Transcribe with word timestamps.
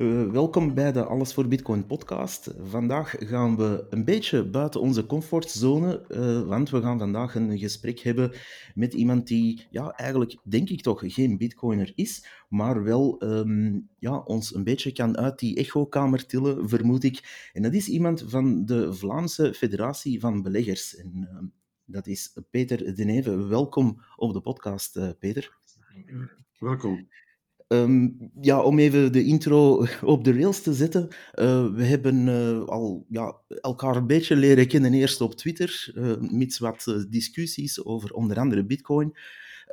Uh, 0.00 0.30
welkom 0.30 0.74
bij 0.74 0.92
de 0.92 1.04
Alles 1.04 1.34
voor 1.34 1.48
Bitcoin 1.48 1.86
podcast. 1.86 2.54
Vandaag 2.58 3.14
gaan 3.18 3.56
we 3.56 3.86
een 3.90 4.04
beetje 4.04 4.44
buiten 4.44 4.80
onze 4.80 5.06
comfortzone, 5.06 6.04
uh, 6.08 6.48
want 6.48 6.70
we 6.70 6.80
gaan 6.80 6.98
vandaag 6.98 7.34
een 7.34 7.58
gesprek 7.58 7.98
hebben 7.98 8.32
met 8.74 8.94
iemand 8.94 9.26
die, 9.26 9.66
ja, 9.70 9.90
eigenlijk 9.90 10.36
denk 10.42 10.68
ik 10.68 10.80
toch 10.80 11.02
geen 11.06 11.38
Bitcoiner 11.38 11.92
is, 11.94 12.26
maar 12.48 12.82
wel 12.82 13.22
um, 13.24 13.88
ja, 13.98 14.18
ons 14.18 14.54
een 14.54 14.64
beetje 14.64 14.92
kan 14.92 15.16
uit 15.16 15.38
die 15.38 15.56
echokamer 15.56 16.26
tillen, 16.26 16.68
vermoed 16.68 17.04
ik. 17.04 17.50
En 17.52 17.62
dat 17.62 17.74
is 17.74 17.88
iemand 17.88 18.24
van 18.26 18.64
de 18.64 18.94
Vlaamse 18.94 19.54
Federatie 19.54 20.20
van 20.20 20.42
Beleggers. 20.42 20.96
En, 20.96 21.28
uh, 21.32 21.38
dat 21.84 22.06
is 22.06 22.36
Peter 22.50 22.94
Deneve. 22.94 23.46
Welkom 23.46 24.02
op 24.16 24.32
de 24.32 24.40
podcast, 24.40 24.96
uh, 24.96 25.08
Peter. 25.18 25.58
Welkom. 26.58 27.08
Um, 27.72 28.30
ja, 28.40 28.62
om 28.62 28.78
even 28.78 29.12
de 29.12 29.24
intro 29.24 29.86
op 30.04 30.24
de 30.24 30.32
rails 30.32 30.62
te 30.62 30.74
zetten. 30.74 31.08
Uh, 31.34 31.74
we 31.74 31.84
hebben 31.84 32.26
uh, 32.26 32.64
al 32.64 33.06
ja, 33.08 33.36
elkaar 33.60 33.96
een 33.96 34.06
beetje 34.06 34.36
leren 34.36 34.68
kennen 34.68 34.94
eerst 34.94 35.20
op 35.20 35.34
Twitter, 35.34 35.92
uh, 35.94 36.16
mits 36.16 36.58
wat 36.58 37.04
discussies 37.08 37.84
over 37.84 38.12
onder 38.12 38.38
andere 38.38 38.64
Bitcoin. 38.64 39.16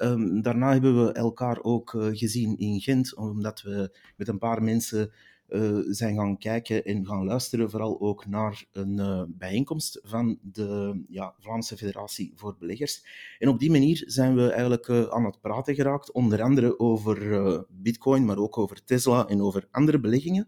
Um, 0.03 0.41
daarna 0.41 0.71
hebben 0.71 1.05
we 1.05 1.11
elkaar 1.11 1.63
ook 1.63 1.95
gezien 2.11 2.57
in 2.57 2.79
Gent, 2.79 3.15
omdat 3.15 3.61
we 3.61 3.97
met 4.17 4.27
een 4.27 4.37
paar 4.37 4.63
mensen 4.63 5.11
uh, 5.49 5.79
zijn 5.87 6.15
gaan 6.15 6.37
kijken 6.37 6.85
en 6.85 7.05
gaan 7.05 7.25
luisteren, 7.25 7.69
vooral 7.69 8.01
ook 8.01 8.25
naar 8.25 8.65
een 8.71 8.97
uh, 8.97 9.23
bijeenkomst 9.27 9.99
van 10.03 10.37
de 10.41 11.03
ja, 11.09 11.33
Vlaamse 11.39 11.77
Federatie 11.77 12.31
voor 12.35 12.55
Beleggers. 12.59 13.05
En 13.39 13.49
op 13.49 13.59
die 13.59 13.71
manier 13.71 14.03
zijn 14.05 14.35
we 14.35 14.49
eigenlijk 14.49 14.87
uh, 14.87 15.07
aan 15.07 15.25
het 15.25 15.41
praten 15.41 15.75
geraakt, 15.75 16.11
onder 16.11 16.41
andere 16.41 16.79
over 16.79 17.65
Bitcoin, 17.69 18.25
maar 18.25 18.37
ook 18.37 18.57
over 18.57 18.83
Tesla 18.83 19.27
en 19.27 19.41
over 19.41 19.67
andere 19.71 19.99
beleggingen. 19.99 20.47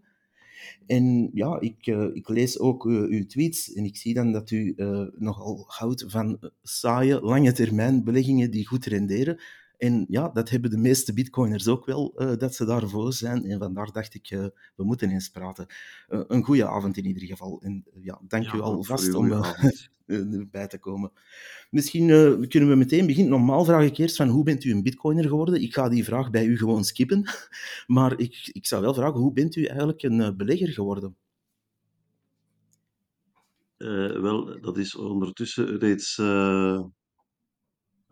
En 0.86 1.30
ja, 1.34 1.60
ik, 1.60 1.86
ik 2.14 2.30
lees 2.30 2.60
ook 2.60 2.86
uw 2.86 3.26
tweets 3.26 3.74
en 3.74 3.86
ik 3.86 3.98
zie 3.98 4.14
dan 4.14 4.32
dat 4.32 4.52
u 4.52 4.76
nogal 5.18 5.66
houdt 5.68 6.04
van 6.08 6.52
saaie, 6.62 7.22
lange 7.22 7.52
termijn 7.52 8.04
beleggingen 8.04 8.52
die 8.52 8.68
goed 8.68 8.86
renderen. 8.86 9.40
En 9.80 10.06
ja, 10.08 10.30
dat 10.30 10.50
hebben 10.50 10.70
de 10.70 10.78
meeste 10.78 11.14
bitcoiners 11.14 11.68
ook 11.68 11.86
wel, 11.86 12.14
uh, 12.18 12.38
dat 12.38 12.56
ze 12.56 12.66
daarvoor 12.66 13.14
zijn. 13.14 13.46
En 13.46 13.60
vandaar 13.60 13.92
dacht 13.92 14.14
ik, 14.14 14.32
uh, 14.32 14.46
we 14.76 14.84
moeten 14.84 15.10
eens 15.10 15.30
praten. 15.30 15.66
Uh, 16.10 16.22
een 16.28 16.44
goede 16.44 16.68
avond 16.68 16.98
in 16.98 17.06
ieder 17.06 17.24
geval. 17.24 17.62
En 17.62 17.86
ja, 18.02 18.22
dank 18.28 18.44
ja, 18.44 18.54
u 18.54 18.60
alvast 18.60 19.14
om 19.14 19.32
erbij 20.06 20.68
te 20.68 20.78
komen. 20.78 21.12
Misschien 21.70 22.08
kunnen 22.48 22.70
we 22.70 22.76
meteen 22.76 23.06
beginnen. 23.06 23.32
Normaal 23.32 23.66
vraag 23.66 23.86
ik 23.86 23.98
eerst 23.98 24.16
van, 24.16 24.28
hoe 24.28 24.44
bent 24.44 24.64
u 24.64 24.72
een 24.72 24.84
bitcoiner 24.84 25.28
geworden? 25.28 25.62
Ik 25.62 25.74
ga 25.74 25.90
die 25.90 26.04
vraag 26.04 26.30
bij 26.30 26.46
u 26.46 26.58
gewoon 26.58 26.84
skippen. 26.84 27.24
Maar 27.88 28.20
ik, 28.20 28.50
ik 28.52 28.68
zou 28.68 28.82
wel 28.82 28.94
vragen, 28.94 29.20
hoe 29.20 29.34
bent 29.34 29.56
u 29.56 29.64
eigenlijk 29.64 30.04
een 30.04 30.38
belegger 30.38 30.70
geworden? 30.70 31.16
wel, 34.22 34.62
dat 34.62 34.78
is 34.78 34.96
ondertussen 34.96 35.78
reeds 35.78 36.16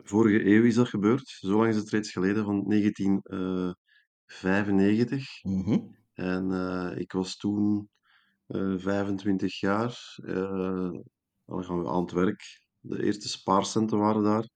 vorige 0.03 0.45
eeuw 0.45 0.63
is 0.63 0.75
dat 0.75 0.87
gebeurd. 0.89 1.27
Zo 1.27 1.57
lang 1.57 1.69
is 1.69 1.75
het 1.75 1.89
reeds 1.89 2.11
geleden, 2.11 2.45
van 2.45 2.63
1995. 2.67 5.43
Mhm. 5.43 5.79
En 6.13 6.51
eh, 6.51 6.99
ik 6.99 7.11
was 7.11 7.37
toen 7.37 7.89
eh 8.47 8.73
25 8.77 9.59
jaar. 9.59 10.15
eh, 10.25 10.91
dan 11.45 11.63
gaan 11.63 11.81
we 11.81 11.89
aan 11.89 12.01
het 12.01 12.11
werk. 12.11 12.61
De 12.79 13.03
eerste 13.03 13.29
spaarcenten 13.29 13.97
waren 13.97 14.23
daar. 14.23 14.47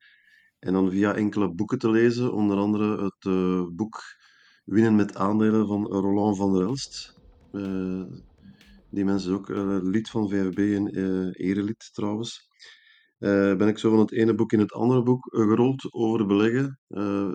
En 0.59 0.73
dan 0.73 0.92
via 0.92 1.16
enkele 1.16 1.53
boeken 1.53 1.78
te 1.78 1.89
lezen, 1.89 2.34
onder 2.34 2.58
andere 2.58 3.03
het 3.03 3.25
eh, 3.25 3.66
boek 3.75 4.00
Winnen 4.64 4.96
met 4.96 5.16
aandelen 5.16 5.68
van 5.68 5.85
Roland 5.88 6.38
van 6.38 6.53
der 6.53 6.62
Elst. 6.62 7.19
Eh, 7.51 8.03
die 8.90 9.06
mensen 9.06 9.31
is 9.31 9.38
ook 9.38 9.50
eh, 9.50 9.78
lid 9.81 10.09
van 10.09 10.30
VFB 10.30 10.57
en 10.57 10.88
eh 10.88 11.47
erelid 11.50 11.90
trouwens. 11.94 12.50
Eh, 13.22 13.56
ben 13.56 13.68
ik 13.68 13.78
zo 13.78 13.90
van 13.90 14.00
het 14.00 14.12
ene 14.12 14.36
boek 14.36 14.52
in 14.52 14.59
het 14.59 14.72
andere 14.74 15.04
boek 15.04 15.34
eh, 15.34 15.42
gerold 15.42 15.94
over 15.94 16.26
beleggen, 16.26 16.80
eh, 16.88 17.34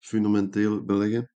fundamenteel 0.00 0.84
beleggen. 0.84 1.30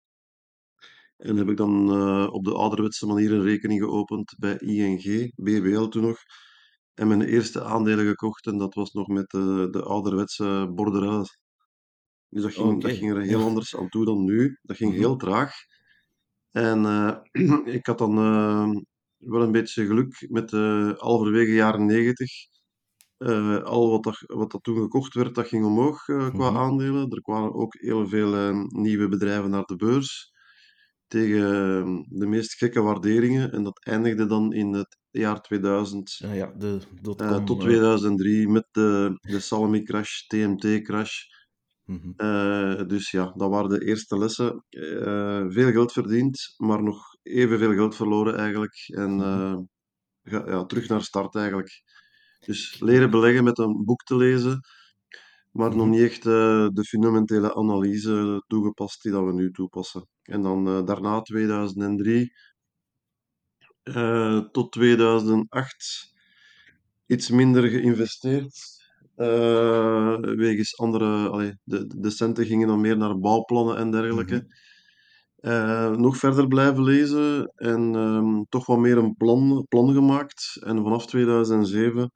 En 1.17 1.37
heb 1.37 1.49
ik 1.49 1.57
dan 1.57 1.91
op 2.33 2.45
de 2.45 2.55
ouderwetse 2.55 3.07
manier 3.07 3.33
een 3.33 3.43
rekening 3.43 3.81
geopend 3.81 4.35
bij 4.39 4.59
ING, 4.59 5.33
BBL 5.35 5.85
toen 5.89 6.03
nog, 6.03 6.19
en 6.95 7.09
mijn 7.09 7.23
eerste 7.23 7.65
aandelen 7.65 8.07
gekocht. 8.07 8.47
En 8.47 8.59
dat 8.59 8.75
was 8.75 8.93
nog 8.93 9.07
met 9.09 9.31
de, 9.31 9.69
de 9.71 9.83
ouderwetse 9.83 10.71
borderel. 10.75 11.27
Dus 12.29 12.43
dat 12.43 12.53
ging, 12.53 12.83
dat 12.83 12.93
ging 12.93 13.11
er 13.13 13.23
heel 13.23 13.43
anders 13.45 13.77
aan 13.77 13.89
toe 13.89 14.05
dan 14.05 14.25
nu. 14.25 14.59
Dat 14.63 14.77
ging 14.77 14.91
Mhm. 14.91 15.01
heel 15.01 15.17
traag. 15.17 15.53
En 16.51 16.85
ik 17.79 17.87
had 17.87 17.99
dan 17.99 18.15
wel 19.17 19.43
een 19.43 19.53
beetje 19.53 19.87
geluk 19.87 20.27
met 20.31 20.53
eh 20.53 20.93
halverwege 20.97 21.53
jaren 21.55 21.87
negentig. 21.87 22.31
Eh, 23.19 23.63
al 23.63 23.91
wat 23.91 24.03
dat, 24.03 24.19
wat 24.27 24.51
dat 24.51 24.63
toen 24.63 24.77
gekocht 24.77 25.15
werd, 25.15 25.35
dat 25.35 25.49
ging 25.49 25.65
omhoog 25.65 26.09
eh, 26.09 26.29
qua 26.31 26.51
Mhm. 26.51 26.57
aandelen. 26.59 27.11
Er 27.11 27.21
kwamen 27.23 27.55
ook 27.55 27.75
heel 27.81 28.09
veel 28.09 28.35
eh, 28.35 28.63
nieuwe 28.69 29.09
bedrijven 29.09 29.51
naar 29.51 29.65
de 29.65 29.77
beurs 29.77 30.33
tegen 31.07 31.43
eh, 31.87 32.19
de 32.19 32.27
meest 32.27 32.55
gekke 32.55 32.81
waarderingen. 32.83 33.53
En 33.53 33.63
dat 33.63 33.85
eindigde 33.85 34.27
dan 34.27 34.53
in 34.53 34.73
het 34.75 34.99
jaar 35.11 35.41
2000 35.41 36.19
Ah 36.25 36.35
ja, 36.37 36.47
de 36.57 36.79
tot 37.03 37.21
eh, 37.21 37.45
2003 37.45 38.49
met 38.49 38.67
de, 38.71 39.19
de 39.21 39.41
Salami-crash, 39.41 40.27
TMT-crash. 40.27 41.23
mhm. 41.87 42.11
Dus 42.87 43.11
ja, 43.11 43.33
dat 43.37 43.51
waren 43.51 43.69
de 43.71 43.85
eerste 43.85 44.19
lessen. 44.19 44.65
Veel 45.51 45.71
geld 45.73 45.93
verdiend, 45.93 46.55
maar 46.57 46.83
nog 46.83 47.03
evenveel 47.23 47.73
geld 47.73 47.97
verloren 47.97 48.37
eigenlijk. 48.37 48.75
En 48.87 49.11
Mhm. 49.17 49.63
ga- 50.23 50.47
ja, 50.51 50.65
terug 50.67 50.89
naar 50.89 51.03
start 51.03 51.35
eigenlijk. 51.35 51.83
Dus 52.39 52.81
leren 52.81 53.11
beleggen 53.11 53.45
met 53.45 53.59
een 53.59 53.85
boek 53.85 54.03
te 54.03 54.17
lezen, 54.17 54.61
maar 55.53 55.77
nog 55.77 55.87
Mhm. 55.87 55.91
niet 55.91 56.01
echt 56.11 56.27
eh, 56.27 56.69
de 56.73 56.85
fundamentele 56.89 57.55
analyse 57.55 58.43
toegepast 58.47 59.03
die 59.03 59.13
dat 59.13 59.25
we 59.25 59.33
nu 59.33 59.51
toepassen. 59.51 60.09
En 60.23 60.43
dan 60.43 60.69
eh, 60.69 60.85
daarna 60.85 61.21
2003 61.23 62.33
eh, 63.83 64.39
tot 64.53 64.73
2008 64.73 66.13
iets 67.07 67.31
minder 67.31 67.69
geïnvesteerd. 67.69 68.77
eh, 69.17 70.17
wegens 70.21 70.79
andere, 70.79 71.29
allee, 71.29 71.53
de, 71.65 71.87
de 71.99 72.11
centen 72.11 72.47
gingen 72.47 72.69
dan 72.69 72.81
meer 72.81 72.97
naar 72.97 73.19
bouwplannen 73.19 73.77
en 73.77 73.91
dergelijke. 73.91 74.47
Mhm. 75.41 76.01
Nog 76.01 76.17
verder 76.17 76.49
blijven 76.49 76.83
lezen 76.85 77.53
en 77.55 77.95
ehm, 77.95 78.43
toch 78.49 78.67
wat 78.67 78.79
meer 78.79 78.99
een 78.99 79.17
plan, 79.17 79.67
plan 79.69 79.93
gemaakt. 79.95 80.57
En 80.65 80.83
vanaf 80.83 81.07
2007 81.07 82.11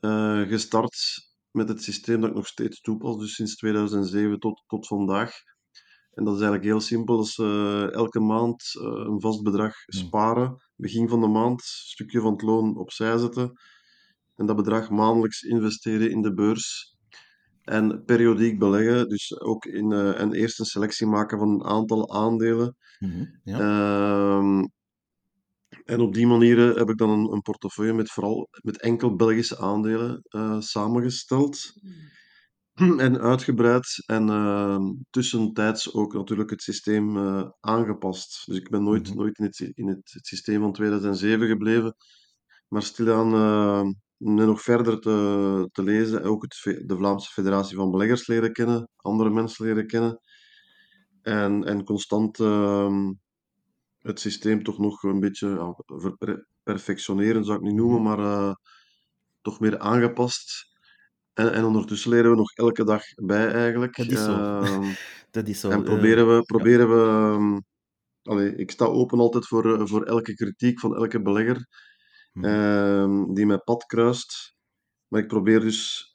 eh, 0.00 0.40
gestart 0.40 0.96
met 1.50 1.68
het 1.68 1.82
systeem 1.82 2.20
dat 2.20 2.30
ik 2.30 2.36
nog 2.36 2.46
steeds 2.46 2.80
toepas, 2.80 3.18
dus 3.18 3.34
sinds 3.34 3.56
2007 3.56 4.38
tot, 4.38 4.62
tot 4.66 4.86
vandaag. 4.86 5.30
En 6.12 6.24
dat 6.24 6.34
is 6.34 6.40
eigenlijk 6.40 6.70
heel 6.70 6.80
simpel. 6.80 7.16
Dat 7.16 7.26
is 7.26 7.38
eh, 7.38 7.92
elke 7.92 8.20
maand 8.20 8.62
eh, 8.80 8.84
een 8.84 9.20
vast 9.20 9.42
bedrag 9.42 9.74
Mhm. 9.86 10.04
sparen. 10.06 10.56
Begin 10.76 11.08
van 11.08 11.20
de 11.20 11.26
maand, 11.26 11.60
een 11.60 11.66
stukje 11.66 12.20
van 12.20 12.32
het 12.32 12.42
loon 12.42 12.76
opzij 12.76 13.18
zetten. 13.18 13.52
En 14.34 14.46
dat 14.46 14.56
bedrag 14.56 14.90
maandelijks 14.90 15.42
investeren 15.42 16.10
in 16.10 16.22
de 16.22 16.34
beurs. 16.34 16.94
En 17.62 18.04
periodiek 18.04 18.58
beleggen, 18.58 19.08
dus 19.08 19.40
ook 19.40 19.64
in, 19.64 19.92
en 19.92 20.32
eerst 20.32 20.58
een 20.58 20.64
selectie 20.64 21.06
maken 21.06 21.38
van 21.38 21.48
een 21.48 21.64
aantal 21.64 22.14
aandelen. 22.14 22.76
Mhm. 22.98 23.24
Ja. 23.44 23.58
Ehm, 23.58 24.64
en 25.86 26.00
op 26.00 26.14
die 26.14 26.26
manier 26.26 26.70
eh, 26.70 26.76
heb 26.76 26.90
ik 26.90 26.98
dan 26.98 27.10
een, 27.10 27.32
een 27.32 27.42
portefeuille 27.42 27.92
met 27.92 28.10
vooral 28.10 28.48
met 28.62 28.80
enkel 28.80 29.16
Belgische 29.16 29.58
aandelen 29.58 30.20
eh, 30.22 30.60
samengesteld 30.60 31.72
en 33.06 33.20
uitgebreid. 33.20 34.02
En 34.06 34.28
ehm, 34.28 34.92
tussentijds 35.10 35.94
ook 35.94 36.12
natuurlijk 36.14 36.50
het 36.50 36.62
systeem 36.62 37.16
eh, 37.16 37.48
aangepast. 37.60 38.46
Dus 38.46 38.56
ik 38.56 38.70
ben 38.70 38.82
nooit, 38.82 39.08
Mhm. 39.08 39.16
nooit 39.16 39.38
in, 39.38 39.44
het, 39.44 39.60
in 39.74 39.88
het, 39.88 40.10
het 40.12 40.26
systeem 40.26 40.60
van 40.60 40.72
2007 40.72 41.46
gebleven, 41.46 41.94
maar 42.68 42.82
stilaan 42.82 43.34
eh, 43.34 43.90
nog 44.46 44.62
verder 44.62 45.00
te, 45.00 45.68
te 45.72 45.82
lezen. 45.82 46.22
Ook 46.22 46.42
het, 46.42 46.82
de 46.86 46.96
Vlaamse 46.96 47.32
Federatie 47.32 47.76
van 47.76 47.90
Beleggers 47.90 48.26
leren 48.26 48.52
kennen, 48.52 48.88
andere 48.96 49.30
mensen 49.30 49.64
leren 49.66 49.86
kennen. 49.86 50.20
En, 51.22 51.64
en 51.64 51.84
constant 51.84 52.40
ehm, 52.40 53.12
het 54.06 54.20
systeem 54.20 54.62
toch 54.62 54.78
nog 54.78 55.02
een 55.02 55.20
beetje 55.20 55.76
perfectioneren, 56.62 57.44
zou 57.44 57.56
ik 57.58 57.64
niet 57.64 57.74
noemen, 57.74 58.02
Mhm. 58.02 58.08
maar 58.08 58.18
eh, 58.18 58.54
toch 59.42 59.60
meer 59.60 59.78
aangepast. 59.78 60.64
En, 61.32 61.52
en 61.52 61.64
ondertussen 61.64 62.10
leren 62.10 62.30
we 62.30 62.36
nog 62.36 62.52
elke 62.52 62.84
dag 62.84 63.02
bij 63.14 63.50
eigenlijk. 63.52 63.96
Dat 63.96 64.10
is 64.10 64.24
zo. 64.24 64.32
Ehm, 64.32 64.82
Dat 65.30 65.48
is 65.48 65.62
en 65.64 65.70
zo. 65.70 65.78
eh, 65.78 65.84
proberen 65.84 66.26
we, 66.28 66.34
ja. 66.34 66.40
proberen 66.40 66.88
we 66.88 67.02
ehm, 67.34 67.60
allee, 68.22 68.56
ik 68.56 68.70
sta 68.70 68.84
open 68.84 69.18
altijd 69.18 69.46
voor, 69.46 69.78
eh, 69.80 69.86
voor 69.86 70.02
elke 70.04 70.34
kritiek 70.34 70.80
van 70.80 70.96
elke 70.96 71.22
belegger 71.22 71.66
Mhm. 72.32 72.44
ehm, 72.46 73.34
die 73.34 73.46
mijn 73.46 73.62
pad 73.64 73.84
kruist. 73.84 74.54
Maar 75.08 75.20
ik 75.20 75.28
probeer 75.28 75.60
dus 75.60 76.10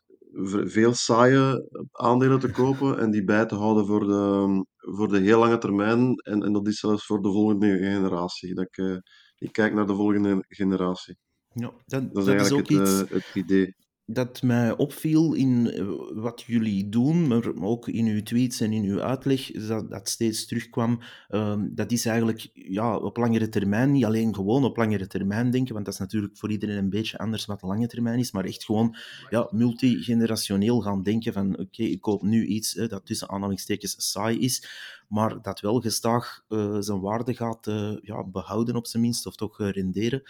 veel 0.65 0.93
saaie 0.93 1.69
aandelen 1.91 2.39
te 2.39 2.51
kopen 2.61 2.99
en 2.99 3.11
die 3.11 3.23
bij 3.23 3.45
te 3.45 3.55
houden 3.55 3.85
voor 3.85 4.07
de, 4.07 4.65
voor 4.81 5.07
de 5.07 5.19
heel 5.19 5.39
lange 5.39 5.57
termijn 5.57 6.15
en, 6.15 6.43
en 6.43 6.53
dat 6.53 6.67
is 6.67 6.79
zelfs 6.79 7.05
voor 7.05 7.21
de 7.21 7.31
volgende 7.31 7.77
generatie. 7.77 8.53
Dat 8.53 8.65
ik, 8.65 8.77
eh, 8.77 8.97
ik 9.37 9.51
kijk 9.51 9.73
naar 9.73 9.87
de 9.87 9.95
volgende 9.95 10.45
generatie. 10.47 11.17
Ja, 11.53 11.71
dat, 11.85 12.13
Dat 12.13 12.27
is 12.27 12.33
eigenlijk 12.33 12.71
ook 12.71 12.79
het, 12.79 12.89
iets 12.89 13.01
eh, 13.01 13.09
het 13.09 13.35
idee. 13.35 13.75
Dat 14.05 14.41
mij 14.41 14.77
opviel 14.77 15.33
in 15.33 15.71
eh, 15.71 15.85
wat 16.13 16.43
jullie 16.45 16.89
doen, 16.89 17.27
maar 17.27 17.53
ook 17.61 17.87
in 17.87 18.05
uw 18.05 18.23
tweets 18.23 18.61
en 18.61 18.73
in 18.73 18.83
uw 18.83 19.01
uitleg, 19.01 19.51
dat, 19.51 19.89
dat 19.89 20.09
steeds 20.09 20.45
terugkwam. 20.45 20.99
Ehm, 21.27 21.67
dat 21.71 21.91
is 21.91 22.05
eigenlijk 22.05 22.49
ja, 22.53 22.95
op 22.97 23.17
langere 23.17 23.49
termijn, 23.49 23.91
niet 23.91 24.05
alleen 24.05 24.35
gewoon 24.35 24.63
op 24.63 24.77
langere 24.77 25.07
termijn 25.07 25.51
denken, 25.51 25.73
want 25.73 25.85
dat 25.85 25.93
is 25.93 25.99
natuurlijk 25.99 26.37
voor 26.37 26.51
iedereen 26.51 26.77
een 26.77 26.89
beetje 26.89 27.17
anders 27.17 27.45
wat 27.45 27.59
de 27.59 27.67
lange 27.67 27.87
termijn 27.87 28.19
is, 28.19 28.31
maar 28.31 28.45
echt 28.45 28.65
gewoon 28.65 28.95
ja, 29.29 29.47
multigenerationeel 29.51 30.81
gaan 30.81 31.03
denken 31.03 31.33
van 31.33 31.59
oké, 31.59 31.83
ik 31.83 32.01
koop 32.01 32.21
nu 32.21 32.45
iets 32.45 32.73
dat 32.73 33.05
tussen 33.05 33.29
aanhalingstekens 33.29 34.11
saai 34.11 34.39
is, 34.39 34.69
maar 35.07 35.41
dat 35.41 35.59
wel 35.59 35.79
gestaag 35.79 36.43
eh, 36.47 36.77
zijn 36.79 36.99
waarde 36.99 37.33
gaat 37.33 37.67
eh, 37.67 37.93
ja, 38.01 38.23
behouden 38.23 38.75
op 38.75 38.87
zijn 38.87 39.03
minst, 39.03 39.25
of 39.25 39.35
toch 39.35 39.57
renderen. 39.57 40.23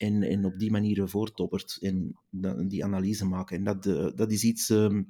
En, 0.00 0.22
en 0.22 0.44
op 0.44 0.58
die 0.58 0.70
manier 0.70 1.08
voorttoppert 1.08 1.78
en 1.80 2.16
die 2.68 2.84
analyse 2.84 3.26
maken. 3.26 3.56
En 3.56 3.64
dat, 3.64 3.86
eh, 3.86 4.06
dat 4.14 4.32
is 4.32 4.44
iets 4.44 4.70
ehm, 4.70 5.02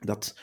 dat 0.00 0.40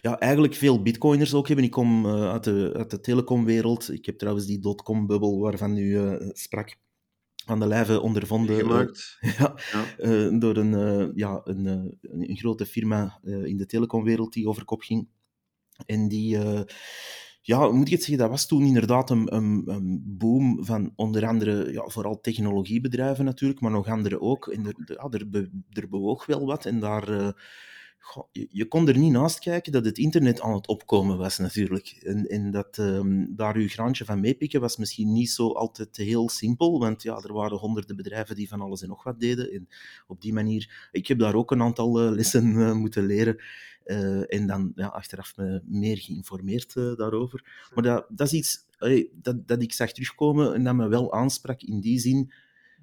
ja, 0.00 0.18
eigenlijk 0.18 0.54
veel 0.54 0.82
bitcoiners 0.82 1.34
ook 1.34 1.46
hebben. 1.46 1.64
Ik 1.64 1.70
kom 1.70 2.06
eh, 2.06 2.30
uit, 2.30 2.44
de, 2.44 2.72
uit 2.76 2.90
de 2.90 3.00
telecomwereld. 3.00 3.92
Ik 3.92 4.06
heb 4.06 4.18
trouwens 4.18 4.46
die 4.46 4.58
dotcom-bubbel 4.58 5.40
waarvan 5.40 5.76
u 5.76 5.96
eh, 5.96 6.28
sprak 6.32 6.76
aan 7.44 7.60
de 7.60 7.66
lijve 7.66 8.00
ondervonden. 8.00 8.54
Meegemaakt. 8.54 9.16
ja, 9.38 9.54
Ja. 9.72 10.38
door 10.38 10.56
een, 10.56 11.12
ja, 11.14 11.40
een, 11.44 11.66
een, 12.00 12.36
grote 12.36 12.66
firma 12.66 13.20
in 13.22 13.56
de 13.56 13.66
telecomwereld 13.66 14.32
die 14.32 14.48
over 14.48 14.64
kop 14.64 14.80
ging. 14.80 15.08
En 15.86 16.08
die, 16.08 16.38
ja, 17.50 17.70
moet 17.70 17.86
ik 17.86 17.92
het 17.92 18.02
zeggen, 18.02 18.18
dat 18.18 18.30
was 18.30 18.46
toen 18.46 18.64
inderdaad 18.64 19.10
een, 19.10 19.34
een, 19.34 19.62
een 19.66 20.02
boom 20.06 20.64
van 20.64 20.92
onder 20.96 21.26
andere, 21.26 21.72
ja, 21.72 21.82
vooral 21.86 22.20
technologiebedrijven 22.20 23.24
natuurlijk, 23.24 23.60
maar 23.60 23.70
nog 23.70 23.88
andere 23.88 24.20
ook. 24.20 24.46
En 24.48 24.66
er, 24.66 24.96
er, 25.10 25.28
be- 25.28 25.50
er 25.72 25.88
bewoog 25.88 26.26
wel 26.26 26.46
wat 26.46 26.64
en 26.64 26.80
daar... 26.80 27.34
je, 28.32 28.68
kon 28.68 28.88
er 28.88 28.98
niet 28.98 29.12
naast 29.12 29.38
kijken 29.38 29.72
dat 29.72 29.84
het 29.84 29.98
internet 29.98 30.40
aan 30.40 30.54
het 30.54 30.66
opkomen 30.66 31.18
was 31.18 31.38
natuurlijk. 31.38 31.98
En, 32.02 32.26
en 32.26 32.50
dat 32.50 32.78
ehm, 32.78 33.26
daar 33.28 33.56
uw 33.56 33.68
graantje 33.68 34.04
van 34.04 34.20
meepikken 34.20 34.60
was 34.60 34.76
misschien 34.76 35.12
niet 35.12 35.30
zo 35.30 35.52
altijd 35.52 35.96
heel 35.96 36.28
simpel, 36.28 36.78
want 36.78 37.02
ja, 37.02 37.16
er 37.16 37.32
waren 37.32 37.58
honderden 37.58 37.96
bedrijven 37.96 38.36
die 38.36 38.48
van 38.48 38.60
alles 38.60 38.82
en 38.82 38.88
nog 38.88 39.04
wat 39.04 39.20
deden. 39.20 39.52
En 39.52 39.68
op 40.06 40.20
die 40.20 40.32
manier, 40.32 40.88
ik 40.92 41.06
heb 41.06 41.18
daar 41.18 41.34
ook 41.34 41.50
een 41.50 41.62
aantal 41.62 42.00
eh, 42.00 42.10
lessen 42.10 42.56
eh, 42.60 42.72
moeten 42.72 43.06
leren. 43.06 43.42
eh, 43.84 44.34
en 44.34 44.46
dan 44.46 44.72
ja, 44.74 44.86
achteraf 44.86 45.36
me 45.36 45.62
meer 45.64 45.98
geïnformeerd 45.98 46.74
daarover. 46.74 47.68
Maar 47.74 47.84
dat, 47.84 48.06
dat 48.08 48.26
is 48.26 48.32
iets 48.32 48.68
dat, 49.12 49.48
dat 49.48 49.62
ik 49.62 49.72
zag 49.72 49.92
terugkomen 49.92 50.54
en 50.54 50.64
dat 50.64 50.74
me 50.74 50.88
wel 50.88 51.12
aansprak 51.12 51.62
in 51.62 51.80
die 51.80 51.98
zin 51.98 52.32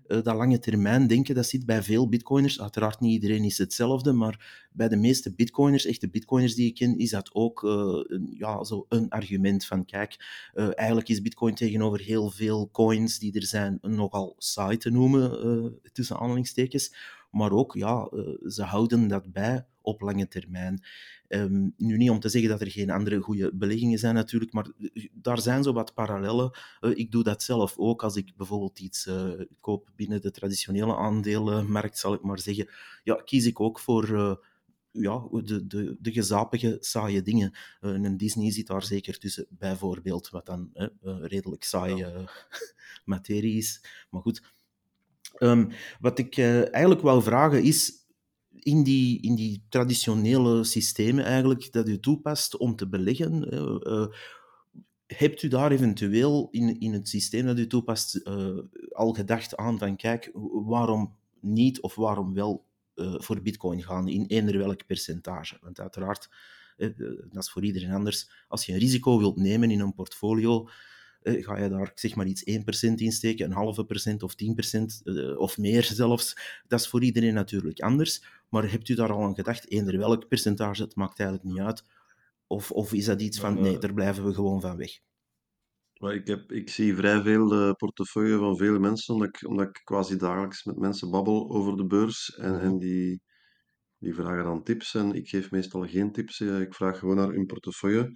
eh, 0.07 0.23
dat 0.23 0.35
lange 0.35 0.59
termijn 0.59 1.07
denken, 1.07 1.35
dat 1.35 1.45
zit 1.45 1.65
bij 1.65 1.83
veel 1.83 2.09
bitcoiners. 2.09 2.61
Uiteraard 2.61 2.99
niet 2.99 3.11
iedereen 3.13 3.43
is 3.43 3.57
hetzelfde, 3.57 4.11
maar 4.11 4.67
bij 4.71 4.87
de 4.87 4.95
meeste 4.95 5.33
bitcoiners, 5.33 5.85
echte 5.85 6.09
bitcoiners 6.09 6.55
die 6.55 6.67
ik 6.67 6.75
ken, 6.75 6.97
is 6.97 7.09
dat 7.09 7.33
ook 7.33 7.63
een, 7.63 8.33
ja, 8.37 8.63
zo 8.63 8.85
een 8.89 9.09
argument 9.09 9.65
van 9.65 9.85
kijk, 9.85 10.15
eh, 10.53 10.69
eigenlijk 10.75 11.09
is 11.09 11.21
bitcoin 11.21 11.55
tegenover 11.55 11.99
heel 11.99 12.29
veel 12.29 12.69
coins 12.71 13.19
die 13.19 13.33
er 13.33 13.45
zijn 13.45 13.77
nogal 13.81 14.35
saai 14.37 14.77
te 14.77 14.89
noemen, 14.89 15.79
tussen 15.93 16.17
aanhalingstekens. 16.17 16.93
Maar 17.31 17.51
ook, 17.51 17.73
ja, 17.73 18.09
ze 18.47 18.63
houden 18.63 19.07
dat 19.07 19.31
bij 19.31 19.65
op 19.81 20.01
lange 20.01 20.27
termijn. 20.27 20.83
Ehm, 21.27 21.69
nu 21.77 21.97
niet 21.97 22.09
om 22.09 22.19
te 22.19 22.29
zeggen 22.29 22.49
dat 22.49 22.61
er 22.61 22.71
geen 22.71 22.89
andere 22.89 23.19
goede 23.19 23.51
beleggingen 23.53 23.99
zijn 23.99 24.15
natuurlijk, 24.15 24.53
maar 24.53 24.67
eh, 24.93 25.07
daar 25.13 25.41
zijn 25.41 25.63
zo 25.63 25.73
wat 25.73 25.93
parallellen. 25.93 26.51
Eh, 26.79 26.91
ik 26.95 27.11
doe 27.11 27.23
dat 27.23 27.43
zelf 27.43 27.77
ook 27.77 28.03
als 28.03 28.15
ik 28.15 28.35
bijvoorbeeld 28.35 28.79
iets 28.79 29.05
eh, 29.05 29.31
koop 29.59 29.89
binnen 29.95 30.21
de 30.21 30.31
traditionele 30.31 30.95
aandelenmarkt, 30.95 31.97
zal 31.97 32.13
ik 32.13 32.21
maar 32.21 32.39
zeggen. 32.39 32.69
Ja, 33.03 33.15
kies 33.15 33.45
ik 33.45 33.59
ook 33.59 33.79
voor 33.79 34.39
ja, 34.91 35.27
de, 35.31 35.67
de, 35.67 35.97
de 35.99 36.11
gezapige, 36.11 36.77
saaie 36.79 37.21
dingen. 37.21 37.51
Een 37.79 38.17
Disney 38.17 38.51
zit 38.51 38.67
daar 38.67 38.83
zeker 38.83 39.17
tussen, 39.17 39.45
bijvoorbeeld, 39.49 40.29
wat 40.29 40.45
dan 40.45 40.69
redelijk 41.21 41.63
saai 41.63 42.01
eh, 42.01 42.27
materie 43.05 43.57
is. 43.57 43.81
Maar 44.09 44.21
goed. 44.21 44.55
Ehm, 45.33 45.71
wat 45.99 46.19
ik 46.19 46.37
eigenlijk 46.37 47.01
wou 47.01 47.23
vragen 47.23 47.63
is, 47.63 47.96
in 48.67 48.83
die, 48.83 49.21
in 49.21 49.35
die 49.35 49.63
traditionele 49.69 50.63
systemen 50.63 51.25
eigenlijk 51.25 51.71
dat 51.71 51.87
u 51.87 51.99
toepast 51.99 52.57
om 52.57 52.75
te 52.75 52.87
beleggen, 52.87 53.51
eh, 53.51 53.93
eh, 53.93 54.07
hebt 55.05 55.43
u 55.43 55.47
daar 55.47 55.71
eventueel 55.71 56.47
in, 56.51 56.79
in 56.79 56.93
het 56.93 57.07
systeem 57.09 57.45
dat 57.45 57.57
u 57.57 57.67
toepast 57.67 58.15
eh, 58.15 58.57
al 58.91 59.13
gedacht 59.13 59.55
aan 59.55 59.77
van 59.79 59.95
kijk, 59.95 60.31
waarom 60.65 61.15
niet 61.39 61.81
of 61.81 61.95
waarom 61.95 62.33
wel 62.33 62.65
voor 62.99 63.41
bitcoin 63.41 63.83
gaan 63.83 64.07
in 64.07 64.25
eender 64.25 64.57
welk 64.57 64.85
percentage? 64.85 65.57
Want 65.61 65.79
uiteraard, 65.79 66.29
dat 66.77 67.43
is 67.43 67.49
voor 67.49 67.63
iedereen 67.63 67.91
anders. 67.91 68.29
Als 68.47 68.65
je 68.65 68.73
een 68.73 68.79
risico 68.79 69.17
wilt 69.17 69.37
nemen 69.37 69.71
in 69.71 69.79
een 69.79 69.93
portfolio, 69.93 70.69
eh, 71.21 71.45
ga 71.45 71.57
je 71.57 71.69
daar 71.69 71.91
zeg 71.95 72.15
maar 72.15 72.25
iets 72.27 72.43
1% 72.43 72.93
in 72.95 73.11
steken, 73.11 73.45
een 73.45 73.51
halve 73.51 73.85
procent 73.85 74.23
of 74.23 74.35
10% 74.35 75.01
eh, 75.03 75.37
of 75.39 75.57
meer 75.57 75.83
zelfs. 75.83 76.37
Dat 76.67 76.79
is 76.79 76.87
voor 76.87 77.03
iedereen 77.03 77.33
natuurlijk 77.33 77.79
anders. 77.79 78.23
Maar 78.49 78.71
hebt 78.71 78.89
u 78.89 78.95
daar 78.95 79.11
al 79.11 79.23
aan 79.23 79.35
gedacht, 79.35 79.69
eender 79.71 79.97
welk 79.97 80.27
percentage, 80.27 80.83
het 80.83 80.95
maakt 80.95 81.19
eigenlijk 81.19 81.49
niet 81.49 81.59
uit. 81.59 81.83
Of, 82.47 82.71
of 82.71 82.93
is 82.93 83.05
dat 83.05 83.21
iets 83.21 83.39
van, 83.39 83.55
Eh, 83.57 83.61
nee, 83.63 83.77
daar 83.77 83.93
blijven 83.93 84.25
we 84.25 84.33
gewoon 84.33 84.61
van 84.61 84.77
weg? 84.77 84.99
Maar 85.99 86.13
ik, 86.13 86.27
heb, 86.27 86.51
ik 86.51 86.69
zie 86.69 86.95
vrij 86.95 87.21
veel 87.21 87.47
de 87.47 87.73
portefeuille 87.77 88.37
van 88.37 88.57
vele 88.57 88.79
mensen, 88.79 89.13
omdat 89.13 89.27
ik, 89.27 89.47
omdat 89.47 89.67
ik 89.67 89.81
quasi 89.83 90.17
dagelijks 90.17 90.63
met 90.63 90.77
mensen 90.77 91.09
babbel 91.11 91.49
over 91.49 91.77
de 91.77 91.85
beurs. 91.85 92.35
En, 92.35 92.59
en 92.59 92.75
Mhm, 92.75 92.77
die, 92.77 93.21
die 93.97 94.13
vragen 94.13 94.43
dan 94.43 94.63
tips. 94.63 94.95
En 94.95 95.13
ik 95.13 95.29
geef 95.29 95.51
meestal 95.51 95.87
geen 95.87 96.11
tips. 96.11 96.39
eh, 96.39 96.59
Ik 96.61 96.73
vraag 96.73 96.99
gewoon 96.99 97.15
naar 97.15 97.31
hun 97.31 97.45
portefeuille. 97.45 98.11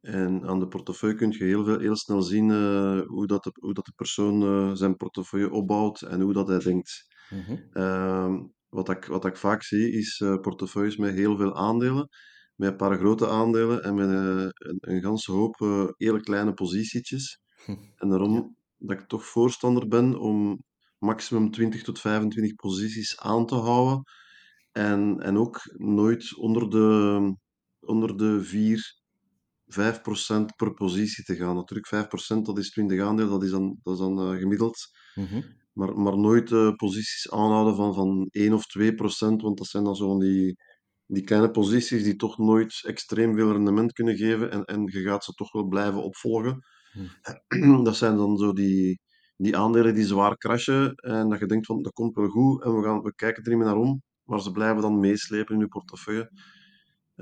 En 0.00 0.46
aan 0.46 0.58
de 0.60 0.68
portefeuille 0.68 1.16
kun 1.16 1.30
je 1.30 1.44
heel, 1.44 1.64
veel, 1.64 1.78
heel 1.78 1.96
snel 1.96 2.22
zien 2.22 2.50
eh, 2.50 3.00
hoe, 3.06 3.26
dat 3.26 3.44
de, 3.44 3.50
hoe 3.60 3.74
dat 3.74 3.84
de 3.86 3.92
persoon 3.96 4.42
eh, 4.42 4.74
zijn 4.74 4.96
portefeuille 4.96 5.50
opbouwt 5.50 6.00
en 6.02 6.20
hoe 6.20 6.32
dat 6.32 6.48
hij 6.48 6.58
denkt. 6.58 7.06
mhm, 7.30 7.70
Ehm, 7.70 8.42
wat 8.68 8.88
ik, 8.88 9.04
wat 9.04 9.24
ik 9.24 9.36
vaak 9.36 9.62
zie, 9.62 9.92
is 9.92 10.20
eh, 10.20 10.40
portefeuilles 10.40 10.96
met 10.96 11.14
heel 11.14 11.36
veel 11.36 11.56
aandelen, 11.56 12.08
met 12.54 12.70
een 12.70 12.76
paar 12.76 12.98
grote 12.98 13.28
aandelen 13.28 13.82
en 13.82 13.94
met 13.94 14.08
een, 14.08 14.52
een 14.80 15.02
ganse 15.02 15.32
hoop 15.32 15.56
hele 15.96 16.20
kleine 16.20 16.52
positietjes. 16.54 17.40
En 17.96 18.08
Ja. 18.08 18.08
daarom 18.08 18.56
dat 18.76 19.00
ik 19.00 19.06
toch 19.08 19.26
voorstander 19.26 19.88
ben 19.88 20.18
om 20.18 20.62
maximum 20.98 21.50
20 21.50 21.82
tot 21.82 22.00
25 22.00 22.54
posities 22.54 23.18
aan 23.20 23.46
te 23.46 23.54
houden. 23.54 24.02
En, 24.72 25.20
en 25.20 25.36
ook 25.38 25.60
nooit 25.76 26.36
onder 26.36 26.70
de, 26.70 27.36
onder 27.80 28.16
de 28.16 28.42
4, 28.42 28.99
5% 29.74 30.56
per 30.56 30.74
positie 30.74 31.24
te 31.24 31.36
gaan. 31.36 31.54
Natuurlijk, 31.54 31.88
5% 31.88 32.46
dat 32.46 32.58
is 32.58 32.70
20 32.70 33.00
aandelen, 33.02 33.30
dat 33.30 33.42
is 33.42 33.50
dan, 33.50 33.78
dat 33.82 33.94
is 33.94 34.00
dan 34.00 34.18
eh, 34.32 34.38
gemiddeld. 34.38 34.88
mhm, 35.14 35.40
Maar, 35.72 35.98
maar 35.98 36.18
nooit 36.18 36.52
eh, 36.52 36.74
posities 36.76 37.30
aanhouden 37.30 37.76
van, 37.76 37.94
van 37.94 38.28
1 38.30 38.52
of 38.52 38.66
2%, 38.66 39.42
want 39.42 39.58
dat 39.58 39.66
zijn 39.66 39.84
dan 39.84 39.96
zo 39.96 40.06
van 40.08 40.18
die, 40.18 40.56
die 41.06 41.22
kleine 41.24 41.50
posities 41.50 42.02
die 42.02 42.16
toch 42.16 42.38
nooit 42.38 42.80
extreem 42.86 43.34
veel 43.36 43.52
rendement 43.52 43.92
kunnen 43.92 44.16
geven. 44.16 44.50
En, 44.50 44.64
en 44.64 44.82
je 44.86 45.02
gaat 45.02 45.24
ze 45.24 45.32
toch 45.32 45.52
wel 45.52 45.64
blijven 45.68 46.02
opvolgen. 46.02 46.58
hm, 46.90 47.08
Dat 47.84 47.96
zijn 47.96 48.16
dan 48.16 48.36
zo 48.36 48.52
die, 48.52 49.00
die 49.36 49.56
aandelen 49.56 49.94
die 49.94 50.04
zwaar 50.06 50.36
crashen 50.36 50.94
en 50.94 51.28
dat 51.28 51.38
je 51.38 51.46
denkt 51.46 51.66
van 51.66 51.82
dat 51.82 51.92
komt 51.92 52.14
wel 52.14 52.28
goed 52.28 52.64
en 52.64 52.76
we, 52.76 52.82
gaan, 52.82 53.00
we 53.02 53.14
kijken 53.14 53.42
er 53.42 53.48
niet 53.48 53.58
meer 53.58 53.66
naar 53.66 53.76
om, 53.76 54.02
maar 54.24 54.40
ze 54.40 54.50
blijven 54.52 54.82
dan 54.82 55.00
meeslepen 55.00 55.54
in 55.54 55.60
je 55.60 55.68
portefeuille. 55.68 56.30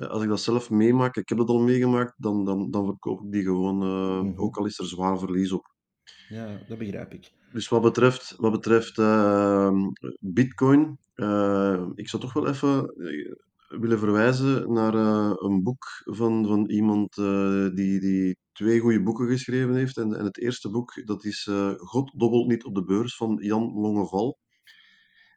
Eh, 0.01 0.09
Als 0.09 0.23
ik 0.23 0.29
dat 0.29 0.41
zelf 0.41 0.71
meemaak, 0.71 1.17
ik 1.17 1.29
heb 1.29 1.39
dat 1.39 1.49
al 1.49 1.61
meegemaakt, 1.61 2.15
dan, 2.17 2.45
dan, 2.45 2.71
dan 2.71 2.85
verkoop 2.87 3.25
ik 3.25 3.33
die 3.33 3.43
gewoon, 3.43 3.83
eh, 3.83 4.23
mhm. 4.23 4.41
ook 4.41 4.57
al 4.57 4.67
is 4.67 4.79
er 4.79 4.87
zwaar 4.87 5.19
verlies 5.19 5.53
op. 5.53 5.75
Ja, 6.29 6.61
dat 6.69 6.79
begrijp 6.79 7.13
ik. 7.13 7.33
Dus 7.53 7.69
wat 7.69 7.83
betreft, 7.83 8.35
wat 8.37 8.53
betreft 8.53 8.99
ehm, 8.99 9.77
Bitcoin, 10.21 10.99
eh, 11.15 11.87
ik 11.95 12.09
zou 12.09 12.23
toch 12.23 12.33
wel 12.33 12.49
even 12.49 12.95
willen 13.69 13.99
verwijzen 13.99 14.73
naar 14.73 14.95
een 15.39 15.63
boek 15.63 15.85
van, 16.05 16.47
van 16.47 16.71
iemand 16.71 17.15
die, 17.75 18.01
die 18.01 18.37
twee 18.53 18.81
goede 18.81 19.03
boeken 19.03 19.29
geschreven 19.29 19.75
heeft. 19.75 19.97
En, 19.97 20.15
en 20.19 20.25
het 20.25 20.39
eerste 20.39 20.71
boek, 20.71 21.07
dat 21.07 21.25
is 21.25 21.51
God 21.77 22.13
dobbelt 22.17 22.49
niet 22.49 22.65
op 22.65 22.75
de 22.75 22.85
beurs 22.85 23.17
van 23.17 23.39
Jan 23.41 23.73
Longeval. 23.73 24.39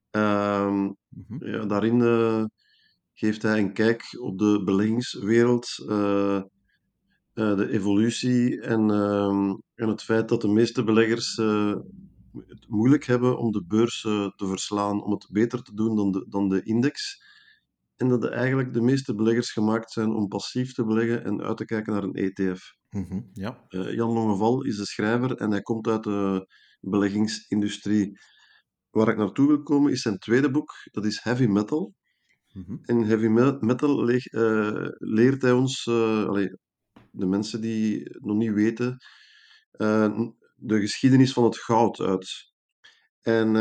Ehm, 0.09 0.91
Mhm, 1.11 1.45
ja, 1.45 1.65
daarin 1.65 1.99
geeft 3.21 3.41
hij 3.41 3.59
een 3.59 3.73
kijk 3.73 4.17
op 4.19 4.37
de 4.37 4.61
beleggingswereld. 4.63 5.85
eh, 5.87 6.35
eh, 7.33 7.55
de 7.55 7.69
evolutie 7.69 8.61
en, 8.61 8.91
ehm, 8.91 9.55
en 9.75 9.87
het 9.89 10.03
feit 10.03 10.29
dat 10.29 10.41
de 10.41 10.47
meeste 10.47 10.83
beleggers 10.83 11.37
eh, 11.37 11.75
het 12.47 12.65
moeilijk 12.67 13.05
hebben 13.05 13.37
om 13.37 13.51
de 13.51 13.63
beurs 13.65 14.01
te 14.01 14.33
verslaan, 14.47 15.03
om 15.03 15.11
het 15.11 15.27
beter 15.31 15.63
te 15.63 15.73
doen 15.73 15.95
dan 15.95 16.11
de, 16.11 16.25
dan 16.29 16.49
de 16.49 16.63
index. 16.63 17.29
en 17.95 18.09
dat 18.09 18.25
eigenlijk 18.25 18.73
de 18.73 18.81
meeste 18.81 19.15
beleggers 19.15 19.51
gemaakt 19.51 19.91
zijn 19.91 20.11
om 20.11 20.27
passief 20.27 20.73
te 20.73 20.85
beleggen 20.85 21.23
en 21.23 21.41
uit 21.41 21.57
te 21.57 21.65
kijken 21.65 21.93
naar 21.93 22.03
een 22.03 22.13
ETF. 22.15 22.73
Mhm, 22.89 23.21
Ja. 23.33 23.65
Jan 23.69 24.11
Longeval 24.11 24.63
is 24.63 24.77
de 24.77 24.85
schrijver 24.85 25.35
en 25.35 25.51
hij 25.51 25.61
komt 25.61 25.87
uit 25.87 26.03
de 26.03 26.47
beleggingsindustrie. 26.79 28.19
Waar 28.89 29.07
ik 29.07 29.17
naartoe 29.17 29.47
wil 29.47 29.63
komen 29.63 29.91
is 29.91 30.01
zijn 30.01 30.17
tweede 30.17 30.51
boek, 30.51 30.71
dat 30.91 31.05
is 31.05 31.23
Heavy 31.23 31.45
Metal. 31.45 31.93
Mhm. 32.53 32.77
In 32.85 33.01
Heavy 33.03 33.27
Me- 33.27 33.57
Metal 33.59 34.09
eh, 34.09 34.87
leert 34.97 35.41
hij 35.41 35.51
ons, 35.51 35.85
eh, 35.87 36.25
allee, 36.25 36.49
de 37.09 37.25
mensen 37.25 37.61
die 37.61 37.99
het 38.03 38.25
nog 38.25 38.37
niet 38.37 38.53
weten, 38.53 38.97
eh, 39.71 40.19
de 40.55 40.79
geschiedenis 40.79 41.33
van 41.33 41.43
het 41.43 41.57
goud 41.57 41.99
uit. 41.99 42.49
En 43.21 43.53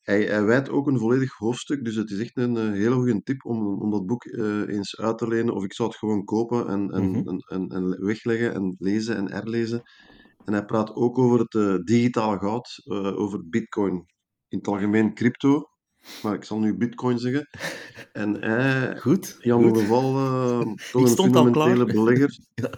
hij, 0.00 0.22
hij 0.22 0.44
wijdt 0.44 0.68
ook 0.68 0.86
een 0.86 0.98
volledig 0.98 1.32
hoofdstuk, 1.36 1.84
dus 1.84 1.94
het 1.94 2.10
is 2.10 2.18
echt 2.20 2.36
een 2.36 2.72
hele 2.72 2.94
goede 2.94 3.22
tip 3.22 3.44
om, 3.44 3.82
om 3.82 3.90
dat 3.90 4.06
boek 4.06 4.24
eens 4.24 4.96
uit 5.00 5.18
te 5.18 5.28
lenen. 5.28 5.54
Of 5.54 5.64
ik 5.64 5.72
zou 5.72 5.88
het 5.88 5.98
gewoon 5.98 6.24
kopen 6.24 6.68
en, 6.68 6.90
en, 6.90 7.10
Mhm. 7.10 7.28
en, 7.28 7.38
en, 7.38 7.68
en 7.68 8.04
wegleggen 8.04 8.54
en 8.54 8.74
lezen 8.78 9.16
en 9.16 9.30
herlezen. 9.32 9.82
En 10.44 10.52
hij 10.52 10.64
praat 10.64 10.94
ook 10.94 11.18
over 11.18 11.38
het 11.48 11.86
digitale 11.86 12.38
goud, 12.38 12.80
over 13.16 13.48
bitcoin. 13.48 13.94
In 14.48 14.58
het 14.58 14.66
algemeen 14.66 15.14
crypto, 15.14 15.62
maar 16.22 16.34
ik 16.34 16.44
zal 16.44 16.58
nu 16.58 16.74
bitcoin 16.76 17.18
zeggen. 17.18 17.48
En 18.12 18.34
hij, 18.42 18.98
Goed. 18.98 19.36
Jan 19.40 19.62
goed. 19.62 19.70
Longeval, 19.76 20.16
eh, 20.16 20.58
toch 20.92 21.00
Ik 21.02 21.06
een 21.06 21.08
stond 21.08 21.36
al 21.36 21.50
klaar. 21.50 21.66
fundamentele 21.68 21.84
belegger. 22.04 22.38
Ja. 22.54 22.70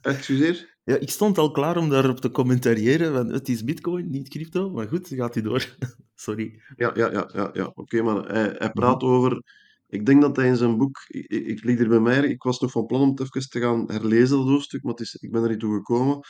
Excuseer? 0.00 0.70
Ja, 0.84 0.96
ik 0.96 1.10
stond 1.10 1.38
al 1.38 1.50
klaar 1.50 1.76
om 1.76 1.88
daarop 1.88 2.20
te 2.20 2.30
commentariëren, 2.30 3.12
want 3.12 3.30
het 3.30 3.48
is 3.48 3.64
bitcoin, 3.64 4.10
niet 4.10 4.28
crypto. 4.28 4.70
Maar 4.70 4.88
goed, 4.88 5.08
gaat 5.08 5.36
u 5.36 5.40
door. 5.42 5.76
Sorry. 6.14 6.60
Ja, 6.76 6.90
ja, 6.94 7.10
ja, 7.12 7.30
ja, 7.32 7.50
ja. 7.52 7.70
oké, 7.74 8.02
maar 8.02 8.24
hij, 8.24 8.42
hij 8.42 8.56
Mhm. 8.58 8.72
praat 8.72 9.02
over. 9.02 9.42
Ik 9.88 10.06
denk 10.06 10.20
dat 10.22 10.36
hij 10.36 10.46
in 10.46 10.56
zijn 10.56 10.76
boek. 10.78 11.04
Ik, 11.08 11.26
ik, 11.26 11.64
liet 11.64 11.80
er 11.80 11.88
bij 11.88 12.00
mij. 12.00 12.18
Ik 12.28 12.42
was 12.42 12.60
nog 12.60 12.70
van 12.70 12.86
plan 12.86 13.00
om 13.00 13.08
het 13.10 13.20
even 13.20 13.48
te 13.50 13.60
gaan 13.60 13.84
herlezen, 13.92 14.36
dat 14.36 14.46
hoofdstuk, 14.46 14.82
maar 14.82 14.92
het 14.92 15.00
is, 15.00 15.14
ik 15.14 15.30
ben 15.32 15.42
er 15.42 15.48
niet 15.48 15.60
toe 15.60 15.74
gekomen. 15.74 16.20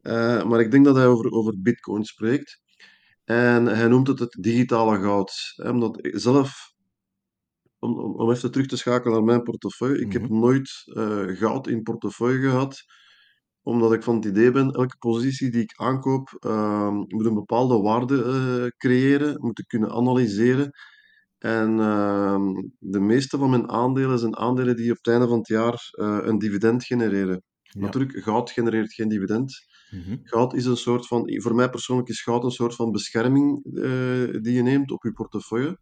Eh, 0.00 0.44
maar 0.44 0.60
ik 0.60 0.70
denk 0.70 0.84
dat 0.84 0.96
hij 0.96 1.06
over, 1.06 1.30
over 1.30 1.54
Bitcoin 1.60 2.04
spreekt. 2.04 2.60
En 3.24 3.66
hij 3.66 3.88
noemt 3.88 4.06
het 4.06 4.18
het 4.18 4.36
digitale 4.40 5.00
goud. 5.00 5.52
Hè, 5.56 5.70
omdat 5.70 5.98
zelf. 6.12 6.72
Om, 7.78 7.98
om, 7.98 8.14
om 8.14 8.30
even 8.30 8.50
terug 8.50 8.66
te 8.66 8.76
schakelen 8.76 9.14
naar 9.14 9.24
mijn 9.24 9.42
portefeuille. 9.42 10.00
Ik 10.00 10.12
heb 10.12 10.22
Mhm. 10.22 10.38
nooit 10.38 10.70
eh, 10.94 11.26
goud 11.26 11.66
in 11.68 11.82
portefeuille 11.82 12.40
gehad 12.40 12.84
omdat 13.64 13.92
ik 13.92 14.02
van 14.02 14.14
het 14.14 14.24
idee 14.24 14.50
ben, 14.50 14.70
elke 14.70 14.96
positie 14.98 15.50
die 15.50 15.62
ik 15.62 15.72
aankoop 15.76 16.36
uh, 16.46 16.90
moet 16.90 17.24
een 17.26 17.34
bepaalde 17.34 17.78
waarde 17.78 18.14
uh, 18.24 18.66
creëren, 18.76 19.36
moet 19.40 19.58
ik 19.58 19.66
kunnen 19.68 19.90
analyseren. 19.90 20.70
En 21.38 21.70
uh, 21.78 22.40
de 22.78 23.00
meeste 23.00 23.38
van 23.38 23.50
mijn 23.50 23.70
aandelen 23.70 24.18
zijn 24.18 24.36
aandelen 24.36 24.76
die 24.76 24.90
op 24.90 24.96
het 24.96 25.06
einde 25.06 25.28
van 25.28 25.38
het 25.38 25.48
jaar 25.48 25.90
uh, 25.92 26.18
een 26.22 26.38
dividend 26.38 26.84
genereren. 26.84 27.42
Ja. 27.62 27.80
Natuurlijk, 27.80 28.22
goud 28.22 28.50
genereert 28.50 28.92
geen 28.92 29.08
dividend. 29.08 29.64
Mhm. 29.90 30.16
Goud 30.22 30.54
is 30.54 30.64
een 30.64 30.76
soort 30.76 31.06
van, 31.06 31.40
voor 31.40 31.54
mij 31.54 31.70
persoonlijk 31.70 32.08
is 32.08 32.22
goud 32.22 32.44
een 32.44 32.50
soort 32.50 32.74
van 32.74 32.90
bescherming 32.90 33.64
uh, 33.64 34.42
die 34.42 34.52
je 34.52 34.62
neemt 34.62 34.90
op 34.90 35.02
je 35.02 35.12
portefeuille. 35.12 35.78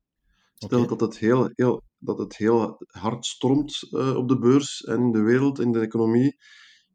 Stel 0.54 0.86
dat, 0.86 1.00
het 1.00 1.18
heel, 1.18 1.50
heel, 1.54 1.82
dat 1.98 2.18
het 2.18 2.36
heel 2.36 2.84
hard 2.86 3.26
stormt 3.26 3.88
uh, 3.90 4.16
op 4.16 4.28
de 4.28 4.38
beurs 4.38 4.80
en 4.80 5.00
in 5.00 5.12
de 5.12 5.20
wereld, 5.20 5.60
in 5.60 5.72
de 5.72 5.80
economie. 5.80 6.36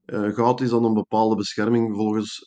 Uh, 0.05 0.33
goud 0.33 0.61
is 0.61 0.69
dan 0.69 0.83
een 0.83 0.93
bepaalde 0.93 1.35
bescherming 1.35 1.95
volgens 1.95 2.45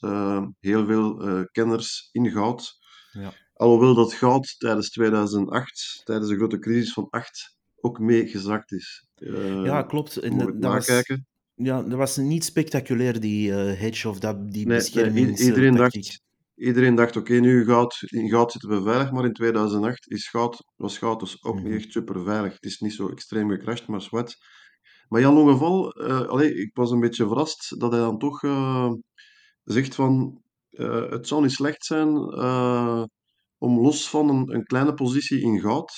heel 0.60 0.86
veel 0.86 1.16
kenners 1.52 2.08
in 2.12 2.30
goud. 2.30 2.78
Ja. 3.12 3.32
Alhoewel 3.54 3.94
dat 3.94 4.12
goud 4.12 4.54
tijdens 4.58 4.90
2008, 4.90 6.00
tijdens 6.04 6.28
de 6.28 6.36
grote 6.36 6.58
crisis 6.58 6.92
van 6.92 7.06
8, 7.10 7.56
ook 7.80 7.98
mee 7.98 8.26
gezakt 8.26 8.72
is. 8.72 9.08
Ja, 9.14 9.82
klopt. 9.82 10.16
En 10.16 10.32
moet 10.32 10.46
dat, 10.46 10.72
nakijken. 10.72 11.28
Ja, 11.62 11.82
dat 11.82 11.98
was 11.98 12.16
niet 12.16 12.44
spectaculair, 12.44 13.20
die 13.20 13.52
eh, 13.52 13.78
hedge 13.80 14.08
of 14.08 14.18
dat, 14.18 14.52
die 14.52 14.66
Nee, 14.66 14.76
beschermings... 14.76 15.40
iedereen 15.40 15.74
dacht, 15.74 16.20
iedereen 16.54 16.94
dacht 16.94 17.16
oké, 17.16 17.32
nu 17.34 17.64
goud, 17.64 18.02
in 18.06 18.28
goud 18.28 18.52
zitten 18.52 18.70
we 18.70 18.82
veilig, 18.82 19.10
maar 19.12 19.24
in 19.24 19.32
2008 19.32 20.10
is 20.10 20.28
goud, 20.28 20.64
was 20.76 20.98
goud 20.98 21.20
dus 21.20 21.42
ook 21.44 21.54
niet 21.56 21.64
Mhm. 21.64 21.74
echt 21.74 21.92
super 21.92 22.24
veilig. 22.24 22.52
Het 22.52 22.64
is 22.64 22.78
niet 22.78 22.92
zo 22.92 23.08
extreem 23.08 23.50
gecrashed, 23.50 23.86
maar 23.88 24.02
zwart. 24.02 24.36
Maar 25.08 25.20
Jan 25.20 25.34
Longeval, 25.34 25.92
allee, 26.26 26.54
ik 26.54 26.70
was 26.76 26.90
een 26.90 27.00
beetje 27.00 27.26
verrast 27.26 27.80
dat 27.80 27.90
hij 27.92 28.00
dan 28.00 28.18
toch 28.18 28.42
eh, 28.42 28.90
zegt 29.64 29.94
van 29.94 30.42
het 31.10 31.28
zou 31.28 31.42
niet 31.42 31.52
slecht 31.52 31.84
zijn 31.84 32.08
om 33.58 33.80
los 33.80 34.08
van 34.08 34.28
een, 34.28 34.54
een 34.54 34.64
kleine 34.64 34.94
positie 34.94 35.40
in 35.40 35.60
goud, 35.60 35.90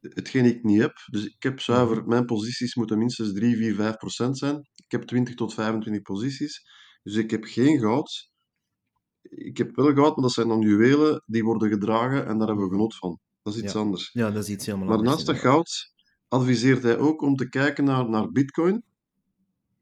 hetgeen 0.00 0.44
ik 0.44 0.62
niet 0.64 0.80
heb, 0.80 0.92
dus 1.10 1.24
ik 1.26 1.42
heb 1.42 1.60
zuiver, 1.60 1.96
Mhm. 1.96 2.08
mijn 2.08 2.24
posities 2.24 2.74
moeten 2.74 2.98
minstens 2.98 3.32
3, 3.32 3.56
4, 3.56 3.74
5 3.74 3.96
procent 3.96 4.38
zijn. 4.38 4.56
Ik 4.74 4.90
heb 4.90 5.02
20 5.02 5.34
tot 5.34 5.54
25 5.54 6.02
posities, 6.02 6.62
dus 7.02 7.14
ik 7.14 7.30
heb 7.30 7.44
geen 7.44 7.78
goud. 7.78 8.28
Ik 9.22 9.56
heb 9.56 9.76
wel 9.76 9.94
goud, 9.94 10.14
maar 10.14 10.24
dat 10.24 10.32
zijn 10.32 10.48
dan 10.48 10.60
juwelen 10.60 11.22
die 11.26 11.44
worden 11.44 11.68
gedragen 11.70 12.26
en 12.26 12.38
daar 12.38 12.46
hebben 12.48 12.64
we 12.64 12.70
genot 12.70 12.96
van. 12.96 13.18
Dat 13.42 13.54
is 13.54 13.62
iets 13.62 13.72
Ja. 13.72 13.80
anders. 13.80 14.10
ja, 14.12 14.30
dat 14.30 14.42
is 14.42 14.48
iets 14.50 14.66
helemaal 14.66 14.86
Maar 14.88 14.96
anders. 14.96 15.14
naast 15.14 15.26
dat 15.26 15.36
goud 15.38 15.92
adviseert 16.28 16.82
hij 16.82 16.98
ook 16.98 17.22
om 17.22 17.36
te 17.36 17.48
kijken 17.48 17.84
naar, 17.84 18.08
naar 18.10 18.30
bitcoin. 18.30 18.84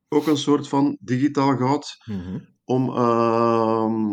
Ook 0.08 0.26
een 0.26 0.37
soort 0.37 0.68
van 0.68 0.98
digitaal 1.00 1.56
goud 1.56 1.96
Mhm. 2.04 2.38
om 2.64 2.88
ehm, 2.88 4.10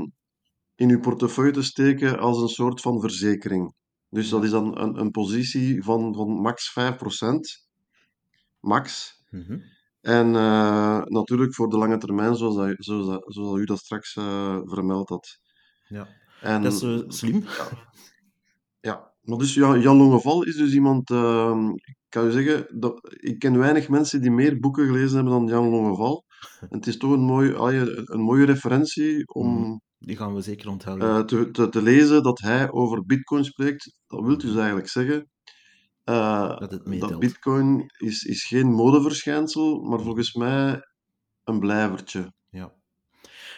in 0.76 0.90
uw 0.90 1.00
portefeuille 1.00 1.52
te 1.52 1.64
steken 1.64 2.20
als 2.20 2.42
een 2.42 2.48
soort 2.48 2.82
van 2.82 3.00
verzekering. 3.02 3.74
Dus 4.16 4.30
dat 4.30 4.40
Ja. 4.40 4.46
is 4.46 4.52
dan 4.52 4.80
een, 4.82 5.00
een 5.00 5.12
positie 5.12 5.84
van, 5.84 6.14
van 6.16 6.30
max 6.30 6.72
5%. 6.72 7.68
Max. 8.60 9.14
Mhm. 9.30 9.60
En 10.02 10.36
eh, 10.36 11.02
natuurlijk 11.04 11.54
voor 11.56 11.70
de 11.70 11.78
lange 11.78 11.98
termijn, 11.98 12.36
zoals, 12.36 12.56
dat, 12.56 12.76
zoals, 12.78 13.08
dat- 13.08 13.24
zoals 13.34 13.60
u 13.60 13.64
dat 13.66 13.78
straks 13.78 14.16
eh, 14.16 14.58
vermeld 14.64 15.10
had. 15.10 15.40
Ja. 15.88 16.08
En 16.42 16.62
Dat 16.62 16.74
is 16.74 16.82
eh, 16.82 17.00
slim. 17.08 17.44
Ja, 18.82 19.14
maar 19.22 19.38
dus 19.38 19.54
ja, 19.54 19.78
Jan 19.78 19.98
Longeval 19.98 20.44
is 20.44 20.56
dus 20.56 20.74
iemand, 20.74 21.10
ehm, 21.10 21.70
ik 21.70 21.96
kan 22.10 22.26
je 22.26 22.32
zeggen, 22.32 22.80
dat, 22.80 23.16
ik 23.20 23.40
ken 23.40 23.58
weinig 23.58 23.90
mensen 23.90 24.22
die 24.22 24.32
meer 24.32 24.60
boeken 24.60 24.86
gelezen 24.86 25.16
hebben 25.16 25.34
dan 25.34 25.48
Jan 25.48 25.70
Longeval. 25.70 26.24
En 26.70 26.78
het 26.78 26.88
is 26.88 26.98
toch 26.98 27.12
een, 27.12 27.20
mooi, 27.26 27.54
een 28.06 28.22
mooie 28.22 28.46
referentie 28.46 29.28
om 29.28 29.60
Mhm. 29.60 29.76
Die 30.00 30.18
gaan 30.18 30.34
we 30.36 30.42
zeker 30.42 30.70
onthouden. 30.70 31.10
eh, 31.18 31.24
te, 31.24 31.52
te, 31.52 31.70
te 31.70 31.82
lezen 31.82 32.24
dat 32.24 32.40
hij 32.40 32.72
over 32.72 33.06
bitcoin 33.06 33.44
spreekt. 33.46 33.98
Dat 34.08 34.22
wil 34.26 34.38
dus 34.38 34.50
Mhm. 34.50 34.58
eigenlijk 34.58 34.90
zeggen 34.90 35.30
eh, 36.04 36.60
Dat 36.60 36.72
het 36.72 37.00
dat 37.00 37.20
bitcoin 37.20 37.86
is, 37.98 38.24
is 38.24 38.44
geen 38.44 38.68
modeverschijnsel, 38.74 39.82
maar 39.82 39.98
Mhm. 39.98 40.06
volgens 40.06 40.34
mij 40.34 40.82
een 41.44 41.60
blijvertje. 41.60 42.34
Ja. 42.50 42.74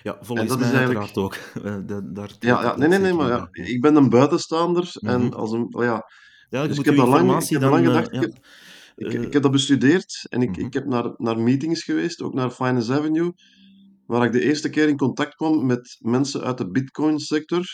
ja, 0.03 0.17
volgens 0.22 0.50
dat 0.50 0.60
is 0.60 0.72
mij 0.72 0.74
eigenlijk- 0.75 1.00
uiteraard 1.17 1.17
ook. 1.17 1.36
Eh, 1.65 1.77
da- 1.86 2.01
daar 2.13 2.27
treed 2.27 2.44
Ja, 2.44 2.62
ja 2.62 2.75
nee, 2.77 2.88
nee, 2.88 3.00
nee, 3.00 3.13
maar 3.13 3.27
ja, 3.29 3.48
ik 3.51 3.82
ben 3.82 3.96
een 3.96 4.10
buitenstaander 4.10 4.91
en 5.00 5.22
Mhm. 5.22 5.34
als 5.34 5.51
een, 5.51 5.67
ja, 5.77 6.06
Ja, 6.50 6.67
Dus 6.67 6.77
ik 6.77 6.86
heb 6.86 6.96
dat 6.96 7.08
lang, 7.08 7.15
ik 7.17 7.22
informatie 7.24 7.58
heb 7.58 7.62
dan... 7.62 7.72
lang 7.72 7.86
gedacht, 7.86 8.12
ja, 8.15 8.22
ik, 8.22 9.13
ik, 9.13 9.22
ik 9.25 9.34
heb 9.34 9.41
dat 9.41 9.51
bestudeerd 9.51 10.25
en 10.29 10.41
ik, 10.41 10.50
mhm. 10.50 10.60
ik 10.65 10.74
heb 10.74 10.86
naar, 10.86 11.13
naar 11.17 11.39
meetings 11.39 11.84
geweest, 11.84 12.22
ook 12.22 12.34
naar 12.34 12.51
Finance 12.51 12.94
Avenue, 12.94 13.34
waar 14.07 14.25
ik 14.25 14.31
de 14.31 14.43
eerste 14.43 14.69
keer 14.69 14.87
in 14.87 14.97
contact 14.97 15.35
kwam 15.35 15.65
met 15.65 15.97
mensen 15.99 16.41
uit 16.41 16.57
de 16.57 16.71
Bitcoin-sector, 16.71 17.65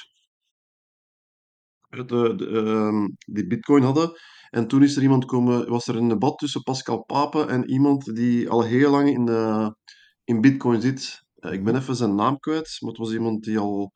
uit 1.90 2.10
de, 2.10 2.36
de, 2.36 2.48
ehm, 2.48 3.08
die 3.34 3.48
Bitcoin 3.48 3.84
hadden. 3.84 4.12
En 4.50 4.68
toen 4.68 4.84
is 4.84 4.96
er 4.96 5.02
iemand 5.02 5.26
komen, 5.26 5.70
was 5.70 5.88
er 5.88 5.96
een 5.96 6.08
debat 6.08 6.38
tussen 6.38 6.64
Pascal 6.64 7.04
Pape 7.04 7.46
en 7.46 7.70
iemand 7.70 8.16
die 8.16 8.50
al 8.50 8.64
heel 8.64 8.92
lang 8.92 9.10
in, 9.10 9.26
de, 9.26 9.76
in 10.24 10.42
Bitcoin 10.42 10.82
zit. 10.82 11.24
Eh, 11.36 11.52
ik 11.52 11.64
ben 11.64 11.76
even 11.76 11.96
zijn 11.96 12.16
naam 12.16 12.40
kwijt, 12.40 12.78
maar 12.80 12.90
het 12.90 13.00
was 13.00 13.14
iemand 13.14 13.44
die 13.44 13.60
al 13.60 13.92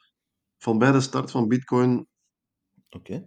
van 0.57 0.77
bij 0.77 0.91
de 0.91 1.01
start 1.01 1.31
van 1.31 1.47
Bitcoin. 1.47 2.07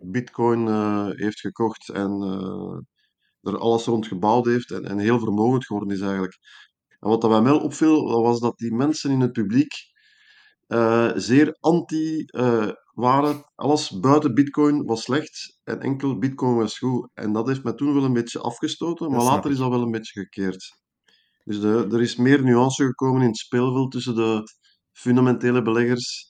Bitcoin 0.00 0.69
eh, 0.69 1.09
heeft 1.11 1.40
gekocht 1.40 1.88
en 1.88 2.23
eh, 2.23 2.79
er 3.52 3.59
alles 3.59 3.85
rond 3.85 4.07
gebouwd 4.07 4.45
heeft 4.47 4.71
en, 4.71 4.85
en 4.85 4.99
heel 4.99 5.19
vermogend 5.19 5.67
geworden 5.67 5.97
is 5.97 6.00
eigenlijk. 6.00 6.38
En 7.00 7.09
wat 7.09 7.21
dat 7.21 7.30
bij 7.30 7.42
mij 7.42 7.52
opviel, 7.52 8.07
dat 8.07 8.23
was 8.23 8.40
dat 8.40 8.59
die 8.59 8.75
mensen 8.75 9.11
in 9.11 9.21
het 9.21 9.33
publiek 9.33 9.73
eh, 10.66 11.11
zeer 11.14 11.57
anti 11.61 12.25
eh, 12.25 12.69
waren. 12.95 13.45
Alles 13.54 14.00
buiten 14.00 14.35
Bitcoin 14.35 14.85
was 14.85 15.02
slecht 15.02 15.59
en 15.64 15.80
enkel 15.80 16.19
Bitcoin 16.19 16.57
was 16.57 16.78
goed. 16.78 17.09
En 17.14 17.33
dat 17.33 17.47
heeft 17.47 17.62
mij 17.64 17.73
toen 17.73 17.95
wel 17.95 18.04
een 18.04 18.12
beetje 18.12 18.40
afgestoten, 18.40 19.11
maar 19.11 19.23
later 19.23 19.50
is 19.50 19.57
dat 19.57 19.71
wel 19.71 19.83
een 19.83 19.90
beetje 19.90 20.21
gekeerd. 20.21 20.78
Dus 21.45 21.61
de, 21.61 21.88
er 21.90 22.00
is 22.00 22.16
meer 22.16 22.42
nuance 22.42 22.85
gekomen 22.85 23.21
in 23.23 23.26
het 23.28 23.37
speelveld 23.37 23.90
tussen 23.90 24.14
de 24.14 24.42
fundamentele 24.92 25.62
beleggers, 25.62 26.30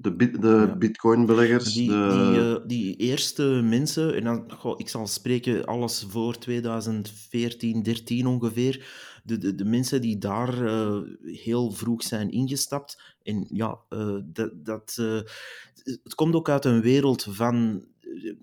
de, 0.00 0.16
bit, 0.16 0.42
de 0.42 0.48
Ja. 0.48 0.76
Bitcoin-beleggers, 0.76 1.74
Die, 1.74 1.88
de... 1.88 2.30
die, 2.32 2.40
eh, 2.40 2.66
die 2.66 2.96
eerste 2.96 3.42
mensen, 3.64 4.14
en 4.14 4.24
dan, 4.24 4.52
goh, 4.52 4.74
ik 4.78 4.88
zal 4.88 5.06
spreken 5.06 5.64
alles 5.64 6.06
voor 6.08 6.38
2014, 6.38 7.82
13 7.82 8.26
ongeveer, 8.26 8.86
de, 9.24 9.38
de, 9.38 9.54
de 9.54 9.64
mensen 9.64 10.00
die 10.00 10.18
daar 10.18 10.66
eh, 10.66 11.00
heel 11.22 11.70
vroeg 11.72 12.02
zijn 12.02 12.30
ingestapt. 12.30 13.16
En 13.22 13.46
ja, 13.48 13.78
eh, 13.88 14.16
dat, 14.24 14.50
dat, 14.54 14.94
het 15.84 16.14
komt 16.14 16.34
ook 16.34 16.48
uit 16.48 16.64
een 16.64 16.80
wereld 16.80 17.26
van 17.30 17.84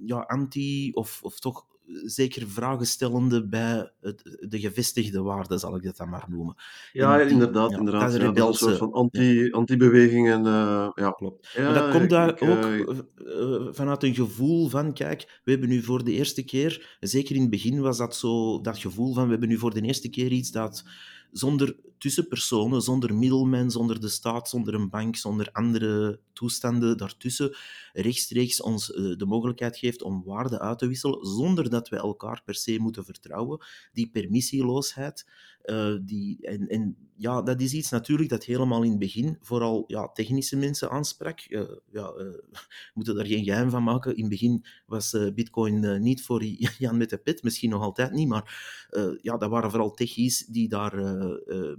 ja, 0.06 0.18
anti- 0.18 0.92
of, 0.94 1.20
of 1.24 1.40
toch 1.40 1.66
zeker 2.06 2.48
vragen 2.48 2.88
stellende 2.88 3.48
bij 3.48 3.92
het, 4.02 4.38
de 4.50 4.60
gevestigde 4.60 5.22
waarden, 5.22 5.60
zal 5.60 5.76
ik 5.76 5.84
dat 5.84 5.98
dan 5.98 6.10
maar 6.10 6.26
noemen. 6.28 6.56
Ja, 6.94 7.18
die, 7.18 7.28
inderdaad, 7.28 7.72
ja, 7.72 7.78
inderdaad. 7.78 8.02
dat 8.02 8.14
is 8.14 8.26
Ja, 8.26 8.32
dat 8.32 8.54
is 8.54 8.62
een 8.62 8.68
soort 8.68 8.78
van 8.78 8.88
Ja, 8.88 8.94
anti, 8.94 9.52
anti-beweging 9.52 10.30
en 10.30 10.46
eh, 10.46 10.90
ja. 10.96 11.12
klopt. 11.12 11.58
Maar 11.58 11.74
dat 11.74 11.92
komt 11.92 12.10
daar 12.10 12.30
ik, 12.30 12.42
ook 12.42 12.64
eh, 12.64 12.80
eh, 12.80 12.98
eh, 13.26 13.68
vanuit 13.72 14.04
een 14.04 14.16
gevoel 14.16 14.68
van, 14.68 14.94
kijk, 14.94 15.42
we 15.44 15.52
hebben 15.52 15.70
nu 15.70 15.82
voor 15.82 16.04
de 16.04 16.12
eerste 16.12 16.44
keer, 16.44 16.98
zeker 17.00 17.36
in 17.36 17.42
het 17.42 17.50
begin 17.50 17.82
was 17.82 17.98
dat 17.98 18.16
zo, 18.16 18.62
dat 18.62 18.78
gevoel 18.78 19.14
van, 19.14 19.24
we 19.24 19.32
hebben 19.32 19.50
nu 19.50 19.58
voor 19.58 19.74
de 19.74 19.82
eerste 19.82 20.10
keer 20.10 20.32
iets 20.32 20.52
dat 20.52 20.84
zonder 21.32 21.76
tussenpersonen, 21.98 22.82
zonder 22.82 23.16
middelmen, 23.16 23.72
zonder 23.72 24.00
de 24.00 24.08
staat, 24.08 24.50
zonder 24.50 24.74
een 24.74 24.90
bank, 24.90 25.16
zonder 25.16 25.50
andere 25.52 26.20
toestanden 26.34 26.98
daartussen, 26.98 27.56
rechtstreeks 27.94 28.62
ons 28.62 28.94
eh, 28.94 29.18
de 29.18 29.26
mogelijkheid 29.26 29.78
geeft 29.78 30.02
om 30.02 30.24
waarden 30.24 30.60
uit 30.60 30.80
te 30.80 30.88
wisselen, 30.88 31.26
zonder 31.26 31.70
dat 31.70 31.90
we 31.90 31.96
elkaar 31.96 32.42
per 32.46 32.56
se 32.56 32.80
moeten 32.80 33.06
vertrouwen. 33.06 33.60
Die 33.94 34.10
permissieloosheid, 34.10 35.26
eh, 35.62 35.96
die, 36.02 36.38
en 36.42 36.98
ja, 37.20 37.42
dat 37.42 37.62
is 37.62 37.74
iets 37.74 37.90
natuurlijk 37.90 38.30
dat 38.30 38.44
helemaal 38.44 38.84
in 38.84 38.90
het 38.90 39.00
begin 39.00 39.38
vooral 39.42 39.84
ja, 39.88 40.08
technische 40.08 40.58
mensen 40.58 40.90
aansprak. 40.90 41.40
Eh, 41.40 41.62
ja, 41.92 42.08
eh, 42.08 42.26
we 42.92 42.92
moeten 42.94 43.16
daar 43.16 43.26
geen 43.26 43.44
geheim 43.44 43.70
van 43.70 43.84
maken. 43.84 44.16
In 44.16 44.22
het 44.22 44.30
begin 44.30 44.66
was 44.86 45.14
eh, 45.14 45.34
Bitcoin 45.34 46.02
niet 46.02 46.24
voor 46.24 46.44
Jan 46.80 46.98
met 46.98 47.10
de 47.10 47.18
pet, 47.18 47.44
misschien 47.44 47.70
nog 47.70 47.82
altijd 47.82 48.12
niet, 48.12 48.28
maar 48.28 48.86
ja, 49.22 49.38
dat 49.38 49.50
waren 49.50 49.70
vooral 49.70 49.92
techies 49.92 50.46
die 50.46 50.70
daar 50.70 50.96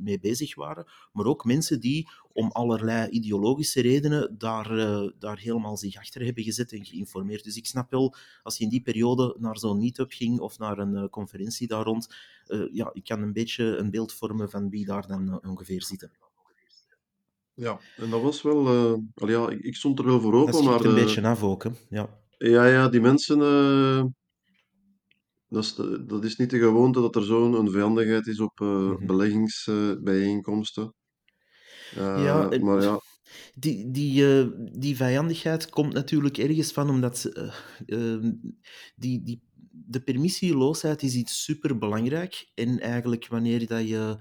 mee 0.00 0.20
bezig 0.20 0.54
waren. 0.54 0.86
Maar 1.12 1.26
ook 1.26 1.44
mensen 1.44 1.80
die 1.80 2.08
om 2.32 2.50
allerlei 2.50 3.08
ideologische 3.08 3.80
redenen 3.80 4.38
daar, 4.38 4.68
daar 5.18 5.38
helemaal 5.38 5.76
zich 5.76 5.96
achter 5.96 6.24
hebben 6.24 6.42
gezet 6.44 6.72
en 6.72 6.84
geïnformeerd. 6.84 7.44
Dus 7.44 7.56
ik 7.56 7.66
snap 7.66 7.90
wel, 7.90 8.14
als 8.42 8.58
je 8.58 8.64
in 8.64 8.70
die 8.70 8.82
periode 8.82 9.36
naar 9.38 9.58
zo'n 9.58 9.78
meetup 9.78 10.12
ging 10.12 10.40
of 10.40 10.58
naar 10.58 10.78
een 10.78 11.10
conferentie 11.10 11.66
daar 11.66 11.84
rond, 11.84 12.14
ja, 12.72 12.90
ik 12.92 13.04
kan 13.04 13.22
een 13.22 13.32
beetje 13.32 13.64
een 13.64 13.90
beeld 13.90 14.12
vormen 14.12 14.50
van 14.50 14.70
wie 14.70 14.84
daar 14.84 15.06
dan 15.06 15.27
eh, 15.32 15.50
ongeveer 15.50 15.82
zitten. 15.82 16.10
ja, 17.54 17.80
en 17.96 18.10
dat 18.10 18.22
was 18.22 18.42
wel... 18.42 18.66
eh, 18.66 18.92
al 19.14 19.28
ja, 19.28 19.48
ik, 19.48 19.60
ik 19.60 19.74
stond 19.76 19.98
er 19.98 20.04
wel 20.04 20.20
voor 20.20 20.34
open, 20.34 20.64
maar 20.64 20.80
een 20.80 20.82
de, 20.94 20.94
beetje 20.94 21.26
af 21.26 21.42
ook, 21.42 21.64
hè. 21.64 21.70
Ja. 21.90 22.18
ja, 22.38 22.66
ja, 22.66 22.88
die 22.88 23.00
mensen... 23.00 23.40
eh, 23.42 24.04
dat 25.48 25.64
is, 25.64 25.74
de- 25.74 26.04
dat 26.06 26.24
is 26.24 26.36
niet 26.36 26.50
de 26.50 26.58
gewoonte 26.58 27.00
dat 27.00 27.16
er 27.16 27.22
zo'n 27.24 27.54
een 27.54 27.70
vijandigheid 27.70 28.26
is 28.26 28.40
op 28.40 28.60
eh 28.60 28.66
Mhm. 28.68 29.06
beleggingsbijeenkomsten. 29.06 30.94
Ja, 31.94 32.50
Eh, 32.50 32.60
maar 32.62 32.82
ja, 32.82 33.00
die, 33.54 33.90
die, 33.90 34.38
eh, 34.40 34.46
die 34.72 34.96
vijandigheid 34.96 35.70
komt 35.70 35.92
natuurlijk 35.92 36.38
ergens 36.38 36.72
van 36.72 36.90
omdat 36.90 37.18
ze, 37.18 37.52
eh, 37.86 38.14
eh, 38.14 38.22
die, 38.96 39.22
die, 39.22 39.42
de 39.70 40.00
permissieloosheid 40.00 41.02
is 41.02 41.14
iets 41.14 41.44
superbelangrijk. 41.44 42.50
En 42.54 42.80
eigenlijk 42.80 43.28
wanneer 43.28 43.66
dat 43.66 43.88
je 43.88 44.16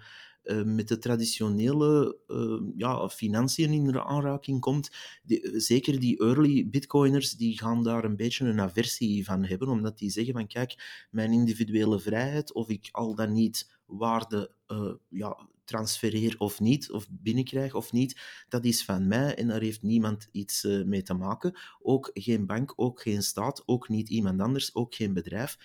eh, 0.47 0.63
met 0.63 0.87
de 0.87 0.97
traditionele 0.97 2.17
eh, 2.27 2.61
ja, 2.75 3.09
financiën 3.09 3.73
in 3.73 3.99
aanraking 3.99 4.59
komt, 4.59 4.89
die- 5.23 5.59
zeker 5.59 5.99
die 5.99 6.19
early 6.19 6.69
bitcoiners, 6.69 7.31
die 7.31 7.57
gaan 7.57 7.83
daar 7.83 8.03
een 8.03 8.15
beetje 8.15 8.45
een 8.45 8.59
aversie 8.61 9.25
van 9.25 9.45
hebben, 9.45 9.67
omdat 9.67 9.97
die 9.97 10.09
zeggen 10.09 10.33
van 10.33 10.47
kijk, 10.47 11.05
mijn 11.11 11.31
individuele 11.31 11.99
vrijheid, 11.99 12.53
of 12.53 12.69
ik 12.69 12.89
al 12.91 13.15
dan 13.15 13.33
niet 13.33 13.75
waarde 13.85 14.51
eh, 14.67 14.93
ja, 15.09 15.47
transfereer 15.67 16.35
of 16.37 16.59
niet, 16.59 16.91
of 16.91 17.07
binnenkrijg 17.09 17.73
of 17.73 17.91
niet, 17.91 18.19
dat 18.49 18.65
is 18.65 18.83
van 18.83 19.07
mij 19.07 19.35
en 19.35 19.47
daar 19.47 19.61
heeft 19.61 19.81
niemand 19.81 20.27
iets 20.31 20.63
eh, 20.63 20.83
mee 20.83 21.01
te 21.01 21.13
maken. 21.13 21.57
Ook 21.81 22.11
geen 22.13 22.45
bank, 22.45 22.73
ook 22.75 23.01
geen 23.01 23.23
staat, 23.23 23.63
ook 23.65 23.89
niet 23.89 24.09
iemand 24.09 24.41
anders, 24.41 24.75
ook 24.75 24.95
geen 24.95 25.13
bedrijf. 25.13 25.57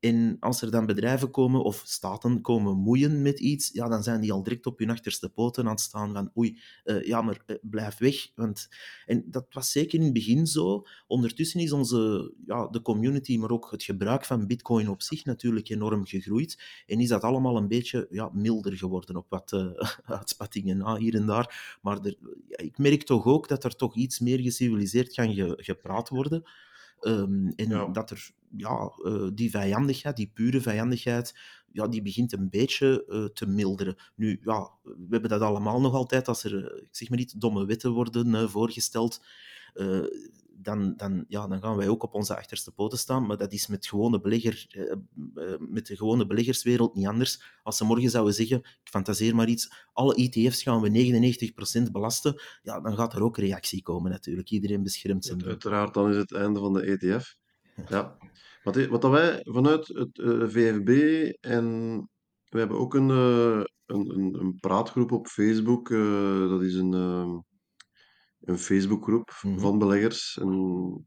En 0.00 0.36
als 0.40 0.62
er 0.62 0.70
dan 0.70 0.86
bedrijven 0.86 1.30
komen 1.30 1.62
of 1.62 1.82
staten 1.84 2.40
komen 2.40 2.76
moeien 2.76 3.22
met 3.22 3.40
iets, 3.40 3.70
ja, 3.72 3.88
dan 3.88 4.02
zijn 4.02 4.20
die 4.20 4.32
al 4.32 4.42
direct 4.42 4.66
op 4.66 4.78
hun 4.78 4.90
achterste 4.90 5.28
poten 5.28 5.64
aan 5.64 5.70
het 5.70 5.80
staan 5.80 6.12
van 6.12 6.30
oei, 6.36 6.58
eh, 6.84 7.02
ja, 7.02 7.22
maar 7.22 7.42
eh, 7.46 7.56
blijf 7.62 7.98
weg. 7.98 8.30
Want... 8.34 8.68
En 9.06 9.24
dat 9.26 9.46
was 9.50 9.70
zeker 9.70 9.98
in 9.98 10.04
het 10.04 10.12
begin 10.12 10.46
zo. 10.46 10.86
Ondertussen 11.06 11.60
is 11.60 11.72
onze, 11.72 12.32
ja, 12.46 12.66
de 12.66 12.82
community, 12.82 13.36
maar 13.36 13.50
ook 13.50 13.70
het 13.70 13.82
gebruik 13.82 14.24
van 14.24 14.46
bitcoin 14.46 14.88
op 14.88 15.02
zich 15.02 15.24
natuurlijk 15.24 15.68
enorm 15.68 16.06
gegroeid. 16.06 16.62
En 16.86 17.00
is 17.00 17.08
dat 17.08 17.22
allemaal 17.22 17.56
een 17.56 17.68
beetje 17.68 18.06
ja, 18.10 18.30
milder 18.32 18.76
geworden 18.76 19.16
op 19.16 19.26
wat 19.28 19.52
uh, 19.52 19.66
uitspattingen 20.18 20.76
na 20.76 20.96
hier 20.96 21.14
en 21.14 21.26
daar. 21.26 21.78
Maar 21.82 21.98
er, 22.02 22.16
ja, 22.48 22.58
ik 22.58 22.78
merk 22.78 23.02
toch 23.02 23.26
ook 23.26 23.48
dat 23.48 23.64
er 23.64 23.76
toch 23.76 23.96
iets 23.96 24.20
meer 24.20 24.40
geciviliseerd 24.40 25.14
kan 25.14 25.34
ge, 25.34 25.52
gepraat 25.56 26.08
worden. 26.08 26.44
Um, 27.06 27.52
en 27.56 27.68
ja. 27.68 27.86
dat 27.86 28.10
er 28.10 28.30
ja, 28.56 28.92
uh, 29.02 29.28
die 29.34 29.50
vijandigheid, 29.50 30.16
die 30.16 30.30
pure 30.34 30.60
vijandigheid, 30.60 31.34
ja, 31.72 31.88
die 31.88 32.02
begint 32.02 32.32
een 32.32 32.50
beetje 32.50 33.04
uh, 33.08 33.24
te 33.24 33.46
milderen. 33.46 33.96
Nu, 34.14 34.40
ja, 34.42 34.70
we 34.82 35.06
hebben 35.10 35.30
dat 35.30 35.40
allemaal 35.40 35.80
nog 35.80 35.94
altijd 35.94 36.28
als 36.28 36.44
er, 36.44 36.82
ik 36.82 36.88
zeg 36.90 37.08
maar 37.08 37.18
niet, 37.18 37.40
domme 37.40 37.66
wetten 37.66 37.90
worden 37.90 38.26
uh, 38.28 38.48
voorgesteld. 38.48 39.24
Dan, 40.58 40.94
dan, 40.96 41.24
ja, 41.28 41.46
dan 41.46 41.60
gaan 41.60 41.76
wij 41.76 41.88
ook 41.88 42.02
op 42.02 42.14
onze 42.14 42.36
achterste 42.36 42.72
poten 42.72 42.98
staan. 42.98 43.26
Maar 43.26 43.36
dat 43.36 43.52
is 43.52 43.66
met, 43.66 43.86
gewone 43.86 44.20
belegger, 44.20 44.66
met 45.58 45.86
de 45.86 45.96
gewone 45.96 46.26
beleggerswereld 46.26 46.94
niet 46.94 47.06
anders. 47.06 47.42
Als 47.62 47.76
ze 47.76 47.84
morgen 47.84 48.10
zouden 48.10 48.34
zeggen, 48.34 48.58
ik 48.58 48.88
fantaseer 48.90 49.34
maar 49.34 49.48
iets, 49.48 49.72
alle 49.92 50.14
ETF's 50.14 50.62
gaan 50.62 50.80
we 50.80 51.88
99% 51.88 51.90
belasten, 51.92 52.40
ja, 52.62 52.80
dan 52.80 52.96
gaat 52.96 53.12
er 53.12 53.22
ook 53.22 53.38
reactie 53.38 53.82
komen 53.82 54.10
natuurlijk. 54.10 54.50
Iedereen 54.50 54.82
beschermt 54.82 55.24
zijn 55.24 55.38
Uit, 55.38 55.48
Uiteraard, 55.48 55.94
dan 55.94 56.10
is 56.10 56.16
het 56.16 56.32
einde 56.32 56.60
van 56.60 56.72
de 56.72 56.82
ETF. 56.82 57.34
Ja. 57.88 58.16
Wat, 58.62 58.86
wat 58.86 59.02
wij 59.02 59.40
vanuit 59.42 59.86
het 59.86 60.18
uh, 60.18 60.48
VFB 60.48 60.88
en 61.40 61.64
we 62.48 62.58
hebben 62.58 62.78
ook 62.78 62.94
een, 62.94 63.08
een, 63.08 64.34
een, 64.40 64.56
praatgroep 64.60 65.12
op 65.12 65.26
Facebook. 65.26 65.88
Dat 66.48 66.62
is 66.62 66.74
een, 66.74 66.92
een 68.46 68.58
Facebookgroep 68.58 69.40
mm 69.42 69.50
-hmm. 69.50 69.60
van 69.60 69.78
beleggers. 69.78 70.38
En, 70.38 71.06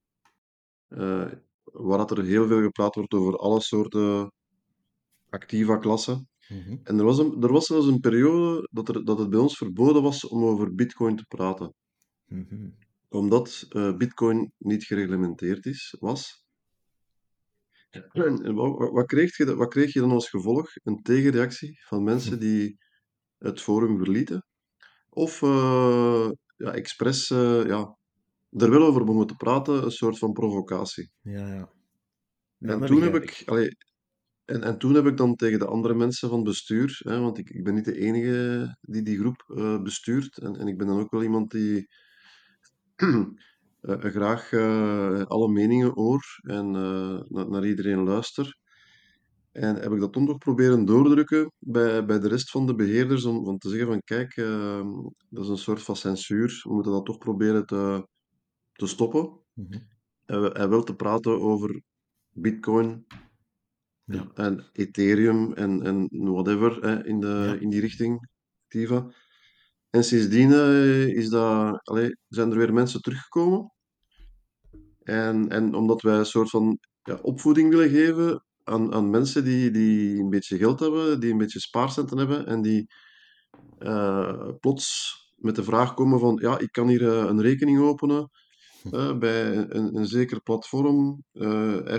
waar 1.63 1.97
dat 1.97 2.12
er 2.12 2.23
heel 2.23 2.47
veel 2.47 2.62
gepraat 2.62 2.95
wordt 2.95 3.13
over 3.13 3.38
alle 3.38 3.62
soorten 3.62 4.32
activa 5.30 5.78
klassen. 5.78 6.28
Mm 6.47 6.62
-hmm. 6.62 6.80
En 6.84 6.97
er 6.99 7.06
was, 7.06 7.17
een, 7.17 7.43
er 7.43 7.52
was 7.52 7.65
zelfs 7.65 7.88
een 7.88 7.99
periode 7.99 8.67
dat, 8.71 8.89
er, 8.89 9.06
dat 9.06 9.19
het 9.19 9.30
bij 9.30 9.39
ons 9.39 9.58
verboden 9.58 10.02
was 10.02 10.28
om 10.28 10.43
over 10.43 10.75
bitcoin 10.75 11.15
te 11.15 11.25
praten. 11.28 11.73
Mm 12.25 12.45
-hmm. 12.49 12.75
Omdat 13.08 13.65
bitcoin 13.97 14.52
niet 14.58 14.84
gereglementeerd 14.84 15.65
is, 15.65 15.95
was. 15.99 16.43
En 17.91 18.54
wat, 18.54 18.91
wat, 18.91 19.06
kreeg 19.06 19.38
je, 19.38 19.56
wat 19.56 19.69
kreeg 19.69 19.93
je 19.93 19.99
dan 19.99 20.12
als 20.12 20.30
gevolg? 20.30 20.69
Een 20.84 21.02
tegenreactie 21.02 21.80
van 21.88 22.04
mensen 22.04 22.39
die 22.39 22.78
het 23.38 23.62
forum 23.62 23.97
verlieten? 23.97 24.45
Of 25.10 25.41
uh, 25.41 26.30
ja, 26.60 26.74
expres 26.74 27.30
uh, 27.30 27.65
ja, 27.65 27.98
er 28.50 28.69
wel 28.69 28.86
over 28.86 29.02
begonnen 29.02 29.28
te 29.28 29.36
praten, 29.36 29.84
een 29.84 29.91
soort 29.91 30.17
van 30.17 30.34
provocatie. 30.34 31.12
Ja, 31.22 31.54
ja. 31.54 31.69
En 32.60 32.86
toen 32.86 33.02
heb 33.02 33.15
ik... 33.15 33.43
Allee, 33.45 33.78
en, 34.45 34.63
en 34.63 34.78
toen 34.78 34.93
heb 34.93 35.06
ik 35.06 35.17
dan 35.17 35.36
tegen 35.36 35.60
de 35.60 35.65
andere 35.65 35.93
mensen 35.93 36.30
van 36.30 36.38
het 36.38 36.48
bestuur, 36.48 37.02
hè, 37.04 37.19
want 37.19 37.38
ik, 37.38 37.50
ik 37.50 37.63
ben 37.63 37.74
niet 37.74 37.86
de 37.86 37.98
enige 37.98 38.78
die 38.82 39.04
die 39.04 39.17
groep 39.17 39.43
uh, 39.48 39.82
bestuurt, 39.82 40.38
en, 40.38 40.56
en 40.56 40.67
ik 40.67 40.78
ben 40.78 40.88
dan 40.88 41.00
ook 41.00 41.12
wel 41.12 41.24
iemand 41.24 41.52
die 41.52 41.88
uh, 42.95 43.26
graag 44.15 44.54
alle 45.28 45.50
meningen 45.52 45.91
hoor 45.93 46.24
en 46.41 46.72
naar, 46.72 47.50
naar 47.50 47.65
iedereen 47.65 48.04
luister. 48.04 48.58
En 49.60 49.76
heb 49.76 49.91
ik 49.91 50.00
dat 50.00 50.13
toen 50.13 50.26
toch 50.26 50.38
proberen 50.38 50.86
doordrukken 50.86 51.52
bij, 51.60 52.06
bij 52.06 52.19
de 52.19 52.28
rest 52.28 52.52
van 52.52 52.65
de 52.65 52.76
beheerders 52.76 53.26
om, 53.26 53.48
om 53.48 53.58
te 53.58 53.69
zeggen 53.69 53.88
van 53.88 54.02
kijk, 54.04 54.38
uh, 54.38 54.88
dat 55.30 55.43
is 55.43 55.50
een 55.50 55.58
soort 55.58 55.82
van 55.82 55.95
censuur. 55.95 56.62
We 56.63 56.74
moeten 56.74 56.91
dat 56.91 57.06
toch 57.06 57.17
proberen 57.17 57.65
te, 57.65 58.08
te 58.72 58.88
stoppen. 58.88 59.39
Mm-hmm. 59.54 59.88
En, 60.26 60.54
en, 60.54 60.69
wel 60.69 60.84
te 60.84 60.95
praten 60.95 61.41
over 61.41 61.82
bitcoin 62.30 63.06
ja. 64.04 64.32
en 64.34 64.69
ethereum 64.72 65.54
en, 65.54 65.84
en 65.84 66.08
whatever 66.10 66.82
hè, 66.82 67.06
in, 67.06 67.19
de, 67.19 67.28
Ja. 67.28 67.54
in 67.54 67.69
die 67.69 67.82
richting, 67.82 68.30
Tiva. 68.67 69.12
En 69.89 70.04
sindsdien 70.04 70.50
uh, 70.50 71.08
is 71.08 71.30
dat, 71.30 71.80
allee, 71.88 72.17
zijn 72.28 72.52
er 72.52 72.58
weer 72.58 72.74
mensen 72.74 73.02
teruggekomen. 73.02 73.72
En, 75.04 75.50
en 75.50 75.74
omdat 75.74 76.02
wij 76.02 76.17
een 76.17 76.26
soort 76.26 76.50
van 76.50 76.80
ja, 77.02 77.19
opvoeding 77.22 77.69
willen 77.69 77.89
geven 77.89 78.43
aan, 78.69 78.93
aan 78.93 79.10
mensen 79.10 79.43
die, 79.43 79.71
die 79.71 80.19
een 80.19 80.29
beetje 80.29 80.58
geld 80.58 80.79
hebben, 80.79 81.19
die 81.19 81.32
een 81.32 81.38
beetje 81.38 81.60
spaarcenten 81.60 82.17
hebben 82.17 82.45
en 82.45 82.62
die 82.62 82.88
uh, 83.79 84.49
plots 84.60 85.17
met 85.36 85.55
de 85.55 85.63
vraag 85.63 85.93
komen 85.93 86.19
van 86.19 86.38
ja, 86.41 86.60
ik 86.60 86.71
kan 86.71 86.88
hier 86.88 87.01
uh, 87.01 87.23
een 87.29 87.41
rekening 87.41 87.79
openen 87.79 88.29
uh, 88.91 89.17
bij 89.17 89.55
een, 89.58 89.95
een 89.95 90.05
zeker 90.05 90.41
platform, 90.41 91.23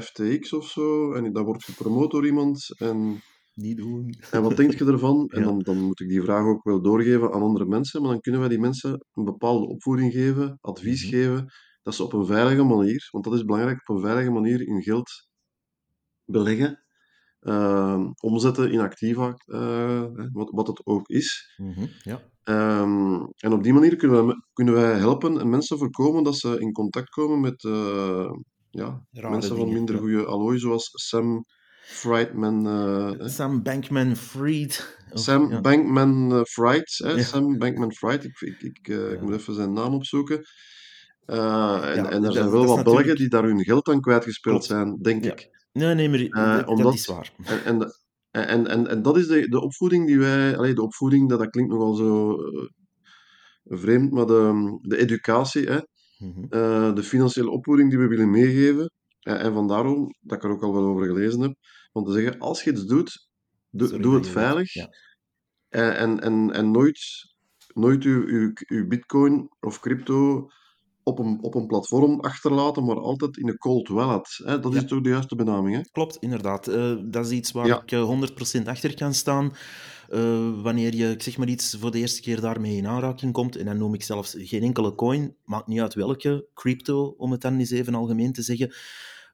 FTX 0.01 0.53
of 0.53 0.69
zo, 0.69 1.13
en 1.13 1.33
dat 1.33 1.45
wordt 1.45 1.65
gepromoot 1.65 2.11
door 2.11 2.27
iemand. 2.27 2.75
En, 2.79 3.23
Niet 3.55 3.77
doen. 3.77 4.15
En 4.31 4.43
wat 4.43 4.57
denk 4.57 4.73
je 4.79 4.85
ervan? 4.85 5.27
En 5.35 5.41
Ja. 5.41 5.47
dan, 5.47 5.59
dan 5.59 5.79
moet 5.79 6.01
ik 6.01 6.09
die 6.09 6.23
vraag 6.23 6.45
ook 6.47 6.65
wel 6.65 6.83
doorgeven 6.83 7.33
aan 7.33 7.43
andere 7.43 7.67
mensen, 7.67 8.01
maar 8.03 8.11
dan 8.11 8.21
kunnen 8.21 8.41
wij 8.41 8.49
die 8.51 8.59
mensen 8.61 9.07
een 9.13 9.25
bepaalde 9.25 9.67
opvoeding 9.67 10.13
geven, 10.13 10.59
advies 10.61 11.03
Mhm. 11.03 11.11
geven, 11.11 11.47
dat 11.83 11.95
ze 11.95 12.05
op 12.05 12.13
een 12.13 12.27
veilige 12.27 12.63
manier, 12.63 13.09
want 13.11 13.25
dat 13.25 13.35
is 13.35 13.45
belangrijk, 13.45 13.89
op 13.89 13.97
een 13.97 14.03
veilige 14.03 14.31
manier 14.31 14.59
hun 14.59 14.83
geld 14.83 15.29
beleggen, 16.31 16.85
uh, 17.41 18.07
omzetten 18.21 18.71
in 18.73 18.81
activa, 18.81 19.35
uh, 19.47 20.05
wat, 20.33 20.51
wat 20.51 20.67
het 20.67 20.87
ook 20.87 21.09
is. 21.09 21.55
Mm 21.57 21.73
-hmm, 21.73 21.89
ja. 22.03 22.21
Um, 22.45 23.33
en 23.37 23.53
op 23.53 23.63
die 23.63 23.73
manier 23.73 23.97
kunnen 23.97 24.27
wij, 24.27 24.35
kunnen 24.53 24.75
wij 24.75 24.99
helpen 24.99 25.41
en 25.41 25.49
mensen 25.49 25.79
voorkomen 25.79 26.23
dat 26.23 26.37
ze 26.37 26.61
in 26.61 26.73
contact 26.73 27.09
komen 27.09 27.41
met 27.41 27.63
uh, 27.63 28.31
ja, 28.71 29.03
mensen 29.11 29.57
van 29.57 29.73
minder 29.73 29.95
ja. 29.95 30.01
goede 30.01 30.25
allooi, 30.25 30.59
zoals 30.59 30.91
Sam 30.93 31.45
Friedman. 31.83 32.67
Uh, 32.67 33.29
Sam 33.29 33.63
Bankman-Fried. 33.63 34.99
Sam 35.13 35.51
ja. 35.51 35.61
Bankman-Fried. 35.61 36.99
Hè? 37.05 37.11
Ja. 37.11 37.23
Sam 37.23 37.59
Bankman-Fried. 37.59 38.25
Ik, 38.25 38.41
ik, 38.41 38.63
ik, 38.63 38.89
ik 38.89 39.21
moet 39.21 39.35
even 39.35 39.55
zijn 39.55 39.73
naam 39.73 39.95
opzoeken. 39.95 40.45
Uh, 41.27 41.97
en, 41.97 42.05
Ja, 42.05 42.11
en 42.11 42.25
er 42.25 42.33
zijn 42.33 42.51
wel 42.51 42.67
wat 42.67 42.67
Belgen 42.67 42.85
natuurlijk- 42.85 43.19
die 43.19 43.29
daar 43.29 43.45
hun 43.45 43.65
geld 43.65 43.89
aan 43.89 44.01
kwijtgespeeld 44.01 44.67
Klopt. 44.67 44.83
zijn, 44.83 44.99
denk 45.03 45.25
Ja. 45.25 45.33
ik. 45.33 45.49
Nee, 45.73 45.95
nee, 45.95 46.09
maar 46.09 46.21
Eh, 46.21 46.77
dat, 46.77 46.95
is 46.95 47.07
waar. 47.07 47.33
En, 47.45 47.65
en, 47.65 47.93
en, 48.31 48.67
en, 48.67 48.87
en 48.87 49.03
dat 49.03 49.17
is 49.17 49.27
de, 49.27 49.49
de 49.49 49.61
opvoeding 49.61 50.07
die 50.07 50.19
wij... 50.19 50.57
Allee, 50.57 50.75
de 50.75 50.83
opvoeding, 50.83 51.29
dat, 51.29 51.39
dat 51.39 51.51
klinkt 51.51 51.71
nogal 51.73 51.95
zo 51.95 52.37
eh, 52.43 52.69
vreemd, 53.65 54.11
maar 54.13 54.27
de, 54.27 54.79
de 54.83 54.97
educatie, 54.97 55.67
hè, 55.67 55.79
Mhm. 56.21 56.43
eh, 56.49 56.95
de 56.95 57.03
financiële 57.03 57.51
opvoeding 57.51 57.91
die 57.91 57.99
we 57.99 58.07
willen 58.07 58.31
meegeven. 58.31 58.91
En, 59.21 59.39
en 59.39 59.53
vandaar 59.53 59.85
ook 59.85 60.15
dat 60.21 60.37
ik 60.39 60.45
er 60.45 60.51
ook 60.51 60.63
al 60.63 60.73
wel 60.73 60.85
over 60.85 61.07
gelezen 61.07 61.41
heb. 61.41 61.55
Om 61.93 62.05
te 62.05 62.13
zeggen, 62.13 62.39
als 62.39 62.63
je 62.63 62.71
iets 62.71 62.85
doet, 62.87 63.29
doe, 63.71 63.89
Sorry 63.89 64.03
doe 64.03 64.13
dat 64.13 64.25
het 64.25 64.33
veilig. 64.33 64.73
Ja. 64.73 64.89
En, 65.69 65.97
en, 65.97 66.21
en, 66.21 66.51
en 66.53 66.71
nooit, 66.71 66.99
nooit 67.75 68.05
uw, 68.05 68.27
uw, 68.27 68.53
uw 68.67 68.87
bitcoin 68.87 69.49
of 69.61 69.81
crypto 69.81 70.49
op 71.11 71.19
een, 71.19 71.39
op 71.43 71.55
een 71.55 71.67
platform 71.67 72.21
achterlaten, 72.21 72.85
maar 72.85 73.01
altijd 73.01 73.37
in 73.37 73.49
een 73.49 73.59
cold 73.59 73.89
wallet. 73.89 74.41
Hè? 74.45 74.61
Dat 74.61 74.73
Ja. 74.73 74.79
is 74.81 74.87
toch 74.87 75.01
de 75.01 75.09
juiste 75.09 75.37
benaming, 75.37 75.77
hè? 75.77 75.83
Klopt, 75.93 76.17
inderdaad. 76.21 76.67
Eh, 76.67 76.95
dat 77.05 77.25
is 77.27 77.31
iets 77.33 77.53
waar 77.53 77.67
Ja. 77.67 77.83
ik 77.83 77.93
eh, 77.93 78.03
100% 78.05 78.69
achter 78.69 78.95
kan 78.95 79.15
staan. 79.15 79.53
Eh, 80.09 80.63
wanneer 80.63 80.95
je, 80.95 81.15
zeg 81.19 81.37
maar 81.37 81.49
iets, 81.49 81.77
voor 81.81 81.91
de 81.91 81.99
eerste 81.99 82.21
keer 82.21 82.41
daarmee 82.41 82.77
in 82.77 82.87
aanraking 82.87 83.33
komt, 83.33 83.57
en 83.57 83.65
dan 83.65 83.77
noem 83.79 83.95
ik 83.95 84.03
zelfs 84.03 84.35
geen 84.39 84.63
enkele 84.63 84.95
coin, 84.95 85.35
maakt 85.45 85.67
niet 85.67 85.81
uit 85.81 85.95
welke, 85.95 86.47
crypto, 86.55 87.15
om 87.19 87.31
het 87.31 87.41
dan 87.41 87.59
eens 87.59 87.71
even 87.71 87.95
algemeen 87.95 88.33
te 88.33 88.43
zeggen, 88.43 88.69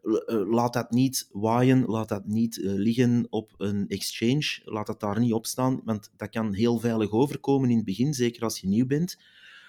eh, 0.03 0.51
laat 0.51 0.73
dat 0.73 0.91
niet 0.91 1.29
waaien, 1.33 1.85
laat 1.87 2.09
dat 2.09 2.27
niet 2.27 2.63
eh, 2.63 2.73
liggen 2.73 3.27
op 3.31 3.55
een 3.59 3.85
exchange, 3.89 4.61
laat 4.65 4.87
dat 4.87 5.01
daar 5.01 5.19
niet 5.21 5.33
op 5.33 5.47
staan, 5.47 5.81
want 5.85 6.11
dat 6.17 6.29
kan 6.31 6.53
heel 6.55 6.79
veilig 6.79 7.11
overkomen 7.11 7.71
in 7.71 7.77
het 7.77 7.85
begin, 7.85 8.15
zeker 8.15 8.43
als 8.43 8.59
je 8.59 8.69
nieuw 8.69 8.87
bent. 8.87 9.17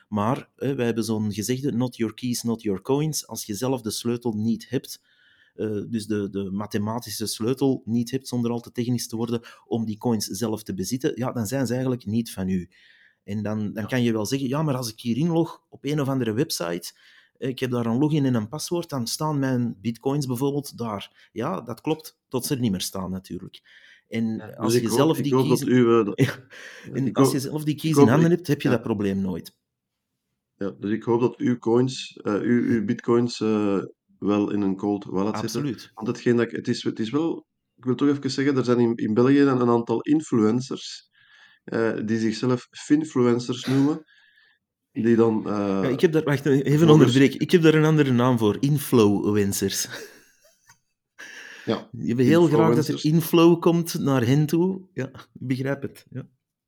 Maar 0.08 0.50
eh, 0.56 0.74
wij 0.74 0.86
hebben 0.86 1.04
zo'n 1.04 1.34
gezegde, 1.34 1.72
not 1.72 1.96
your 1.96 2.13
keys, 2.13 2.43
not 2.43 2.62
your 2.62 2.82
coins. 2.82 3.28
Als 3.28 3.46
je 3.46 3.56
zelf 3.56 3.82
de 3.82 3.91
sleutel 3.91 4.34
niet 4.34 4.70
hebt, 4.70 5.02
eh, 5.56 5.82
dus 5.88 6.06
de, 6.06 6.30
de 6.30 6.52
mathematische 6.52 7.26
sleutel 7.26 7.82
niet 7.86 8.12
hebt, 8.12 8.28
zonder 8.28 8.52
al 8.52 8.60
te 8.60 8.72
technisch 8.72 9.08
te 9.08 9.15
worden, 9.15 9.41
om 9.65 9.86
die 9.86 9.98
coins 9.98 10.26
zelf 10.26 10.63
te 10.63 10.74
bezitten, 10.74 11.12
ja, 11.15 11.32
dan 11.32 11.48
zijn 11.48 11.65
ze 11.65 11.72
eigenlijk 11.74 12.06
niet 12.06 12.32
van 12.32 12.50
u. 12.50 12.70
En 13.24 13.43
dan, 13.43 13.74
dan 13.74 13.88
kan 13.88 14.04
je 14.04 14.12
wel 14.12 14.26
zeggen, 14.26 14.48
ja, 14.48 14.62
maar 14.62 14.76
als 14.76 14.91
ik 14.91 15.00
hier 15.00 15.17
inlog 15.17 15.63
op 15.70 15.86
een 15.86 16.02
of 16.02 16.08
andere 16.08 16.34
website, 16.34 16.93
eh, 17.38 17.50
ik 17.50 17.60
heb 17.60 17.72
daar 17.72 17.86
een 17.86 17.98
login 17.98 18.26
en 18.26 18.34
een 18.34 18.48
paswoord, 18.48 18.89
dan 18.89 19.08
staan 19.08 19.39
mijn 19.39 19.78
bitcoins 19.82 20.26
bijvoorbeeld 20.26 20.78
daar. 20.78 21.30
Ja, 21.32 21.62
dat 21.62 21.82
klopt, 21.82 22.20
tot 22.28 22.46
ze 22.46 22.54
er 22.54 22.60
niet 22.60 22.72
meer 22.72 22.82
staan 22.82 23.12
natuurlijk. 23.12 23.62
En 24.08 24.56
als 24.58 24.74
Dus 24.74 24.82
je 24.82 24.89
zelf 25.02 25.22
die 25.22 25.36
keys... 25.36 25.63
eh, 27.08 27.13
als 27.13 27.32
je 27.32 27.39
zelf 27.39 27.63
die 27.63 27.76
keys 27.76 27.98
in 27.98 28.08
handen 28.08 28.32
hebt, 28.32 28.48
heb 28.48 28.62
je 28.62 28.70
dat 28.70 28.82
probleem 28.82 29.22
nooit. 29.22 29.56
Ja, 30.58 30.72
dus 30.80 30.91
ik 30.91 31.04
hoop 31.04 31.22
dat 31.22 31.38
uw 31.38 31.58
coins, 31.58 32.20
eh, 32.24 32.34
uw, 32.34 32.63
uw 32.63 32.86
bitcoins 32.86 33.41
eh, 33.41 33.80
wel 34.20 34.52
in 34.52 34.62
een 34.62 34.76
cold 34.76 35.04
wallet 35.04 35.38
zitten. 35.38 35.60
Absoluut. 35.60 35.91
Want 35.93 36.08
hetgeen 36.08 36.36
dat 36.36 36.46
ik, 36.46 36.52
het, 36.52 36.67
is, 36.67 36.84
het 36.84 37.00
is 37.00 37.10
wel, 37.10 37.48
ik 37.76 37.86
wil 37.86 37.96
toch 37.96 38.08
even 38.10 38.32
zeggen, 38.32 38.58
er 38.58 38.65
zijn 38.65 38.80
in, 38.80 38.96
in 38.96 39.13
België 39.13 39.39
een, 39.41 39.62
een 39.62 39.70
aantal 39.70 40.02
influencers 40.02 41.10
eh, 41.63 41.93
die 42.06 42.20
zichzelf 42.20 42.67
finfluencers 42.72 43.65
noemen, 43.65 44.04
die 44.91 45.15
dan... 45.15 45.41
Ja, 45.46 45.84
ik 45.84 46.02
heb 46.02 46.12
daar, 46.12 46.24
wacht, 46.24 46.46
even 46.46 46.78
volgens- 46.78 46.91
onderbreken. 46.91 47.39
Ik 47.39 47.52
heb 47.52 47.62
daar 47.62 47.74
een 47.74 47.86
andere 47.86 48.12
naam 48.12 48.38
voor. 48.38 48.58
Influencers. 48.60 49.88
ja, 51.65 51.89
Je 51.91 52.15
wil 52.15 52.26
heel 52.26 52.48
graag 52.48 52.76
dat 52.76 52.88
er 52.88 53.06
inflow 53.06 53.60
komt 53.60 54.00
naar 54.00 54.26
hen 54.26 54.46
toe. 54.46 54.88
Ja, 54.93 55.08
ik 55.13 55.28
begrijp 55.34 55.82
het. 55.82 56.06
Ja. 56.10 56.28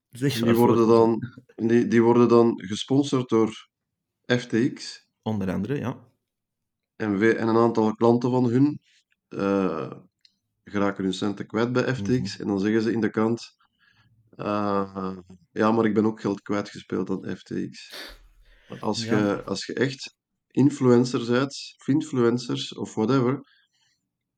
Die, 0.09 0.53
worden 0.53 0.87
dan, 0.87 1.21
die, 1.55 1.87
die 1.87 2.01
worden 2.01 2.27
dan 2.27 2.53
gesponsord 2.65 3.29
door 3.29 3.68
FTX 4.37 5.07
Onder 5.21 5.51
andere, 5.53 5.75
ja. 5.79 6.07
en, 6.95 7.17
we, 7.17 7.35
en 7.35 7.47
een 7.47 7.57
aantal 7.57 7.95
klanten 7.95 8.31
van 8.31 8.45
hun 8.45 8.81
eh, 9.27 9.91
geraken 10.63 11.03
hun 11.03 11.13
centen 11.13 11.47
kwijt 11.47 11.71
bij 11.73 11.95
FTX 11.95 12.33
Mhm. 12.33 12.41
en 12.41 12.47
dan 12.47 12.59
zeggen 12.59 12.81
ze 12.81 12.91
in 12.91 13.01
de 13.01 13.09
krant 13.09 13.57
eh, 14.29 15.17
ja, 15.51 15.71
maar 15.71 15.85
ik 15.85 15.93
ben 15.93 16.05
ook 16.05 16.21
geld 16.21 16.41
kwijtgespeeld 16.41 17.09
aan 17.09 17.37
FTX. 17.37 17.93
Maar 18.69 18.79
Als, 18.79 19.03
Ja. 19.03 19.17
je, 19.17 19.43
als 19.43 19.65
je 19.65 19.73
echt 19.73 20.15
influencer 20.47 21.25
bent, 21.31 21.75
influencers 21.85 22.73
of 22.73 22.95
whatever, 22.95 23.41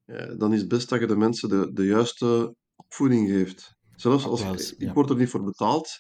eh, 0.06 0.38
dan 0.38 0.54
is 0.54 0.60
het 0.60 0.69
best 0.69 0.89
dat 0.89 0.99
je 0.99 1.08
de 1.08 1.15
mensen 1.15 1.49
de, 1.49 1.73
de 1.73 1.86
juiste 1.86 2.56
opvoeding 2.75 3.30
geeft. 3.30 3.75
Zelfs 3.95 4.25
als 4.25 4.41
Applaus, 4.41 4.73
ik, 4.73 4.80
ja. 4.80 4.88
ik 4.88 4.93
word 4.93 5.10
er 5.10 5.15
niet 5.15 5.30
voor 5.30 5.43
betaald, 5.43 5.99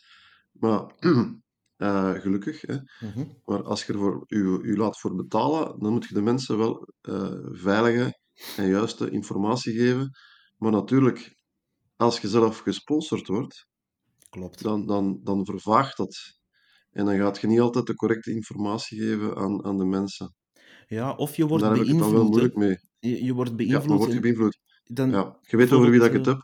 maar 0.51 0.95
eh, 1.81 2.11
gelukkig. 2.13 2.61
Hè. 2.61 2.75
Mhm. 3.07 3.25
Maar 3.45 3.63
als 3.63 3.85
je 3.85 3.93
er 3.93 3.99
voor, 3.99 4.23
u, 4.27 4.39
u 4.61 4.77
laat 4.77 4.99
voor 4.99 5.15
betalen, 5.15 5.79
dan 5.79 5.91
moet 5.93 6.05
je 6.05 6.13
de 6.13 6.21
mensen 6.21 6.57
wel 6.57 6.87
eh, 7.01 7.31
veilige 7.51 8.19
en 8.57 8.67
juiste 8.67 9.09
informatie 9.09 9.73
geven. 9.73 10.09
Maar 10.57 10.71
natuurlijk, 10.71 11.35
als 11.95 12.19
je 12.19 12.27
zelf 12.27 12.57
gesponsord 12.59 13.27
wordt, 13.27 13.67
Klopt. 14.29 14.63
dan, 14.63 14.85
dan, 14.85 15.19
dan 15.23 15.45
vervaagt 15.45 15.97
dat. 15.97 16.17
En 16.91 17.05
dan 17.05 17.17
gaat 17.17 17.41
je 17.41 17.47
niet 17.47 17.59
altijd 17.59 17.85
de 17.85 17.95
correcte 17.95 18.31
informatie 18.31 18.99
geven 18.99 19.35
aan, 19.35 19.65
aan 19.65 19.77
de 19.77 19.85
mensen. 19.85 20.35
Ja, 20.87 21.15
of 21.15 21.35
je 21.35 21.47
wordt 21.47 21.63
daar 21.63 21.73
heb 21.73 21.81
ik 21.83 21.87
het 21.89 21.99
dan 21.99 22.11
wel 22.11 22.29
beïnvloed. 22.29 22.55
moeilijk 22.55 22.55
mee. 22.99 23.11
Je, 23.11 23.23
je 23.23 23.33
wordt 23.33 23.49
Ja, 23.49 23.55
beïnvloed. 23.55 23.87
maar 23.87 23.97
word 23.97 24.13
je 24.13 24.19
beïnvloed? 24.19 24.59
dan, 24.83 25.09
Ja, 25.11 25.37
je 25.41 25.57
weet 25.57 25.71
over 25.71 25.89
wie 25.89 25.99
dat 25.99 26.07
ik 26.07 26.13
het 26.13 26.25
heb. 26.25 26.41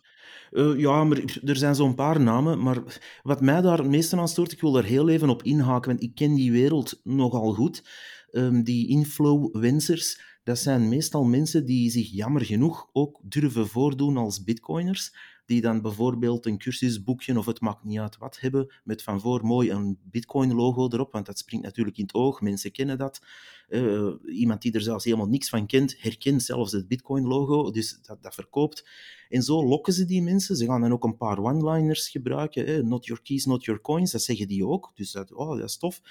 Eh, 0.52 0.78
ja, 0.78 1.04
maar 1.04 1.40
er 1.44 1.56
zijn 1.56 1.76
zo'n 1.76 1.96
paar 1.96 2.22
namen. 2.22 2.64
Maar 2.64 3.00
wat 3.24 3.42
mij 3.42 3.62
daar 3.62 3.78
het 3.78 3.88
meeste 3.88 4.18
aan 4.18 4.28
stoort, 4.28 4.52
ik 4.52 4.62
wil 4.62 4.72
daar 4.72 4.84
heel 4.84 5.10
even 5.10 5.30
op 5.30 5.44
inhaken, 5.44 5.90
want 5.90 6.04
ik 6.04 6.16
ken 6.16 6.34
die 6.34 6.52
wereld 6.52 7.00
nogal 7.04 7.54
goed. 7.54 7.84
Ehm, 8.32 8.64
die 8.64 8.88
influencers, 8.88 10.22
dat 10.44 10.60
zijn 10.60 10.90
meestal 10.90 11.24
mensen 11.24 11.66
die 11.66 11.90
zich 11.90 12.12
jammer 12.12 12.46
genoeg 12.46 12.90
ook 12.94 13.20
durven 13.24 13.68
voordoen 13.68 14.18
als 14.18 14.44
bitcoiners. 14.44 15.16
Die 15.48 15.62
dan 15.62 15.82
bijvoorbeeld 15.82 16.46
een 16.46 16.58
cursusboekje, 16.58 17.38
of 17.38 17.46
het 17.46 17.60
maakt 17.60 17.84
niet 17.84 18.00
uit 18.00 18.18
wat, 18.18 18.40
hebben, 18.40 18.74
met 18.84 19.04
van 19.04 19.22
voor 19.22 19.46
mooi 19.46 19.72
een 19.72 19.98
bitcoin-logo 20.04 20.88
erop, 20.90 21.12
want 21.12 21.26
dat 21.26 21.38
springt 21.38 21.66
natuurlijk 21.66 21.98
in 21.98 22.04
het 22.04 22.14
oog, 22.14 22.42
mensen 22.42 22.72
kennen 22.72 22.98
dat. 22.98 23.22
Eh, 23.68 24.10
iemand 24.26 24.62
die 24.62 24.72
er 24.72 24.82
zelfs 24.82 25.04
helemaal 25.04 25.28
niks 25.28 25.50
van 25.50 25.66
kent, 25.66 25.96
herkent 26.00 26.44
zelfs 26.44 26.72
het 26.72 26.88
bitcoin-logo, 26.88 27.72
dus 27.72 28.00
dat, 28.02 28.24
dat 28.24 28.34
verkoopt. 28.34 28.86
En 29.30 29.44
zo 29.44 29.66
lokken 29.66 29.94
ze 29.94 30.06
die 30.06 30.22
mensen. 30.22 30.56
Ze 30.56 30.66
gaan 30.66 30.82
dan 30.82 30.92
ook 30.92 31.04
een 31.04 31.18
paar 31.18 31.40
one-liners 31.40 32.10
gebruiken. 32.10 32.66
Hè? 32.66 32.84
Not 32.84 33.06
your 33.06 33.22
keys, 33.22 33.46
not 33.46 33.66
your 33.66 33.82
coins. 33.82 34.12
Dat 34.12 34.22
zeggen 34.22 34.48
die 34.48 34.66
ook. 34.66 34.92
Dus 34.96 35.12
dat, 35.12 35.34
oh, 35.34 35.58
dat 35.58 35.70
is 35.70 35.78
tof. 35.78 36.02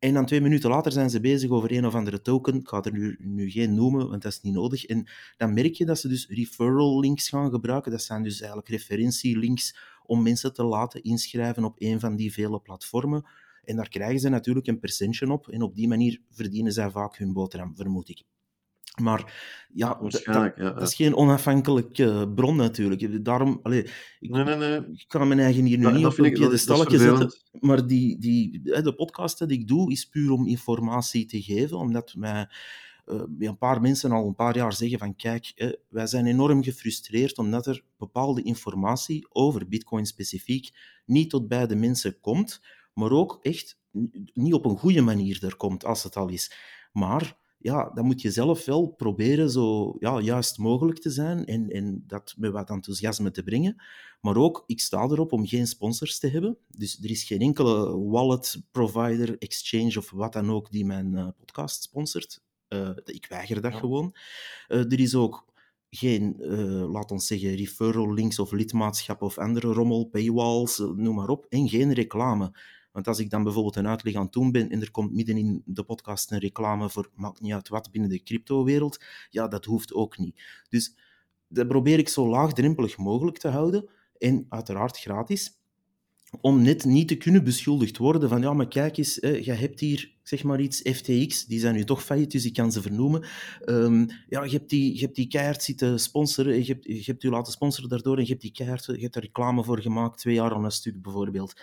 En 0.00 0.14
dan 0.14 0.26
twee 0.26 0.40
minuten 0.40 0.70
later 0.70 0.92
zijn 0.92 1.10
ze 1.10 1.20
bezig 1.20 1.50
over 1.50 1.72
een 1.72 1.86
of 1.86 1.94
andere 1.94 2.22
token. 2.22 2.54
Ik 2.54 2.68
ga 2.68 2.82
er 2.82 2.92
nu, 2.92 3.16
nu 3.18 3.50
geen 3.50 3.74
noemen, 3.74 4.08
want 4.08 4.22
dat 4.22 4.32
is 4.32 4.40
niet 4.40 4.54
nodig. 4.54 4.84
En 4.84 5.06
dan 5.36 5.54
merk 5.54 5.74
je 5.74 5.84
dat 5.84 5.98
ze 5.98 6.08
dus 6.08 6.28
referral 6.28 7.00
links 7.00 7.28
gaan 7.28 7.50
gebruiken. 7.50 7.90
Dat 7.90 8.02
zijn 8.02 8.22
dus 8.22 8.38
eigenlijk 8.38 8.68
referentielinks 8.68 9.76
om 10.06 10.22
mensen 10.22 10.52
te 10.52 10.64
laten 10.64 11.02
inschrijven 11.02 11.64
op 11.64 11.74
een 11.78 12.00
van 12.00 12.16
die 12.16 12.32
vele 12.32 12.60
platformen. 12.60 13.24
En 13.64 13.76
daar 13.76 13.88
krijgen 13.88 14.20
ze 14.20 14.28
natuurlijk 14.28 14.66
een 14.66 14.78
percentage 14.78 15.32
op. 15.32 15.48
En 15.48 15.62
op 15.62 15.74
die 15.74 15.88
manier 15.88 16.20
verdienen 16.30 16.72
zij 16.72 16.90
vaak 16.90 17.16
hun 17.16 17.32
boterham, 17.32 17.76
vermoed 17.76 18.08
ik. 18.08 18.22
Maar 19.02 19.32
ja, 19.72 19.88
dat- 19.88 20.00
Waarschijnlijk, 20.00 20.56
ja. 20.56 20.62
dat, 20.62 20.72
ja. 20.72 20.78
dat 20.78 20.88
is 20.88 20.94
geen 20.94 21.14
onafhankelijke 21.14 22.32
bron 22.34 22.56
natuurlijk. 22.56 23.24
Daarom, 23.24 23.60
allee, 23.62 23.82
ik, 24.20 24.30
Nee, 24.30 24.44
nee, 24.44 24.56
nee. 24.56 24.80
ik 24.92 25.04
kan 25.08 25.28
mijn 25.28 25.40
eigen 25.40 25.64
hier 25.64 25.78
nu 25.78 25.92
niet 25.92 26.06
op 26.06 26.18
een 26.18 26.32
piedestalletje 26.32 26.98
zetten. 26.98 27.32
Maar 27.60 27.86
die, 27.86 28.18
die, 28.18 28.60
de 28.62 28.94
podcast 28.94 29.38
dat 29.38 29.50
ik 29.50 29.68
doe 29.68 29.90
is 29.92 30.04
puur 30.04 30.30
om 30.30 30.46
informatie 30.46 31.26
te 31.26 31.42
geven, 31.42 31.76
omdat 31.78 32.14
mij 32.14 32.48
eh, 33.04 33.22
een 33.38 33.58
paar 33.58 33.80
mensen 33.80 34.10
al 34.12 34.26
een 34.26 34.34
paar 34.34 34.56
jaar 34.56 34.72
zeggen 34.72 34.98
van 34.98 35.16
kijk, 35.16 35.74
wij 35.88 36.06
zijn 36.06 36.26
enorm 36.26 36.62
gefrustreerd 36.62 37.38
omdat 37.38 37.66
er 37.66 37.82
bepaalde 37.98 38.42
informatie 38.42 39.26
over 39.32 39.68
bitcoin 39.68 40.06
specifiek 40.06 40.70
niet 41.06 41.30
tot 41.30 41.48
bij 41.48 41.66
de 41.66 41.76
mensen 41.76 42.20
komt, 42.20 42.60
maar 42.94 43.10
ook 43.10 43.38
echt 43.42 43.78
niet 44.34 44.54
op 44.54 44.64
een 44.64 44.78
goede 44.78 45.00
manier 45.00 45.44
er 45.44 45.56
komt, 45.56 45.84
als 45.84 46.02
het 46.02 46.16
al 46.16 46.28
is. 46.28 46.52
Maar 46.92 47.36
ja, 47.62 47.90
dan 47.94 48.04
moet 48.04 48.20
je 48.20 48.30
zelf 48.30 48.64
wel 48.64 48.86
proberen 48.86 49.50
zo 49.50 49.96
ja, 49.98 50.20
juist 50.20 50.58
mogelijk 50.58 50.98
te 50.98 51.10
zijn 51.10 51.44
en, 51.44 51.70
en 51.70 52.04
dat 52.06 52.34
met 52.36 52.52
wat 52.52 52.70
enthousiasme 52.70 53.30
te 53.30 53.42
brengen. 53.42 53.82
Maar 54.20 54.36
ook, 54.36 54.64
ik 54.66 54.80
sta 54.80 55.02
erop 55.02 55.32
om 55.32 55.46
geen 55.46 55.66
sponsors 55.66 56.18
te 56.18 56.28
hebben. 56.28 56.58
Dus 56.68 56.98
er 57.02 57.10
is 57.10 57.24
geen 57.24 57.40
enkele 57.40 57.98
wallet, 57.98 58.62
provider, 58.70 59.38
exchange 59.38 59.98
of 59.98 60.10
wat 60.10 60.32
dan 60.32 60.50
ook 60.50 60.70
die 60.70 60.84
mijn 60.84 61.16
eh, 61.16 61.28
podcast 61.36 61.82
sponsort. 61.82 62.40
Eh, 62.68 62.90
ik 63.04 63.26
weiger 63.28 63.60
dat 63.60 63.72
Ja. 63.72 63.78
gewoon. 63.78 64.14
Eh, 64.68 64.92
er 64.92 65.00
is 65.00 65.14
ook 65.14 65.48
geen, 65.90 66.36
uh, 66.38 66.90
laat 66.90 67.10
ons 67.10 67.26
zeggen, 67.26 67.54
referral 67.54 68.12
links 68.12 68.38
of 68.38 68.52
lidmaatschap 68.52 69.22
of 69.22 69.38
andere 69.38 69.72
rommel, 69.72 70.04
paywalls, 70.04 70.78
noem 70.78 71.14
maar 71.14 71.28
op, 71.28 71.46
en 71.48 71.68
geen 71.68 71.92
reclame. 71.92 72.52
Want 72.92 73.06
als 73.06 73.18
ik 73.18 73.30
dan 73.30 73.42
bijvoorbeeld 73.42 73.76
een 73.76 73.86
uitleg 73.86 74.14
aan 74.14 74.22
het 74.22 74.32
doen 74.32 74.52
ben 74.52 74.70
en 74.70 74.80
er 74.80 74.90
komt 74.90 75.12
midden 75.12 75.36
in 75.36 75.62
de 75.64 75.82
podcast 75.82 76.30
een 76.30 76.38
reclame 76.38 76.90
voor 76.90 77.10
maakt 77.14 77.40
niet 77.40 77.52
uit 77.52 77.68
wat 77.68 77.90
binnen 77.90 78.10
de 78.10 78.22
crypto-wereld, 78.22 79.04
ja, 79.30 79.48
dat 79.48 79.64
hoeft 79.64 79.92
ook 79.94 80.18
niet. 80.18 80.42
Dus 80.68 80.96
dat 81.48 81.68
probeer 81.68 81.98
ik 81.98 82.08
zo 82.08 82.28
laagdrempelig 82.28 82.96
mogelijk 82.96 83.38
te 83.38 83.48
houden 83.48 83.88
en 84.18 84.46
uiteraard 84.48 84.98
gratis 84.98 85.58
om 86.40 86.62
net 86.62 86.84
niet 86.84 87.08
te 87.08 87.16
kunnen 87.16 87.44
beschuldigd 87.44 87.96
worden 87.96 88.28
van 88.28 88.40
ja, 88.40 88.52
maar 88.52 88.68
kijk 88.68 88.96
eens, 88.96 89.14
je 89.14 89.52
hebt 89.52 89.80
hier 89.80 90.12
zeg 90.22 90.42
maar 90.42 90.60
iets, 90.60 90.80
FTX, 90.80 91.46
die 91.46 91.60
zijn 91.60 91.74
nu 91.74 91.84
toch 91.84 92.04
failliet, 92.04 92.30
dus 92.30 92.44
ik 92.44 92.52
kan 92.52 92.72
ze 92.72 92.82
vernoemen. 92.82 93.24
Um, 93.64 94.06
ja, 94.28 94.44
je 94.44 94.50
hebt, 94.50 94.70
die, 94.70 94.94
je 94.94 95.00
hebt 95.00 95.14
die 95.14 95.28
keihard 95.28 95.62
zitten 95.62 96.00
sponsoren, 96.00 96.64
je 96.64 96.72
hebt, 96.72 96.84
je 96.86 97.02
hebt 97.04 97.22
u 97.22 97.30
laten 97.30 97.52
sponsoren 97.52 97.88
daardoor 97.88 98.16
en 98.16 98.22
je 98.22 98.28
hebt 98.28 98.40
die 98.40 98.52
keihard, 98.52 98.84
je 98.84 98.98
hebt 98.98 99.16
er 99.16 99.22
reclame 99.22 99.64
voor 99.64 99.80
gemaakt, 99.80 100.18
twee 100.18 100.34
jaar 100.34 100.54
aan 100.54 100.64
een 100.64 100.70
stuk 100.70 101.02
bijvoorbeeld 101.02 101.60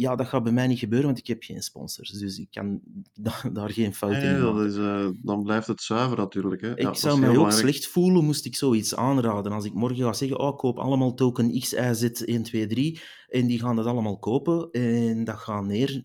ja, 0.00 0.16
dat 0.16 0.26
gaat 0.26 0.42
bij 0.42 0.52
mij 0.52 0.66
niet 0.66 0.78
gebeuren, 0.78 1.06
want 1.06 1.18
ik 1.18 1.26
heb 1.26 1.42
geen 1.42 1.62
sponsors. 1.62 2.10
Dus 2.10 2.38
ik 2.38 2.48
kan 2.50 2.80
daar 3.52 3.70
geen 3.70 3.94
fout 3.94 4.12
in 4.12 4.40
maken. 4.40 4.54
Dat 4.54 4.66
is, 4.66 4.76
uh, 4.76 5.08
dan 5.22 5.42
blijft 5.42 5.66
het 5.66 5.82
zuiver 5.82 6.16
natuurlijk. 6.16 6.60
Hè? 6.60 6.70
Ik 6.70 6.80
ja, 6.80 6.94
zou 6.94 7.18
mij 7.18 7.36
ook 7.36 7.52
slecht 7.52 7.86
voelen 7.86 8.24
moest 8.24 8.44
ik 8.44 8.56
zoiets 8.56 8.96
aanraden. 8.96 9.52
Als 9.52 9.64
ik 9.64 9.74
morgen 9.74 10.04
ga 10.04 10.12
zeggen, 10.12 10.38
oh, 10.38 10.56
koop 10.56 10.78
allemaal 10.78 11.14
token 11.14 11.50
XIZ123 11.50 13.00
en 13.30 13.46
die 13.46 13.58
gaan 13.58 13.76
dat 13.76 13.86
allemaal 13.86 14.18
kopen 14.18 14.70
en 14.70 15.24
dat 15.24 15.36
gaat 15.36 15.64
neer 15.64 16.02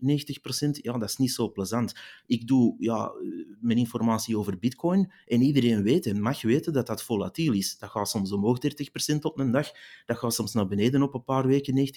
ja, 0.70 0.98
dat 0.98 1.08
is 1.08 1.16
niet 1.16 1.32
zo 1.32 1.50
plezant. 1.50 1.94
Ik 2.26 2.46
doe 2.46 2.74
ja, 2.78 3.12
mijn 3.60 3.78
informatie 3.78 4.38
over 4.38 4.58
bitcoin 4.58 5.12
en 5.26 5.42
iedereen 5.42 5.82
weet 5.82 6.06
en 6.06 6.20
mag 6.20 6.42
weten 6.42 6.72
dat 6.72 6.86
dat 6.86 7.02
volatiel 7.02 7.52
is. 7.52 7.78
Dat 7.78 7.90
gaat 7.90 8.08
soms 8.08 8.32
omhoog 8.32 8.58
30% 9.12 9.18
op 9.20 9.38
een 9.38 9.50
dag, 9.50 9.70
dat 10.06 10.18
gaat 10.18 10.34
soms 10.34 10.52
naar 10.52 10.66
beneden 10.66 11.02
op 11.02 11.14
een 11.14 11.24
paar 11.24 11.46
weken 11.46 11.88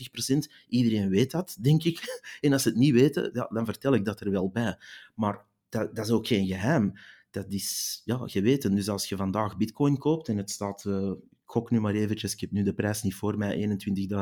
90%. 0.42 0.54
Iedereen 0.68 1.10
weet 1.10 1.32
dat, 1.32 1.58
denk 1.62 1.84
ik. 1.84 1.88
En 2.41 2.54
als 2.54 2.62
ze 2.62 2.69
het 2.69 2.78
niet 2.78 2.93
weten, 2.93 3.30
ja, 3.34 3.47
dan 3.54 3.65
vertel 3.65 3.93
ik 3.93 4.06
dat 4.06 4.19
er 4.19 4.32
wel 4.32 4.49
bij. 4.49 4.78
Maar 5.15 5.45
dat, 5.69 5.95
dat 5.95 6.06
is 6.06 6.12
ook 6.12 6.28
geen 6.28 6.47
geheim 6.47 6.93
dat 7.32 7.45
is 7.49 8.02
ja, 8.06 8.21
geweten. 8.23 8.75
Dus 8.75 8.89
als 8.89 9.10
je 9.10 9.15
vandaag 9.15 9.58
bitcoin 9.58 9.97
koopt 9.97 10.28
en 10.28 10.38
het 10.38 10.49
staat, 10.49 10.86
uh, 10.86 11.12
ik 11.32 11.56
gok 11.56 11.71
nu 11.71 11.80
maar 11.80 11.93
eventjes, 11.93 12.34
ik 12.34 12.39
heb 12.39 12.52
nu 12.52 12.63
de 12.63 12.73
prijs 12.73 13.04
niet 13.04 13.15
voor 13.15 13.38
mij, 13.38 13.80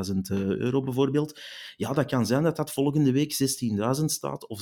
21.000 0.08 0.15
uh, 0.32 0.38
euro 0.39 0.82
bijvoorbeeld. 0.82 1.41
Ja, 1.75 1.93
dat 1.93 2.06
kan 2.06 2.25
zijn 2.25 2.43
dat 2.43 2.56
dat 2.56 2.71
volgende 2.71 3.12
week 3.12 3.34
16.000 3.99 4.06
staat 4.06 4.47
of 4.47 4.62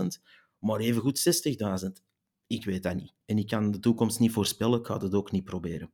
6.000, 0.00 0.06
maar 0.58 0.80
evengoed 0.80 1.46
60.000. 1.84 1.88
Ik 2.46 2.64
weet 2.64 2.82
dat 2.82 2.94
niet. 2.94 3.14
En 3.24 3.38
ik 3.38 3.46
kan 3.46 3.70
de 3.70 3.78
toekomst 3.78 4.18
niet 4.18 4.32
voorspellen, 4.32 4.78
ik 4.78 4.86
ga 4.86 4.98
het 4.98 5.14
ook 5.14 5.32
niet 5.32 5.44
proberen. 5.44 5.92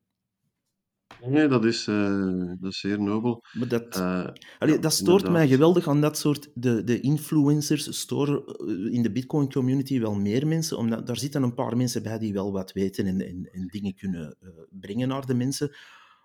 Nee, 1.21 1.49
dat 1.49 1.65
is, 1.65 1.87
uh, 1.87 2.53
dat 2.61 2.73
is 2.73 2.81
zeer 2.81 3.01
nobel. 3.01 3.45
Maar 3.53 3.69
dat, 3.69 3.97
uh, 3.97 4.27
allee, 4.59 4.79
dat 4.79 4.93
stoort 4.93 5.31
mij 5.31 5.49
geweldig 5.49 5.89
aan 5.89 6.01
dat 6.01 6.19
soort... 6.19 6.51
De, 6.55 6.85
de 6.85 7.01
influencers 7.01 7.99
storen 7.99 8.45
eh, 8.47 8.93
in 8.93 9.03
de 9.03 9.13
Bitcoin-community 9.13 10.01
wel 10.01 10.15
meer 10.15 10.47
mensen, 10.47 10.79
omdat 10.79 11.07
daar 11.07 11.17
zitten 11.17 11.43
een 11.43 11.55
paar 11.55 11.77
mensen 11.77 12.03
bij 12.03 12.19
die 12.19 12.33
wel 12.33 12.53
wat 12.53 12.73
weten 12.73 13.07
en, 13.07 13.21
en, 13.21 13.49
en 13.53 13.67
dingen 13.67 13.95
kunnen 13.95 14.37
uh, 14.41 14.51
brengen 14.71 15.09
naar 15.09 15.27
de 15.27 15.35
mensen, 15.35 15.77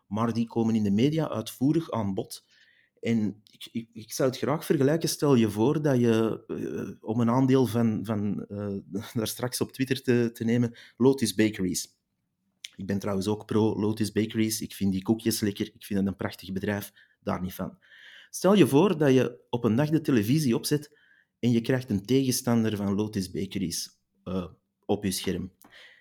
maar 0.07 0.33
die 0.33 0.47
komen 0.47 0.75
in 0.75 0.83
de 0.83 0.91
media 0.91 1.29
uitvoerig 1.29 1.91
aan 1.91 2.13
bod. 2.13 2.45
En 3.01 3.41
ik, 3.51 3.67
ik, 3.71 3.89
ik, 3.93 4.11
zou 4.13 4.29
het 4.29 4.37
graag 4.37 4.65
vergelijken. 4.65 5.09
Stel 5.09 5.35
je 5.35 5.49
voor 5.49 5.81
dat 5.81 5.99
je, 5.99 6.43
uh, 6.47 7.09
om 7.09 7.19
een 7.19 7.29
aandeel 7.29 7.65
van, 7.65 7.99
van 8.03 8.45
uh, 8.49 8.77
daar 9.13 9.27
straks 9.27 9.61
op 9.61 9.71
Twitter 9.71 10.01
te, 10.01 10.29
te 10.33 10.43
nemen, 10.43 10.75
Lotus 10.97 11.33
Bakeries. 11.33 11.98
Ik 12.79 12.85
ben 12.85 12.99
trouwens 12.99 13.27
ook 13.27 13.45
pro 13.45 13.79
Lotus 13.79 14.11
Bakeries. 14.11 14.61
Ik 14.61 14.73
vind 14.73 14.91
die 14.91 15.01
koekjes 15.01 15.39
lekker. 15.39 15.65
Ik 15.65 15.85
vind 15.85 15.99
het 15.99 16.07
een 16.07 16.15
prachtig 16.15 16.51
bedrijf. 16.51 16.91
Daar 17.21 17.41
niet 17.41 17.53
van. 17.53 17.77
Stel 18.29 18.55
je 18.55 18.67
voor 18.67 18.97
dat 18.97 19.13
je 19.13 19.39
op 19.49 19.63
een 19.63 19.75
dag 19.75 19.89
de 19.89 20.01
televisie 20.01 20.55
opzet 20.55 20.97
en 21.39 21.51
je 21.51 21.61
krijgt 21.61 21.89
een 21.89 22.05
tegenstander 22.05 22.75
van 22.75 22.95
Lotus 22.95 23.31
Bakeries 23.31 23.89
uh, 24.23 24.45
op 24.85 25.03
je 25.03 25.11
scherm. 25.11 25.51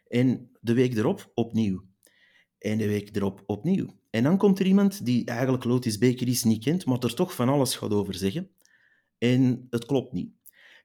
En 0.09 0.51
de 0.61 0.75
week 0.75 0.97
erop 0.97 1.31
opnieuw. 1.35 1.85
En 2.59 2.79
de 2.79 2.87
week 2.87 3.17
erop 3.17 3.43
opnieuw. 3.47 3.87
En 4.11 4.23
dan 4.23 4.37
komt 4.37 4.59
er 4.59 4.67
iemand 4.67 5.05
die 5.05 5.25
eigenlijk 5.25 5.65
Lotus 5.65 5.99
Bakeries 5.99 6.45
niet 6.45 6.65
kent, 6.65 6.85
maar 6.85 6.99
er 6.99 7.15
toch 7.15 7.35
van 7.35 7.49
alles 7.49 7.77
gaat 7.77 7.93
over 7.93 8.15
zeggen. 8.15 8.51
En 9.19 9.67
het 9.71 9.87
klopt 9.87 10.13
niet. 10.13 10.33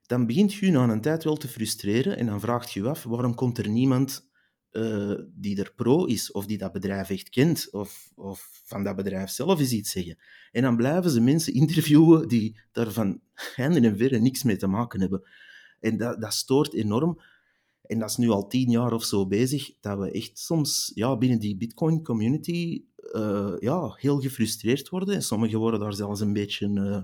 Dan 0.01 0.25
begint 0.25 0.53
je 0.53 0.71
na 0.71 0.89
een 0.89 1.01
tijd 1.01 1.23
wel 1.23 1.37
te 1.37 1.47
frustreren 1.47 2.17
en 2.17 2.25
dan 2.25 2.39
vraagt 2.39 2.71
je 2.71 2.81
je 2.81 2.89
af, 2.89 3.03
waarom 3.03 3.35
komt 3.35 3.57
er 3.57 3.69
niemand 3.69 4.31
uh, 4.73 5.19
die 5.35 5.57
er 5.57 5.73
pro 5.75 6.05
is, 6.05 6.31
of 6.31 6.45
die 6.45 6.57
dat 6.57 6.71
bedrijf 6.71 7.09
echt 7.09 7.29
kent, 7.29 7.67
of, 7.71 8.11
of 8.15 8.61
van 8.65 8.83
dat 8.83 8.95
bedrijf 8.95 9.29
zelf 9.29 9.59
eens 9.59 9.71
iets 9.71 9.91
zeggen. 9.91 10.17
En 10.51 10.61
dan 10.61 10.75
blijven 10.75 11.11
ze 11.11 11.21
mensen 11.21 11.53
interviewen 11.63 12.27
die 12.27 12.59
daar 12.71 12.91
van 12.91 13.19
heinde 13.33 13.87
en 13.87 13.97
verre 13.97 14.19
niks 14.19 14.43
mee 14.43 14.57
te 14.57 14.67
maken 14.67 14.99
hebben. 14.99 15.23
En 15.79 15.97
dat, 15.97 16.21
dat 16.21 16.33
stoort 16.33 16.73
enorm. 16.73 17.21
En 17.83 17.99
dat 17.99 18.09
is 18.09 18.17
nu 18.17 18.29
al 18.29 18.47
tien 18.47 18.69
jaar 18.69 18.93
of 18.93 19.03
zo 19.03 19.27
bezig, 19.27 19.71
dat 19.79 19.99
we 19.99 20.11
echt 20.11 20.39
soms 20.39 20.91
ja, 20.95 21.17
binnen 21.17 21.39
die 21.39 21.57
Bitcoin-community 21.57 22.83
uh, 23.11 23.53
ja, 23.59 23.93
heel 23.95 24.19
gefrustreerd 24.19 24.89
worden. 24.89 25.15
En 25.15 25.23
sommigen 25.23 25.59
worden 25.59 25.79
daar 25.79 25.93
zelfs 25.93 26.19
een 26.19 26.33
beetje 26.33 26.69
uh, 26.69 27.01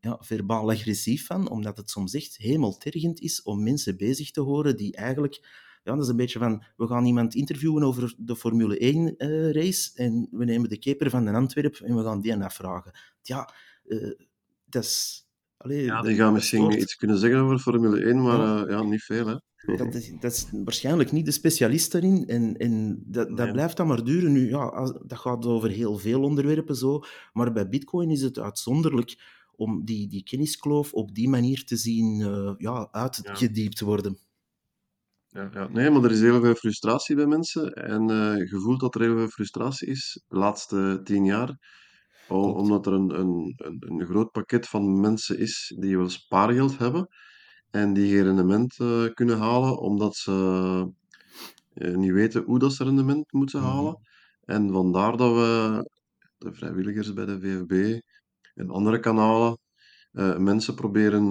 ja, 0.00 0.18
verbaal 0.20 0.70
agressief 0.70 1.26
van, 1.26 1.50
omdat 1.50 1.76
het 1.76 1.90
soms 1.90 2.14
echt 2.14 2.36
hemeltergend 2.36 3.20
is 3.20 3.42
om 3.42 3.62
mensen 3.62 3.96
bezig 3.96 4.30
te 4.30 4.40
horen 4.40 4.76
die 4.76 4.96
eigenlijk 4.96 5.63
ja, 5.84 5.94
dat 5.94 6.02
is 6.02 6.08
een 6.08 6.16
beetje 6.16 6.38
van, 6.38 6.64
we 6.76 6.86
gaan 6.86 7.04
iemand 7.04 7.34
interviewen 7.34 7.82
over 7.82 8.14
de 8.18 8.36
Formule 8.36 8.78
1 8.78 9.14
uh, 9.18 9.48
eh, 9.48 9.54
race 9.54 9.90
en 9.94 10.28
we 10.30 10.44
nemen 10.44 10.68
de 10.68 10.78
keeper 10.78 11.10
van 11.10 11.24
de 11.24 11.30
Antwerp 11.30 11.76
en 11.76 11.96
we 11.96 12.02
gaan 12.02 12.20
die 12.20 12.34
vragen. 12.48 12.92
Ja, 13.22 13.54
uh, 13.84 14.14
dat 14.64 14.82
is... 14.82 15.22
Allee, 15.56 15.84
ja, 15.84 16.02
die 16.02 16.16
gaan 16.16 16.32
misschien 16.32 16.80
iets 16.80 16.96
kunnen 16.96 17.18
zeggen 17.18 17.40
over 17.40 17.58
Formule 17.58 18.00
1, 18.00 18.22
maar 18.22 18.38
ja, 18.38 18.64
uh, 18.64 18.70
ja 18.70 18.82
niet 18.82 19.02
veel, 19.02 19.26
hè. 19.26 19.36
Dat 19.76 19.94
is, 19.94 20.12
dat 20.20 20.32
is, 20.32 20.46
waarschijnlijk 20.52 21.12
niet 21.12 21.24
de 21.24 21.30
specialist 21.30 21.92
daarin. 21.92 22.26
En, 22.26 22.56
en 22.56 23.02
dat, 23.06 23.36
dat 23.36 23.52
blijft 23.52 23.76
dan 23.76 23.86
maar 23.86 24.04
duren. 24.04 24.32
Nu, 24.32 24.48
ja, 24.48 24.92
dat 25.06 25.18
gaat 25.18 25.46
over 25.46 25.70
heel 25.70 25.98
veel 25.98 26.22
onderwerpen 26.22 26.76
zo. 26.76 27.02
Maar 27.32 27.52
bij 27.52 27.68
Bitcoin 27.68 28.10
is 28.10 28.22
het 28.22 28.38
uitzonderlijk 28.38 29.16
om 29.56 29.84
die, 29.84 30.08
die 30.08 30.22
kenniskloof 30.22 30.92
op 30.92 31.14
die 31.14 31.28
manier 31.28 31.64
te 31.64 31.76
zien 31.76 32.20
uh, 32.20 32.54
ja, 32.58 32.88
uitgediept 32.90 33.80
worden. 33.80 34.18
Ja, 35.34 35.48
ja. 35.52 35.68
Nee, 35.68 35.90
maar 35.90 36.04
er 36.04 36.10
is 36.10 36.20
heel 36.20 36.40
veel 36.40 36.54
frustratie 36.54 37.16
bij 37.16 37.26
mensen. 37.26 37.72
En 37.72 38.10
uh, 38.10 38.36
je 38.36 38.58
voelt 38.60 38.80
dat 38.80 38.94
er 38.94 39.00
heel 39.00 39.16
veel 39.16 39.28
frustratie 39.28 39.88
is 39.88 40.22
de 40.28 40.36
laatste 40.36 41.00
tien 41.04 41.24
jaar. 41.24 41.58
omdat 42.28 42.86
er 42.86 42.92
een, 42.92 43.18
een, 43.18 43.54
een, 43.56 43.76
een, 43.78 44.06
groot 44.06 44.30
pakket 44.30 44.68
van 44.68 45.00
mensen 45.00 45.38
is 45.38 45.74
die 45.78 45.96
wel 45.96 46.08
spaargeld 46.08 46.78
hebben. 46.78 47.08
En 47.70 47.92
die 47.92 48.14
geen 48.14 48.24
rendement 48.24 48.78
uh, 48.78 49.06
kunnen 49.14 49.38
halen, 49.38 49.78
omdat 49.78 50.16
ze 50.16 50.32
uh, 51.74 51.96
niet 51.96 52.12
weten 52.12 52.42
hoe 52.42 52.58
dat 52.58 52.72
ze 52.72 52.84
rendement 52.84 53.32
moeten 53.32 53.60
mhm. 53.60 53.68
halen. 53.68 53.98
En 54.44 54.70
vandaar 54.70 55.16
dat 55.16 55.34
we, 55.34 55.90
de 56.38 56.52
vrijwilligers 56.52 57.12
bij 57.12 57.26
de 57.26 57.40
VFB 57.40 58.00
en 58.54 58.70
andere 58.70 59.00
kanalen, 59.00 59.58
mensen 60.38 60.74
proberen 60.74 61.28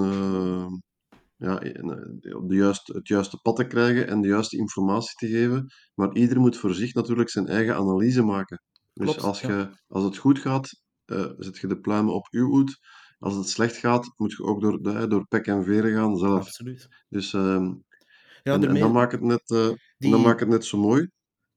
ja, 1.44 1.60
eh, 1.60 2.36
op 2.36 2.50
de 2.50 2.56
juiste, 2.56 2.94
het 2.94 3.08
juiste 3.08 3.40
pad 3.42 3.56
te 3.56 3.68
krijgen 3.68 4.08
en 4.08 4.22
de 4.22 4.28
juiste 4.28 4.58
informatie 4.58 5.16
te 5.16 5.28
geven. 5.28 5.74
Maar 5.94 6.16
ieder 6.16 6.40
moet 6.40 6.58
voor 6.58 6.74
zich 6.74 6.94
natuurlijk 6.94 7.30
zijn 7.30 7.48
eigen 7.48 7.76
analyse 7.76 8.24
maken. 8.24 8.62
Dus 8.94 9.20
als, 9.20 9.42
je, 9.42 9.70
als 9.88 10.04
het 10.04 10.18
goed 10.18 10.40
gaat, 10.40 10.82
uh, 11.06 11.32
zet 11.38 11.58
je 11.58 11.68
de 11.68 11.80
pluimen 11.80 12.14
op 12.14 12.28
uw 12.32 12.50
hoed. 12.50 12.80
Als 13.20 13.36
het 13.36 13.50
slecht 13.50 13.78
gaat, 13.78 14.14
moet 14.18 14.32
je 14.32 14.44
ook 14.44 14.62
door, 14.62 14.82
de, 14.82 15.08
door 15.08 15.28
pek 15.28 15.48
en 15.48 15.64
veren 15.64 15.94
gaan 15.94 16.18
zelf. 16.18 16.40
Absoluut. 16.40 16.88
Dus 17.10 17.34
uh, 17.34 17.72
ja, 18.44 18.54
en, 18.54 18.64
en, 18.64 18.80
dat 18.80 18.92
maakt 18.92 19.12
het 19.12 19.22
net, 19.22 19.50
uh, 19.50 19.70
die... 19.98 20.12
dat 20.12 20.24
maakt 20.24 20.40
het 20.40 20.50
net 20.50 20.66
zo 20.66 20.78
mooi 20.78 21.10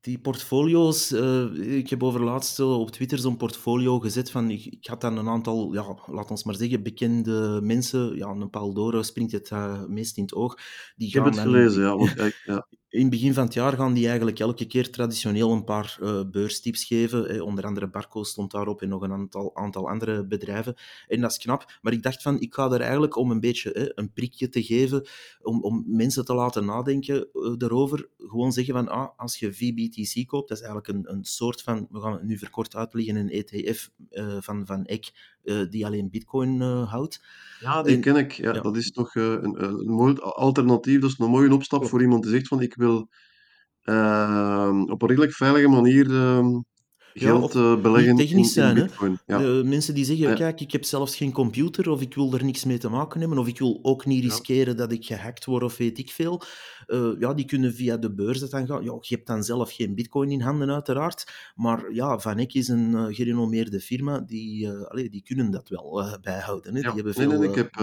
die 0.06 0.18
portfolio's, 0.18 1.12
uh, 1.12 1.76
ik 1.76 1.90
heb 1.90 2.02
over 2.02 2.22
laatst 2.22 2.60
op 2.60 2.90
Twitter 2.90 3.18
zo'n 3.18 3.36
portfolio 3.36 3.98
gezet 3.98 4.30
van, 4.30 4.50
ik, 4.50 4.64
ik, 4.64 4.86
had 4.86 5.00
dan 5.00 5.16
een 5.16 5.28
aantal, 5.28 5.72
ja, 5.72 5.98
laat 6.06 6.30
ons 6.30 6.44
maar 6.44 6.54
zeggen, 6.54 6.82
bekende 6.82 7.60
mensen, 7.62 8.16
ja, 8.16 8.28
een 8.28 8.50
Paul 8.50 8.72
Doro 8.72 9.02
springt 9.02 9.32
het 9.32 9.50
uh, 9.50 9.84
meest 9.86 10.16
in 10.16 10.22
het 10.22 10.34
oog. 10.34 10.58
Die 10.96 11.08
ik 11.08 11.14
heb 11.14 11.24
het 11.24 11.38
gelezen, 11.38 11.82
ja, 11.82 11.96
want, 11.96 12.14
ja 12.44 12.66
in 12.96 13.02
het 13.02 13.10
begin 13.10 13.34
van 13.34 13.44
het 13.44 13.54
jaar 13.54 13.72
gaan 13.72 13.92
die 13.92 14.06
eigenlijk 14.06 14.38
elke 14.38 14.66
keer 14.66 14.90
traditioneel 14.90 15.52
een 15.52 15.64
paar 15.64 15.98
uh, 16.02 16.20
beurstips 16.30 16.84
geven. 16.84 17.42
onder 17.42 17.64
andere 17.64 17.88
Barco 17.88 18.22
stond 18.22 18.50
daarop 18.50 18.82
en 18.82 18.88
nog 18.88 19.02
een 19.02 19.12
aantal, 19.12 19.56
aantal 19.56 19.88
andere 19.88 20.26
bedrijven. 20.26 20.74
En 21.08 21.20
dat 21.20 21.30
is 21.30 21.38
knap. 21.38 21.78
Maar 21.82 21.92
ik 21.92 22.02
dacht 22.02 22.22
van, 22.22 22.40
ik 22.40 22.54
ga 22.54 22.70
er 22.70 22.80
eigenlijk 22.80 23.16
om 23.16 23.30
een 23.30 23.40
beetje 23.40 23.92
een 23.94 24.12
prikje 24.12 24.48
te 24.48 24.62
geven, 24.62 25.06
om, 25.42 25.62
om 25.62 25.84
mensen 25.86 26.24
te 26.24 26.34
laten 26.34 26.64
nadenken 26.64 27.28
uh, 27.32 27.54
erover. 27.58 28.08
Gewoon 28.18 28.52
zeggen 28.52 28.74
van, 28.74 28.88
ah, 28.88 29.08
als 29.16 29.38
je 29.38 29.52
VBTC 29.52 30.26
koopt, 30.26 30.48
dat 30.48 30.58
is 30.58 30.64
eigenlijk 30.64 30.98
een, 30.98 31.12
een 31.16 31.24
soort 31.24 31.62
van, 31.62 31.86
we 31.90 32.00
gaan 32.00 32.12
het 32.12 32.22
nu 32.22 32.38
verkort 32.38 32.76
uitleggen, 32.76 33.16
een 33.16 33.30
ETF 33.30 33.90
uh, 34.10 34.36
eh, 34.36 34.42
van, 34.42 34.66
van 34.66 34.84
EC, 34.84 35.10
die 35.70 35.86
alleen 35.86 36.10
bitcoin 36.10 36.60
houdt. 36.60 37.24
Ja, 37.60 37.82
die 37.82 37.98
ken 37.98 38.16
ik. 38.16 38.32
Ja, 38.32 38.52
Dat 38.52 38.76
is 38.76 38.92
toch 38.92 39.14
een, 39.14 39.64
een 39.64 39.90
mooi 39.90 40.14
alternatief. 40.20 41.00
Dat 41.00 41.10
is 41.10 41.18
een 41.18 41.30
mooie 41.30 41.54
opstap 41.54 41.86
voor 41.86 42.02
iemand 42.02 42.22
die 42.22 42.32
zegt 42.32 42.48
van, 42.48 42.62
ik 42.62 42.74
wil 42.74 42.85
ehm, 43.82 44.80
op 44.80 45.02
een 45.02 45.08
redelijk 45.08 45.32
veilige 45.32 45.68
manier 45.68 46.10
ehm, 46.10 46.60
geld 47.18 47.54
eh, 47.54 47.80
beleggen 47.80 48.10
in, 48.10 48.16
technisch 48.16 48.46
in 48.46 48.52
zijn, 48.52 48.76
hè. 48.76 48.82
bitcoin. 48.82 49.18
Ja, 49.26 49.38
De 49.38 49.62
mensen 49.64 49.94
die 49.94 50.04
zeggen: 50.04 50.34
"Kijk, 50.34 50.60
ik 50.60 50.72
heb 50.72 50.84
zelfs 50.84 51.16
geen 51.16 51.32
computer" 51.32 51.90
of 51.90 52.00
"Ik 52.00 52.14
wil 52.14 52.34
er 52.34 52.44
niks 52.44 52.64
mee 52.64 52.78
te 52.78 52.88
maken 52.88 53.20
hebben" 53.20 53.38
of 53.38 53.48
"Ik 53.48 53.58
wil 53.58 53.78
ook 53.82 54.06
niet 54.06 54.24
riskeren 54.24 54.76
dat 54.76 54.92
ik 54.92 55.06
gehackt 55.06 55.44
word" 55.44 55.62
of 55.62 55.76
weet 55.76 55.98
ik 55.98 56.10
veel. 56.10 56.42
Eh, 56.86 57.10
ja, 57.18 57.34
die 57.34 57.44
kunnen 57.44 57.74
via 57.74 57.96
de 57.96 58.14
beurzen 58.14 58.50
dan 58.50 58.66
gaan. 58.66 58.84
Ja, 58.84 58.98
je 59.00 59.14
hebt 59.14 59.26
dan 59.26 59.42
zelf 59.42 59.72
geen 59.72 59.94
bitcoin 59.94 60.30
in 60.30 60.40
handen 60.40 60.70
uiteraard, 60.70 61.52
maar 61.54 61.92
ja, 61.92 62.18
Van 62.18 62.38
Eck 62.38 62.52
is 62.54 62.68
een 62.68 62.94
eh, 62.94 63.04
gerenommeerde 63.08 63.80
firma, 63.80 64.20
die, 64.20 64.70
allee, 64.70 65.10
die 65.10 65.22
kunnen 65.22 65.50
dat 65.50 65.68
wel 65.68 66.18
bijhouden, 66.20 66.74
hè. 66.74 66.80
Die 66.80 66.90
hebben 66.90 67.14
nee, 67.16 67.28
veel 67.28 67.38
nee, 67.38 67.48
ik 67.48 67.54
heb, 67.54 67.74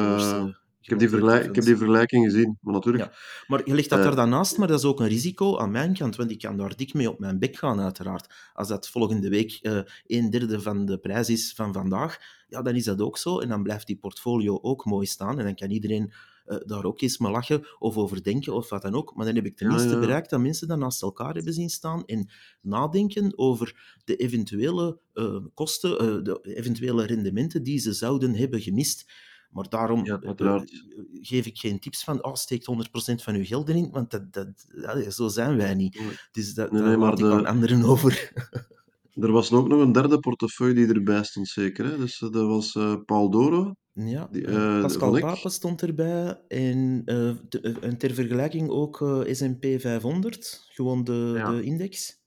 ik 0.84 0.90
heb 0.90 1.00
die 1.00 1.10
vergelijk, 1.10 1.46
ik 1.46 1.56
heb 1.56 1.64
die 1.64 1.78
vergelijking 1.78 2.26
gezien. 2.26 2.58
Maar 2.62 2.74
natuurlijk, 2.74 3.04
Ja, 3.04 3.12
maar 3.48 3.62
je 3.66 3.74
legt 3.74 3.90
dat 3.90 4.00
eh, 4.00 4.06
daar 4.06 4.16
dan 4.16 4.30
naast, 4.30 4.58
maar 4.58 4.68
dat 4.68 4.80
is 4.80 4.86
ook 4.86 5.00
een 5.00 5.08
risico 5.08 5.58
aan 5.58 5.72
mijn 5.72 5.94
kant, 5.94 6.16
want 6.16 6.32
ik 6.32 6.40
kan 6.40 6.58
daar 6.58 6.76
dik 6.76 6.94
mee 6.94 7.10
op 7.10 7.20
mijn 7.20 7.40
bek 7.40 7.58
gaan, 7.58 7.80
uiteraard. 7.80 8.34
Als 8.54 8.68
dat 8.68 8.90
volgende 8.90 9.30
week 9.30 9.60
eh 9.62 9.80
een 10.08 10.30
derde 10.30 10.62
van 10.62 10.86
de 10.86 10.98
prijs 10.98 11.30
is 11.30 11.54
van 11.56 11.74
vandaag, 11.74 12.18
ja, 12.48 12.62
dan 12.62 12.76
is 12.76 12.84
dat 12.84 13.02
ook 13.02 13.18
zo. 13.18 13.40
En 13.40 13.50
dan 13.50 13.64
blijft 13.64 13.88
die 13.88 13.98
portfolio 13.98 14.60
ook 14.62 14.86
mooi 14.86 15.06
staan. 15.06 15.40
En 15.40 15.46
dan 15.46 15.56
kan 15.56 15.70
iedereen 15.70 16.14
eh, 16.46 16.58
daar 16.66 16.84
ook 16.84 17.02
eens 17.02 17.18
mee 17.18 17.32
lachen 17.32 17.66
of 17.80 17.98
over 17.98 18.24
denken 18.24 18.54
of 18.54 18.70
wat 18.70 18.82
dan 18.82 18.96
ook. 18.96 19.16
Maar 19.16 19.26
dan 19.26 19.36
heb 19.36 19.46
ik 19.46 19.58
tenminste 19.58 19.90
ja, 19.90 20.00
bereikt 20.00 20.30
dat 20.30 20.40
mensen 20.40 20.68
dat 20.68 20.78
naast 20.78 21.02
elkaar 21.02 21.34
hebben 21.34 21.54
zien 21.54 21.70
staan 21.70 22.06
en 22.06 22.30
nadenken 22.62 23.38
over 23.38 23.98
de 24.04 24.16
eventuele 24.16 25.00
eh, 25.14 25.38
kosten, 25.54 26.00
eh, 26.00 26.24
de 26.24 26.40
eventuele 26.42 27.06
rendementen 27.06 27.64
die 27.64 27.80
ze 27.80 27.94
zouden 27.94 28.36
hebben 28.36 28.62
gemist. 28.62 29.12
Maar 29.54 29.70
daarom 29.70 30.06
ja, 30.06 30.20
eh, 30.22 30.28
uiteraard. 30.28 30.84
geef 31.22 31.46
ik 31.46 31.58
geen 31.58 31.80
tips 31.80 32.04
van, 32.04 32.24
oh, 32.24 32.34
steek 32.34 32.64
100% 32.66 33.22
van 33.24 33.36
uw 33.36 33.46
geld 33.46 33.70
erin, 33.70 33.90
want 33.92 34.12
dat, 34.12 34.34
dat, 34.34 34.48
zo 35.14 35.28
zijn 35.28 35.58
wij 35.58 35.74
niet. 35.76 36.02
Dus 36.32 36.54
dat, 36.54 36.72
nee, 36.72 36.82
nee, 36.82 36.98
maar 36.98 37.10
laat 37.10 37.20
ik 37.20 37.26
aan 37.26 37.42
de, 37.44 37.48
anderen 37.48 37.84
over. 37.92 38.32
er 39.14 39.32
was 39.32 39.52
ook 39.52 39.68
nog 39.68 39.82
een 39.82 39.92
derde 39.92 40.20
portefeuille 40.20 40.74
die 40.74 40.88
erbij 40.96 41.24
stond, 41.24 41.48
zeker. 41.48 41.86
Hè? 41.86 41.98
Dus 41.98 42.22
eh, 42.22 42.32
dat 42.32 42.48
was 42.48 42.76
eh, 42.76 42.96
Paul 43.06 43.30
Doro, 43.30 43.76
Ja, 43.94 44.28
die, 44.32 44.46
eh, 44.46 44.76
eh, 44.76 44.82
Pascal 44.82 45.12
van 45.12 45.20
Pape 45.22 45.40
ik. 45.48 45.52
stond 45.52 45.82
erbij 45.82 46.40
en, 46.48 47.02
eh, 47.06 47.30
te- 47.50 47.62
eh, 47.62 47.76
en 47.90 47.98
ter 47.98 48.14
vergelijking 48.14 48.70
ook 48.70 49.02
eh, 49.02 49.34
S&P 49.34 49.66
500, 49.82 50.66
gewoon 50.70 51.04
de, 51.04 51.32
Ja. 51.36 51.52
de 51.52 51.62
index. 51.64 52.22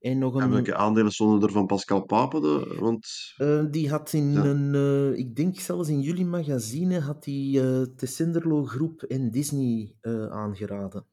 En 0.00 0.18
nog 0.18 0.40
En 0.40 0.50
welke 0.50 0.70
een, 0.70 0.76
aandelen 0.76 1.12
stonden 1.12 1.42
er 1.48 1.52
van 1.52 1.66
Pascal 1.66 2.04
Pape? 2.04 2.40
De, 2.40 2.76
want 2.78 3.06
eh, 3.36 3.64
die 3.70 3.90
had 3.90 4.12
in 4.12 4.32
ja. 4.32 4.44
een, 4.44 4.74
eh, 4.74 5.18
ik 5.18 5.36
denk 5.36 5.60
zelfs 5.60 5.88
in 5.88 6.00
jullie 6.00 6.26
magazine, 6.26 7.00
had 7.00 7.24
die 7.24 7.60
eh 7.60 7.82
Tessenderlo 7.96 8.64
Groep 8.64 9.02
en 9.02 9.30
Disney 9.30 9.94
aangeraden. 10.30 11.06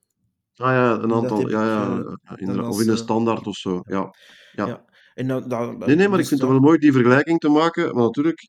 Ah 0.56 0.71
ja, 0.71 0.93
een 0.93 1.02
En 1.02 1.08
dat 1.08 1.21
aantal. 1.21 1.50
Ja, 1.50 1.97
ik 1.97 2.19
ja, 2.23 2.38
inderdaad. 2.38 2.67
Of 2.67 2.82
in 2.82 2.88
de 2.88 2.95
standaard 2.95 3.47
of 3.47 3.56
zo. 3.56 3.82
ja. 3.84 4.15
Ja, 4.52 4.86
en 5.13 5.28
dan, 5.28 5.47
dan, 5.47 5.78
Nee, 5.78 5.95
nee, 5.95 6.08
maar 6.08 6.19
ik 6.19 6.19
dus 6.19 6.28
vind 6.28 6.41
het 6.41 6.50
wel 6.50 6.60
mooi 6.60 6.78
die 6.78 6.91
vergelijking 6.91 7.39
te 7.39 7.50
maken. 7.50 7.95
Maar 7.95 8.04
natuurlijk, 8.04 8.41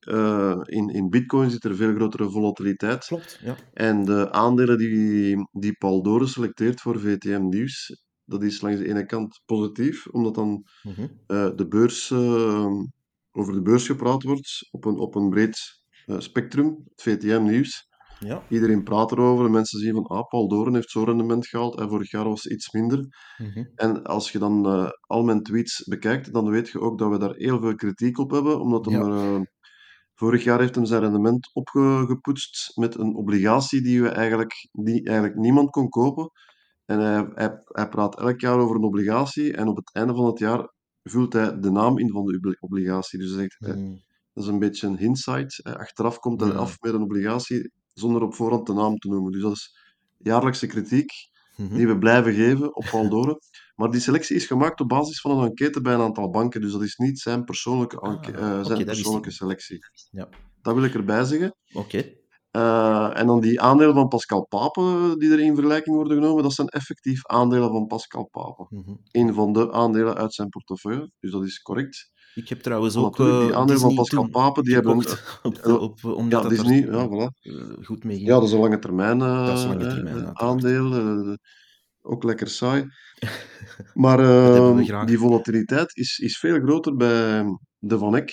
in, 0.69 0.89
in 0.89 1.09
Bitcoin 1.11 1.51
zit 1.51 1.65
er 1.65 1.77
veel 1.77 1.95
grotere 1.95 2.31
volatiliteit. 2.31 3.07
klopt, 3.07 3.41
ja. 3.43 3.57
En 3.73 4.05
de 4.05 4.33
aandelen 4.33 4.79
die, 4.79 5.49
die 5.53 5.77
Paul 5.79 6.03
Dore 6.03 6.27
selecteert 6.27 6.81
voor 6.81 7.01
VTM 7.01 7.49
Nieuws, 7.49 8.08
dat 8.29 8.43
is 8.43 8.61
langs 8.61 8.79
de 8.79 8.89
ene 8.89 9.07
kant 9.07 9.41
positief, 9.47 10.07
omdat 10.07 10.35
dan 10.35 10.65
Mhm. 10.83 11.07
eh, 11.27 11.51
de 11.57 11.67
beurs, 11.69 12.11
eh, 12.11 12.67
over 13.33 13.53
de 13.53 13.63
beurs 13.63 13.87
gepraat 13.87 14.23
wordt 14.23 14.69
op 14.71 14.85
een, 14.85 14.99
op 14.99 15.15
een 15.15 15.29
breed 15.31 15.77
eh, 16.07 16.19
spectrum, 16.19 16.67
het 16.95 17.03
VTM 17.03 17.43
Nieuws. 17.43 17.87
Ja. 18.19 18.43
Iedereen 18.49 18.83
praat 18.83 19.13
erover 19.13 19.45
en 19.45 19.51
mensen 19.51 19.81
zien 19.81 19.95
van, 19.95 20.07
ah, 20.07 20.29
Paul 20.29 20.49
Doren 20.49 20.75
heeft 20.75 20.91
zo'n 20.91 21.05
rendement 21.05 21.47
gehaald 21.47 21.79
en 21.79 21.89
vorig 21.89 22.11
jaar 22.11 22.25
was 22.25 22.43
het 22.43 22.53
iets 22.53 22.73
minder. 22.73 23.07
Mhm. 23.39 23.65
En 23.75 24.03
als 24.05 24.33
je 24.33 24.39
dan 24.39 24.67
eh, 24.67 24.89
al 25.01 25.25
mijn 25.25 25.43
tweets 25.43 25.85
bekijkt, 25.85 26.33
dan 26.33 26.51
weet 26.51 26.69
je 26.69 26.81
ook 26.81 26.99
dat 26.99 27.11
we 27.11 27.19
daar 27.19 27.35
heel 27.35 27.61
veel 27.61 27.75
kritiek 27.75 28.19
op 28.19 28.31
hebben, 28.31 28.61
omdat 28.61 28.85
Ja. 28.91 29.01
er, 29.01 29.53
vorig 30.15 30.45
jaar 30.45 30.61
heeft 30.61 30.75
hem 30.75 30.85
zijn 30.85 31.01
rendement 31.03 31.51
opgepoetst 31.53 32.73
met 32.77 32.99
een 32.99 33.15
obligatie 33.15 33.83
die, 33.83 34.03
we 34.03 34.09
eigenlijk, 34.09 34.69
die 34.73 35.05
eigenlijk 35.05 35.39
niemand 35.39 35.71
kon 35.71 35.89
kopen. 35.89 36.31
En 36.89 36.99
hij, 37.01 37.29
hij, 37.35 37.63
hij 37.65 37.89
praat 37.89 38.19
elk 38.21 38.41
jaar 38.41 38.59
over 38.59 38.77
een 38.77 38.83
obligatie 38.83 39.53
en 39.53 39.69
op 39.69 39.77
het 39.77 39.91
einde 39.95 40.15
van 40.15 40.27
het 40.27 40.39
jaar 40.39 40.73
vult 41.03 41.33
hij 41.33 41.59
de 41.61 41.71
naam 41.71 41.99
in 41.99 42.11
van 42.11 42.25
de 42.27 42.37
obli- 42.37 42.57
obligatie. 42.61 43.19
Dus 43.19 43.31
hij 43.31 43.39
zegt, 43.59 43.77
Mhm. 43.77 43.91
dat 44.33 44.45
is 44.45 44.51
een 44.51 44.59
beetje 44.59 44.87
een 44.87 44.97
hindsight. 44.99 45.61
Eh, 45.63 45.73
Achteraf 45.73 46.19
komt 46.19 46.41
hij 46.41 46.51
Ja. 46.51 46.57
af 46.57 46.77
met 46.81 46.95
een 46.95 47.03
obligatie 47.03 47.73
zonder 47.93 48.23
op 48.23 48.35
voorhand 48.35 48.67
de 48.67 48.73
naam 48.73 48.97
te 48.97 49.09
noemen. 49.09 49.33
Dus 49.33 49.43
dat 49.43 49.53
is 49.53 49.77
jaarlijkse 50.19 50.67
kritiek 50.67 51.11
Mhm. 51.57 51.75
die 51.75 51.87
we 51.87 51.99
blijven 51.99 52.35
geven 52.35 52.77
op 52.77 52.87
Paul 52.91 53.09
Dore. 53.09 53.41
Maar 53.75 53.91
die 53.91 54.01
selectie 54.01 54.37
is 54.37 54.47
gemaakt 54.47 54.81
op 54.81 54.89
basis 54.89 55.21
van 55.21 55.39
een 55.39 55.49
enquête 55.49 55.81
bij 55.81 55.95
een 55.95 56.01
aantal 56.01 56.31
banken. 56.31 56.61
Dus 56.61 56.73
dat 56.73 56.83
is 56.83 56.97
niet 56.97 57.19
zijn 57.19 57.45
persoonlijke, 57.45 57.97
Ah, 57.99 58.29
eh, 58.29 58.65
zijn 58.65 58.85
persoonlijke 58.85 59.31
selectie. 59.31 59.79
Ja, 60.11 60.29
Dat 60.63 60.75
wil 60.75 60.85
ik 60.85 60.95
erbij 60.95 61.25
zeggen. 61.25 61.55
oké. 61.73 62.13
Eh, 62.51 63.19
en 63.19 63.27
dan 63.27 63.41
die 63.41 63.61
aandelen 63.61 63.95
van 63.95 64.09
Pascal 64.09 64.47
Pape, 64.47 65.15
die 65.19 65.33
er 65.33 65.41
in 65.41 65.55
vergelijking 65.55 65.97
worden 65.97 66.17
genomen, 66.17 66.43
dat 66.43 66.53
zijn 66.53 66.69
effectief 66.69 67.27
aandelen 67.27 67.71
van 67.71 67.87
Pascal 67.87 68.29
Pape. 68.31 68.67
Mhm. 68.69 68.95
Een 69.11 69.35
van 69.35 69.53
de 69.53 69.73
aandelen 69.73 70.15
uit 70.17 70.35
zijn 70.35 70.49
portefeuille, 70.49 71.11
dus 71.21 71.31
dat 71.31 71.45
is 71.45 71.59
correct. 71.63 72.11
Ik 72.35 72.49
heb 72.49 72.61
trouwens 72.61 72.97
ook 72.97 73.17
die 73.17 73.27
eh, 73.27 73.51
aandelen 73.57 73.81
van 73.81 73.95
Pascal 73.95 74.23
toen 74.23 74.31
Pape, 74.31 74.63
die 74.63 74.75
hebben 74.75 74.97
op 75.43 75.63
de, 75.63 75.79
op, 75.79 76.05
omdat 76.05 76.43
ja, 76.43 76.49
dat 76.49 76.51
Disney, 76.59 76.87
er 76.89 76.93
ja, 76.97 77.07
voilà. 77.09 77.35
eh, 77.41 77.85
goed 77.85 78.05
mee 78.05 78.21
Ja, 78.21 78.27
dat 78.35 78.43
is 78.43 78.53
een 78.53 78.59
lange 78.61 78.79
termijn 78.79 79.19
Dat 79.19 79.59
is 79.59 79.63
eh, 79.63 79.69
lange 79.69 79.85
eh, 79.85 79.93
termijn, 79.95 80.17
eh, 80.17 80.25
uiteraard. 80.25 80.39
aandeel. 80.41 80.95
eh, 80.95 81.35
ook 82.03 82.23
lekker 82.23 82.49
saai. 82.49 82.85
Maar 83.95 84.19
ehm, 84.21 85.05
die 85.07 85.19
volatiliteit 85.19 85.97
is, 85.97 86.19
is 86.19 86.39
veel 86.39 86.61
groter 86.61 86.97
bij 86.97 87.45
de 87.79 87.99
Van 87.99 88.17
Eck, 88.17 88.31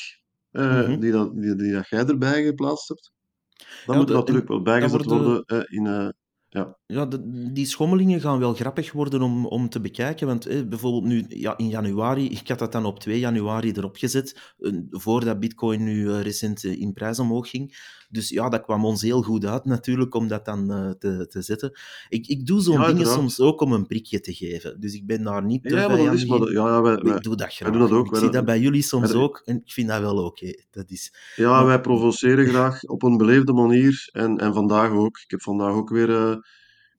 eh, 0.52 0.88
Mhm. 0.88 1.00
die, 1.00 1.12
dat, 1.12 1.34
die, 1.36 1.56
die 1.56 1.72
dat 1.72 1.88
jij 1.88 2.06
erbij 2.06 2.44
geplaatst 2.44 2.88
hebt. 2.88 3.12
Dat 3.58 3.96
Ja, 3.96 3.96
moet 3.96 4.08
de, 4.08 4.14
natuurlijk 4.14 4.48
wel 4.48 4.58
dat 4.58 4.66
bijgezet 4.66 5.06
worden 5.06 5.46
worden 5.48 5.68
in... 5.70 5.88
eh, 5.88 6.08
ja, 6.50 6.78
Ja, 6.86 7.06
de- 7.06 7.52
die 7.54 7.66
schommelingen 7.66 8.22
gaan 8.22 8.40
wel 8.40 8.54
grappig 8.54 8.92
worden 8.92 9.22
om, 9.22 9.46
om 9.46 9.70
te 9.70 9.80
bekijken. 9.82 10.28
Want 10.28 10.46
eh, 10.46 10.64
bijvoorbeeld 10.68 11.04
nu 11.04 11.26
ja, 11.28 11.58
in 11.58 11.68
januari, 11.70 12.30
ik 12.30 12.48
had 12.48 12.60
dat 12.60 12.72
dan 12.72 12.86
op 12.86 13.00
2 13.00 13.20
januari 13.20 13.72
erop 13.72 13.96
gezet, 13.96 14.54
voordat 14.90 15.40
Bitcoin 15.40 15.84
nu 15.84 16.10
eh, 16.12 16.22
recent 16.22 16.64
in 16.64 16.94
prijs 16.94 17.20
omhoog 17.20 17.50
ging. 17.50 17.76
Dus 18.10 18.30
ja, 18.30 18.50
dat 18.50 18.62
kwam 18.62 18.86
ons 18.86 19.02
heel 19.02 19.22
goed 19.22 19.46
uit 19.46 19.66
natuurlijk 19.66 20.16
om 20.16 20.28
dat 20.28 20.46
dan 20.46 20.72
eh, 20.72 20.90
te, 20.90 21.28
te 21.28 21.42
zetten. 21.42 21.80
Ik, 22.10 22.28
ik 22.28 22.46
doe 22.46 22.62
zo'n 22.62 22.80
ja 22.80 22.88
dingen 22.88 23.06
soms 23.06 23.40
ook 23.40 23.62
om 23.62 23.72
een 23.72 23.86
prikje 23.86 24.20
te 24.20 24.34
geven. 24.34 24.80
Dus 24.80 24.94
ik 24.94 25.06
ben 25.06 25.24
daar 25.24 25.44
niet 25.46 25.64
te 25.64 25.76
Ja, 25.76 25.88
maar 25.88 25.98
dat 25.98 26.14
is... 26.14 26.26
Maar 26.26 26.52
ja, 26.52 26.68
ja, 26.68 26.82
wij, 26.82 26.94
ik 26.94 27.02
doe 27.02 27.36
dat 27.36 27.58
wij 27.58 27.72
doen 27.72 27.80
dat 27.80 27.90
graag. 27.90 27.92
Ook. 27.92 28.06
ik 28.06 28.12
Wij, 28.12 28.20
zie 28.22 28.30
dat 28.30 28.46
bij 28.46 28.60
jullie 28.60 28.82
soms 28.82 29.14
ook 29.14 29.42
en 29.46 29.56
ik 29.56 29.72
vind 29.72 29.88
dat 29.88 30.02
wel 30.02 30.26
oké. 30.26 30.54
Dat 30.72 30.90
is... 30.90 31.14
ja, 31.36 31.50
Maar 31.50 31.66
wij 31.66 31.82
provoceren 31.82 32.48
graag 32.48 32.84
op 32.84 33.04
een 33.04 33.18
beleefde 33.18 33.54
manier. 33.54 34.10
En, 34.12 34.38
en 34.38 34.54
vandaag 34.54 34.92
ook. 34.92 35.18
Ik 35.18 35.32
heb 35.32 35.42
vandaag 35.42 35.74
ook 35.74 35.90
weer 35.90 36.10
eh, 36.10 36.36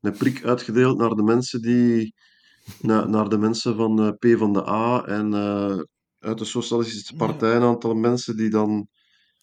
een 0.01 0.17
prik 0.17 0.45
uitgedeeld 0.45 0.99
naar 0.99 1.15
de 1.15 1.23
mensen 1.23 1.63
die... 1.63 2.15
Naar, 2.81 3.09
naar 3.09 3.29
de 3.29 3.39
mensen 3.39 3.77
van 3.77 4.01
eh, 4.01 4.35
P 4.35 4.39
van 4.39 4.53
de 4.53 4.69
A 4.69 5.05
en 5.05 5.35
uit 6.19 6.39
de 6.39 6.45
Socialistische 6.45 7.15
Partij, 7.15 7.57
een 7.57 7.63
aantal 7.63 7.95
mensen 7.95 8.37
die 8.37 8.51
dan 8.51 8.89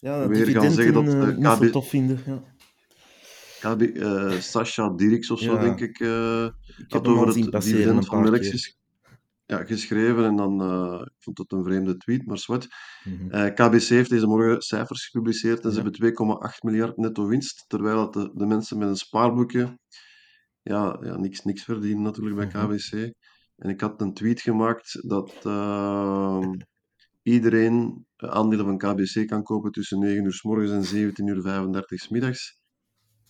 ja, 0.04 0.28
weer 0.28 0.46
gaan 0.60 0.70
zeggen 0.72 0.94
dat 0.94 1.04
eh, 1.14 1.28
eh, 1.28 1.36
niet 1.36 1.46
zo 1.46 1.56
KB, 1.56 1.72
tof 1.72 1.88
vinden. 1.88 2.18
Ja, 2.26 2.42
KB, 3.60 3.80
eh, 3.82 4.30
Sascha 4.40 4.88
Dirks 4.90 5.30
of 5.30 5.38
zo, 5.40 5.54
denk 5.60 5.80
ik, 5.80 6.00
eh, 6.00 6.44
ik 6.44 6.92
had 6.92 7.06
over 7.08 7.26
het 7.26 7.34
dividend 7.62 8.06
van 8.06 8.22
Melks 8.30 8.48
ges- 8.48 8.78
ja, 9.46 9.64
geschreven. 9.64 10.24
En 10.24 10.36
dan, 10.36 10.60
eh, 10.62 11.00
ik 11.04 11.12
vond 11.18 11.38
het 11.38 11.52
een 11.52 11.64
vreemde 11.64 11.96
tweet, 11.96 12.26
maar 12.26 12.38
zwart. 12.38 12.68
Eh, 13.28 13.44
KBC 13.54 13.82
heeft 13.88 14.10
deze 14.10 14.26
morgen 14.26 14.62
cijfers 14.62 15.06
gepubliceerd 15.06 15.64
en 15.64 15.70
ze 15.70 15.74
hebben 15.74 15.92
2,8 15.92 16.62
miljard 16.62 16.96
netto 16.96 17.26
winst, 17.26 17.64
terwijl 17.68 17.96
dat 17.96 18.12
de, 18.12 18.30
de 18.34 18.46
mensen 18.46 18.78
met 18.78 18.88
een 18.88 18.96
spaarboekje 18.96 19.78
ja, 20.62 20.98
ja, 21.02 21.16
niks, 21.16 21.42
niks 21.44 21.62
verdienen 21.64 22.02
natuurlijk 22.02 22.36
bij 22.36 22.46
Mhm. 22.46 22.66
KBC. 22.66 22.92
En 23.56 23.70
ik 23.70 23.80
had 23.80 24.00
een 24.00 24.14
tweet 24.14 24.40
gemaakt 24.40 25.08
dat 25.08 25.32
ehm, 25.42 26.52
iedereen 27.22 28.06
eh, 28.13 28.13
aandelen 28.30 28.64
van 28.64 28.78
KBC 28.78 29.26
kan 29.26 29.42
kopen 29.42 29.70
tussen 29.72 29.98
9 29.98 30.24
uur 30.24 30.32
s 30.32 30.42
morgens 30.42 30.70
en 30.70 30.84
17 30.84 31.26
uur 31.26 31.40
35 31.42 32.00
s 32.00 32.08
middags. 32.08 32.58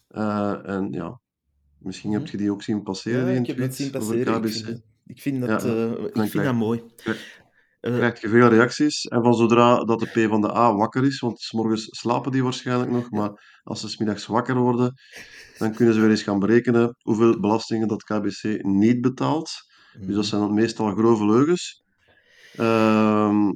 Eh, 0.08 0.68
en 0.68 0.92
ja, 0.92 1.20
misschien 1.78 2.12
heb 2.12 2.22
Mhm. 2.22 2.30
je 2.30 2.36
die 2.36 2.50
ook 2.52 2.62
zien 2.62 2.82
passeren, 2.82 3.20
Ja, 3.20 3.26
die 3.30 3.40
ik 3.40 3.46
heb 3.46 3.58
dat 3.58 3.74
zien 3.74 3.90
passeren. 3.90 4.34
Ik 4.34 4.40
KBC. 4.40 4.52
vind 4.52 4.66
dat, 4.66 4.82
ik 5.06 5.20
vind 5.20 5.40
dat, 5.40 5.62
ja. 5.62 5.68
eh, 5.68 5.90
ik 5.90 6.12
vind 6.14 6.30
krijg, 6.30 6.46
dat 6.46 6.54
mooi. 6.54 6.82
krijg, 6.96 7.42
Eh, 7.80 7.94
krijg 7.96 8.20
je 8.20 8.28
veel 8.28 8.48
reacties. 8.48 9.04
En 9.04 9.22
van 9.22 9.34
zodra 9.34 9.76
dat 9.84 10.00
de 10.00 10.06
P 10.26 10.28
van 10.30 10.40
de 10.40 10.56
A 10.56 10.74
wakker 10.74 11.04
is, 11.04 11.20
want 11.20 11.40
's 11.40 11.52
morgens 11.52 11.86
slapen 11.90 12.32
die 12.32 12.42
waarschijnlijk 12.42 12.90
nog, 12.90 13.10
maar 13.10 13.60
als 13.62 13.80
ze 13.80 13.88
's 13.88 13.96
middags 13.98 14.26
wakker 14.26 14.56
worden, 14.56 14.92
dan 15.58 15.74
kunnen 15.74 15.94
ze 15.94 16.00
weer 16.00 16.10
eens 16.10 16.22
gaan 16.22 16.38
berekenen 16.38 16.96
hoeveel 17.02 17.40
belastingen 17.40 17.88
dat 17.88 18.02
KBC 18.02 18.62
niet 18.62 19.00
betaalt. 19.00 19.50
Dus 19.92 20.06
dat 20.06 20.14
Mhm. 20.16 20.22
zijn 20.24 20.40
dan 20.40 20.54
meestal 20.54 20.94
grove 20.94 21.24
leugens. 21.26 21.82
Ehm, 22.56 23.52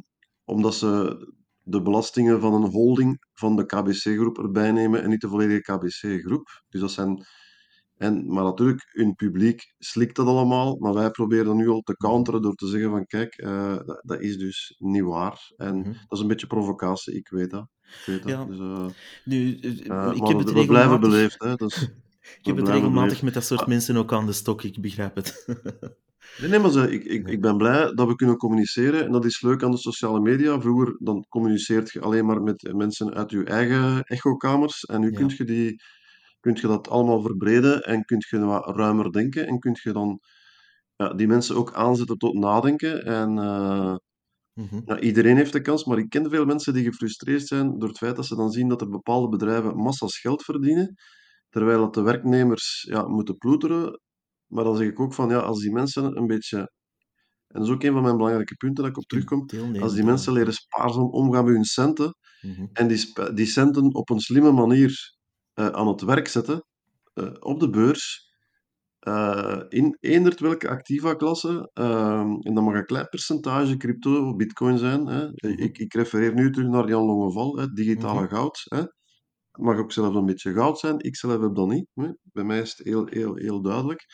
omdat 0.48 0.74
ze 0.74 1.16
de 1.62 1.82
belastingen 1.82 2.40
van 2.40 2.54
een 2.54 2.70
holding 2.70 3.26
van 3.32 3.56
de 3.56 3.66
KBC-groep 3.66 4.38
erbij 4.38 4.72
nemen 4.72 5.02
en 5.02 5.08
niet 5.10 5.20
de 5.20 5.28
volledige 5.28 5.60
KBC-groep. 5.60 6.62
Dus 6.68 6.80
dat 6.80 6.90
zijn 6.90 7.26
En, 7.96 8.32
maar 8.32 8.44
natuurlijk, 8.44 8.88
hun 8.92 9.14
publiek 9.14 9.74
slikt 9.78 10.16
dat 10.16 10.26
allemaal, 10.26 10.76
maar 10.76 10.94
wij 10.94 11.10
proberen 11.10 11.44
dat 11.44 11.54
nu 11.54 11.68
al 11.68 11.80
te 11.80 11.96
counteren 11.96 12.42
door 12.42 12.54
te 12.54 12.66
zeggen 12.66 12.90
van 12.90 13.06
kijk, 13.06 13.34
eh, 13.34 13.76
dat, 13.86 14.00
dat 14.02 14.20
is 14.20 14.36
dus 14.38 14.74
niet 14.78 15.02
waar. 15.02 15.52
En 15.56 15.76
Mhm. 15.78 15.92
dat 15.92 16.18
is 16.18 16.20
een 16.20 16.26
beetje 16.28 16.46
provocatie, 16.46 17.14
ik 17.14 17.28
weet 17.28 17.50
dat. 17.50 17.68
Ik 18.00 18.04
weet 18.06 18.22
dat. 18.22 18.32
Ja, 18.32 18.44
Dus, 18.44 18.58
eh, 18.58 18.86
nu, 19.24 19.58
eh, 19.60 20.12
ik 20.14 20.22
maar 20.22 20.28
heb 20.28 20.38
het 20.38 20.50
we, 20.50 20.52
we 20.52 20.64
blijven 20.64 21.00
regelmatig 21.00 21.00
beleefd, 21.00 21.42
hè. 21.42 21.54
Dus, 21.54 21.82
ik 22.38 22.46
heb 22.46 22.56
het 22.56 22.68
regelmatig 22.68 23.20
beleefd. 23.20 23.22
met 23.22 23.34
dat 23.34 23.44
soort 23.44 23.60
Maar, 23.60 23.68
mensen 23.68 23.96
ook 23.96 24.12
aan 24.12 24.26
de 24.26 24.32
stok, 24.32 24.62
ik 24.62 24.80
begrijp 24.80 25.14
het. 25.14 25.44
nee, 26.36 26.48
nee, 26.48 26.58
maar 26.58 26.70
ze, 26.70 26.90
ik, 26.92 27.04
ik, 27.04 27.28
ik 27.28 27.40
ben 27.40 27.56
blij 27.56 27.92
dat 27.94 28.08
we 28.08 28.14
kunnen 28.14 28.36
communiceren 28.36 29.04
en 29.04 29.12
dat 29.12 29.24
is 29.24 29.42
leuk 29.42 29.62
aan 29.62 29.70
de 29.70 29.76
sociale 29.78 30.20
media. 30.20 30.60
Vroeger 30.60 30.96
dan 30.98 31.26
communiceert 31.28 31.90
je 31.90 32.00
alleen 32.00 32.26
maar 32.26 32.42
met 32.42 32.72
mensen 32.72 33.14
uit 33.14 33.30
je 33.30 33.44
eigen 33.44 34.02
echokamers 34.02 34.84
en 34.84 35.00
nu 35.00 35.12
kun 35.12 35.28
Ja. 35.28 35.34
je, 35.36 35.44
die, 35.44 35.82
kunt 36.40 36.60
je 36.60 36.66
dat 36.66 36.88
allemaal 36.88 37.22
verbreden 37.22 37.82
en 37.82 38.04
kun 38.04 38.22
je 38.30 38.38
wat 38.38 38.76
ruimer 38.76 39.12
denken 39.12 39.46
en 39.46 39.58
kun 39.58 39.76
je 39.82 39.92
dan 39.92 40.20
ja, 40.96 41.14
die 41.14 41.26
mensen 41.26 41.56
ook 41.56 41.72
aanzetten 41.72 42.16
tot 42.18 42.34
nadenken. 42.34 43.04
En 43.04 43.38
eh, 43.38 43.96
Mhm. 44.54 44.98
iedereen 45.00 45.36
heeft 45.36 45.52
de 45.52 45.60
kans, 45.60 45.84
maar 45.84 45.98
ik 45.98 46.08
ken 46.08 46.30
veel 46.30 46.44
mensen 46.44 46.72
die 46.72 46.84
gefrustreerd 46.84 47.46
zijn 47.46 47.78
door 47.78 47.88
het 47.88 47.98
feit 47.98 48.16
dat 48.16 48.26
ze 48.26 48.36
dan 48.36 48.50
zien 48.50 48.68
dat 48.68 48.80
er 48.80 48.88
bepaalde 48.88 49.28
bedrijven 49.28 49.76
massa's 49.76 50.18
geld 50.18 50.42
verdienen, 50.42 50.94
terwijl 51.50 51.78
dat 51.80 51.94
de 51.94 52.02
werknemers 52.02 52.86
ja, 52.90 53.08
moeten 53.08 53.36
ploeteren. 53.36 54.00
Maar 54.48 54.64
dan 54.64 54.76
zeg 54.76 54.88
ik 54.88 55.00
ook 55.00 55.14
van, 55.14 55.28
ja, 55.28 55.38
als 55.38 55.60
die 55.60 55.72
mensen 55.72 56.16
een 56.16 56.26
beetje, 56.26 56.58
en 56.58 57.60
dat 57.60 57.62
is 57.62 57.70
ook 57.70 57.82
een 57.82 57.92
van 57.92 58.02
mijn 58.02 58.16
belangrijke 58.16 58.54
punten 58.56 58.82
dat 58.84 58.92
ik 58.92 58.98
op 58.98 59.04
terugkom, 59.04 59.46
als 59.80 59.94
die 59.94 60.04
mensen 60.04 60.32
leren 60.32 60.52
spaarzaam 60.52 61.10
omgaan 61.10 61.44
met 61.44 61.54
hun 61.54 61.64
centen, 61.64 62.14
Mhm. 62.40 62.66
en 62.72 62.88
die, 62.88 63.12
die 63.34 63.46
centen 63.46 63.94
op 63.94 64.10
een 64.10 64.20
slimme 64.20 64.52
manier 64.52 65.16
eh, 65.54 65.66
aan 65.68 65.88
het 65.88 66.00
werk 66.00 66.28
zetten, 66.28 66.64
eh, 67.14 67.30
op 67.40 67.60
de 67.60 67.70
beurs, 67.70 68.26
eh, 68.98 69.60
in 69.68 69.96
eenderd 70.00 70.40
welke 70.40 70.68
activa-klasse, 70.68 71.70
en 72.42 72.54
dat 72.54 72.64
mag 72.64 72.74
een 72.74 72.84
klein 72.86 73.08
percentage 73.08 73.76
crypto 73.76 74.26
of 74.26 74.36
bitcoin 74.36 74.78
zijn. 74.78 75.06
Hè. 75.06 75.26
Mhm. 75.28 75.46
Ik, 75.62 75.78
ik 75.78 75.94
refereer 75.94 76.34
nu 76.34 76.50
terug 76.52 76.68
naar 76.68 76.88
Jan 76.88 77.04
Longeval, 77.04 77.56
hè, 77.56 77.66
digitale 77.66 78.20
Mhm. 78.20 78.34
goud. 78.34 78.60
Hè. 78.64 78.78
Het 78.78 79.66
mag 79.66 79.78
ook 79.78 79.92
zelfs 79.92 80.16
een 80.16 80.26
beetje 80.26 80.52
goud 80.52 80.78
zijn. 80.78 80.98
Ik 80.98 81.16
zelf 81.16 81.40
heb 81.40 81.54
dat 81.54 81.68
niet. 81.68 81.86
Hè. 81.94 82.08
Bij 82.22 82.44
mij 82.44 82.60
is 82.60 82.70
het 82.76 82.86
heel, 82.86 83.06
heel, 83.06 83.34
heel 83.36 83.62
duidelijk. 83.62 84.04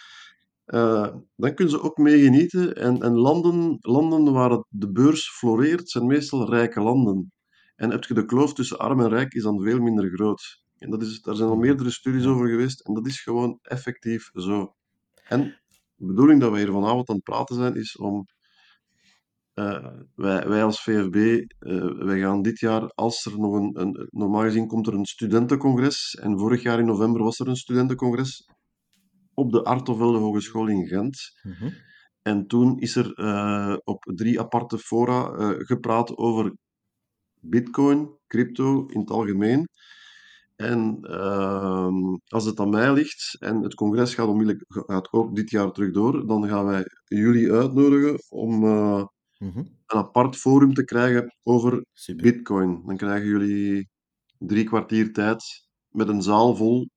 Eh, 0.64 1.14
dan 1.36 1.54
kunnen 1.54 1.74
ze 1.74 1.82
ook 1.82 1.96
mee 1.96 2.22
genieten. 2.22 2.74
En, 2.74 3.02
en 3.02 3.12
landen, 3.12 3.76
landen 3.80 4.32
waar 4.32 4.50
het, 4.50 4.64
de 4.68 4.92
beurs 4.92 5.30
floreert, 5.30 5.90
zijn 5.90 6.06
meestal 6.06 6.50
rijke 6.50 6.80
landen. 6.80 7.32
En 7.76 7.90
heb 7.90 8.04
je 8.04 8.14
de 8.14 8.24
kloof 8.24 8.54
tussen 8.54 8.78
arm 8.78 9.00
en 9.00 9.08
rijk, 9.08 9.32
is 9.32 9.42
dan 9.42 9.62
veel 9.62 9.80
minder 9.80 10.10
groot. 10.10 10.62
En 10.78 10.90
dat 10.90 11.02
is, 11.02 11.20
daar 11.20 11.36
zijn 11.36 11.48
al 11.48 11.56
meerdere 11.56 11.90
studies 11.90 12.26
over 12.26 12.48
geweest. 12.48 12.80
En 12.80 12.94
dat 12.94 13.06
is 13.06 13.20
gewoon 13.20 13.58
effectief 13.62 14.30
zo. 14.32 14.74
En 15.28 15.60
de 15.96 16.06
bedoeling 16.06 16.40
dat 16.40 16.50
wij 16.50 16.60
hier 16.60 16.72
vanavond 16.72 17.08
aan 17.08 17.14
het 17.14 17.24
praten 17.24 17.56
zijn, 17.56 17.74
is 17.74 17.96
om 17.96 18.26
eh, 19.54 19.86
wij, 20.14 20.48
wij 20.48 20.64
als 20.64 20.82
VFB, 20.82 21.16
eh, 21.58 21.98
wij 21.98 22.20
gaan 22.20 22.42
dit 22.42 22.58
jaar, 22.58 22.92
als 22.94 23.24
er 23.24 23.38
nog 23.38 23.54
een, 23.54 23.80
een, 23.80 24.08
normaal 24.10 24.42
gezien 24.42 24.66
komt 24.66 24.86
er 24.86 24.94
een 24.94 25.04
studentencongres, 25.04 26.14
en 26.14 26.38
vorig 26.38 26.62
jaar 26.62 26.78
in 26.78 26.86
november 26.86 27.22
was 27.22 27.38
er 27.38 27.48
een 27.48 27.56
studentencongres 27.56 28.46
op 29.34 29.52
de 29.52 29.64
Artovelde 29.64 30.18
Hogeschool 30.18 30.68
in 30.68 30.86
Gent. 30.86 31.18
Mhm. 31.42 31.70
En 32.22 32.46
toen 32.46 32.78
is 32.78 32.96
er 32.96 33.12
eh, 33.14 33.76
op 33.84 34.04
drie 34.14 34.40
aparte 34.40 34.78
fora 34.78 35.30
eh, 35.32 35.50
gepraat 35.56 36.16
over 36.16 36.52
bitcoin, 37.40 38.18
crypto 38.26 38.86
in 38.86 39.00
het 39.00 39.10
algemeen. 39.10 39.68
En 40.56 40.98
ehm, 41.02 42.16
als 42.26 42.44
het 42.44 42.60
aan 42.60 42.70
mij 42.70 42.92
ligt, 42.92 43.36
en 43.40 43.62
het 43.62 43.74
congres 43.74 44.14
gaat, 44.14 44.28
onmiddellijk, 44.28 44.64
gaat 44.68 45.12
ook 45.12 45.36
dit 45.36 45.50
jaar 45.50 45.70
terug 45.72 45.92
door, 45.92 46.26
dan 46.26 46.48
gaan 46.48 46.64
wij 46.64 46.84
jullie 47.04 47.52
uitnodigen 47.52 48.18
om 48.28 48.64
eh, 48.64 49.04
Mhm. 49.38 49.58
een 49.58 49.98
apart 49.98 50.36
forum 50.36 50.74
te 50.74 50.84
krijgen 50.84 51.36
over 51.42 51.84
Super. 51.92 52.22
bitcoin. 52.22 52.82
Dan 52.86 52.96
krijgen 52.96 53.28
jullie 53.28 53.88
drie 54.38 54.64
kwartier 54.64 55.12
tijd 55.12 55.42
met 55.88 56.08
een 56.08 56.22
zaal 56.22 56.56
vol 56.56 56.88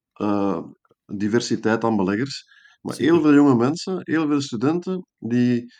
diversiteit 1.16 1.84
aan 1.84 1.96
beleggers. 1.96 2.44
Maar 2.80 2.96
heel 2.96 3.20
veel 3.20 3.34
jonge 3.34 3.56
mensen, 3.56 4.00
heel 4.02 4.26
veel 4.28 4.40
studenten, 4.40 5.06
die 5.18 5.72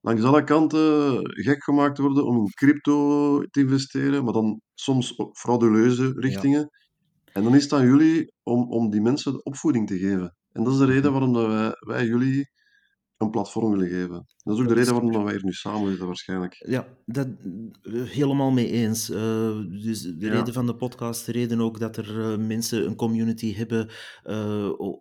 langs 0.00 0.22
alle 0.22 0.44
kanten 0.44 1.20
gek 1.42 1.64
gemaakt 1.64 1.98
worden 1.98 2.24
om 2.26 2.36
in 2.36 2.50
crypto 2.50 3.40
te 3.50 3.60
investeren, 3.60 4.24
maar 4.24 4.32
dan 4.32 4.60
soms 4.74 5.14
op 5.16 5.36
frauduleuze 5.36 6.12
Ja. 6.20 6.20
richtingen. 6.20 6.68
En 7.32 7.42
dan 7.42 7.54
is 7.54 7.62
het 7.62 7.72
aan 7.72 7.86
jullie 7.86 8.32
om, 8.42 8.70
om 8.72 8.90
die 8.90 9.00
mensen 9.00 9.32
de 9.32 9.42
opvoeding 9.42 9.86
te 9.86 9.98
geven. 9.98 10.36
En 10.52 10.64
dat 10.64 10.72
is 10.72 10.78
de 10.78 10.84
reden 10.84 11.10
Mhm. 11.10 11.12
waarom 11.12 11.32
dat 11.32 11.46
wij, 11.46 11.72
wij 11.78 12.06
jullie 12.06 12.50
een 13.18 13.30
platform 13.30 13.70
willen 13.70 13.88
geven. 13.88 14.26
Dat 14.42 14.54
is 14.54 14.62
ook 14.62 14.68
de 14.68 14.74
reden 14.74 14.92
waarom 14.92 15.24
wij 15.24 15.32
hier 15.32 15.44
nu 15.44 15.52
samen 15.52 15.88
zitten, 15.88 16.06
waarschijnlijk. 16.06 16.64
Ja, 16.66 16.88
dat 17.06 17.26
eh, 17.82 18.02
helemaal 18.02 18.50
mee 18.50 18.70
eens. 18.70 19.10
Eh, 19.10 19.60
dus 19.70 20.02
de 20.02 20.16
Ja, 20.18 20.32
reden 20.32 20.54
van 20.54 20.66
de 20.66 20.76
podcast, 20.76 21.26
de 21.26 21.32
reden 21.32 21.60
ook 21.60 21.78
dat 21.80 21.96
er 21.96 22.20
eh, 22.20 22.38
mensen 22.38 22.86
een 22.86 22.96
community 22.96 23.54
hebben 23.54 23.88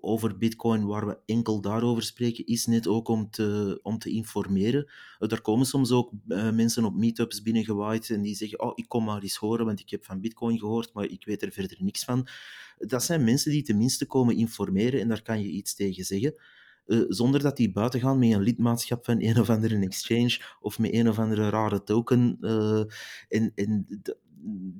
over 0.02 0.38
Bitcoin, 0.38 0.86
waar 0.86 1.08
we 1.08 1.18
enkel 1.26 1.62
daarover 1.62 2.04
spreken, 2.04 2.46
is 2.46 2.66
net 2.66 2.88
ook 2.88 3.08
om 3.08 3.30
te, 3.30 3.80
om 3.84 3.98
te 3.98 4.10
informeren. 4.10 4.92
Er 5.20 5.42
komen 5.42 5.66
soms 5.66 5.92
ook 5.92 6.12
mensen 6.54 6.86
op 6.86 6.96
meetups 6.96 7.42
binnengewaaid 7.42 8.10
en 8.10 8.22
die 8.22 8.36
zeggen: 8.36 8.62
Oh, 8.62 8.72
ik 8.76 8.88
kom 8.88 9.04
maar 9.04 9.22
eens 9.22 9.36
horen, 9.36 9.66
want 9.66 9.80
ik 9.80 9.90
heb 9.90 10.06
van 10.06 10.22
Bitcoin 10.22 10.60
gehoord, 10.60 10.94
maar 10.94 11.06
ik 11.06 11.26
weet 11.26 11.42
er 11.42 11.52
verder 11.52 11.78
niks 11.80 12.04
van. 12.04 12.28
Dat 12.78 13.04
zijn 13.04 13.24
mensen 13.24 13.52
die 13.52 13.64
tenminste 13.64 14.06
komen 14.06 14.36
informeren 14.36 15.00
en 15.00 15.08
daar 15.08 15.22
kan 15.22 15.42
je 15.42 15.50
iets 15.50 15.76
tegen 15.76 16.04
zeggen. 16.04 16.36
Eh, 16.86 17.00
zonder 17.08 17.42
dat 17.42 17.58
die 17.58 17.72
buiten 17.72 18.00
gaan 18.00 18.20
met 18.20 18.32
een 18.32 18.42
lidmaatschap 18.42 19.06
van 19.06 19.22
een 19.22 19.40
of 19.40 19.50
andere 19.50 19.80
exchange 19.80 20.40
of 20.60 20.80
met 20.80 20.94
een 20.94 21.10
of 21.10 21.20
andere 21.20 21.50
rare 21.50 21.84
token. 21.84 22.38
eh, 22.42 22.84
en 23.28 23.52
en 23.56 23.88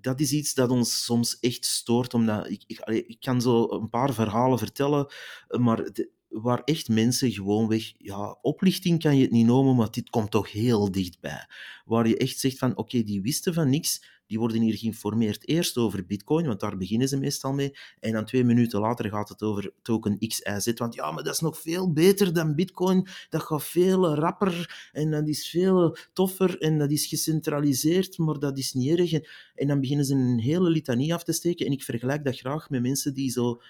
dat 0.02 0.20
is 0.20 0.32
iets 0.32 0.54
dat 0.54 0.70
ons 0.70 1.04
soms 1.06 1.40
echt 1.40 1.66
stoort, 1.66 2.14
omdat 2.14 2.50
ik, 2.50 2.64
ik, 2.68 2.80
ik 3.08 3.18
kan 3.20 3.42
zo 3.42 3.70
een 3.70 3.90
paar 3.90 4.14
verhalen 4.14 4.58
vertellen, 4.58 5.08
eh, 5.48 5.60
maar 5.60 5.92
waar 6.28 6.62
echt 6.64 6.90
mensen 6.90 7.32
gewoonweg, 7.32 7.94
ja, 7.98 8.38
oplichting 8.42 9.02
kan 9.02 9.16
je 9.16 9.22
het 9.22 9.32
niet 9.32 9.46
noemen, 9.46 9.76
maar 9.76 9.92
dit 9.92 10.10
komt 10.10 10.32
toch 10.32 10.52
heel 10.52 10.92
dichtbij. 10.92 11.48
Waar 11.86 12.08
je 12.08 12.18
echt 12.18 12.40
zegt 12.40 12.58
van, 12.58 12.78
oké, 12.78 13.04
die 13.04 13.22
wisten 13.22 13.54
van 13.54 13.70
niks, 13.70 14.22
die 14.34 14.42
worden 14.42 14.62
hier 14.62 14.78
geïnformeerd 14.78 15.48
eerst 15.48 15.78
over 15.78 16.06
bitcoin, 16.06 16.48
want 16.48 16.60
daar 16.60 16.78
beginnen 16.78 17.08
ze 17.08 17.18
meestal 17.18 17.54
mee, 17.54 17.76
en 18.00 18.12
dan 18.12 18.26
twee 18.26 18.44
minuten 18.44 18.80
later 18.80 19.10
gaat 19.10 19.30
het 19.30 19.42
over 19.42 19.72
token 19.82 20.18
XYZ. 20.28 20.72
Want 20.76 20.94
ja, 20.94 21.12
maar 21.12 21.24
dat 21.24 21.34
is 21.34 21.40
nog 21.40 21.58
veel 21.58 21.92
beter 21.92 22.34
dan 22.34 22.56
Bitcoin. 22.56 23.08
Dat 23.30 23.42
gaat 23.44 23.64
veel 23.64 24.16
rapper 24.16 24.90
en 24.92 25.12
dat 25.12 25.28
is 25.28 25.50
veel 25.50 25.98
toffer 26.14 26.60
en 26.60 26.78
dat 26.78 26.92
is 26.92 27.06
gecentraliseerd, 27.06 28.18
maar 28.18 28.40
dat 28.40 28.58
is 28.58 28.74
niet 28.74 29.00
erg. 29.00 29.12
En, 29.56 29.68
dan 29.68 29.80
beginnen 29.80 30.06
ze 30.06 30.14
een 30.14 30.40
hele 30.40 30.70
litanie 30.70 31.14
af 31.14 31.24
te 31.24 31.32
steken. 31.32 31.66
En 31.66 31.72
ik 31.72 31.84
vergelijk 31.84 32.24
dat 32.26 32.38
graag 32.38 32.70
met 32.70 32.82
mensen 32.82 33.14
die 33.14 33.32
zo 33.32 33.62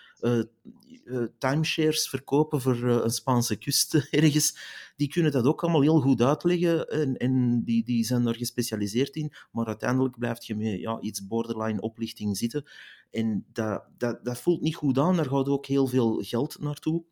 timeshares 1.37 2.09
verkopen 2.09 2.61
voor 2.61 2.75
eh, 2.75 2.99
een 3.03 3.11
Spaanse 3.11 3.55
kust 3.55 3.93
ergens. 4.11 4.57
Die 4.95 5.07
kunnen 5.07 5.31
dat 5.31 5.45
ook 5.45 5.63
allemaal 5.63 5.81
heel 5.81 6.01
goed 6.01 6.21
uitleggen 6.21 6.87
en, 6.87 7.17
en 7.17 7.63
die, 7.63 7.83
die 7.83 8.03
zijn 8.03 8.23
daar 8.23 8.35
gespecialiseerd 8.35 9.15
in. 9.15 9.33
Maar 9.51 9.65
uiteindelijk 9.65 10.17
blijft 10.17 10.45
je 10.45 10.55
met 10.55 10.79
ja, 10.79 10.99
iets 10.99 11.27
borderline 11.27 11.81
oplichting 11.81 12.37
zitten. 12.37 12.63
En 13.11 13.45
dat, 13.53 13.83
dat, 13.97 14.25
dat 14.25 14.39
voelt 14.39 14.61
niet 14.61 14.75
goed 14.75 14.97
aan, 14.97 15.15
daar 15.15 15.25
gaat 15.25 15.47
ook 15.47 15.65
heel 15.65 15.87
veel 15.87 16.21
geld 16.21 16.59
naartoe. 16.59 17.03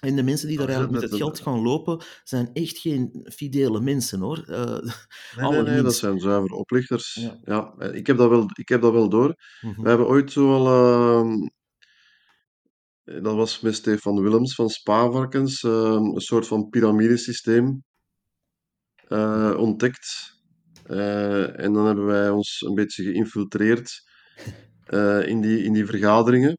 En 0.00 0.16
de 0.16 0.22
mensen 0.22 0.48
die 0.48 0.56
daar 0.56 0.68
eigenlijk 0.68 1.00
met 1.00 1.10
dat, 1.10 1.10
het 1.10 1.20
geld 1.28 1.40
gaan 1.40 1.62
lopen, 1.62 2.04
zijn 2.24 2.50
echt 2.52 2.78
geen 2.78 3.26
fidele 3.32 3.80
mensen 3.80 4.20
hoor. 4.20 4.44
Eh 4.46 4.78
nee, 5.36 5.50
nee, 5.50 5.62
nee, 5.72 5.82
dat 5.82 5.94
zijn 5.94 6.20
zuiver 6.20 6.50
oplichters. 6.50 7.14
Ja. 7.14 7.38
Ja, 7.44 7.74
eh, 7.78 7.94
ik 7.94 8.06
heb 8.06 8.16
dat 8.16 8.28
wel, 8.28 8.50
ik 8.54 8.68
heb 8.68 8.80
dat 8.82 8.92
wel 8.92 9.08
door. 9.08 9.34
Mhm. 9.60 9.82
We 9.82 9.88
hebben 9.88 10.06
ooit 10.06 10.32
zo 10.32 10.54
al, 10.54 10.66
dat 13.04 13.34
was 13.34 13.60
met 13.60 13.74
Stefan 13.74 14.22
Willems 14.22 14.54
van 14.54 14.68
Spaarvarkens, 14.68 15.62
ehm, 15.62 16.04
een 16.04 16.20
soort 16.20 16.46
van 16.46 16.68
piramidesysteem 16.68 17.82
eh, 19.08 19.54
ontdekt. 19.58 20.30
Eh, 20.86 21.60
en 21.60 21.72
dan 21.72 21.86
hebben 21.86 22.04
wij 22.04 22.30
ons 22.30 22.60
een 22.66 22.74
beetje 22.74 23.02
geïnfiltreerd 23.04 24.02
eh, 24.86 25.26
in 25.26 25.40
die, 25.40 25.62
in 25.64 25.72
die 25.72 25.86
vergaderingen. 25.86 26.56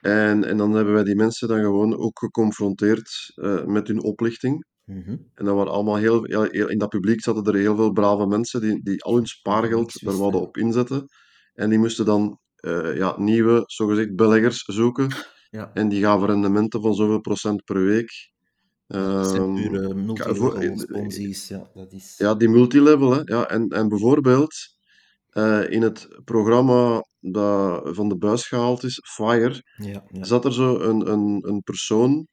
En, 0.00 0.44
en 0.44 0.56
dan 0.56 0.72
hebben 0.72 0.94
wij 0.94 1.04
die 1.04 1.16
mensen 1.16 1.48
dan 1.48 1.60
gewoon 1.60 1.96
ook 1.96 2.18
geconfronteerd 2.18 3.32
eh, 3.34 3.64
met 3.64 3.88
hun 3.88 4.02
oplichting. 4.02 4.66
Mhm. 4.84 5.10
En 5.34 5.44
dat 5.44 5.54
waren 5.54 5.72
allemaal 5.72 5.96
heel, 5.96 6.24
heel, 6.24 6.42
heel- 6.42 6.68
in 6.68 6.78
dat 6.78 6.88
publiek 6.88 7.22
zaten 7.22 7.44
er 7.44 7.54
heel 7.54 7.76
veel 7.76 7.92
brave 7.92 8.26
mensen 8.26 8.60
die, 8.60 8.82
die 8.82 9.02
al 9.02 9.14
hun 9.14 9.26
spaargeld 9.26 9.92
daar 9.92 10.00
wisten. 10.02 10.18
wouden 10.18 10.40
op 10.40 10.56
inzetten. 10.56 11.06
En 11.54 11.70
die 11.70 11.78
moesten 11.78 12.04
dan 12.04 12.38
eh, 12.66 12.96
ja, 12.96 13.14
nieuwe, 13.18 13.62
zogezegd, 13.66 14.16
beleggers 14.16 14.62
zoeken. 14.62 15.08
Ja, 15.50 15.70
En 15.74 15.88
die 15.88 16.02
gaven 16.02 16.26
rendementen 16.26 16.80
van 16.82 16.94
zoveel 16.94 17.20
procent 17.20 17.64
per 17.64 17.84
week. 17.84 18.10
ja, 18.86 19.12
dat 19.16 19.26
zijn 19.28 19.42
Ehm, 19.42 19.54
pure 19.54 19.94
multilevel 19.94 20.56
eh. 20.56 21.32
Ja, 21.48 21.70
dat 21.74 21.92
is... 21.92 22.14
ja, 22.16 22.34
die 22.34 22.48
multilevel, 22.48 23.10
hè. 23.12 23.20
Ja, 23.24 23.48
en, 23.48 23.68
en 23.68 23.88
bijvoorbeeld, 23.88 24.54
eh, 25.28 25.70
in 25.70 25.82
het 25.82 26.08
programma 26.24 27.04
dat 27.20 27.88
van 27.96 28.08
de 28.08 28.16
buis 28.16 28.46
gehaald 28.46 28.82
is, 28.84 29.00
Fire, 29.14 29.62
Ja, 29.76 30.04
ja. 30.08 30.24
zat 30.24 30.44
er 30.44 30.52
zo 30.52 30.78
een, 30.80 31.10
een, 31.12 31.48
een 31.48 31.62
persoon 31.62 32.26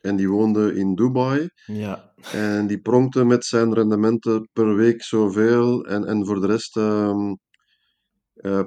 en 0.00 0.16
die 0.16 0.28
woonde 0.28 0.74
in 0.74 0.94
Dubai. 0.94 1.48
Ja. 1.66 2.12
En 2.32 2.66
die 2.66 2.80
pronkte 2.80 3.24
met 3.24 3.44
zijn 3.44 3.74
rendementen 3.74 4.48
per 4.52 4.74
week 4.76 5.02
zoveel. 5.02 5.84
En, 5.84 6.04
en 6.04 6.26
voor 6.26 6.40
de 6.40 6.46
rest 6.46 6.76
ehm, 6.76 7.34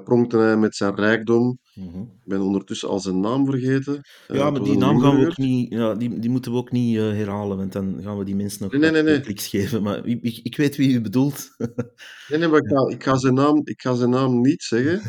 pronkte 0.04 0.36
hij 0.38 0.56
met 0.56 0.76
zijn 0.76 0.94
rijkdom. 0.94 1.58
Mhm. 1.74 2.00
Ik 2.00 2.24
ben 2.24 2.40
ondertussen 2.40 2.88
al 2.88 3.00
zijn 3.00 3.20
naam 3.20 3.46
vergeten. 3.46 4.00
Eh, 4.28 4.36
Ja, 4.36 4.50
maar 4.50 4.62
die 4.62 4.76
naam 4.76 5.00
gaan 5.00 5.18
we 5.18 5.26
ook 5.26 5.36
niet, 5.36 5.72
ja, 5.72 5.94
die, 5.94 6.18
die 6.18 6.30
moeten 6.30 6.52
we 6.52 6.58
ook 6.58 6.70
niet 6.70 6.96
eh, 6.96 7.02
herhalen, 7.02 7.56
want 7.56 7.72
dan 7.72 8.00
gaan 8.02 8.18
we 8.18 8.24
die 8.24 8.36
mensen 8.36 8.62
nog 8.62 8.72
Nee, 8.72 9.20
kliks 9.20 9.46
geven. 9.46 9.82
Maar 9.82 10.06
ik, 10.06 10.40
ik, 10.42 10.56
weet 10.56 10.76
wie 10.76 10.92
u 10.92 11.00
bedoelt. 11.00 11.48
Nee, 12.28 12.38
nee, 12.38 12.48
maar 12.48 12.60
ik 12.60 12.68
ga, 12.68 12.88
ik 12.88 13.02
ga, 13.02 13.16
zijn, 13.16 13.34
naam, 13.34 13.60
ik 13.64 13.80
ga 13.80 13.94
zijn 13.94 14.10
naam 14.10 14.40
niet 14.40 14.62
zeggen. 14.62 15.00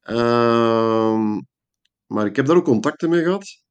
Ehm, 0.00 1.40
maar 2.06 2.26
ik 2.26 2.36
heb 2.36 2.46
daar 2.46 2.56
ook 2.56 2.64
contacten 2.64 3.10
mee 3.10 3.22
gehad. 3.22 3.64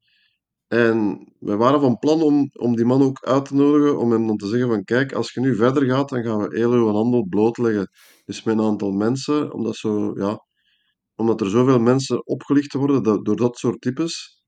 En 0.67 1.27
we 1.39 1.55
waren 1.55 1.81
van 1.81 1.99
plan 1.99 2.21
om, 2.21 2.49
om 2.59 2.75
die 2.75 2.85
man 2.85 3.01
ook 3.01 3.25
uit 3.25 3.45
te 3.45 3.55
nodigen, 3.55 3.99
om 3.99 4.11
hem 4.11 4.27
dan 4.27 4.37
te 4.37 4.47
zeggen 4.47 4.69
van 4.69 4.83
kijk, 4.83 5.13
als 5.13 5.33
je 5.33 5.39
nu 5.39 5.55
verder 5.55 5.85
gaat, 5.85 6.09
dan 6.09 6.23
gaan 6.23 6.37
we 6.37 6.57
heel 6.57 6.71
uw 6.71 6.87
handel 6.91 7.25
blootleggen. 7.29 7.89
Dus 8.25 8.43
met 8.43 8.57
een 8.57 8.63
aantal 8.63 8.91
mensen, 8.91 9.53
omdat, 9.53 9.75
zo, 9.75 10.13
ja, 10.19 10.45
omdat 11.15 11.41
er 11.41 11.49
zoveel 11.49 11.79
mensen 11.79 12.27
opgelicht 12.27 12.73
worden 12.73 13.03
dat- 13.03 13.25
door 13.25 13.35
dat 13.35 13.57
soort 13.57 13.81
types. 13.81 14.43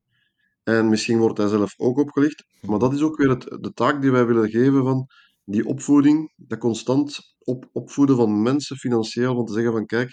En 0.63 0.89
misschien 0.89 1.17
wordt 1.17 1.37
hij 1.37 1.47
zelf 1.47 1.73
ook 1.77 1.97
opgelicht. 1.97 2.45
Maar 2.61 2.79
dat 2.79 2.93
is 2.93 3.01
ook 3.01 3.17
weer 3.17 3.29
het, 3.29 3.41
de 3.63 3.71
taak 3.73 4.01
die 4.01 4.11
wij 4.11 4.25
willen 4.25 4.49
geven 4.49 4.83
van 4.83 5.07
die 5.43 5.65
opvoeding, 5.65 6.33
dat 6.35 6.59
constant 6.59 7.35
op, 7.39 7.69
opvoeden 7.71 8.15
van 8.15 8.41
mensen 8.41 8.77
financieel, 8.77 9.35
van 9.35 9.45
te 9.45 9.53
zeggen 9.53 9.71
van 9.71 9.85
kijk, 9.85 10.11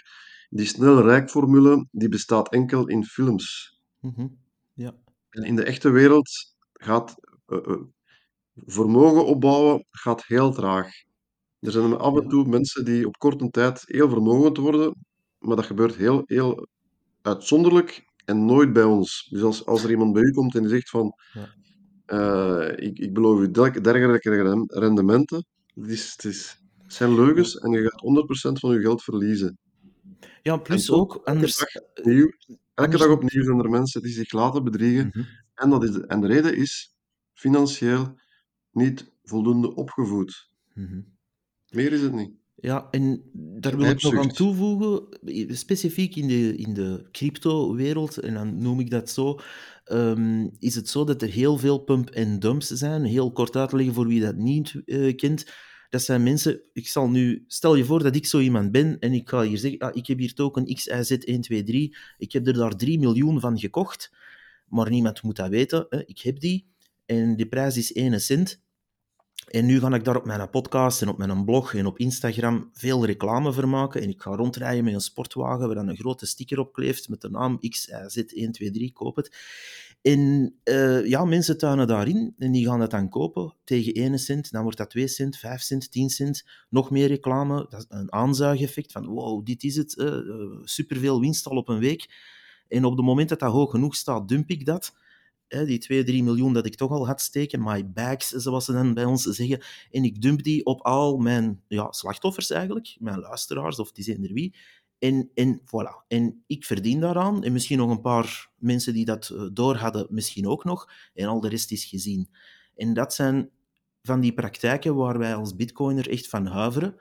die 0.49 0.65
snel 0.65 1.01
rijkformule, 1.01 1.87
die 1.91 2.09
bestaat 2.09 2.51
enkel 2.51 2.87
in 2.87 3.03
films. 3.05 3.77
Mhm. 3.99 4.27
Ja. 4.73 4.95
En 5.29 5.43
in 5.43 5.55
de 5.55 5.63
echte 5.63 5.89
wereld 5.89 6.29
gaat 6.73 7.15
eh, 7.45 7.57
eh, 7.57 7.81
vermogen 8.55 9.25
opbouwen 9.25 9.85
gaat 9.89 10.25
heel 10.25 10.51
traag. 10.53 10.89
Er 11.65 11.71
zijn 11.71 11.97
af 11.97 12.21
en 12.21 12.27
toe 12.27 12.47
mensen 12.47 12.85
die 12.85 13.07
op 13.07 13.17
korte 13.17 13.49
tijd 13.49 13.83
heel 13.85 14.09
vermogend 14.09 14.57
worden, 14.57 15.05
maar 15.39 15.55
dat 15.55 15.65
gebeurt 15.65 15.95
heel, 15.95 16.21
heel 16.25 16.67
uitzonderlijk 17.21 18.05
en 18.25 18.45
nooit 18.45 18.73
bij 18.73 18.83
ons. 18.83 19.27
Dus 19.29 19.41
als, 19.41 19.65
als 19.65 19.83
er 19.83 19.89
iemand 19.89 20.13
bij 20.13 20.21
u 20.21 20.31
komt 20.31 20.55
en 20.55 20.61
die 20.61 20.69
zegt 20.69 20.89
van 20.89 21.13
eh, 22.05 22.69
ik, 22.75 22.99
ik 22.99 23.13
beloof 23.13 23.39
u 23.39 23.51
derg- 23.51 23.81
dergelijke 23.81 24.65
rendementen, 24.67 25.45
het, 25.73 25.89
is, 25.89 26.11
het, 26.11 26.23
is, 26.23 26.61
het 26.83 26.93
zijn 26.93 27.15
leugens 27.15 27.57
en 27.57 27.71
je 27.71 27.81
gaat 27.81 28.49
100% 28.51 28.59
van 28.59 28.73
je 28.73 28.81
geld 28.81 29.03
verliezen. 29.03 29.57
Ja, 30.41 30.57
plus 30.57 30.91
ook, 30.91 31.13
elke 31.13 31.29
anders... 31.29 31.57
dag 31.57 31.75
opnieuw, 31.97 32.29
elke 32.73 32.97
dag 32.97 33.07
opnieuw 33.07 33.43
zijn 33.43 33.59
er 33.59 33.69
mensen 33.69 34.01
die 34.01 34.11
zich 34.11 34.31
laten 34.31 34.63
bedriegen. 34.63 35.07
Mhm. 35.07 35.25
En, 35.55 35.69
dat 35.69 35.83
is 35.83 35.91
de, 35.91 36.05
en 36.05 36.21
de 36.21 36.27
reden 36.27 36.57
is 36.57 36.93
financieel 37.33 38.19
niet 38.71 39.11
voldoende 39.23 39.75
opgevoed. 39.75 40.49
Mhm. 40.73 40.99
Meer 41.75 41.91
is 41.93 42.01
het 42.01 42.13
niet. 42.13 42.31
Ja, 42.55 42.87
en 42.91 43.23
daar 43.33 43.77
wil 43.77 43.89
ik 43.89 44.01
nog 44.01 44.17
aan 44.17 44.31
toevoegen, 44.31 45.07
specifiek 45.55 46.15
in 46.15 46.27
de, 46.27 46.55
in 46.55 46.73
de 46.73 47.07
crypto-wereld, 47.11 48.17
en 48.17 48.33
dan 48.33 48.61
noem 48.61 48.79
ik 48.79 48.89
dat 48.89 49.09
zo, 49.09 49.39
ehm, 49.83 50.47
is 50.59 50.75
het 50.75 50.89
zo 50.89 51.03
dat 51.03 51.21
er 51.21 51.29
heel 51.29 51.57
veel 51.57 51.77
pump-and-dumps 51.77 52.67
zijn. 52.67 53.03
Heel 53.03 53.31
kort 53.31 53.55
uit 53.55 53.69
te 53.69 53.75
leggen 53.75 53.93
voor 53.93 54.07
wie 54.07 54.21
dat 54.21 54.35
niet 54.35 54.81
eh, 54.85 55.15
kent. 55.15 55.45
Dat 55.89 56.01
zijn 56.01 56.23
mensen, 56.23 56.61
ik 56.73 56.87
zal 56.87 57.09
nu, 57.09 57.43
stel 57.47 57.75
je 57.75 57.85
voor 57.85 58.03
dat 58.03 58.15
ik 58.15 58.25
zo 58.25 58.39
iemand 58.39 58.71
ben 58.71 58.99
en 58.99 59.13
ik 59.13 59.29
ga 59.29 59.41
hier 59.41 59.57
zeggen, 59.57 59.79
ah, 59.79 59.95
ik 59.95 60.07
heb 60.07 60.17
hier 60.17 60.33
token 60.33 60.65
XIZ123, 60.65 61.75
ik 62.17 62.31
heb 62.31 62.47
er 62.47 62.53
daar 62.53 62.75
3 62.75 62.99
miljoen 62.99 63.39
van 63.39 63.59
gekocht, 63.59 64.11
maar 64.67 64.89
niemand 64.89 65.21
moet 65.21 65.35
dat 65.35 65.49
weten, 65.49 65.85
hè, 65.89 66.05
ik 66.05 66.19
heb 66.19 66.39
die, 66.39 66.67
en 67.05 67.35
de 67.35 67.47
prijs 67.47 67.77
is 67.77 67.93
1 67.93 68.21
cent. 68.21 68.63
En 69.45 69.65
nu 69.65 69.79
ga 69.79 69.93
ik 69.93 70.03
daar 70.03 70.15
op 70.15 70.25
mijn 70.25 70.49
podcast 70.49 71.01
en 71.01 71.07
op 71.07 71.17
mijn 71.17 71.45
blog 71.45 71.73
en 71.73 71.85
op 71.85 71.99
Instagram 71.99 72.69
veel 72.73 73.05
reclame 73.05 73.53
voor 73.53 73.67
maken. 73.67 74.01
En 74.01 74.09
ik 74.09 74.21
ga 74.21 74.35
rondrijden 74.35 74.83
met 74.83 74.93
een 74.93 75.01
sportwagen 75.01 75.65
waar 75.65 75.75
dan 75.75 75.87
een 75.87 75.97
grote 75.97 76.25
sticker 76.25 76.59
op 76.59 76.73
kleeft 76.73 77.09
met 77.09 77.21
de 77.21 77.29
naam 77.29 77.59
XIZ123, 77.59 78.93
koop 78.93 79.15
het. 79.15 79.37
En 80.01 80.53
eh, 80.63 81.05
ja, 81.05 81.25
mensen 81.25 81.57
tuinen 81.57 81.87
daarin 81.87 82.33
en 82.37 82.51
die 82.51 82.65
gaan 82.65 82.79
dat 82.79 82.91
dan 82.91 83.09
kopen 83.09 83.53
tegen 83.63 83.93
1 83.93 84.19
cent. 84.19 84.51
Dan 84.51 84.63
wordt 84.63 84.77
dat 84.77 84.89
2 84.89 85.07
cent, 85.07 85.37
5 85.37 85.61
cent, 85.61 85.91
10 85.91 86.09
cent. 86.09 86.45
Nog 86.69 86.91
meer 86.91 87.07
reclame. 87.07 87.65
Dat 87.69 87.79
is 87.79 87.85
een 87.89 88.11
aanzuigeffect 88.11 88.91
van 88.91 89.05
wow, 89.05 89.45
dit 89.45 89.63
is 89.63 89.75
het. 89.75 89.97
eh, 89.97 90.07
eh, 90.07 90.23
superveel 90.63 91.19
winst 91.19 91.47
al 91.47 91.57
op 91.57 91.69
een 91.69 91.79
week. 91.79 92.09
En 92.67 92.85
op 92.85 92.95
het 92.97 93.05
moment 93.05 93.29
dat 93.29 93.39
dat 93.39 93.51
hoog 93.51 93.71
genoeg 93.71 93.95
staat, 93.95 94.27
dump 94.27 94.49
ik 94.49 94.65
dat. 94.65 94.93
Die 95.47 95.77
2, 95.77 96.03
3 96.03 96.23
miljoen 96.23 96.53
dat 96.53 96.65
ik 96.65 96.75
toch 96.75 96.91
al 96.91 97.07
had 97.07 97.21
steken, 97.21 97.63
my 97.63 97.91
bags, 97.91 98.29
zoals 98.29 98.65
ze 98.65 98.71
dan 98.71 98.93
bij 98.93 99.05
ons 99.05 99.23
zeggen. 99.23 99.61
En 99.91 100.03
ik 100.03 100.21
dump 100.21 100.43
die 100.43 100.65
op 100.65 100.81
al 100.81 101.17
mijn 101.17 101.61
ja, 101.67 101.91
slachtoffers 101.91 102.49
eigenlijk, 102.49 102.95
mijn 102.99 103.19
luisteraars 103.19 103.79
of 103.79 103.91
die 103.91 104.13
eender 104.13 104.33
wie. 104.33 104.55
En, 104.99 105.31
en 105.33 105.61
voilà. 105.61 106.05
En 106.07 106.43
ik 106.47 106.65
verdien 106.65 106.99
daaraan. 106.99 107.43
En 107.43 107.51
misschien 107.51 107.77
nog 107.77 107.89
een 107.89 108.01
paar 108.01 108.49
mensen 108.57 108.93
die 108.93 109.05
dat 109.05 109.29
eh, 109.29 109.45
door 109.53 109.75
hadden, 109.75 110.07
misschien 110.09 110.47
ook 110.47 110.63
nog. 110.63 110.91
En 111.13 111.27
al 111.27 111.39
de 111.39 111.49
rest 111.49 111.71
is 111.71 111.85
gezien. 111.85 112.29
En 112.75 112.93
dat 112.93 113.13
zijn 113.13 113.49
van 114.01 114.19
die 114.19 114.33
praktijken 114.33 114.95
waar 114.95 115.17
wij 115.17 115.35
als 115.35 115.55
bitcoiner 115.55 116.09
echt 116.09 116.27
van 116.27 116.45
huiveren 116.45 116.95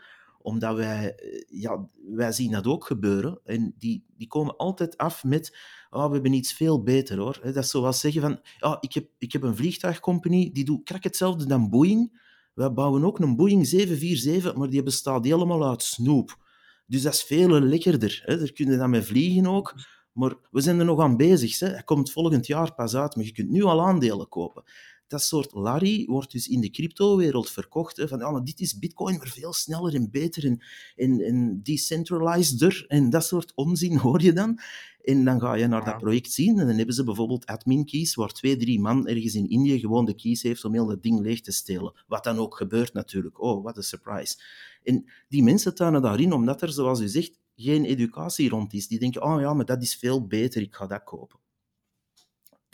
omdat 0.45 0.77
wij, 0.77 1.15
eh, 1.15 1.61
ja, 1.61 1.89
wij 2.15 2.33
zien 2.33 2.51
dat 2.51 2.67
ook 2.67 2.85
gebeuren. 2.85 3.41
En 3.45 3.75
die, 3.79 4.05
die 4.17 4.27
komen 4.27 4.57
altijd 4.57 4.97
af 4.97 5.25
met, 5.25 5.57
oh, 5.91 6.07
we 6.07 6.13
hebben 6.13 6.33
iets 6.33 6.53
veel 6.53 6.83
beter 6.83 7.19
hoor. 7.19 7.41
Dat 7.43 7.57
is 7.57 7.71
zoals 7.71 8.01
zeggen 8.01 8.21
van, 8.21 8.41
ja, 8.59 8.77
ik, 8.81 8.93
heb, 8.93 9.09
ik 9.19 9.33
heb 9.33 9.43
een 9.43 9.57
vliegtuigcompagnie, 9.57 10.53
die 10.53 10.65
doet 10.65 10.85
krak 10.85 11.05
hetzelfde 11.05 11.47
dan 11.47 11.71
Boeing. 11.71 12.23
Wij 12.55 12.73
bouwen 12.73 13.05
ook 13.05 13.19
een 13.19 13.37
Boeing 13.37 13.67
747, 13.67 14.55
maar 14.55 14.71
die 14.71 14.83
bestaat 14.83 15.25
helemaal 15.25 15.69
uit 15.69 15.83
snoep. 15.83 16.39
Dus 16.87 17.03
dat 17.03 17.13
is 17.13 17.23
veel 17.23 17.49
lekkerder. 17.49 18.23
Hè. 18.25 18.39
Daar 18.39 18.53
kun 18.53 18.71
je 18.71 18.77
dan 18.77 18.91
mee 18.91 19.03
vliegen 19.03 19.47
ook. 19.47 19.75
Maar 20.13 20.35
we 20.51 20.61
zijn 20.61 20.79
er 20.79 20.85
nog 20.85 21.01
aan 21.01 21.17
bezig. 21.17 21.59
Hè. 21.59 21.69
Hij 21.69 21.83
komt 21.83 22.13
volgend 22.13 22.47
jaar 22.47 22.75
pas 22.75 22.95
uit, 22.95 23.17
maar 23.17 23.25
je 23.25 23.33
kunt 23.33 23.51
nu 23.51 23.63
al 23.63 23.83
aandelen 23.83 24.29
kopen. 24.29 24.63
Dat 25.07 25.23
soort 25.23 25.53
Larry 25.53 26.05
wordt 26.07 26.33
dus 26.33 26.49
in 26.49 26.61
de 26.61 26.71
cryptowereld 26.71 27.51
verkocht. 27.51 27.97
Hè, 27.97 28.09
van, 28.09 28.19
ja, 28.19 28.31
maar 28.31 28.45
dit 28.45 28.61
is 28.61 28.79
bitcoin, 28.79 29.17
maar 29.17 29.29
veel 29.29 29.53
sneller 29.53 29.95
en 29.95 30.11
beter 30.11 30.45
en, 30.45 30.63
en, 30.97 31.21
en 31.21 31.61
decentralizeder. 31.63 32.85
En 32.89 33.11
dat 33.11 33.25
soort 33.25 33.53
onzin 33.55 33.97
hoor 34.05 34.23
je 34.23 34.33
dan. 34.33 34.61
En 35.05 35.25
dan 35.25 35.41
ga 35.41 35.55
je 35.55 35.67
naar 35.67 35.85
dat 35.85 35.99
project 35.99 36.33
zien 36.33 36.59
en 36.59 36.67
dan 36.67 36.77
hebben 36.77 36.95
ze 36.95 37.05
bijvoorbeeld 37.05 37.47
admin 37.47 37.85
keys, 37.85 38.15
waar 38.15 38.33
twee, 38.33 38.57
drie 38.57 38.81
man 38.81 39.07
ergens 39.07 39.35
in 39.35 39.49
Indië 39.49 39.79
gewoon 39.79 40.05
de 40.05 40.15
keys 40.15 40.43
heeft 40.43 40.65
om 40.65 40.73
heel 40.73 40.87
dat 40.87 41.03
ding 41.03 41.21
leeg 41.21 41.41
te 41.41 41.53
stelen. 41.53 41.93
Wat 42.07 42.25
dan 42.25 42.39
ook 42.39 42.57
gebeurt 42.57 42.93
natuurlijk. 42.93 43.43
Oh, 43.43 43.63
wat 43.63 43.77
een 43.77 43.83
surprise. 43.83 44.37
En 44.83 45.05
die 45.29 45.43
mensen 45.43 45.75
tuinen 45.75 46.03
daarin 46.03 46.33
omdat 46.33 46.63
er, 46.63 46.73
zoals 46.73 47.01
u 47.01 47.09
zegt, 47.09 47.39
geen 47.57 47.85
educatie 47.85 48.49
rond 48.49 48.73
is. 48.73 48.89
Die 48.89 48.99
denken, 48.99 49.23
oh 49.23 49.41
ja, 49.41 49.55
maar 49.55 49.65
dat 49.65 49.83
is 49.83 49.97
veel 49.97 50.27
beter, 50.27 50.63
ik 50.63 50.75
ga 50.75 50.87
dat 50.87 51.05
kopen. 51.05 51.39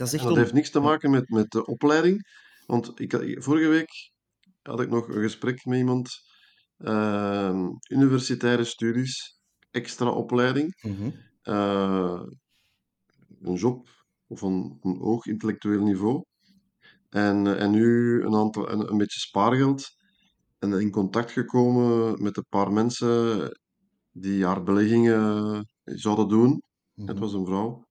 Dat 0.00 0.08
is 0.08 0.12
En 0.14 0.18
echt 0.18 0.28
dat 0.28 0.36
on- 0.36 0.42
heeft 0.42 0.52
niks 0.54 0.70
te 0.70 0.80
maken 0.80 1.10
met, 1.10 1.28
met 1.28 1.50
de 1.50 1.64
opleiding. 1.66 2.22
Want 2.66 3.00
ik, 3.00 3.36
vorige 3.42 3.68
week 3.68 3.88
had 4.62 4.80
ik 4.80 4.88
nog 4.90 5.08
een 5.08 5.22
gesprek 5.22 5.64
met 5.64 5.78
iemand. 5.78 6.08
ehm, 6.76 7.66
universitaire 7.90 8.64
studies, 8.64 9.38
extra 9.70 10.10
opleiding. 10.10 10.74
Mhm. 10.82 11.10
eh, 11.42 12.22
een 13.42 13.54
job 13.54 13.88
of 14.26 14.42
een, 14.42 14.78
een 14.80 14.96
hoog 14.98 15.26
intellectueel 15.26 15.82
niveau. 15.82 16.24
En, 17.08 17.46
eh, 17.46 17.62
en 17.62 17.70
nu 17.70 18.22
een, 18.22 18.34
aantal, 18.34 18.70
een, 18.70 18.90
een 18.90 18.96
beetje 18.98 19.18
spaargeld. 19.20 19.84
En 20.58 20.72
in 20.72 20.90
contact 20.90 21.30
gekomen 21.30 22.22
met 22.22 22.36
een 22.36 22.46
paar 22.48 22.72
mensen 22.72 23.48
die 24.12 24.44
haar 24.44 24.62
beleggingen 24.62 25.64
zouden 25.84 26.28
doen. 26.28 26.62
Het 26.94 27.06
Mhm. 27.06 27.18
was 27.18 27.32
een 27.32 27.46
vrouw. 27.46 27.84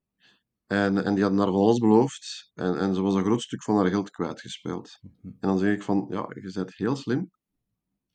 En, 0.69 1.03
en 1.03 1.13
die 1.13 1.23
hadden 1.23 1.41
haar 1.41 1.51
van 1.51 1.61
alles 1.61 1.77
beloofd. 1.79 2.51
En, 2.53 2.77
en 2.79 2.95
ze 2.95 3.01
was 3.01 3.15
een 3.15 3.23
groot 3.23 3.41
stuk 3.41 3.63
van 3.63 3.75
haar 3.75 3.87
geld 3.87 4.09
kwijtgespeeld. 4.09 4.97
Mhm. 5.01 5.27
En 5.27 5.47
dan 5.47 5.57
zeg 5.57 5.73
ik 5.73 5.83
van, 5.83 6.05
ja, 6.09 6.25
je 6.41 6.51
bent 6.53 6.75
heel 6.75 6.95
slim. 6.95 7.29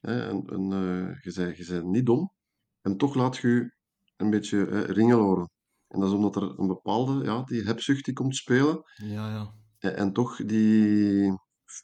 Hè, 0.01 0.29
en, 0.29 0.45
en, 0.47 0.73
eh, 0.73 1.23
je, 1.23 1.33
bent, 1.35 1.57
je 1.57 1.67
bent 1.69 1.85
niet 1.85 2.07
dom. 2.07 2.33
En 2.81 2.97
toch 2.97 3.15
laat 3.15 3.37
je 3.37 3.49
je 3.49 3.73
een 4.17 4.31
beetje 4.31 4.67
eh, 4.67 4.81
ringeloren. 4.85 5.51
En 5.89 6.01
dat 6.01 6.09
is 6.09 6.15
omdat 6.15 6.37
er 6.37 6.59
een 6.59 6.67
bepaalde, 6.67 7.25
ja, 7.25 7.43
die 7.43 7.63
hebzucht 7.63 8.05
die 8.05 8.15
komt 8.15 8.37
spelen. 8.37 8.83
Ja, 8.95 9.29
ja. 9.31 9.55
En, 9.79 9.97
en 9.97 10.13
toch 10.13 10.37
die 10.37 11.33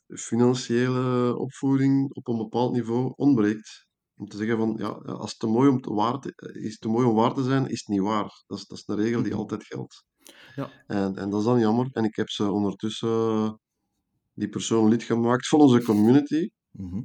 financiële 0.07 1.37
opvoeding 1.39 2.15
op 2.15 2.29
een 2.29 2.37
bepaald 2.39 2.73
niveau 2.73 3.13
ontbreekt. 3.17 3.87
Om 4.17 4.27
te 4.27 4.37
zeggen 4.37 4.57
van, 4.57 4.75
ja, 4.79 4.89
als 4.89 5.31
het 5.31 5.39
te 5.41 5.47
mooi 5.47 5.69
om 5.71 5.81
te 5.81 5.93
waar 5.93 6.19
te, 6.19 6.33
is 6.63 6.79
te 6.79 6.89
mooi 6.89 7.07
om 7.07 7.15
waar 7.15 7.35
te 7.35 7.43
zijn, 7.43 7.69
is 7.69 7.79
het 7.79 7.89
niet 7.89 8.01
waar. 8.01 8.45
Dat 8.47 8.59
is, 8.59 8.67
dat 8.67 8.79
is 8.79 8.87
een 8.87 8.97
regel 8.97 9.23
die 9.23 9.31
Mhm. 9.31 9.41
altijd 9.41 9.65
geldt. 9.65 10.05
Ja. 10.57 10.71
En, 10.87 11.17
en 11.17 11.31
dat 11.31 11.41
is 11.41 11.47
dan 11.47 11.61
jammer. 11.61 11.89
En 11.93 12.05
ik 12.05 12.17
heb 12.17 12.29
ze 12.29 12.51
ondertussen, 12.51 13.59
die 14.35 14.49
persoon 14.49 14.89
lid 14.89 15.03
gemaakt 15.03 15.49
van 15.49 15.61
onze 15.61 15.83
community. 15.83 16.49
Mhm. 16.71 17.03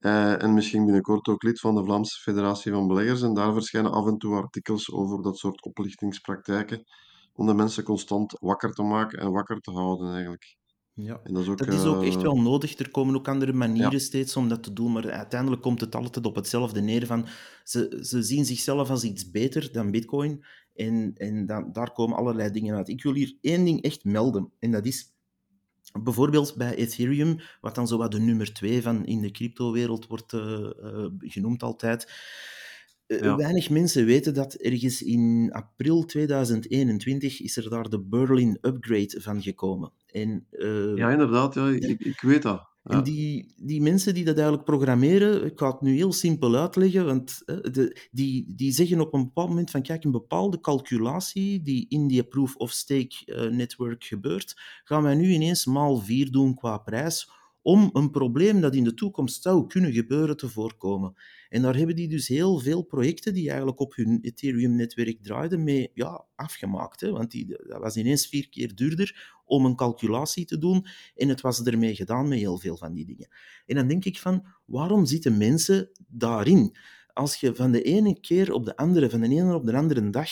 Eh, 0.00 0.42
en 0.42 0.54
misschien 0.54 0.84
binnenkort 0.84 1.28
ook 1.28 1.42
lid 1.42 1.60
van 1.60 1.74
de 1.74 1.84
Vlaamse 1.84 2.20
Federatie 2.20 2.72
van 2.72 2.86
Beleggers. 2.86 3.22
En 3.22 3.34
daar 3.34 3.52
verschijnen 3.52 3.92
af 3.92 4.06
en 4.06 4.18
toe 4.18 4.34
artikels 4.34 4.92
over 4.92 5.22
dat 5.22 5.38
soort 5.38 5.62
oplichtingspraktijken, 5.62 6.84
om 7.32 7.46
de 7.46 7.54
mensen 7.54 7.84
constant 7.84 8.36
wakker 8.40 8.72
te 8.72 8.82
maken 8.82 9.18
en 9.18 9.32
wakker 9.32 9.60
te 9.60 9.70
houden 9.70 10.12
eigenlijk. 10.12 10.58
Ja, 10.94 11.20
En 11.24 11.34
dat 11.34 11.42
is 11.42 11.48
ook, 11.48 11.58
dat 11.58 11.68
is 11.68 11.84
ook 11.84 12.02
echt 12.02 12.16
eh, 12.16 12.22
wel 12.22 12.40
nodig. 12.40 12.78
Er 12.78 12.90
komen 12.90 13.14
ook 13.14 13.28
andere 13.28 13.52
ja, 13.52 13.58
manieren 13.58 14.00
steeds 14.00 14.36
om 14.36 14.48
dat 14.48 14.62
te 14.62 14.72
doen, 14.72 14.92
maar 14.92 15.10
uiteindelijk 15.10 15.62
komt 15.62 15.80
het 15.80 15.94
altijd 15.94 16.26
op 16.26 16.34
hetzelfde 16.34 16.80
neer 16.80 17.06
van 17.06 17.26
ze, 17.64 17.98
ze 18.02 18.22
zien 18.22 18.44
zichzelf 18.44 18.90
als 18.90 19.04
iets 19.04 19.30
beter 19.30 19.72
dan 19.72 19.90
bitcoin 19.90 20.44
en, 20.80 21.12
en 21.16 21.46
dan, 21.46 21.72
daar 21.72 21.92
komen 21.92 22.16
allerlei 22.16 22.50
dingen 22.50 22.76
uit. 22.76 22.88
Ik 22.88 23.02
wil 23.02 23.14
hier 23.14 23.36
één 23.40 23.64
ding 23.64 23.82
echt 23.82 24.04
melden 24.04 24.52
en 24.58 24.70
dat 24.70 24.86
is 24.86 25.12
bijvoorbeeld 26.02 26.54
bij 26.56 26.74
Ethereum, 26.74 27.40
wat 27.60 27.74
dan 27.74 27.88
zo 27.88 27.96
wat 27.96 28.12
de 28.12 28.20
nummer 28.20 28.52
twee 28.52 28.82
van 28.82 29.06
in 29.06 29.20
de 29.20 29.30
cryptowereld 29.30 30.06
wordt 30.06 30.32
uh, 30.32 30.40
uh, 30.40 31.06
genoemd 31.18 31.62
altijd. 31.62 32.12
Uh, 33.06 33.20
ja. 33.20 33.36
Weinig 33.36 33.70
mensen 33.70 34.04
weten 34.04 34.34
dat 34.34 34.54
ergens 34.54 35.02
in 35.02 35.50
april 35.52 36.04
2021 36.04 37.40
is 37.40 37.56
er 37.56 37.70
daar 37.70 37.88
de 37.88 38.00
Berlin 38.00 38.58
Upgrade 38.60 39.20
van 39.20 39.42
gekomen. 39.42 39.92
En, 40.06 40.46
ja, 40.94 41.10
inderdaad, 41.10 41.54
ja, 41.54 41.68
ik, 41.68 42.00
ik 42.00 42.20
weet 42.20 42.42
dat. 42.42 42.69
Ja. 42.82 42.90
En 42.90 43.02
die, 43.02 43.54
die 43.56 43.82
mensen 43.82 44.14
die 44.14 44.24
dat 44.24 44.34
eigenlijk 44.34 44.64
programmeren, 44.64 45.44
ik 45.44 45.58
ga 45.58 45.70
het 45.70 45.80
nu 45.80 45.94
heel 45.94 46.12
simpel 46.12 46.56
uitleggen, 46.56 47.06
want 47.06 47.42
de, 47.46 48.08
die, 48.10 48.54
die 48.56 48.72
zeggen 48.72 49.00
op 49.00 49.14
een 49.14 49.24
bepaald 49.24 49.48
moment 49.48 49.70
van 49.70 49.82
kijk, 49.82 50.04
een 50.04 50.10
bepaalde 50.10 50.60
calculatie 50.60 51.62
die 51.62 51.86
in 51.88 52.06
die 52.06 52.22
proof-of-stake 52.22 53.16
uh, 53.26 53.50
network 53.50 54.04
gebeurt, 54.04 54.60
gaan 54.84 55.02
wij 55.02 55.14
nu 55.14 55.32
ineens 55.32 55.66
maal 55.66 55.96
4 55.96 56.30
doen 56.30 56.54
qua 56.54 56.78
prijs 56.78 57.30
om 57.62 57.90
een 57.92 58.10
probleem 58.10 58.60
dat 58.60 58.74
in 58.74 58.84
de 58.84 58.94
toekomst 58.94 59.42
zou 59.42 59.66
kunnen 59.66 59.92
gebeuren 59.92 60.36
te 60.36 60.48
voorkomen. 60.48 61.14
En 61.48 61.62
daar 61.62 61.76
hebben 61.76 61.96
die 61.96 62.08
dus 62.08 62.28
heel 62.28 62.58
veel 62.58 62.82
projecten 62.82 63.34
die 63.34 63.48
eigenlijk 63.48 63.80
op 63.80 63.94
hun 63.94 64.18
Ethereum-netwerk 64.22 65.22
draaiden 65.22 65.64
mee 65.64 65.90
ja, 65.94 66.24
afgemaakt. 66.34 67.00
Hè? 67.00 67.10
Want 67.10 67.30
die, 67.30 67.46
dat 67.46 67.80
was 67.80 67.96
ineens 67.96 68.26
vier 68.26 68.48
keer 68.48 68.74
duurder 68.74 69.40
om 69.44 69.64
een 69.64 69.76
calculatie 69.76 70.44
te 70.44 70.58
doen 70.58 70.86
en 71.14 71.28
het 71.28 71.40
was 71.40 71.62
ermee 71.62 71.94
gedaan 71.94 72.28
met 72.28 72.38
heel 72.38 72.58
veel 72.58 72.76
van 72.76 72.92
die 72.92 73.06
dingen. 73.06 73.28
En 73.66 73.74
dan 73.74 73.88
denk 73.88 74.04
ik 74.04 74.18
van, 74.18 74.46
waarom 74.64 75.06
zitten 75.06 75.36
mensen 75.36 75.90
daarin? 76.08 76.76
Als 77.12 77.36
je 77.36 77.54
van 77.54 77.72
de 77.72 77.82
ene 77.82 78.20
keer 78.20 78.52
op 78.52 78.64
de 78.64 78.76
andere, 78.76 79.10
van 79.10 79.20
de 79.20 79.28
ene 79.28 79.54
op 79.54 79.66
de 79.66 79.76
andere 79.76 80.10
dag 80.10 80.30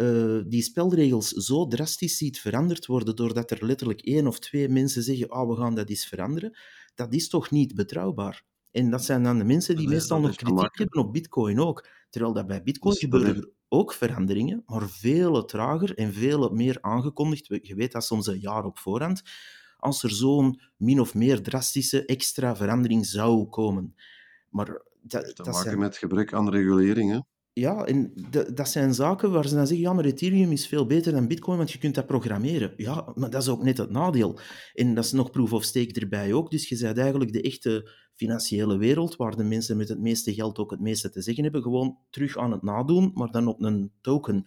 uh, 0.00 0.42
die 0.46 0.62
spelregels 0.62 1.28
zo 1.28 1.66
drastisch 1.66 2.16
ziet 2.16 2.40
veranderd 2.40 2.86
worden 2.86 3.16
doordat 3.16 3.50
er 3.50 3.66
letterlijk 3.66 4.00
één 4.00 4.26
of 4.26 4.38
twee 4.38 4.68
mensen 4.68 5.02
zeggen 5.02 5.32
oh, 5.32 5.48
we 5.48 5.56
gaan 5.56 5.74
dat 5.74 5.88
eens 5.88 6.06
veranderen, 6.06 6.58
dat 6.94 7.14
is 7.14 7.28
toch 7.28 7.50
niet 7.50 7.74
betrouwbaar. 7.74 8.44
En 8.70 8.90
dat 8.90 9.04
zijn 9.04 9.22
dan 9.22 9.38
de 9.38 9.44
mensen 9.44 9.76
die 9.76 9.86
Nee, 9.86 9.94
meestal 9.94 10.20
nog 10.20 10.26
kritiek 10.28 10.46
gemakkelijk. 10.46 10.78
hebben 10.78 11.08
op 11.08 11.12
bitcoin 11.12 11.60
ook. 11.60 11.88
Terwijl 12.10 12.32
dat 12.32 12.46
bij 12.46 12.62
bitcoin 12.62 12.94
Dus 12.94 13.02
dat 13.02 13.10
gebeuren 13.10 13.42
er 13.42 13.50
ook 13.68 13.92
veranderingen, 13.92 14.62
maar 14.66 14.88
veel 14.88 15.44
trager 15.44 15.96
en 15.96 16.12
veel 16.12 16.50
meer 16.50 16.78
aangekondigd. 16.80 17.46
Je 17.62 17.74
weet 17.74 17.92
dat 17.92 18.04
soms 18.04 18.26
een 18.26 18.40
jaar 18.40 18.64
op 18.64 18.78
voorhand. 18.78 19.22
Als 19.76 20.02
er 20.02 20.10
zo'n 20.10 20.60
min 20.76 21.00
of 21.00 21.14
meer 21.14 21.42
drastische 21.42 22.04
extra 22.04 22.56
verandering 22.56 23.06
zou 23.06 23.48
komen. 23.48 23.94
Maar 24.48 24.82
dat, 25.02 25.36
dat 25.36 25.46
maken 25.46 25.62
zijn 25.62 25.78
met 25.78 25.96
gebrek 25.96 26.32
aan 26.32 26.50
regulering. 26.50 27.10
Hè? 27.10 27.18
Ja, 27.52 27.84
en 27.84 28.12
dat 28.52 28.68
zijn 28.68 28.94
zaken 28.94 29.30
waar 29.30 29.48
ze 29.48 29.54
dan 29.54 29.66
zeggen, 29.66 29.86
ja, 29.86 29.92
maar 29.92 30.04
Ethereum 30.04 30.52
is 30.52 30.66
veel 30.66 30.86
beter 30.86 31.12
dan 31.12 31.28
Bitcoin, 31.28 31.56
want 31.56 31.72
je 31.72 31.78
kunt 31.78 31.94
dat 31.94 32.06
programmeren. 32.06 32.72
Ja, 32.76 33.12
maar 33.14 33.30
dat 33.30 33.42
is 33.42 33.48
ook 33.48 33.62
net 33.62 33.78
het 33.78 33.90
nadeel. 33.90 34.38
En 34.74 34.94
dat 34.94 35.04
is 35.04 35.12
nog 35.12 35.30
proof 35.30 35.52
of 35.52 35.64
stake 35.64 36.00
erbij 36.00 36.32
ook. 36.32 36.50
Dus 36.50 36.68
je 36.68 36.78
bent 36.78 36.98
eigenlijk 36.98 37.32
de 37.32 37.42
echte 37.42 37.90
financiële 38.14 38.76
wereld, 38.76 39.16
waar 39.16 39.36
de 39.36 39.44
mensen 39.44 39.76
met 39.76 39.88
het 39.88 40.00
meeste 40.00 40.34
geld 40.34 40.58
ook 40.58 40.70
het 40.70 40.80
meeste 40.80 41.10
te 41.10 41.22
zeggen 41.22 41.42
hebben, 41.42 41.62
gewoon 41.62 41.98
terug 42.10 42.38
aan 42.38 42.52
het 42.52 42.62
nadoen, 42.62 43.10
maar 43.14 43.30
dan 43.30 43.46
op 43.46 43.62
een 43.62 43.92
token. 44.00 44.44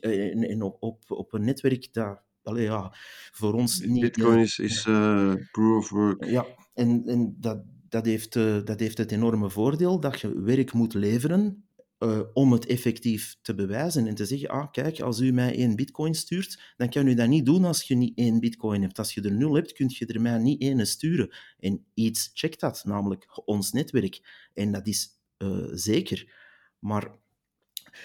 En, 0.00 0.42
en 0.42 0.62
op, 0.62 0.76
op, 0.80 1.04
op 1.08 1.32
een 1.32 1.44
netwerk 1.44 1.92
dat, 1.92 2.22
allee, 2.42 2.64
ja, 2.64 2.94
voor 3.32 3.52
ons 3.52 3.80
niet... 3.80 4.00
Bitcoin 4.00 4.38
is, 4.38 4.58
is 4.58 4.84
eh, 4.86 5.34
proof 5.52 5.78
of 5.78 5.90
work. 5.90 6.24
Ja, 6.24 6.46
en, 6.74 7.02
en 7.06 7.36
dat, 7.40 7.62
dat, 7.88 8.04
heeft, 8.04 8.36
eh, 8.36 8.64
dat 8.64 8.80
heeft 8.80 8.98
het 8.98 9.12
enorme 9.12 9.50
voordeel 9.50 10.00
dat 10.00 10.20
je 10.20 10.40
werk 10.42 10.72
moet 10.72 10.94
leveren 10.94 11.65
eh, 11.98 12.20
om 12.32 12.52
het 12.52 12.66
effectief 12.66 13.36
te 13.42 13.54
bewijzen 13.54 14.06
en 14.06 14.14
te 14.14 14.24
zeggen, 14.24 14.48
ah, 14.48 14.70
kijk, 14.70 15.00
als 15.00 15.20
u 15.20 15.32
mij 15.32 15.56
één 15.56 15.76
bitcoin 15.76 16.14
stuurt, 16.14 16.74
dan 16.76 16.88
kan 16.88 17.06
u 17.06 17.14
dat 17.14 17.28
niet 17.28 17.46
doen 17.46 17.64
als 17.64 17.82
je 17.82 17.94
niet 17.94 18.18
één 18.18 18.40
bitcoin 18.40 18.82
hebt. 18.82 18.98
Als 18.98 19.14
je 19.14 19.22
er 19.22 19.32
nul 19.32 19.54
hebt, 19.54 19.72
kun 19.72 19.86
je 19.88 20.06
er 20.06 20.20
mij 20.20 20.38
niet 20.38 20.60
één 20.60 20.86
sturen. 20.86 21.34
En 21.58 21.86
iets 21.94 22.30
checkt 22.34 22.60
dat, 22.60 22.82
namelijk 22.84 23.42
ons 23.44 23.72
netwerk. 23.72 24.48
En 24.54 24.72
dat 24.72 24.86
is 24.86 25.08
eh, 25.36 25.64
zeker. 25.72 26.34
Maar 26.78 27.18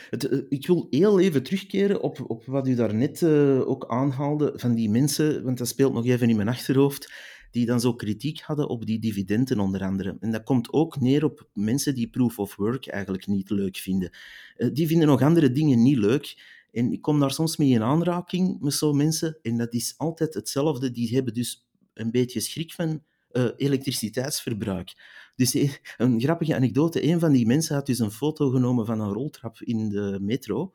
het, 0.09 0.27
eh, 0.29 0.39
ik 0.49 0.67
wil 0.67 0.87
heel 0.89 1.19
even 1.19 1.43
terugkeren 1.43 2.01
op, 2.01 2.29
op 2.29 2.45
wat 2.45 2.67
u 2.67 2.75
daarnet 2.75 3.21
eh 3.21 3.69
ook 3.69 3.87
aanhaalde 3.87 4.53
van 4.55 4.75
die 4.75 4.89
mensen, 4.89 5.43
want 5.43 5.57
dat 5.57 5.67
speelt 5.67 5.93
nog 5.93 6.05
even 6.05 6.29
in 6.29 6.35
mijn 6.35 6.47
achterhoofd, 6.47 7.13
die 7.51 7.65
dan 7.65 7.79
zo 7.79 7.93
kritiek 7.93 8.39
hadden 8.39 8.69
op 8.69 8.85
die 8.85 8.99
dividenden 8.99 9.59
onder 9.59 9.83
andere. 9.83 10.17
En 10.19 10.31
dat 10.31 10.43
komt 10.43 10.73
ook 10.73 10.99
neer 10.99 11.23
op 11.23 11.49
mensen 11.53 11.95
die 11.95 12.09
proof 12.09 12.39
of 12.39 12.55
work 12.55 12.87
eigenlijk 12.87 13.27
niet 13.27 13.49
leuk 13.49 13.77
vinden. 13.77 14.11
Eh, 14.55 14.69
die 14.73 14.87
vinden 14.87 15.07
nog 15.07 15.21
andere 15.21 15.51
dingen 15.51 15.81
niet 15.81 15.97
leuk. 15.97 16.59
En 16.71 16.91
ik 16.91 17.01
kom 17.01 17.19
daar 17.19 17.31
soms 17.31 17.57
mee 17.57 17.69
in 17.69 17.83
aanraking 17.83 18.59
met 18.59 18.73
zo'n 18.73 18.97
mensen. 18.97 19.37
En 19.41 19.57
dat 19.57 19.73
is 19.73 19.93
altijd 19.97 20.33
hetzelfde. 20.33 20.91
Die 20.91 21.13
hebben 21.15 21.33
dus 21.33 21.67
een 21.93 22.11
beetje 22.11 22.39
schrik 22.39 22.73
van 22.73 23.03
eh, 23.31 23.47
elektriciteitsverbruik. 23.57 24.93
Dus 25.35 25.55
eh, 25.55 25.71
een 25.97 26.21
grappige 26.21 26.55
anekdote. 26.55 27.03
Een 27.03 27.19
van 27.19 27.31
die 27.31 27.45
mensen 27.45 27.75
had 27.75 27.85
dus 27.85 27.99
een 27.99 28.11
foto 28.11 28.49
genomen 28.49 28.85
van 28.85 28.99
een 28.99 29.13
roltrap 29.13 29.61
in 29.61 29.89
de 29.89 30.17
metro. 30.21 30.73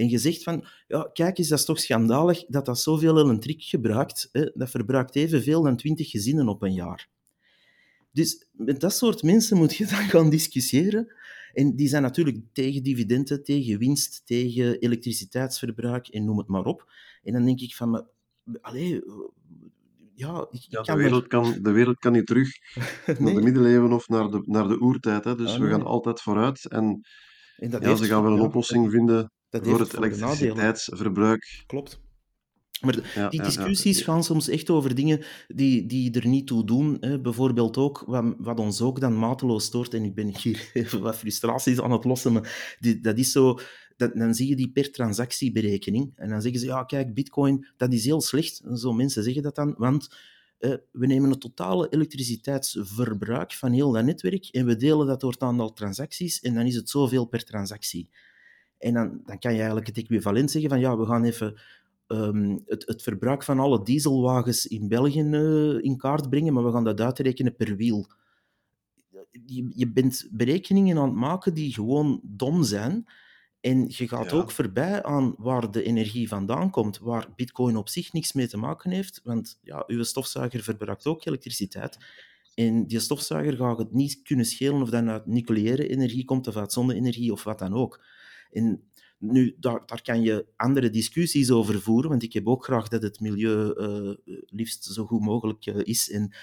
En 0.00 0.08
gezegd 0.08 0.42
van, 0.42 0.64
ja, 0.86 1.10
kijk 1.12 1.38
eens, 1.38 1.48
dat 1.48 1.58
is 1.58 1.64
toch 1.64 1.80
schandalig 1.80 2.44
dat 2.46 2.66
dat 2.66 2.80
zoveel 2.80 3.18
elektriek 3.18 3.62
gebruikt. 3.62 4.28
Hè? 4.32 4.50
Dat 4.54 4.70
verbruikt 4.70 5.16
evenveel 5.16 5.62
dan 5.62 5.76
20 5.76 6.10
gezinnen 6.10 6.48
op 6.48 6.62
een 6.62 6.72
jaar. 6.72 7.08
Dus 8.12 8.46
met 8.52 8.80
dat 8.80 8.94
soort 8.94 9.22
mensen 9.22 9.56
moet 9.56 9.76
je 9.76 9.86
dan 9.96 10.08
gaan 10.08 10.30
discussiëren. 10.30 11.12
En 11.52 11.76
die 11.76 11.88
zijn 11.88 12.02
natuurlijk 12.02 12.38
tegen 12.52 12.82
dividenden, 12.82 13.42
tegen 13.42 13.78
winst, 13.78 14.22
tegen 14.24 14.78
elektriciteitsverbruik 14.78 16.08
en 16.08 16.24
noem 16.24 16.38
het 16.38 16.48
maar 16.48 16.64
op. 16.64 16.92
En 17.22 17.32
dan 17.32 17.44
denk 17.44 17.60
ik 17.60 17.74
van, 17.74 17.90
maar, 17.90 18.02
allee, 18.60 19.02
ja, 20.14 20.46
ik, 20.50 20.66
Ja, 20.68 20.82
de, 20.82 20.96
wereld 20.96 21.26
kan, 21.26 21.58
de 21.62 21.70
wereld 21.70 21.98
kan 21.98 22.12
niet 22.12 22.26
terug 22.26 22.56
er... 23.06 23.16
naar 23.22 23.34
de 23.34 23.42
middeleeuwen 23.42 23.92
of 23.92 24.08
naar 24.08 24.30
de, 24.30 24.42
naar 24.46 24.68
de 24.68 24.80
oertijd. 24.80 25.24
Hè? 25.24 25.34
Dus 25.36 25.52
Ah, 25.52 25.60
we 25.60 25.68
gaan 25.68 25.84
altijd 25.84 26.20
vooruit. 26.20 26.68
En 26.68 27.00
En 27.56 27.70
dat 27.70 27.82
ja, 27.82 27.94
ze 27.94 28.04
gaan 28.04 28.22
wel 28.22 28.32
een 28.32 28.40
oplossing 28.40 28.90
vinden 28.90 29.30
dat 29.50 29.62
voor 29.66 29.78
heeft 29.78 29.92
het 29.92 30.00
elektriciteitsverbruik. 30.00 31.62
Klopt. 31.66 32.00
Maar 32.80 32.94
Ja, 33.14 33.28
die 33.28 33.40
ja, 33.40 33.46
ja. 33.46 33.50
discussies 33.50 34.02
gaan 34.02 34.24
soms 34.24 34.48
echt 34.48 34.70
over 34.70 34.94
dingen 34.94 35.24
die, 35.48 35.86
die 35.86 36.12
er 36.12 36.26
niet 36.26 36.46
toe 36.46 36.64
doen. 36.64 36.96
Hè. 37.00 37.20
Bijvoorbeeld 37.20 37.76
ook, 37.76 38.02
wat, 38.06 38.34
wat 38.38 38.58
ons 38.58 38.80
ook 38.80 39.00
dan 39.00 39.18
mateloos 39.18 39.64
stoort, 39.64 39.94
en 39.94 40.04
ik 40.04 40.14
ben 40.14 40.36
hier 40.36 40.70
even 40.72 41.00
wat 41.06 41.16
frustraties 41.16 41.80
aan 41.80 41.92
het 41.92 42.04
lossen, 42.04 42.32
maar 42.32 42.76
die, 42.80 43.00
dat 43.00 43.18
is 43.18 43.32
zo... 43.32 43.58
Dat, 43.96 44.14
dan 44.14 44.34
zie 44.34 44.48
je 44.48 44.56
die 44.56 44.70
per 44.70 44.90
transactieberekening. 44.90 46.12
En 46.16 46.28
dan 46.28 46.42
zeggen 46.42 46.60
ze, 46.60 46.66
ja, 46.66 46.84
kijk, 46.84 47.14
bitcoin, 47.14 47.66
dat 47.76 47.92
is 47.92 48.04
heel 48.04 48.20
slecht. 48.20 48.62
Zo 48.74 48.92
mensen 48.92 49.22
zeggen 49.22 49.42
dat 49.42 49.54
dan, 49.54 49.74
want 49.76 50.08
eh, 50.58 50.74
we 50.92 51.06
nemen 51.06 51.30
het 51.30 51.40
totale 51.40 51.88
elektriciteitsverbruik 51.88 53.52
van 53.52 53.72
heel 53.72 53.92
dat 53.92 54.04
netwerk 54.04 54.46
en 54.46 54.66
we 54.66 54.76
delen 54.76 55.06
dat 55.06 55.20
door 55.20 55.32
het 55.32 55.42
aantal 55.42 55.72
transacties 55.72 56.40
en 56.40 56.54
dan 56.54 56.66
is 56.66 56.74
het 56.74 56.90
zoveel 56.90 57.24
per 57.24 57.44
transactie. 57.44 58.08
En 58.80 58.94
dan, 58.94 59.20
dan 59.24 59.38
kan 59.38 59.50
je 59.52 59.56
eigenlijk 59.58 59.86
het 59.86 59.98
equivalent 59.98 60.50
zeggen 60.50 60.70
van 60.70 60.80
ja, 60.80 60.96
we 60.96 61.06
gaan 61.06 61.24
even 61.24 61.54
ehm, 62.06 62.58
het, 62.66 62.86
het 62.86 63.02
verbruik 63.02 63.42
van 63.42 63.58
alle 63.58 63.82
dieselwagens 63.82 64.66
in 64.66 64.88
België 64.88 65.20
eh, 65.20 65.84
in 65.84 65.96
kaart 65.96 66.30
brengen, 66.30 66.52
maar 66.52 66.64
we 66.64 66.72
gaan 66.72 66.84
dat 66.84 67.00
uitrekenen 67.00 67.56
per 67.56 67.76
wiel. 67.76 68.06
Je, 69.30 69.70
je 69.74 69.92
bent 69.92 70.28
berekeningen 70.30 70.98
aan 70.98 71.08
het 71.08 71.14
maken 71.16 71.54
die 71.54 71.72
gewoon 71.72 72.20
dom 72.22 72.62
zijn. 72.64 73.06
En 73.60 73.84
je 73.88 74.08
gaat 74.08 74.30
Ja. 74.30 74.36
ook 74.36 74.50
voorbij 74.50 75.02
aan 75.02 75.34
waar 75.38 75.70
de 75.70 75.82
energie 75.82 76.28
vandaan 76.28 76.70
komt, 76.70 76.98
waar 76.98 77.28
bitcoin 77.36 77.76
op 77.76 77.88
zich 77.88 78.12
niks 78.12 78.32
mee 78.32 78.48
te 78.48 78.56
maken 78.56 78.90
heeft. 78.90 79.20
Want 79.24 79.58
ja, 79.62 79.84
uw 79.86 80.02
stofzuiger 80.02 80.62
verbruikt 80.62 81.06
ook 81.06 81.24
elektriciteit. 81.24 81.98
En 82.54 82.86
die 82.86 83.00
stofzuiger 83.00 83.56
gaat 83.56 83.78
het 83.78 83.92
niet 83.92 84.22
kunnen 84.22 84.44
schelen 84.44 84.82
of 84.82 84.90
dat 84.90 85.04
uit 85.06 85.26
nucleaire 85.26 85.88
energie 85.88 86.24
komt 86.24 86.46
of 86.46 86.56
uit 86.56 86.72
zonne-energie 86.72 87.32
of 87.32 87.44
wat 87.44 87.58
dan 87.58 87.74
ook. 87.74 88.04
En 88.52 88.82
nu, 89.18 89.56
daar, 89.58 89.82
daar 89.86 90.02
kan 90.02 90.22
je 90.22 90.46
andere 90.56 90.90
discussies 90.90 91.50
over 91.50 91.80
voeren, 91.80 92.10
want 92.10 92.22
ik 92.22 92.32
heb 92.32 92.48
ook 92.48 92.64
graag 92.64 92.88
dat 92.88 93.02
het 93.02 93.20
milieu 93.20 93.72
eh, 93.72 94.34
liefst 94.46 94.84
zo 94.84 95.06
goed 95.06 95.20
mogelijk 95.20 95.66
eh, 95.66 95.80
is 95.82 96.10
en 96.10 96.34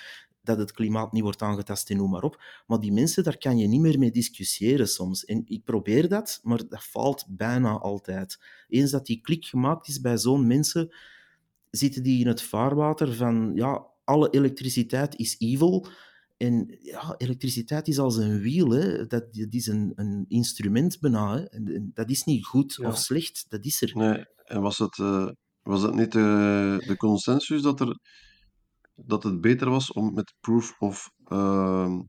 dat 0.47 0.57
het 0.57 0.71
klimaat 0.71 1.11
niet 1.11 1.23
wordt 1.23 1.41
aangetast 1.41 1.89
en 1.89 1.97
noem 1.97 2.09
maar 2.09 2.23
op. 2.23 2.43
Maar 2.67 2.79
die 2.79 2.91
mensen, 2.91 3.23
daar 3.23 3.37
kan 3.37 3.57
je 3.57 3.67
niet 3.67 3.81
meer 3.81 3.99
mee 3.99 4.11
discussiëren 4.11 4.87
soms. 4.87 5.25
En 5.25 5.43
ik 5.45 5.63
probeer 5.63 6.09
dat, 6.09 6.39
maar 6.43 6.67
dat 6.69 6.83
faalt 6.83 7.25
bijna 7.29 7.77
altijd. 7.77 8.39
Eens 8.67 8.91
dat 8.91 9.05
die 9.05 9.21
klik 9.21 9.45
gemaakt 9.45 9.87
is 9.87 10.01
bij 10.01 10.17
zo'n 10.17 10.47
mensen, 10.47 10.95
zitten 11.69 12.03
die 12.03 12.19
in 12.19 12.27
het 12.27 12.41
vaarwater 12.41 13.13
van, 13.13 13.51
ja, 13.55 13.85
alle 14.03 14.29
elektriciteit 14.29 15.15
is 15.15 15.35
evil. 15.39 15.87
En 16.37 16.77
ja, 16.81 17.15
elektriciteit 17.17 17.87
is 17.87 17.99
als 17.99 18.17
een 18.17 18.39
wiel. 18.39 18.69
Hè. 18.69 18.97
Dat, 19.07 19.33
dat 19.33 19.53
is 19.53 19.67
een, 19.67 19.91
een 19.95 20.25
instrument 20.27 20.99
bijna. 20.99 21.35
Hè. 21.37 21.43
En, 21.43 21.91
dat 21.93 22.09
is 22.09 22.23
niet 22.23 22.45
goed 22.45 22.75
Ja. 22.81 22.87
of 22.87 22.97
slecht, 22.97 23.45
dat 23.49 23.65
is 23.65 23.81
er. 23.81 23.91
Nee, 23.95 24.25
en 24.43 24.61
was 24.61 24.77
het, 24.77 24.99
eh, 24.99 25.29
was 25.61 25.81
het 25.81 25.93
niet 25.93 26.11
de, 26.11 26.83
de 26.87 26.97
consensus 26.97 27.61
dat, 27.61 27.79
er, 27.79 27.99
dat 28.95 29.23
het 29.23 29.41
beter 29.41 29.69
was 29.69 29.91
om 29.91 30.13
met 30.13 30.33
proof 30.39 30.75
of 30.79 31.11
ehm, 31.25 31.99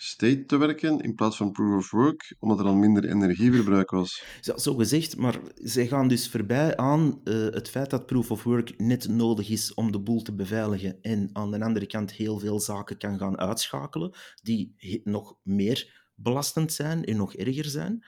state 0.00 0.44
te 0.44 0.56
werken 0.56 1.00
in 1.00 1.14
plaats 1.14 1.36
van 1.36 1.52
proof 1.52 1.76
of 1.76 1.90
work, 1.90 2.36
omdat 2.38 2.58
er 2.58 2.64
dan 2.64 2.78
minder 2.78 3.04
energieverbruik 3.04 3.90
was? 3.90 4.24
Zo, 4.40 4.74
gezegd, 4.74 5.16
maar 5.16 5.40
zij 5.54 5.86
gaan 5.86 6.08
dus 6.08 6.28
voorbij 6.28 6.76
aan 6.76 7.20
eh, 7.24 7.34
het 7.34 7.68
feit 7.68 7.90
dat 7.90 8.06
proof 8.06 8.30
of 8.30 8.42
work 8.42 8.78
net 8.78 9.08
nodig 9.08 9.50
is 9.50 9.74
om 9.74 9.92
de 9.92 10.00
boel 10.00 10.22
te 10.22 10.34
beveiligen 10.34 10.98
en 11.02 11.30
aan 11.32 11.50
de 11.50 11.60
andere 11.60 11.86
kant 11.86 12.12
heel 12.12 12.38
veel 12.38 12.60
zaken 12.60 12.98
kan 12.98 13.18
gaan 13.18 13.38
uitschakelen 13.38 14.16
die 14.42 14.74
nog 15.04 15.36
meer 15.42 16.06
belastend 16.14 16.72
zijn 16.72 17.04
en 17.04 17.16
nog 17.16 17.34
erger 17.34 17.64
zijn. 17.64 18.04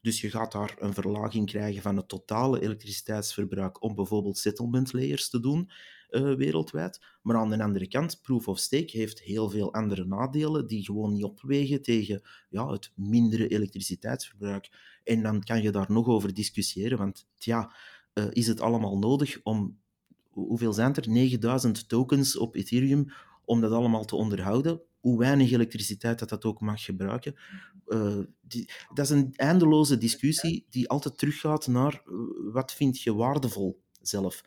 Dus 0.00 0.20
je 0.20 0.30
gaat 0.30 0.52
daar 0.52 0.74
een 0.78 0.94
verlaging 0.94 1.46
krijgen 1.46 1.82
van 1.82 1.96
het 1.96 2.08
totale 2.08 2.60
elektriciteitsverbruik 2.60 3.82
om 3.82 3.94
bijvoorbeeld 3.94 4.38
settlement 4.38 4.92
layers 4.92 5.30
te 5.30 5.40
doen 5.40 5.70
eh, 6.12 6.34
wereldwijd. 6.34 7.00
Maar 7.22 7.36
aan 7.36 7.50
de 7.50 7.62
andere 7.62 7.88
kant, 7.88 8.20
proof 8.22 8.48
of 8.48 8.58
stake 8.58 8.96
heeft 8.96 9.20
heel 9.20 9.50
veel 9.50 9.72
andere 9.72 10.04
nadelen 10.04 10.66
die 10.66 10.84
gewoon 10.84 11.12
niet 11.12 11.24
opwegen 11.24 11.82
tegen 11.82 12.22
ja, 12.48 12.70
het 12.70 12.92
mindere 12.94 13.48
elektriciteitsverbruik. 13.48 14.70
En 15.04 15.22
dan 15.22 15.42
kan 15.42 15.62
je 15.62 15.70
daar 15.70 15.92
nog 15.92 16.06
over 16.06 16.34
discussiëren, 16.34 16.98
want 16.98 17.26
ja, 17.38 17.74
uh, 18.14 18.24
is 18.30 18.46
het 18.46 18.60
allemaal 18.60 18.98
nodig 18.98 19.40
om, 19.42 19.78
hoeveel 20.30 20.72
zijn 20.72 20.94
er? 20.94 21.08
9000 21.08 21.88
tokens 21.88 22.36
op 22.38 22.54
Ethereum 22.54 23.06
om 23.44 23.60
dat 23.60 23.72
allemaal 23.72 24.04
te 24.04 24.16
onderhouden? 24.16 24.80
Hoe 25.00 25.18
weinig 25.18 25.52
elektriciteit 25.52 26.18
dat 26.18 26.28
dat 26.28 26.44
ook 26.44 26.60
mag 26.60 26.84
gebruiken. 26.84 27.34
Uh, 27.86 28.18
die, 28.40 28.70
dat 28.94 29.04
is 29.04 29.10
een 29.10 29.32
eindeloze 29.36 29.98
discussie 29.98 30.66
die 30.70 30.88
altijd 30.88 31.18
teruggaat 31.18 31.66
naar 31.66 32.02
wat 32.52 32.72
vind 32.72 33.02
je 33.02 33.14
waardevol 33.14 33.82
zelf. 34.00 34.44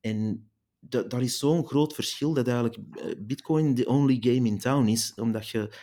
En 0.00 0.48
dat, 0.88 1.10
daar 1.10 1.22
is 1.22 1.38
zo'n 1.38 1.66
groot 1.66 1.94
verschil 1.94 2.34
dat 2.34 2.48
eigenlijk 2.48 2.78
Bitcoin 3.26 3.74
the 3.74 3.86
only 3.86 4.16
game 4.20 4.48
in 4.48 4.58
town 4.58 4.86
is, 4.86 5.12
omdat 5.16 5.48
je 5.48 5.74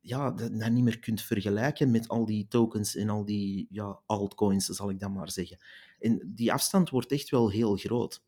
ja, 0.00 0.30
dat, 0.30 0.58
dat 0.58 0.70
niet 0.70 0.84
meer 0.84 0.98
kunt 0.98 1.22
vergelijken 1.22 1.90
met 1.90 2.08
al 2.08 2.26
die 2.26 2.48
tokens 2.48 2.96
en 2.96 3.08
al 3.08 3.24
die 3.24 3.66
ja, 3.70 4.00
altcoins, 4.06 4.66
zal 4.66 4.90
ik 4.90 5.00
dan 5.00 5.12
maar 5.12 5.30
zeggen. 5.30 5.58
En 5.98 6.32
die 6.34 6.52
afstand 6.52 6.90
wordt 6.90 7.12
echt 7.12 7.30
wel 7.30 7.50
heel 7.50 7.76
groot. 7.76 8.22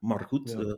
Maar 0.00 0.24
goed, 0.24 0.50
ja. 0.50 0.58
uh, 0.58 0.74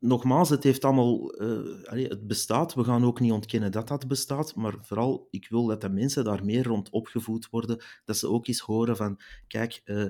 nogmaals, 0.00 0.48
het 0.48 0.62
heeft 0.62 0.84
allemaal... 0.84 1.42
Uh, 1.42 1.82
allee, 1.84 2.06
het 2.06 2.26
bestaat, 2.26 2.74
we 2.74 2.84
gaan 2.84 3.04
ook 3.04 3.20
niet 3.20 3.32
ontkennen 3.32 3.72
dat 3.72 3.88
dat 3.88 4.08
bestaat, 4.08 4.54
maar 4.54 4.74
vooral, 4.80 5.28
ik 5.30 5.48
wil 5.48 5.66
dat 5.66 5.80
de 5.80 5.88
mensen 5.88 6.24
daar 6.24 6.44
meer 6.44 6.64
rond 6.64 6.90
opgevoed 6.90 7.50
worden, 7.50 7.82
dat 8.04 8.16
ze 8.16 8.28
ook 8.28 8.46
eens 8.46 8.60
horen 8.60 8.96
van, 8.96 9.20
kijk... 9.46 9.82
Uh, 9.84 10.06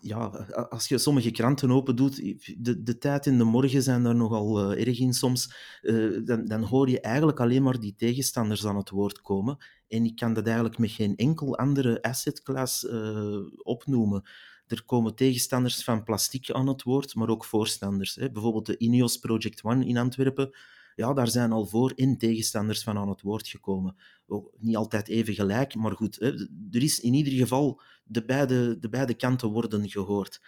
ja, 0.00 0.26
als 0.70 0.88
je 0.88 0.98
sommige 0.98 1.30
kranten 1.30 1.70
open 1.70 1.96
doet, 1.96 2.16
de, 2.58 2.82
de 2.82 2.98
tijd 2.98 3.26
in 3.26 3.38
de 3.38 3.44
morgen 3.44 3.82
zijn 3.82 4.02
daar 4.02 4.16
nogal 4.16 4.72
uh, 4.72 4.86
erg 4.86 4.98
in 4.98 5.12
soms, 5.12 5.54
uh, 5.82 6.20
dan, 6.24 6.44
dan 6.44 6.62
hoor 6.62 6.90
je 6.90 7.00
eigenlijk 7.00 7.40
alleen 7.40 7.62
maar 7.62 7.80
die 7.80 7.94
tegenstanders 7.94 8.66
aan 8.66 8.76
het 8.76 8.90
woord 8.90 9.20
komen. 9.20 9.56
En 9.88 10.04
ik 10.04 10.16
kan 10.16 10.34
dat 10.34 10.46
eigenlijk 10.46 10.78
met 10.78 10.90
geen 10.90 11.16
enkel 11.16 11.58
andere 11.58 12.02
assetclass 12.02 12.84
uh, 12.84 13.36
opnoemen. 13.62 14.28
Er 14.66 14.84
komen 14.84 15.14
tegenstanders 15.14 15.84
van 15.84 16.04
plastic 16.04 16.50
aan 16.50 16.68
het 16.68 16.82
woord, 16.82 17.14
maar 17.14 17.28
ook 17.28 17.44
voorstanders. 17.44 18.14
Hè. 18.14 18.30
Bijvoorbeeld 18.30 18.66
de 18.66 18.78
Ineos 18.78 19.18
Project 19.18 19.62
One 19.62 19.86
in 19.86 19.96
Antwerpen. 19.96 20.50
Ja, 20.96 21.12
daar 21.12 21.28
zijn 21.28 21.52
al 21.52 21.66
voor- 21.66 21.92
en 21.96 22.18
tegenstanders 22.18 22.82
van 22.82 22.96
aan 22.96 23.08
het 23.08 23.22
woord 23.22 23.48
gekomen. 23.48 23.96
Ook 24.26 24.52
niet 24.58 24.76
altijd 24.76 25.08
even 25.08 25.34
gelijk, 25.34 25.74
maar 25.74 25.92
goed. 25.92 26.16
Hè. 26.18 26.32
Er 26.70 26.82
is 26.82 27.00
in 27.00 27.14
ieder 27.14 27.32
geval 27.32 27.80
de 28.04 28.24
beide, 28.24 28.78
de 28.78 28.88
beide 28.88 29.14
kanten 29.14 29.48
worden 29.48 29.90
gehoord. 29.90 30.40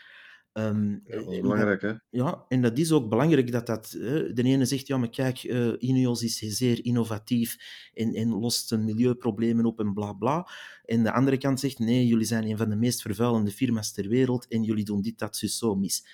Um, 0.53 1.03
ja, 1.05 1.17
dat 1.17 1.33
is 1.33 1.41
belangrijk, 1.41 1.83
hè? 1.83 1.93
Ja, 2.11 2.45
en 2.49 2.63
dat 2.63 2.79
is 2.79 2.93
ook 2.93 3.09
belangrijk 3.09 3.53
dat 3.53 3.67
dat... 3.67 3.97
Hè, 3.99 4.33
de 4.33 4.43
ene 4.43 4.65
zegt, 4.65 4.87
ja, 4.87 4.97
maar 4.97 5.11
kijk, 5.11 5.43
uh, 5.43 5.73
Ineos 5.79 6.23
is 6.23 6.39
zeer 6.39 6.85
innovatief 6.85 7.57
en, 7.95 8.15
en 8.15 8.29
lost 8.29 8.77
milieuproblemen 8.77 9.65
op 9.65 9.81
en 9.81 9.93
bla 9.93 10.13
bla. 10.13 10.49
En 10.85 11.03
de 11.03 11.13
andere 11.13 11.39
kant 11.39 11.61
zegt, 11.61 11.79
nee, 11.79 12.07
jullie 12.07 12.25
zijn 12.25 12.45
een 12.45 12.57
van 12.57 12.69
de 12.69 12.77
meest 12.77 13.03
vervuilende 13.03 13.51
firma's 13.51 13.93
ter 13.93 14.09
wereld 14.09 14.49
en 14.49 14.63
jullie 14.63 14.85
doen 14.85 15.03
dit, 15.03 15.19
dat, 15.19 15.37
zo 15.37 15.75
mis. 15.75 16.07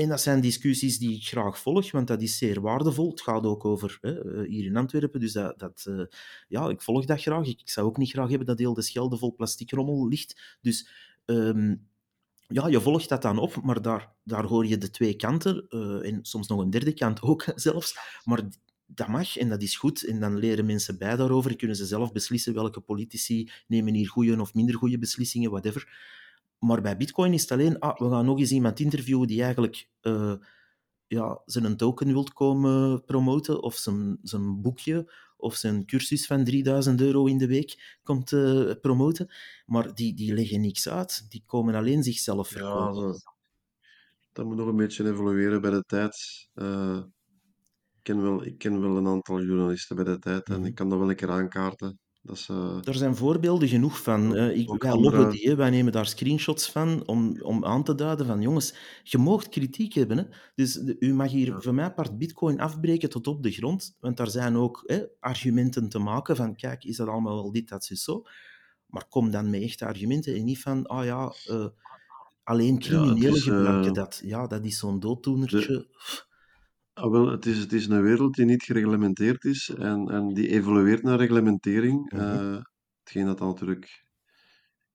En 0.00 0.08
dat 0.08 0.20
zijn 0.20 0.40
discussies 0.40 0.98
die 0.98 1.16
ik 1.16 1.26
graag 1.26 1.58
volg, 1.58 1.90
want 1.90 2.06
dat 2.06 2.22
is 2.22 2.38
zeer 2.38 2.60
waardevol. 2.60 3.10
Het 3.10 3.20
gaat 3.20 3.44
ook 3.44 3.64
over 3.64 3.98
hè, 4.00 4.44
hier 4.44 4.64
in 4.64 4.76
Antwerpen, 4.76 5.20
dus 5.20 5.32
dat, 5.32 5.58
dat, 5.58 5.84
uh, 5.88 6.04
ja, 6.48 6.68
ik 6.68 6.82
volg 6.82 7.04
dat 7.04 7.20
graag. 7.20 7.46
Ik, 7.46 7.60
zou 7.64 7.86
ook 7.86 7.96
niet 7.96 8.10
graag 8.10 8.28
hebben 8.28 8.46
dat 8.46 8.58
heel 8.58 8.74
de 8.74 8.82
Schelde 8.82 9.16
vol 9.16 9.34
plastic 9.34 9.70
rommel 9.70 10.08
ligt. 10.08 10.58
Dus 10.60 10.88
um, 11.24 11.88
ja, 12.48 12.66
je 12.66 12.80
volgt 12.80 13.08
dat 13.08 13.22
dan 13.22 13.38
op, 13.38 13.62
maar 13.62 13.82
daar, 13.82 14.12
daar 14.24 14.44
hoor 14.44 14.66
je 14.66 14.78
de 14.78 14.90
twee 14.90 15.16
kanten, 15.16 15.66
uh, 15.68 16.08
en 16.08 16.18
soms 16.22 16.48
nog 16.48 16.60
een 16.60 16.70
derde 16.70 16.92
kant 16.92 17.22
ook 17.22 17.44
zelfs. 17.54 17.98
Maar 18.24 18.42
dat 18.86 19.08
mag 19.08 19.36
en 19.36 19.48
dat 19.48 19.62
is 19.62 19.76
goed. 19.76 20.06
En 20.06 20.20
dan 20.20 20.38
leren 20.38 20.66
mensen 20.66 20.98
bij 20.98 21.16
daarover, 21.16 21.56
kunnen 21.56 21.76
ze 21.76 21.86
zelf 21.86 22.12
beslissen 22.12 22.54
welke 22.54 22.80
politici 22.80 23.50
nemen 23.66 23.94
hier 23.94 24.08
goede 24.08 24.40
of 24.40 24.54
minder 24.54 24.74
goede 24.74 24.98
beslissingen, 24.98 25.50
whatever. 25.50 25.88
Maar 26.60 26.80
bij 26.80 26.96
Bitcoin 26.96 27.32
is 27.32 27.40
het 27.40 27.52
alleen, 27.52 27.78
ah, 27.78 27.98
we 27.98 28.10
gaan 28.10 28.24
nog 28.24 28.38
eens 28.38 28.50
iemand 28.50 28.80
interviewen 28.80 29.26
die 29.26 29.42
eigenlijk 29.42 29.88
uh, 30.02 30.34
ja, 31.06 31.42
zijn 31.44 31.76
token 31.76 32.06
wilt 32.06 32.32
komen 32.32 33.04
promoten, 33.04 33.62
of 33.62 33.74
zijn, 33.74 34.18
zijn 34.22 34.60
boekje, 34.60 35.12
of 35.36 35.54
zijn 35.54 35.86
cursus 35.86 36.26
van 36.26 36.44
3000 36.44 37.00
euro 37.00 37.26
in 37.26 37.38
de 37.38 37.46
week 37.46 37.98
komt 38.02 38.32
uh, 38.32 38.72
promoten. 38.80 39.32
Maar 39.66 39.94
die, 39.94 40.14
die 40.14 40.34
leggen 40.34 40.60
niks 40.60 40.88
uit, 40.88 41.30
die 41.30 41.42
komen 41.46 41.74
alleen 41.74 42.02
zichzelf 42.02 42.48
verkopen. 42.48 43.02
Ja, 43.02 43.06
dat, 43.06 43.34
dat 44.32 44.44
moet 44.44 44.56
nog 44.56 44.66
een 44.66 44.76
beetje 44.76 45.10
evolueren 45.10 45.60
bij 45.60 45.70
de 45.70 45.84
tijd. 45.86 46.48
Uh, 46.54 46.96
ik, 47.92 48.02
ken 48.02 48.22
wel, 48.22 48.44
ik 48.44 48.58
ken 48.58 48.80
wel 48.80 48.96
een 48.96 49.06
aantal 49.06 49.42
journalisten 49.42 49.96
bij 49.96 50.04
de 50.04 50.18
tijd 50.18 50.48
en 50.48 50.54
-hmm. 50.54 50.64
ik 50.64 50.74
kan 50.74 50.88
dat 50.88 50.98
wel 50.98 51.10
een 51.10 51.16
keer 51.16 51.30
aankaarten. 51.30 51.98
Dat 52.22 52.36
is, 52.36 52.48
uh, 52.48 52.78
er 52.84 52.94
zijn 52.94 53.16
voorbeelden 53.16 53.68
genoeg 53.68 54.02
van. 54.02 54.36
Uh, 54.36 54.56
ik, 54.56 54.82
wij 54.82 54.90
andere... 54.90 55.30
die, 55.30 55.48
hè. 55.48 55.54
wij 55.54 55.70
nemen 55.70 55.92
daar 55.92 56.06
screenshots 56.06 56.70
van 56.70 57.06
om, 57.06 57.40
om 57.42 57.64
aan 57.64 57.84
te 57.84 57.94
duiden 57.94 58.26
van 58.26 58.40
jongens, 58.40 58.74
je 59.02 59.18
moogt 59.18 59.48
kritiek 59.48 59.92
hebben. 59.92 60.16
Hè. 60.16 60.24
Dus 60.54 60.72
de, 60.72 60.96
u 60.98 61.14
mag 61.14 61.30
hier 61.30 61.46
ja. 61.46 61.60
voor 61.60 61.74
mij 61.74 61.92
part 61.92 62.18
bitcoin 62.18 62.60
afbreken 62.60 63.10
tot 63.10 63.26
op 63.26 63.42
de 63.42 63.50
grond, 63.50 63.96
want 64.00 64.16
daar 64.16 64.30
zijn 64.30 64.56
ook 64.56 64.82
hè, 64.86 65.02
argumenten 65.20 65.88
te 65.88 65.98
maken 65.98 66.36
van 66.36 66.56
kijk, 66.56 66.84
is 66.84 66.96
dat 66.96 67.08
allemaal 67.08 67.34
wel 67.34 67.52
dit, 67.52 67.68
dat, 67.68 67.84
zo. 67.84 68.22
Maar 68.86 69.08
kom 69.08 69.30
dan 69.30 69.50
met 69.50 69.62
echte 69.62 69.86
argumenten 69.86 70.34
en 70.34 70.44
niet 70.44 70.60
van, 70.60 70.86
ah 70.86 71.04
ja, 71.04 71.34
uh, 71.50 71.66
alleen 72.42 72.78
criminelen 72.78 73.34
ja, 73.34 73.40
gebruiken 73.40 73.94
dat. 73.94 74.20
Ja, 74.24 74.46
dat 74.46 74.64
is 74.64 74.78
zo'n 74.78 75.00
dooddoenertje. 75.00 75.66
De... 75.66 75.88
Ah, 77.00 77.10
wel, 77.10 77.30
het 77.30 77.46
is, 77.46 77.58
het 77.58 77.72
is 77.72 77.86
een 77.86 78.02
wereld 78.02 78.34
die 78.34 78.44
niet 78.44 78.62
gereglementeerd 78.62 79.44
is 79.44 79.68
en, 79.68 80.08
en 80.08 80.34
die 80.34 80.48
evolueert 80.48 81.02
naar 81.02 81.18
reglementering. 81.18 82.12
Mm 82.12 82.18
-hmm. 82.18 82.52
uh, 82.54 82.62
hetgeen 83.02 83.26
dat 83.26 83.40
natuurlijk 83.40 84.04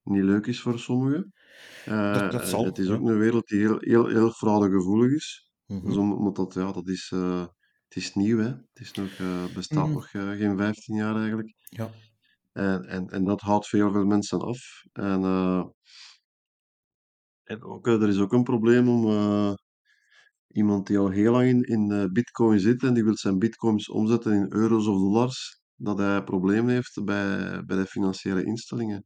niet 0.03 0.23
leuk 0.23 0.45
is 0.45 0.61
voor 0.61 0.79
sommigen. 0.79 1.33
Uh, 1.87 2.13
dat, 2.13 2.31
dat 2.31 2.47
zal, 2.47 2.65
het 2.65 2.77
is 2.77 2.87
ja. 2.87 2.93
ook 2.93 3.07
een 3.07 3.17
wereld 3.17 3.47
die 3.47 3.59
heel, 3.59 3.77
heel, 3.79 4.07
heel 4.07 4.31
fraudegevoelig 4.31 5.11
is. 5.11 5.51
Mhm. 5.65 5.77
Mm 5.77 5.85
-hmm. 5.85 5.89
dus 5.89 6.17
omdat 6.17 6.35
dat, 6.35 6.53
ja, 6.53 6.71
dat 6.71 6.87
is, 6.87 7.11
uh, 7.13 7.45
het 7.87 7.95
is 7.95 8.13
nieuw, 8.13 8.37
hè. 8.37 8.49
Het 8.49 8.79
is 8.79 8.91
nog, 8.91 9.09
bestaat 9.53 9.85
Mhm. 9.85 9.93
nog 9.93 10.09
geen 10.11 10.57
15 10.57 10.95
jaar 10.95 11.15
eigenlijk. 11.15 11.53
Ja. 11.63 11.89
En, 12.51 12.85
en, 12.85 13.09
en 13.09 13.23
dat 13.23 13.41
houdt 13.41 13.67
veel, 13.67 13.91
veel 13.91 14.05
mensen 14.05 14.39
af. 14.39 14.83
En, 14.93 15.23
en 17.43 17.63
ook, 17.63 17.87
er 17.87 18.07
is 18.07 18.19
ook 18.19 18.33
een 18.33 18.43
probleem 18.43 18.87
om 18.89 19.05
iemand 20.55 20.87
die 20.87 20.97
al 20.97 21.09
heel 21.09 21.31
lang 21.31 21.47
in, 21.47 21.61
in 21.63 21.91
uh, 21.91 22.05
bitcoin 22.11 22.59
zit 22.59 22.83
en 22.83 22.93
die 22.93 23.03
wil 23.03 23.17
zijn 23.17 23.39
bitcoins 23.39 23.89
omzetten 23.89 24.33
in 24.33 24.45
euro's 24.53 24.87
of 24.87 24.97
dollars, 24.97 25.61
dat 25.75 25.97
hij 25.97 26.23
problemen 26.23 26.73
heeft 26.73 27.03
bij, 27.03 27.63
bij 27.65 27.77
de 27.77 27.85
financiële 27.85 28.43
instellingen. 28.45 29.05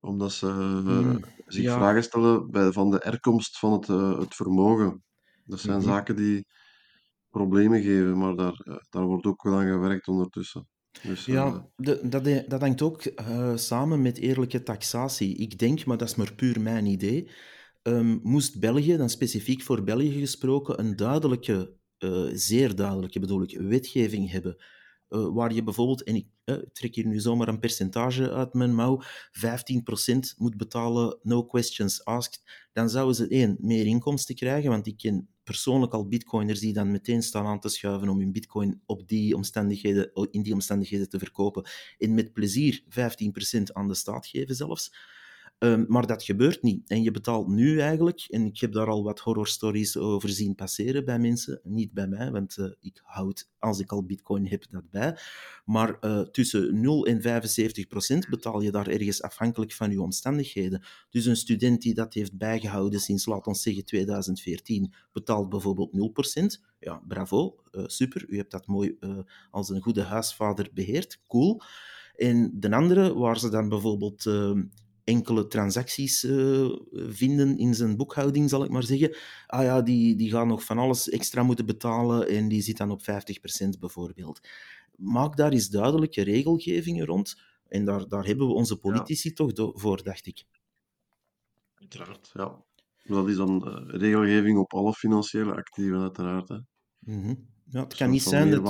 Omdat 0.00 0.32
ze 0.32 0.46
uh, 0.86 0.98
Mm, 0.98 1.24
zich 1.46 1.62
ja. 1.62 1.74
vragen 1.74 2.02
stellen 2.02 2.50
bij, 2.50 2.72
van 2.72 2.90
de 2.90 3.00
herkomst 3.02 3.58
van 3.58 3.72
het, 3.72 3.88
uh, 3.88 4.18
het 4.18 4.34
vermogen. 4.34 5.02
Dat 5.44 5.60
zijn 5.60 5.78
Mhm. 5.78 5.86
zaken 5.86 6.16
die 6.16 6.46
problemen 7.30 7.82
geven, 7.82 8.18
maar 8.18 8.34
daar, 8.36 8.82
daar 8.90 9.04
wordt 9.04 9.26
ook 9.26 9.42
wel 9.42 9.58
aan 9.58 9.66
gewerkt 9.66 10.08
ondertussen. 10.08 10.68
Dus, 11.02 11.24
Ja, 11.24 11.68
de, 11.76 12.08
dat, 12.08 12.24
dat 12.50 12.60
hangt 12.60 12.82
ook 12.82 13.04
uh, 13.04 13.56
samen 13.56 14.02
met 14.02 14.18
eerlijke 14.18 14.62
taxatie. 14.62 15.36
Ik 15.36 15.58
denk, 15.58 15.84
maar 15.84 15.96
dat 15.96 16.08
is 16.08 16.14
maar 16.14 16.34
puur 16.34 16.60
mijn 16.60 16.86
idee, 16.86 17.30
um, 17.82 18.20
moest 18.22 18.60
België, 18.60 18.96
dan 18.96 19.10
specifiek 19.10 19.62
voor 19.62 19.84
België 19.84 20.20
gesproken, 20.20 20.80
een 20.80 20.96
duidelijke, 20.96 21.72
uh, 21.98 22.30
zeer 22.32 22.74
duidelijke 22.74 23.20
bedoel 23.20 23.42
ik, 23.42 23.58
wetgeving 23.58 24.30
hebben. 24.30 24.56
Uh, 25.08 25.28
waar 25.32 25.54
je 25.54 25.62
bijvoorbeeld, 25.62 26.02
en 26.02 26.14
ik 26.14 26.26
trek 26.72 26.94
hier 26.94 27.06
nu 27.06 27.20
zomaar 27.20 27.48
een 27.48 27.58
percentage 27.58 28.32
uit 28.32 28.54
mijn 28.54 28.74
mouw, 28.74 29.02
15% 29.02 30.36
moet 30.36 30.56
betalen, 30.56 31.18
no 31.22 31.44
questions 31.44 32.04
asked, 32.04 32.68
dan 32.72 32.90
zouden 32.90 33.14
ze 33.14 33.28
één, 33.28 33.56
meer 33.60 33.86
inkomsten 33.86 34.34
krijgen, 34.34 34.70
want 34.70 34.86
ik 34.86 34.96
ken 34.96 35.28
persoonlijk 35.44 35.92
al 35.92 36.08
bitcoiners 36.08 36.60
die 36.60 36.72
dan 36.72 36.90
meteen 36.90 37.22
staan 37.22 37.46
aan 37.46 37.60
te 37.60 37.68
schuiven 37.68 38.08
om 38.08 38.18
hun 38.18 38.32
bitcoin 38.32 38.82
op 38.86 39.08
die 39.08 39.36
omstandigheden, 39.36 40.10
in 40.30 40.42
die 40.42 40.52
omstandigheden 40.52 41.08
te 41.08 41.18
verkopen. 41.18 41.64
En 41.98 42.14
met 42.14 42.32
plezier 42.32 42.82
15% 42.84 42.86
aan 43.72 43.88
de 43.88 43.94
staat 43.94 44.26
geven 44.26 44.54
zelfs. 44.54 44.92
Ehm, 45.62 45.84
maar 45.88 46.06
dat 46.06 46.22
gebeurt 46.22 46.62
niet. 46.62 46.88
En 46.88 47.02
je 47.02 47.10
betaalt 47.10 47.48
nu 47.48 47.80
eigenlijk, 47.80 48.26
en 48.28 48.46
ik 48.46 48.60
heb 48.60 48.72
daar 48.72 48.86
al 48.86 49.02
wat 49.02 49.20
horrorstories 49.20 49.96
over 49.96 50.28
zien 50.28 50.54
passeren 50.54 51.04
bij 51.04 51.18
mensen, 51.18 51.60
niet 51.64 51.92
bij 51.92 52.06
mij, 52.06 52.30
want 52.30 52.56
uh, 52.56 52.66
ik 52.80 53.00
houd, 53.04 53.50
als 53.58 53.78
ik 53.78 53.92
al 53.92 54.04
bitcoin 54.04 54.46
heb, 54.46 54.64
dat 54.70 54.90
bij. 54.90 55.18
Maar 55.64 55.96
uh, 56.00 56.20
tussen 56.20 56.80
0 56.80 57.06
en 57.06 57.22
75 57.22 57.86
procent 57.86 58.28
betaal 58.28 58.60
je 58.60 58.70
daar 58.70 58.86
ergens 58.86 59.22
afhankelijk 59.22 59.72
van 59.72 59.90
je 59.90 60.02
omstandigheden. 60.02 60.82
Dus 61.10 61.26
een 61.26 61.36
student 61.36 61.82
die 61.82 61.94
dat 61.94 62.14
heeft 62.14 62.36
bijgehouden 62.38 63.00
sinds, 63.00 63.26
laat 63.26 63.46
ons 63.46 63.62
zeggen, 63.62 63.84
2014, 63.84 64.92
betaalt 65.12 65.48
bijvoorbeeld 65.48 65.92
0 65.92 66.08
procent. 66.08 66.62
Ja, 66.78 67.02
bravo, 67.08 67.56
uh, 67.72 67.84
super, 67.86 68.24
u 68.28 68.36
hebt 68.36 68.50
dat 68.50 68.66
mooi 68.66 68.98
als 69.50 69.68
een 69.68 69.80
goede 69.80 70.02
huisvader 70.02 70.70
beheerd, 70.74 71.20
cool. 71.26 71.62
En 72.16 72.50
de 72.54 72.70
andere, 72.70 73.14
waar 73.14 73.38
ze 73.38 73.48
dan 73.48 73.68
bijvoorbeeld 73.68 74.26
ehm, 74.26 74.62
enkele 75.04 75.46
transacties 75.46 76.24
uh, 76.24 76.76
vinden 76.92 77.58
in 77.58 77.74
zijn 77.74 77.96
boekhouding, 77.96 78.50
zal 78.50 78.64
ik 78.64 78.70
maar 78.70 78.82
zeggen. 78.82 79.16
Ah 79.46 79.62
ja, 79.62 79.82
die, 79.82 80.16
die 80.16 80.30
gaan 80.30 80.48
nog 80.48 80.64
van 80.64 80.78
alles 80.78 81.08
extra 81.08 81.42
moeten 81.42 81.66
betalen 81.66 82.28
en 82.28 82.48
die 82.48 82.62
zit 82.62 82.76
dan 82.76 82.90
op 82.90 83.00
50% 83.00 83.04
bijvoorbeeld. 83.80 84.40
Maak 84.96 85.36
daar 85.36 85.52
eens 85.52 85.68
duidelijke 85.68 86.22
regelgevingen 86.22 87.06
rond. 87.06 87.40
En 87.68 87.84
daar, 87.84 88.08
daar 88.08 88.24
hebben 88.24 88.46
we 88.46 88.52
onze 88.52 88.76
politici 88.76 89.28
ja. 89.28 89.34
toch 89.34 89.80
voor, 89.80 90.02
dacht 90.02 90.26
ik. 90.26 90.44
Uiteraard, 91.74 92.30
ja. 92.32 92.62
Dat 93.04 93.28
is 93.28 93.36
dan 93.36 93.68
uh, 93.68 94.00
regelgeving 94.00 94.58
op 94.58 94.74
alle 94.74 94.92
financiële 94.92 95.54
actieven, 95.54 96.00
uiteraard. 96.00 96.48
Hè. 96.48 96.58
Mm 96.98 97.22
-hmm. 97.22 97.48
ja, 97.70 97.80
het 97.80 97.94
kan 97.94 98.10
niet 98.10 98.22
zijn 98.22 98.50
dat... 98.50 98.62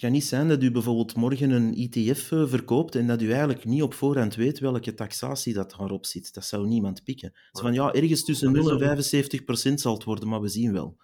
Het 0.00 0.08
kan 0.08 0.18
niet 0.18 0.28
zijn 0.28 0.48
dat 0.48 0.62
u 0.62 0.70
bijvoorbeeld 0.70 1.16
morgen 1.16 1.50
een 1.50 1.74
ETF 1.74 2.32
eh, 2.32 2.46
verkoopt 2.46 2.94
en 2.94 3.06
dat 3.06 3.22
u 3.22 3.30
eigenlijk 3.30 3.64
niet 3.64 3.82
op 3.82 3.94
voorhand 3.94 4.34
weet 4.34 4.58
welke 4.58 4.94
taxatie 4.94 5.54
dat 5.54 5.74
daarop 5.78 6.06
zit. 6.06 6.34
Dat 6.34 6.44
zou 6.44 6.66
niemand 6.66 7.04
pikken. 7.04 7.32
Van 7.52 7.72
ja, 7.72 7.92
ergens 7.92 8.24
tussen 8.24 8.52
0 8.52 8.70
en 8.70 8.78
75 8.78 9.44
procent 9.44 9.80
zal 9.80 9.94
het 9.94 10.04
worden, 10.04 10.28
maar 10.28 10.40
we 10.40 10.48
zien 10.48 10.72
wel. 10.72 10.96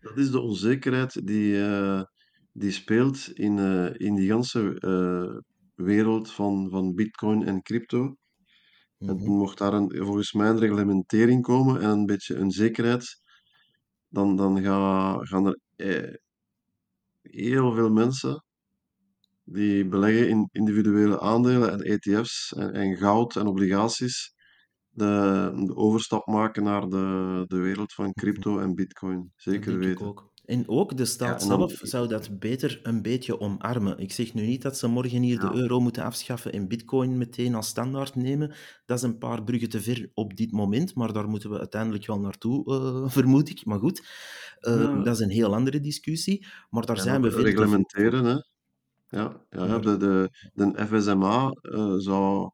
Dat 0.00 0.16
is 0.16 0.30
de 0.30 0.40
onzekerheid 0.40 1.26
die, 1.26 1.52
uh, 1.54 2.02
die 2.52 2.70
speelt 2.70 3.30
in, 3.32 3.56
uh, 3.56 3.94
in 3.94 4.14
die 4.14 4.28
ganse 4.28 4.76
uh, 4.80 5.38
wereld 5.86 6.30
van, 6.30 6.68
van 6.70 6.94
bitcoin 6.94 7.46
en 7.46 7.62
crypto. 7.62 8.02
Mm 8.02 8.16
-hmm. 8.98 9.08
En 9.08 9.24
mocht 9.24 9.58
daar 9.58 9.72
een, 9.72 9.96
volgens 9.96 10.32
mij 10.32 10.48
een 10.48 10.58
reglementering 10.58 11.42
komen 11.42 11.80
en 11.80 11.88
een 11.88 12.06
beetje 12.06 12.34
een 12.34 12.50
zekerheid, 12.50 13.20
dan, 14.08 14.36
dan 14.36 14.62
ga, 14.62 15.18
gaan 15.24 15.46
er 15.46 15.58
heel 17.30 17.72
veel 17.72 17.90
mensen 17.90 18.44
die 19.44 19.88
beleggen 19.88 20.28
in 20.28 20.48
individuele 20.52 21.20
aandelen 21.20 21.72
en 21.72 21.80
ETF's 21.80 22.52
en, 22.56 22.72
en 22.72 22.96
goud 22.96 23.36
en 23.36 23.46
obligaties, 23.46 24.34
de, 24.88 25.50
de, 25.66 25.76
overstap 25.76 26.26
maken 26.26 26.62
naar 26.62 26.88
de, 26.88 27.44
de 27.46 27.56
wereld 27.56 27.92
van 27.92 28.12
crypto 28.12 28.58
en 28.58 28.74
bitcoin. 28.74 29.32
Zeker 29.36 29.78
weten. 29.78 30.06
ook. 30.06 30.29
En 30.50 30.68
ook 30.68 30.96
de 30.96 31.04
staat 31.04 31.42
ja, 31.42 31.48
dan, 31.48 31.58
zelf 31.58 31.80
zou 31.82 32.08
dat 32.08 32.38
beter 32.38 32.80
een 32.82 33.02
beetje 33.02 33.40
omarmen. 33.40 33.98
Ik 33.98 34.12
zeg 34.12 34.34
nu 34.34 34.46
niet 34.46 34.62
dat 34.62 34.78
ze 34.78 34.88
morgen 34.88 35.22
hier 35.22 35.42
ja. 35.42 35.50
de 35.50 35.58
euro 35.58 35.80
moeten 35.80 36.02
afschaffen 36.02 36.52
en 36.52 36.68
bitcoin 36.68 37.18
meteen 37.18 37.54
als 37.54 37.66
standaard 37.66 38.14
nemen. 38.14 38.54
Dat 38.86 38.96
is 38.98 39.04
een 39.04 39.18
paar 39.18 39.44
bruggen 39.44 39.68
te 39.68 39.80
ver 39.80 40.10
op 40.14 40.36
dit 40.36 40.52
moment, 40.52 40.94
maar 40.94 41.12
daar 41.12 41.28
moeten 41.28 41.50
we 41.50 41.58
uiteindelijk 41.58 42.06
wel 42.06 42.20
naartoe, 42.20 42.72
uh, 42.72 43.10
vermoed 43.16 43.48
ik. 43.48 43.64
Maar 43.64 43.78
goed, 43.78 44.08
uh, 44.60 44.80
ja. 44.82 45.02
dat 45.02 45.14
is 45.14 45.20
een 45.20 45.30
heel 45.30 45.54
andere 45.54 45.80
discussie. 45.80 46.46
Maar 46.70 46.86
daar 46.86 47.00
zijn 47.00 47.22
we 47.22 47.30
veel 47.30 47.44
reglementeren, 47.44 48.24
hè. 48.24 48.36
Ja, 49.08 49.44
ja 49.50 49.78
de, 49.78 49.96
de, 49.96 50.30
de 50.54 50.86
FSMA 50.86 51.56
uh, 51.62 51.94
zou, 51.96 52.50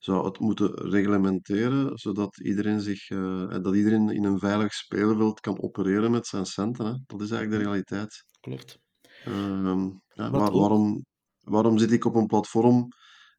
zou 0.00 0.24
het 0.24 0.38
moeten 0.38 0.74
reglementeren, 0.74 1.98
zodat 1.98 2.40
iedereen, 2.40 2.80
zich, 2.80 3.10
uh, 3.10 3.48
dat 3.48 3.74
iedereen 3.74 4.08
in 4.08 4.24
een 4.24 4.38
veilig 4.38 4.72
speelveld 4.72 5.40
kan 5.40 5.62
opereren 5.62 6.10
met 6.10 6.26
zijn 6.26 6.46
centen. 6.46 6.86
Hè. 6.86 6.92
Dat 7.06 7.20
is 7.20 7.30
eigenlijk 7.30 7.62
de 7.62 7.68
realiteit. 7.68 8.24
Klopt. 8.40 8.78
Uh, 9.28 9.86
ja, 10.14 10.30
waar, 10.30 10.52
waarom, 10.52 11.04
waarom 11.40 11.78
zit 11.78 11.92
ik 11.92 12.04
op 12.04 12.14
een 12.14 12.26
platform 12.26 12.88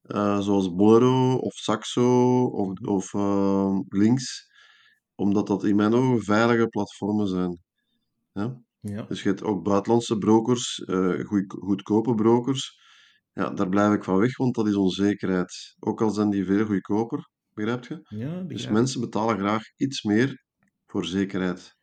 uh, 0.03 0.39
zoals 0.39 0.76
Bolero 0.76 1.36
of 1.36 1.53
Saxo 1.53 2.43
of, 2.45 2.80
of 2.82 3.14
Links? 3.88 4.49
Omdat 5.16 5.47
dat 5.47 5.64
in 5.64 5.76
mijn 5.76 5.93
ogen 5.93 6.24
veilige 6.24 6.68
platformen 6.68 7.28
zijn. 7.28 7.59
Ja? 8.34 8.62
Ja. 8.80 9.01
Dus 9.01 9.24
je 9.24 9.30
hebt 9.30 9.43
ook 9.43 9.64
buitenlandse 9.64 10.18
brokers, 10.18 10.84
goed, 11.24 11.53
goedkope 11.59 12.16
brokers. 12.16 12.81
Ja, 13.34 13.50
daar 13.50 13.70
blijf 13.70 13.94
ik 13.94 14.04
van 14.04 14.18
weg, 14.18 14.38
want 14.38 14.56
dat 14.56 14.68
is 14.68 14.76
onzekerheid. 14.76 15.76
Ook 15.80 16.02
al 16.02 16.10
zijn 16.10 16.30
die 16.30 16.46
veel 16.46 16.66
goedkoper, 16.66 17.30
begrijp 17.54 17.86
je? 17.86 17.94
Ja, 17.94 18.28
begrijp. 18.28 18.48
Dus 18.48 18.68
mensen 18.68 19.02
betalen 19.02 19.38
graag 19.38 19.64
iets 19.76 20.04
meer 20.04 20.44
voor 20.86 21.06
zekerheid. 21.06 21.76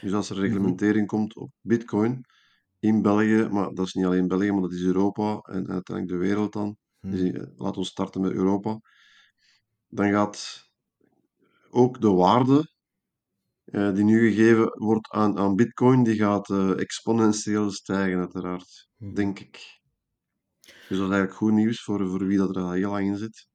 Dus 0.00 0.12
als 0.12 0.30
er 0.30 0.36
reglementering 0.36 1.10
mm 1.10 1.18
-hmm. 1.18 1.18
komt 1.18 1.36
op 1.36 1.50
bitcoin 1.60 2.20
in 2.78 3.02
België, 3.02 3.48
maar 3.50 3.74
dat 3.74 3.86
is 3.86 3.92
niet 3.92 4.04
alleen 4.04 4.28
België, 4.28 4.52
maar 4.52 4.62
dat 4.62 4.72
is 4.72 4.82
Europa 4.82 5.38
en 5.38 5.70
uiteindelijk 5.70 6.08
de 6.08 6.26
wereld 6.26 6.52
dan. 6.52 6.76
-hmm. 7.00 7.10
dus, 7.10 7.46
laten 7.56 7.80
we 7.80 7.86
starten 7.86 8.20
met 8.20 8.32
Europa. 8.32 8.80
Dan 9.88 10.10
gaat 10.10 10.64
ook 11.70 12.00
de 12.00 12.10
waarde 12.10 12.74
uh, 13.64 13.94
die 13.94 14.04
nu 14.04 14.30
gegeven 14.30 14.78
wordt 14.78 15.10
aan, 15.10 15.38
aan 15.38 15.56
bitcoin, 15.56 16.02
die 16.02 16.16
gaat 16.16 16.48
uh, 16.48 16.80
exponentieel 16.80 17.70
stijgen 17.70 18.18
uiteraard, 18.18 18.88
hmm. 18.96 19.14
denk 19.14 19.38
ik. 19.38 19.75
Dus 20.88 20.98
dat 20.98 21.06
is 21.06 21.14
eigenlijk 21.14 21.34
goed 21.34 21.52
nieuws 21.52 21.82
voor, 21.82 22.08
voor 22.08 22.26
wie 22.26 22.38
dat 22.38 22.56
er 22.56 22.62
al 22.62 22.72
heel 22.72 22.90
lang 22.90 23.06
in 23.06 23.16
zit. 23.16 23.48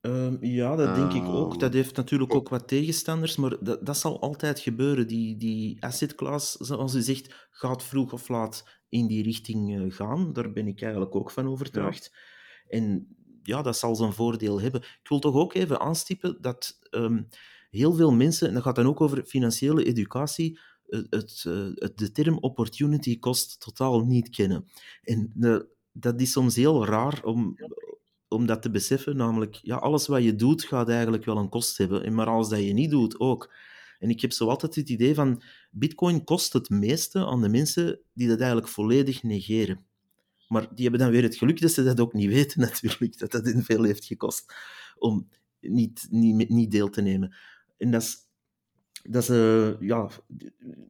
Um, 0.00 0.44
ja, 0.44 0.76
dat 0.76 0.94
denk 0.94 1.12
ik 1.12 1.24
ook. 1.24 1.60
Dat 1.60 1.72
heeft 1.72 1.96
natuurlijk 1.96 2.34
ook 2.34 2.48
wat 2.48 2.68
tegenstanders, 2.68 3.36
maar 3.36 3.56
dat, 3.60 3.86
dat 3.86 3.96
zal 3.96 4.20
altijd 4.20 4.60
gebeuren. 4.60 5.06
Die, 5.06 5.36
die 5.36 5.82
asset 5.82 6.14
class, 6.14 6.52
zoals 6.52 6.94
u 6.94 7.00
zegt, 7.00 7.48
gaat 7.50 7.82
vroeg 7.82 8.12
of 8.12 8.28
laat 8.28 8.64
in 8.88 9.06
die 9.06 9.22
richting 9.22 9.80
uh, 9.80 9.92
gaan. 9.92 10.32
Daar 10.32 10.52
ben 10.52 10.66
ik 10.66 10.82
eigenlijk 10.82 11.14
ook 11.14 11.30
van 11.30 11.48
overtuigd. 11.48 12.10
Ja. 12.12 12.78
En 12.78 13.16
ja, 13.42 13.62
dat 13.62 13.76
zal 13.76 13.96
zijn 13.96 14.12
voordeel 14.12 14.60
hebben. 14.60 14.80
Ik 14.80 15.08
wil 15.08 15.18
toch 15.18 15.34
ook 15.34 15.54
even 15.54 15.80
aanstippen 15.80 16.36
dat 16.40 16.78
um, 16.90 17.28
heel 17.70 17.92
veel 17.92 18.12
mensen, 18.12 18.48
en 18.48 18.54
dat 18.54 18.62
gaat 18.62 18.76
dan 18.76 18.86
ook 18.86 19.00
over 19.00 19.24
financiële 19.24 19.84
educatie, 19.84 20.58
het, 20.86 21.06
het, 21.10 21.42
het, 21.74 21.98
de 21.98 22.12
term 22.12 22.38
opportunity 22.38 23.18
cost 23.18 23.60
totaal 23.60 24.04
niet 24.04 24.28
kennen. 24.28 24.64
En 25.02 25.32
de, 25.34 25.68
dat 25.92 26.20
is 26.20 26.32
soms 26.32 26.56
heel 26.56 26.86
raar 26.86 27.24
om, 27.24 27.56
om 28.28 28.46
dat 28.46 28.62
te 28.62 28.70
beseffen, 28.70 29.16
namelijk, 29.16 29.54
ja, 29.54 29.76
alles 29.76 30.06
wat 30.06 30.22
je 30.22 30.34
doet 30.34 30.64
gaat 30.64 30.88
eigenlijk 30.88 31.24
wel 31.24 31.36
een 31.36 31.48
kost 31.48 31.78
hebben, 31.78 32.04
en 32.04 32.14
maar 32.14 32.26
alles 32.26 32.48
dat 32.48 32.64
je 32.64 32.72
niet 32.72 32.90
doet 32.90 33.20
ook. 33.20 33.52
En 33.98 34.10
ik 34.10 34.20
heb 34.20 34.32
zo 34.32 34.48
altijd 34.48 34.74
het 34.74 34.88
idee 34.88 35.14
van, 35.14 35.42
bitcoin 35.70 36.24
kost 36.24 36.52
het 36.52 36.70
meeste 36.70 37.26
aan 37.26 37.42
de 37.42 37.48
mensen 37.48 38.00
die 38.12 38.28
dat 38.28 38.38
eigenlijk 38.38 38.68
volledig 38.68 39.22
negeren. 39.22 39.84
Maar 40.48 40.74
die 40.74 40.82
hebben 40.82 41.00
dan 41.00 41.10
weer 41.10 41.22
het 41.22 41.36
geluk 41.36 41.60
dat 41.60 41.70
ze 41.70 41.82
dat 41.82 42.00
ook 42.00 42.12
niet 42.12 42.30
weten 42.34 42.60
natuurlijk, 42.60 43.18
dat 43.18 43.30
dat 43.30 43.46
in 43.46 43.62
veel 43.62 43.82
heeft 43.82 44.04
gekost 44.04 44.54
om 44.98 45.28
niet, 45.60 46.06
niet, 46.10 46.48
niet 46.48 46.70
deel 46.70 46.90
te 46.90 47.00
nemen. 47.00 47.36
En 47.78 47.90
dat 47.90 48.02
is, 48.02 48.16
dat 49.02 49.28
uh, 49.28 49.80
ja, 49.80 50.08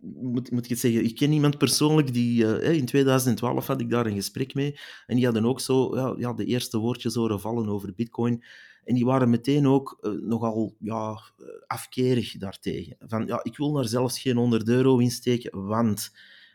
moet, 0.01 0.51
moet 0.51 0.65
ik 0.65 0.71
het 0.71 0.79
zeggen, 0.79 1.05
ik 1.05 1.15
ken 1.15 1.33
iemand 1.33 1.59
persoonlijk 1.59 2.13
die, 2.13 2.45
uh, 2.45 2.73
in 2.73 2.87
2012 2.87 3.67
had 3.67 3.81
ik 3.81 3.91
daar 3.91 4.07
een 4.07 4.15
gesprek 4.15 4.55
mee, 4.55 4.79
en 5.07 5.17
die 5.17 5.25
hadden 5.25 5.45
ook 5.45 5.61
zo, 5.61 5.97
ja, 5.97 6.15
ja 6.19 6.33
de 6.33 6.45
eerste 6.45 6.79
woordjes 6.79 7.15
horen 7.15 7.41
vallen 7.41 7.69
over 7.69 7.95
bitcoin, 7.95 8.45
en 8.85 8.95
die 8.95 9.05
waren 9.05 9.31
meteen 9.31 9.67
ook 9.67 9.99
uh, 10.01 10.13
nogal 10.13 10.77
ja, 10.79 11.21
afkerig 11.67 12.37
daartegen. 12.39 12.97
Van, 12.99 13.27
ja, 13.27 13.41
ik 13.43 13.57
wil 13.57 13.73
daar 13.73 13.89
zelfs 13.89 14.21
geen 14.21 14.37
100 14.37 14.69
euro 14.69 14.99
in 14.99 15.11
steken, 15.11 15.67
want... 15.67 16.11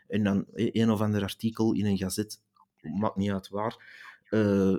En 0.08 0.24
dan 0.24 0.44
een 0.54 0.90
of 0.90 1.00
ander 1.00 1.22
artikel 1.22 1.72
in 1.72 1.86
een 1.86 1.96
gazet, 1.96 2.40
maakt 2.80 3.16
niet 3.16 3.30
uit 3.30 3.48
waar, 3.48 3.76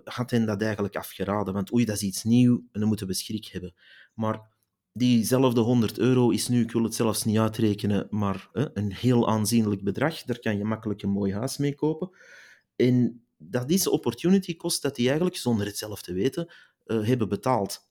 had 0.04 0.32
hen 0.32 0.46
dat 0.46 0.62
eigenlijk 0.62 0.96
afgeraden. 0.96 1.54
Want 1.54 1.74
oei, 1.74 1.86
dat 1.86 1.96
is 1.96 2.02
iets 2.02 2.24
nieuw 2.24 2.64
en 2.72 2.80
dan 2.80 2.88
moeten 2.88 3.08
we 3.08 3.14
schrik 3.14 3.46
hebben. 3.46 3.74
Maar 4.14 4.42
Diezelfde 4.98 5.62
100 5.62 5.98
euro 5.98 6.30
is 6.30 6.48
nu, 6.48 6.62
ik 6.62 6.72
wil 6.72 6.84
het 6.84 6.96
zelfs 6.96 7.24
niet 7.24 7.38
uitrekenen, 7.38 8.08
maar 8.10 8.50
hè, 8.54 8.78
een 8.78 8.94
heel 8.94 9.28
aanzienlijk 9.28 9.84
bedrag. 9.84 10.24
Daar 10.24 10.40
kan 10.40 10.58
je 10.58 10.64
makkelijk 10.64 11.02
een 11.02 11.10
mooi 11.10 11.34
huis 11.34 11.58
mee 11.58 11.76
kopen. 11.76 12.10
En 12.76 13.26
dat 13.38 13.70
is 13.70 13.88
opportunity 13.88 14.56
cost 14.56 14.82
dat 14.82 14.96
die 14.96 15.06
eigenlijk, 15.06 15.38
zonder 15.38 15.66
het 15.66 15.78
zelf 15.78 16.02
te 16.02 16.14
weten, 16.14 16.54
uh, 16.86 17.08
hebben 17.08 17.30
betaald. 17.30 17.86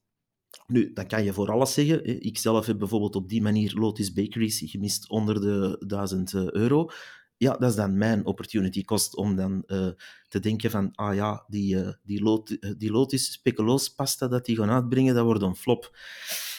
Nu, 0.66 0.92
dat 0.92 1.06
kan 1.06 1.24
je 1.24 1.32
voor 1.32 1.50
alles 1.50 1.74
zeggen. 1.74 2.24
Ik 2.24 2.38
zelf 2.38 2.66
heb 2.66 2.78
bijvoorbeeld 2.78 3.16
op 3.16 3.28
die 3.28 3.42
manier 3.42 3.74
Lotus 3.74 4.12
Bakeries 4.12 4.62
gemist 4.64 5.08
onder 5.08 5.40
de 5.40 5.84
1000 5.86 6.32
eh, 6.32 6.50
euro. 6.50 6.90
Ja, 7.36 7.56
dat 7.56 7.70
is 7.70 7.76
dan 7.76 7.98
mijn 7.98 8.26
opportunity 8.26 8.84
cost 8.84 9.16
om 9.16 9.36
dan 9.36 9.62
uh, 9.66 9.88
te 10.28 10.40
denken 10.40 10.70
van, 10.70 10.94
ah 10.94 11.14
ja, 11.14 11.44
die, 11.48 11.76
die, 12.02 12.22
lot, 12.22 12.56
die 12.78 12.90
Lotus 12.90 13.32
speculoos 13.32 13.88
pasta 13.94 14.28
dat 14.28 14.44
die 14.44 14.56
gaan 14.56 14.70
uitbrengen, 14.70 15.14
dat 15.14 15.24
wordt 15.24 15.42
een 15.42 15.56
flop 15.56 15.96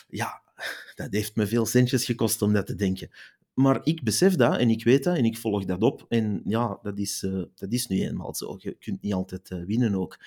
ja, 0.07 0.41
dat 0.95 1.07
heeft 1.11 1.35
me 1.35 1.47
veel 1.47 1.65
centjes 1.65 2.05
gekost 2.05 2.41
om 2.41 2.53
dat 2.53 2.65
te 2.65 2.75
denken. 2.75 3.09
Maar 3.53 3.79
ik 3.83 4.03
besef 4.03 4.35
dat 4.35 4.57
en 4.57 4.69
ik 4.69 4.83
weet 4.83 5.03
dat 5.03 5.17
en 5.17 5.25
ik 5.25 5.37
volg 5.37 5.65
dat 5.65 5.81
op. 5.81 6.05
En 6.09 6.41
ja, 6.45 6.79
dat 6.81 6.97
is, 6.97 7.23
uh, 7.23 7.43
dat 7.55 7.71
is 7.71 7.87
nu 7.87 8.01
eenmaal 8.01 8.35
zo. 8.35 8.55
Je 8.59 8.75
kunt 8.79 9.01
niet 9.01 9.13
altijd 9.13 9.49
uh, 9.49 9.65
winnen 9.65 9.95
ook. 9.95 10.19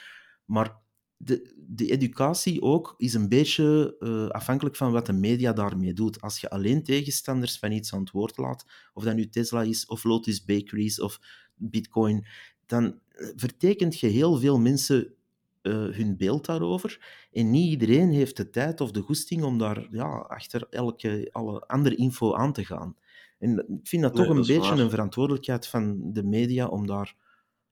Maar 0.45 0.77
de, 1.17 1.55
de 1.69 1.91
educatie 1.91 2.63
ook 2.63 2.95
is 2.97 3.15
een 3.15 3.29
beetje 3.29 3.97
uh, 4.01 4.29
afhankelijk 4.29 4.77
van 4.77 4.93
wat 4.93 5.07
de 5.07 5.13
media 5.13 5.53
daarmee 5.53 5.93
doet. 5.93 6.21
Als 6.21 6.41
je 6.41 6.51
alleen 6.51 6.83
tegenstanders 6.83 7.59
van 7.59 7.73
iets 7.73 7.93
aan 7.93 8.01
het 8.01 8.11
woord 8.11 8.37
laat, 8.37 8.65
of 8.93 9.05
dat 9.05 9.15
nu 9.15 9.29
Tesla 9.29 9.63
is, 9.63 9.87
of 9.87 10.05
Lotus 10.05 10.45
Bakeries, 10.45 11.01
of 11.01 11.21
Bitcoin, 11.55 12.27
dan 12.67 13.01
vertekent 13.37 14.01
je 14.01 14.07
heel 14.07 14.39
veel 14.39 14.59
mensen 14.59 15.15
uh, 15.63 15.73
hun 15.73 16.17
beeld 16.17 16.47
daarover. 16.47 17.01
En 17.33 17.51
niet 17.51 17.71
iedereen 17.71 18.11
heeft 18.11 18.37
de 18.37 18.51
tijd 18.51 18.81
of 18.81 18.91
de 18.91 19.01
goesting 19.01 19.43
om 19.43 19.59
daar 19.59 19.87
ja, 19.91 20.09
achter 20.29 20.67
elke, 20.71 21.29
alle 21.33 21.61
andere 21.67 21.95
info 21.95 22.35
aan 22.35 22.53
te 22.53 22.65
gaan. 22.65 22.97
En 23.39 23.59
ik 23.59 23.89
vind 23.89 24.03
dat 24.03 24.15
toch 24.15 24.29
een 24.29 24.37
beetje 24.37 24.61
waar. 24.61 24.79
een 24.79 24.91
verantwoordelijkheid 24.91 25.67
van 25.67 26.13
de 26.13 26.23
media 26.23 26.67
om 26.67 26.87
daar 26.87 27.15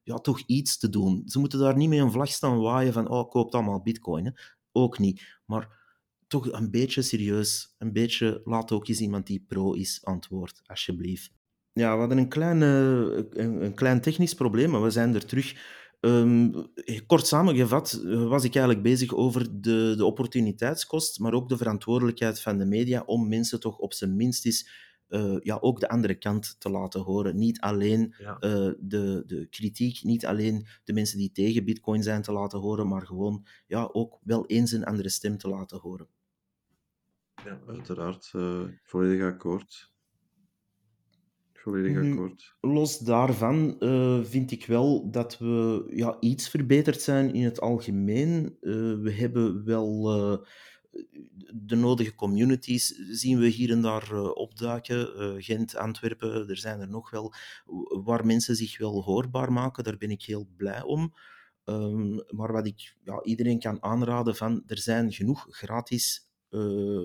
ja, 0.03 0.16
toch 0.16 0.43
iets 0.47 0.78
te 0.78 0.89
doen. 0.89 1.22
Ze 1.26 1.39
moeten 1.39 1.59
daar 1.59 1.76
niet 1.76 1.89
mee 1.89 2.01
een 2.01 2.12
vlag 2.12 2.28
staan 2.28 2.61
waaien 2.61 2.93
van 2.93 3.09
oh, 3.09 3.30
koopt 3.30 3.55
allemaal 3.55 3.82
bitcoin. 3.82 4.24
Hè. 4.24 4.30
Ook 4.72 4.99
niet. 4.99 5.41
Maar 5.45 5.76
toch 6.26 6.53
een 6.53 6.70
beetje 6.70 7.03
serieus. 7.03 7.74
Een 7.78 7.93
beetje, 7.93 8.41
laat 8.45 8.72
ook 8.72 8.89
eens 8.89 9.01
iemand 9.01 9.26
die 9.26 9.45
pro 9.49 9.72
is 9.72 10.05
antwoord, 10.05 10.61
alsjeblieft. 10.66 11.32
Ja, 11.72 11.93
we 11.93 11.99
hadden 11.99 12.18
een 12.18 12.28
klein, 12.28 12.61
een, 12.61 13.64
een 13.64 13.74
klein 13.74 14.01
technisch 14.01 14.34
probleem, 14.34 14.70
maar 14.70 14.82
we 14.82 14.91
zijn 14.91 15.14
er 15.14 15.26
terug. 15.26 15.76
Um, 16.01 16.53
kort 17.07 17.26
samengevat 17.26 18.01
was 18.05 18.44
ik 18.44 18.55
eigenlijk 18.55 18.84
bezig 18.84 19.14
over 19.14 19.61
de, 19.61 19.94
de 19.96 20.05
opportuniteitskost, 20.05 21.18
maar 21.18 21.32
ook 21.32 21.49
de 21.49 21.57
verantwoordelijkheid 21.57 22.40
van 22.40 22.59
de 22.59 22.64
media 22.64 23.03
om 23.07 23.28
mensen 23.28 23.61
toch 23.61 23.78
op 23.78 23.92
zijn 23.92 24.16
minst 24.16 24.46
eens 24.46 24.86
uh, 25.09 25.36
ja, 25.40 25.59
ook 25.61 25.80
de 25.80 25.88
andere 25.88 26.14
kant 26.14 26.57
te 26.61 26.70
laten 26.70 27.01
horen. 27.01 27.38
Niet 27.38 27.61
alleen 27.61 28.14
ja. 28.18 28.36
uh, 28.40 28.72
de, 28.80 29.22
de 29.26 29.46
kritiek, 29.51 30.03
niet 30.03 30.26
alleen 30.26 30.66
de 30.84 30.92
mensen 30.92 31.18
die 31.18 31.32
tegen 31.32 31.64
bitcoin 31.64 32.03
zijn 32.03 32.22
te 32.22 32.32
laten 32.32 32.59
horen, 32.59 32.88
maar 32.88 33.07
gewoon 33.07 33.46
ja, 33.66 33.88
ook 33.92 34.18
wel 34.22 34.46
eens 34.46 34.72
een 34.72 34.84
andere 34.84 35.09
stem 35.09 35.38
te 35.38 35.49
laten 35.49 35.78
horen. 35.78 36.09
Ja, 37.44 37.61
uiteraard. 37.66 38.32
Uh, 38.36 38.62
volledig 38.82 39.22
akkoord. 39.22 39.92
Volledig 41.68 42.10
akkoord. 42.12 42.54
Los 42.60 42.98
daarvan 42.98 43.76
uh, 43.78 44.24
vind 44.24 44.50
ik 44.50 44.66
wel 44.66 45.10
dat 45.10 45.38
we 45.38 45.84
ja, 45.94 46.16
iets 46.20 46.48
verbeterd 46.48 47.00
zijn 47.00 47.34
in 47.34 47.44
het 47.44 47.60
algemeen. 47.60 48.56
Uh, 48.60 48.74
we 49.00 49.12
hebben 49.12 49.64
wel 49.64 50.16
uh, 50.16 50.38
de 51.54 51.76
nodige 51.76 52.14
communities, 52.14 52.86
zien 53.10 53.38
we 53.38 53.46
hier 53.46 53.70
en 53.70 53.82
daar 53.82 54.12
opduiken. 54.32 55.08
Gent, 55.42 55.76
Antwerpen, 55.76 56.48
er 56.48 56.56
zijn 56.56 56.80
er 56.80 56.88
nog 56.88 57.10
wel, 57.10 57.32
waar 58.04 58.26
mensen 58.26 58.56
zich 58.56 58.78
wel 58.78 59.02
hoorbaar 59.02 59.52
maken. 59.52 59.84
Daar 59.84 59.96
ben 59.96 60.10
ik 60.10 60.22
heel 60.22 60.48
blij 60.56 60.82
om. 60.82 61.14
Um, 61.64 62.22
maar 62.28 62.52
wat 62.52 62.66
ik 62.66 62.96
ja, 63.04 63.22
iedereen 63.22 63.58
kan 63.58 63.82
aanraden 63.82 64.36
van, 64.36 64.62
er 64.66 64.78
zijn 64.78 65.12
genoeg 65.12 65.46
gratis 65.50 66.28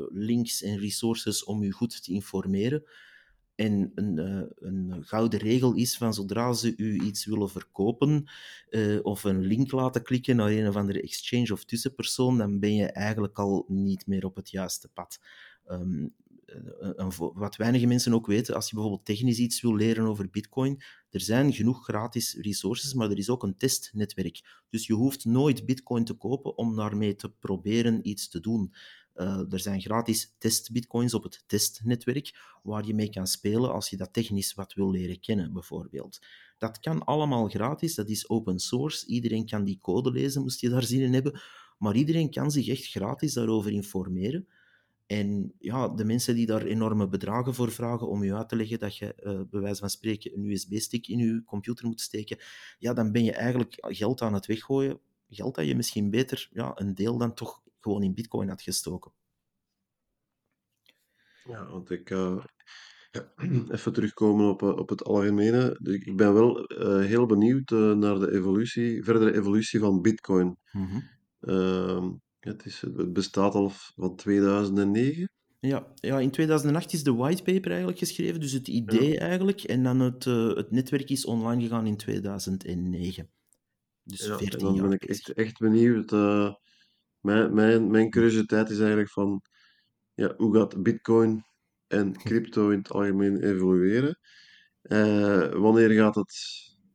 links 0.09 0.61
en 0.61 0.78
resources 0.78 1.43
om 1.43 1.64
u 1.64 1.72
goed 1.72 2.03
te 2.03 2.11
informeren. 2.11 2.84
En 3.64 3.91
een, 3.95 4.18
uh, 4.18 4.43
een, 4.55 5.03
gouden 5.05 5.39
regel 5.39 5.74
is 5.74 5.97
van 5.97 6.14
zodra 6.14 6.53
ze 6.53 6.74
u 6.78 7.01
iets 7.01 7.26
willen 7.26 7.49
verkopen 7.49 8.30
uh, 8.70 8.99
of 9.03 9.24
een 9.24 9.39
link 9.39 9.72
laten 9.72 10.03
klikken 10.03 10.36
naar 10.36 10.49
een 10.49 10.68
of 10.68 10.76
andere 10.76 11.01
exchange 11.01 11.51
of 11.51 11.66
tussenpersoon, 11.66 12.38
dan 12.38 12.59
ben 12.59 12.76
je 12.76 12.86
eigenlijk 12.86 13.39
al 13.39 13.66
niet 13.68 14.07
meer 14.07 14.26
op 14.26 14.36
het 14.36 14.49
juiste 14.49 14.89
pad. 14.93 15.20
Um, 15.68 16.14
wat 17.34 17.55
weinige 17.55 17.86
mensen 17.86 18.14
ook 18.14 18.28
weten, 18.28 18.55
als 18.55 18.70
je 18.70 18.76
bijvoorbeeld 18.76 19.05
technisch 19.05 19.38
iets 19.38 19.61
wil 19.61 19.76
leren 19.76 20.05
over 20.05 20.30
Bitcoin, 20.30 20.82
er 21.09 21.22
zijn 21.22 21.53
genoeg 21.53 21.84
gratis 21.84 22.38
resources, 22.41 22.93
maar 22.93 23.09
er 23.09 23.18
is 23.18 23.30
ook 23.30 23.43
een 23.43 23.57
testnetwerk. 23.57 24.41
Dus 24.70 24.88
je 24.88 24.93
hoeft 24.93 25.26
nooit 25.26 25.66
Bitcoin 25.66 26.05
te 26.05 26.14
kopen 26.14 26.57
om 26.57 26.76
daarmee 26.76 27.16
te 27.16 27.30
proberen 27.30 28.09
iets 28.09 28.30
te 28.30 28.39
doen. 28.39 28.74
Uh, 29.16 29.51
er 29.51 29.59
zijn 29.59 29.82
gratis 29.82 30.36
testbitcoins 30.38 31.14
op 31.14 31.24
het 31.24 31.43
testnetwerk 31.47 32.57
waar 32.64 32.86
je 32.86 32.93
mee 32.93 33.09
kan 33.09 33.28
spelen 33.28 33.74
als 33.74 33.89
je 33.89 33.97
dat 33.97 34.14
technisch 34.14 34.53
wat 34.53 34.74
wil 34.74 34.91
leren 34.91 35.20
kennen, 35.20 35.53
bijvoorbeeld. 35.53 36.20
Dat 36.57 36.80
kan 36.80 37.03
allemaal 37.03 37.47
gratis, 37.47 37.95
dat 37.95 38.09
is 38.09 38.30
open 38.30 38.59
source. 38.59 39.05
Iedereen 39.05 39.45
kan 39.45 39.64
die 39.64 39.80
code 39.82 40.11
lezen, 40.11 40.41
moest 40.41 40.61
je 40.61 40.70
daar 40.70 40.84
zin 40.84 41.01
in 41.01 41.14
hebben. 41.14 41.41
Maar 41.78 41.95
iedereen 41.95 42.30
kan 42.30 42.51
zich 42.51 42.68
echt 42.68 42.86
gratis 42.86 43.34
daarover 43.34 43.72
informeren. 43.72 44.47
En 45.05 45.53
ja, 45.59 45.88
de 45.88 46.05
mensen 46.05 46.36
die 46.36 46.45
daar 46.45 46.61
enorme 46.61 47.07
bedragen 47.07 47.53
voor 47.53 47.72
vragen 47.72 48.07
om 48.07 48.24
je 48.24 48.36
uit 48.36 48.49
te 48.49 48.55
leggen 48.55 48.80
dat 48.80 48.97
je 48.97 49.16
uh, 49.24 49.41
bij 49.49 49.61
wijze 49.61 49.80
van 49.80 49.89
spreken 49.89 50.34
een 50.34 50.49
USB-stick 50.49 51.07
in 51.07 51.18
je 51.18 51.43
computer 51.45 51.88
moet 51.88 52.01
steken, 52.01 52.38
ja, 52.80 52.93
dan 52.93 53.11
ben 53.11 53.24
je 53.24 53.32
eigenlijk 53.32 53.76
geld 53.80 54.22
aan 54.22 54.34
het 54.34 54.45
weggooien. 54.45 54.99
Geld 55.30 55.55
dat 55.55 55.66
je 55.66 55.76
misschien 55.76 56.09
beter 56.09 56.49
ja, 56.53 56.72
een 56.76 56.95
deel 56.95 57.18
dan 57.18 57.34
toch 57.34 57.61
gewoon 57.84 58.04
in 58.04 58.14
bitcoin 58.14 58.50
had 58.50 58.62
gestoken. 58.62 59.14
Ja, 61.44 61.66
want 61.66 61.90
ik 61.90 62.10
uh, 62.10 62.44
even 63.76 63.94
terugkomen 63.94 64.50
op, 64.50 64.62
op 64.62 64.90
het 64.90 65.04
algemene. 65.04 65.80
Ik 65.84 66.16
ben 66.16 66.34
wel 66.34 66.72
uh, 66.72 67.06
heel 67.06 67.26
benieuwd 67.26 67.72
uh, 67.72 67.94
naar 67.94 68.20
de 68.20 68.32
evolutie, 68.32 69.04
verdere 69.04 69.34
evolutie 69.34 69.80
van 69.80 70.02
bitcoin. 70.02 70.58
Mm 70.72 70.86
-hmm. 70.86 72.22
het, 72.40 72.66
is, 72.66 72.82
het 72.82 73.14
bestaat 73.14 73.54
al 73.54 73.70
van 73.70 74.16
2009. 74.16 75.30
Ja, 75.60 75.94
ja, 75.96 76.20
in 76.20 76.32
2008 76.32 76.94
is 76.94 77.04
de 77.04 77.14
whitepaper 77.14 77.70
eigenlijk 77.70 78.00
geschreven, 78.00 78.40
dus 78.40 78.52
het 78.52 78.68
idee 78.68 79.12
ja. 79.12 79.20
eigenlijk. 79.20 79.62
En 79.62 79.84
dan 79.84 80.00
het, 80.00 80.24
het 80.56 80.72
netwerk 80.72 81.10
is 81.10 81.26
online 81.26 81.62
gegaan 81.62 81.88
in 81.88 81.98
2009. 81.98 83.30
Dus 84.04 84.26
ja, 84.26 84.38
14 84.38 84.60
dan 84.60 84.74
jaar. 84.74 84.84
ben 84.84 84.92
ik 84.92 85.04
echt, 85.04 85.34
echt 85.34 85.58
benieuwd 85.58 86.12
mijn, 87.24 87.53
mijn, 87.53 87.91
mijn 87.91 88.09
curiositeit 88.09 88.69
is 88.69 88.80
eigenlijk 88.80 89.09
van 89.09 89.41
ja, 90.13 90.34
hoe 90.38 90.55
gaat 90.55 90.84
Bitcoin 90.84 91.43
en 91.88 92.17
crypto 92.17 92.69
in 92.69 92.78
het 92.78 92.91
algemeen 92.91 93.43
evolueren? 93.43 94.19
Uh, 94.84 95.51
wanneer 95.51 95.89
gaat 95.89 96.15
het 96.15 96.34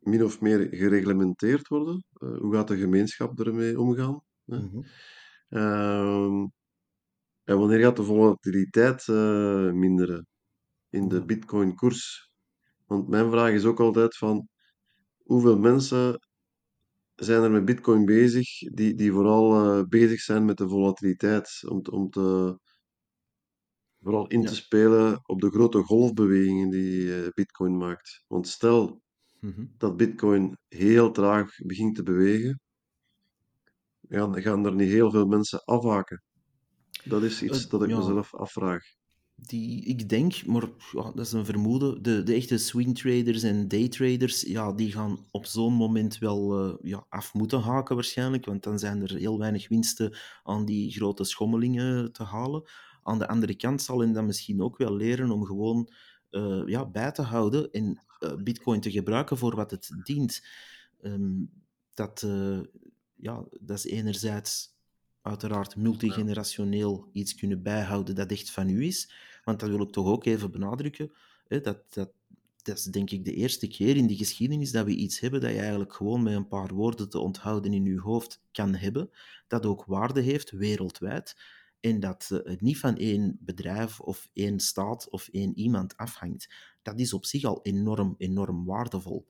min 0.01 0.25
of 0.25 0.41
meer 0.41 0.69
gereglementeerd 0.71 1.69
worden? 1.69 2.05
Uh, 2.19 2.39
hoe 2.39 2.55
gaat 2.55 2.69
de 2.69 2.77
gemeenschap 2.77 3.41
ermee 3.41 3.81
omgaan? 3.81 4.23
Mm 4.45 4.71
-hmm. 4.71 4.85
uh, 5.49 6.47
en 7.45 7.59
wanneer 7.59 7.81
gaat 7.81 7.97
de 7.97 8.03
volatiliteit 8.03 9.07
uh, 9.07 9.73
minderen 9.73 10.27
in 10.91 11.09
de 11.09 11.25
Bitcoin-koers? 11.25 12.31
Want 12.87 13.09
mijn 13.09 13.31
vraag 13.31 13.53
is 13.53 13.65
ook 13.65 13.81
altijd 13.81 14.17
van 14.17 14.49
hoeveel 15.25 15.59
mensen 15.59 16.28
zijn 17.19 17.43
er 17.43 17.51
met 17.51 17.65
Bitcoin 17.65 18.05
bezig, 18.05 18.59
die, 18.59 18.95
die 18.95 19.13
vooral 19.13 19.79
uh, 19.79 19.85
bezig 19.85 20.21
zijn 20.21 20.45
met 20.45 20.57
de 20.57 20.69
volatiliteit, 20.69 21.63
om, 21.69 21.83
om 21.91 22.11
te, 22.11 22.59
vooral 24.01 24.27
in 24.27 24.41
ja. 24.41 24.49
te 24.49 24.55
spelen 24.55 25.21
op 25.29 25.41
de 25.41 25.51
grote 25.51 25.83
golfbewegingen 25.83 26.71
die 26.71 27.03
uh, 27.03 27.29
Bitcoin 27.35 27.77
maakt. 27.77 28.25
Want 28.27 28.49
stel 28.49 29.03
mm 29.41 29.53
-hmm. 29.53 29.75
dat 29.77 29.97
Bitcoin 29.97 30.57
heel 30.69 31.11
traag 31.11 31.51
begint 31.57 31.95
te 31.95 32.03
bewegen, 32.03 32.61
gaan, 34.09 34.43
gaan 34.43 34.67
er 34.67 34.75
niet 34.75 34.91
heel 34.91 35.11
veel 35.11 35.27
mensen 35.27 35.65
afhaken. 35.65 36.23
Dat 37.05 37.23
is 37.23 37.43
iets 37.43 37.65
uh, 37.65 37.71
dat 37.71 37.83
ik 37.83 37.89
ja. 37.89 37.97
mezelf 37.99 38.35
afvraag. 38.35 38.98
Die, 39.47 39.85
ik 39.85 40.09
denk, 40.09 40.47
maar 40.47 40.69
ja, 40.93 41.03
dat 41.03 41.27
is 41.27 41.33
een 41.33 41.45
vermoeden, 41.45 42.03
de, 42.03 42.23
de 42.23 42.35
echte 42.35 42.59
swing 42.59 42.99
traders 42.99 43.43
en 43.43 43.69
day 43.69 43.89
traders, 43.89 44.43
ja, 44.43 44.73
die 44.73 44.93
gaan 44.93 45.27
op 45.31 45.47
zo'n 45.47 45.73
moment 45.73 46.19
wel 46.19 46.69
uh, 46.69 46.75
ja, 46.83 47.07
af 47.09 47.35
moeten 47.35 47.61
haken 47.61 47.95
waarschijnlijk, 47.95 48.45
want 48.45 48.63
dan 48.63 48.79
zijn 48.79 49.03
er 49.03 49.17
heel 49.17 49.39
weinig 49.39 49.69
winsten 49.69 50.17
aan 50.43 50.65
die 50.65 50.91
grote 50.91 51.25
schommelingen 51.25 52.13
te 52.13 52.23
halen. 52.23 52.63
Aan 53.03 53.19
de 53.19 53.29
andere 53.29 53.57
kant 53.57 53.83
zal 53.83 54.01
hen 54.01 54.13
dan 54.13 54.27
misschien 54.27 54.63
ook 54.63 54.77
wel 54.77 54.97
leren 54.97 55.31
om 55.31 55.45
gewoon 55.45 55.93
uh, 56.31 56.63
ja, 56.67 56.87
bij 56.87 57.13
te 57.13 57.23
houden 57.23 57.71
en 57.71 58.03
uh, 58.21 58.35
bitcoin 58.37 58.81
te 58.81 58.91
gebruiken 58.91 59.39
voor 59.39 59.57
wat 59.57 59.71
het 59.71 59.91
dient. 60.03 60.47
Um, 61.03 61.51
dat, 61.95 62.27
ja, 63.15 63.45
dat 63.61 63.79
is 63.79 63.85
enerzijds 63.85 64.78
uiteraard 65.23 65.77
multigenerationeel 65.77 67.09
iets 67.13 67.35
kunnen 67.35 67.63
bijhouden 67.63 68.15
dat 68.15 68.31
echt 68.31 68.51
van 68.51 68.69
u 68.69 68.85
is. 68.85 69.13
Want 69.45 69.61
dat 69.61 69.69
wil 69.69 69.81
ik 69.81 69.91
toch 69.91 70.07
ook 70.07 70.25
even 70.25 70.51
benadrukken. 70.51 71.13
Hè, 71.49 71.61
dat, 71.61 71.95
dat, 71.95 72.11
dat 72.63 72.79
is 72.79 72.85
denk 72.85 73.11
ik 73.11 73.25
de 73.25 73.35
eerste 73.35 73.69
keer 73.69 73.97
in 73.97 74.07
de 74.07 74.17
geschiedenis 74.17 74.71
dat 74.71 74.85
we 74.85 74.95
iets 74.95 75.21
hebben 75.21 75.41
dat 75.41 75.51
je 75.51 75.59
eigenlijk 75.59 75.95
gewoon 75.95 76.23
met 76.23 76.35
een 76.35 76.49
paar 76.49 76.75
woorden 76.75 77.09
te 77.09 77.19
onthouden 77.19 77.73
in 77.73 77.85
je 77.85 78.01
hoofd 78.01 78.43
kan 78.53 78.75
hebben. 78.75 79.11
Dat 79.47 79.67
ook 79.67 79.85
waarde 79.85 80.21
heeft 80.21 80.51
wereldwijd. 80.51 81.37
En 81.81 82.01
dat 82.01 82.29
het 82.45 82.61
niet 82.61 82.79
van 82.79 82.97
één 82.97 83.39
bedrijf 83.41 84.01
of 84.01 84.29
één 84.33 84.61
staat 84.61 85.09
of 85.11 85.29
één 85.29 85.59
iemand 85.59 85.97
afhangt. 85.97 86.49
Dat 86.83 87.01
is 87.01 87.13
op 87.13 87.25
zich 87.25 87.45
al 87.45 87.61
enorm, 87.63 88.15
enorm 88.19 88.65
waardevol. 88.65 89.29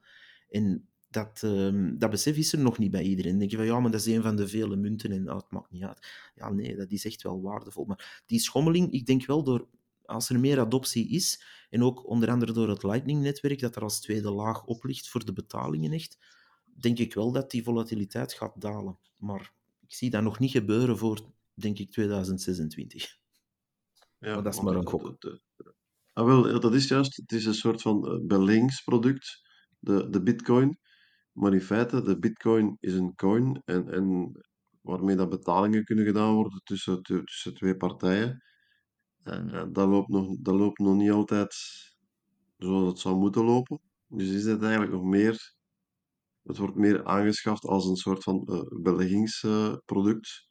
En 0.50 0.88
dat, 1.10 1.40
ehm, 1.42 1.98
dat 1.98 2.10
besef 2.10 2.36
is 2.36 2.52
er 2.52 2.58
nog 2.58 2.78
niet 2.78 2.90
bij 2.90 3.02
iedereen. 3.02 3.30
Dan 3.30 3.38
denk 3.38 3.50
je 3.50 3.56
van 3.56 3.66
ja, 3.66 3.80
maar 3.80 3.90
dat 3.90 4.00
is 4.00 4.06
een 4.14 4.22
van 4.22 4.36
de 4.36 4.48
vele 4.48 4.76
munten 4.76 5.12
en 5.12 5.24
dat 5.24 5.50
maakt 5.50 5.70
niet 5.70 5.82
uit. 5.84 6.06
Ja, 6.34 6.50
nee, 6.52 6.76
dat 6.76 6.90
is 6.90 7.04
echt 7.04 7.22
wel 7.22 7.42
waardevol. 7.42 7.84
Maar 7.84 8.22
die 8.26 8.38
schommeling, 8.40 8.92
ik 8.92 9.06
denk 9.06 9.26
wel 9.26 9.42
door 9.44 9.66
als 10.04 10.28
er 10.28 10.40
meer 10.40 10.60
adoptie 10.60 11.08
is, 11.08 11.42
en 11.70 11.82
ook 11.82 12.06
onder 12.08 12.30
andere 12.30 12.52
door 12.52 12.68
het 12.68 12.82
Lightning-netwerk, 12.82 13.60
dat 13.60 13.76
er 13.76 13.82
als 13.82 14.00
tweede 14.00 14.30
laag 14.30 14.64
op 14.64 14.84
ligt 14.84 15.08
voor 15.08 15.24
de 15.24 15.32
betalingen 15.32 15.92
echt, 15.92 16.18
denk 16.64 16.98
ik 16.98 17.14
wel 17.14 17.32
dat 17.32 17.50
die 17.50 17.62
volatiliteit 17.62 18.32
gaat 18.32 18.60
dalen. 18.60 18.98
Maar 19.16 19.52
ik 19.80 19.94
zie 19.94 20.10
dat 20.10 20.22
nog 20.22 20.38
niet 20.38 20.50
gebeuren 20.50 20.98
voor, 20.98 21.20
denk 21.54 21.78
ik, 21.78 21.90
2026. 21.90 23.16
Ja, 24.18 24.34
Maar 24.34 24.42
dat 24.42 24.54
is 24.54 24.60
maar 24.60 24.72
een 24.72 24.78
het- 24.78 24.88
gok. 24.88 25.06
het- 25.06 25.22
het- 25.22 25.74
ah, 26.12 26.24
wel, 26.26 26.48
ja, 26.48 26.58
dat 26.58 26.74
is 26.74 26.88
juist. 26.88 27.16
Het 27.16 27.32
is 27.32 27.44
een 27.44 27.54
soort 27.54 27.82
van 27.82 28.08
eh, 28.08 28.18
beleggingsproduct, 28.26 29.42
de, 29.78 30.10
de 30.10 30.22
bitcoin. 30.22 30.78
Maar 31.38 31.52
in 31.52 31.60
feite, 31.60 32.02
de 32.02 32.18
bitcoin 32.18 32.76
is 32.80 32.92
een 32.94 33.14
coin 33.14 33.62
en, 33.64 33.88
en 33.88 34.32
waarmee 34.80 35.16
dat 35.16 35.28
betalingen 35.28 35.84
kunnen 35.84 36.04
gedaan 36.04 36.34
worden 36.34 36.60
tussen, 36.64 37.02
tu- 37.02 37.24
tussen 37.24 37.54
twee 37.54 37.76
partijen. 37.76 38.42
En 39.22 39.72
dat 39.72 39.88
loopt 39.88 40.08
nog, 40.08 40.36
dat 40.40 40.54
loopt 40.54 40.78
nog 40.78 40.96
niet 40.96 41.10
altijd 41.10 41.54
zoals 42.56 42.88
het 42.88 42.98
zou 42.98 43.16
moeten 43.16 43.44
lopen. 43.44 43.80
Dus 44.08 44.28
is 44.28 44.44
het 44.44 44.62
eigenlijk 44.62 44.92
nog 44.92 45.02
meer, 45.04 45.54
het 46.42 46.56
wordt 46.58 46.74
meer 46.76 47.04
aangeschaft 47.04 47.64
als 47.64 47.86
een 47.86 47.96
soort 47.96 48.22
van 48.22 48.46
eh, 48.46 48.62
beleggingsproduct, 48.82 50.46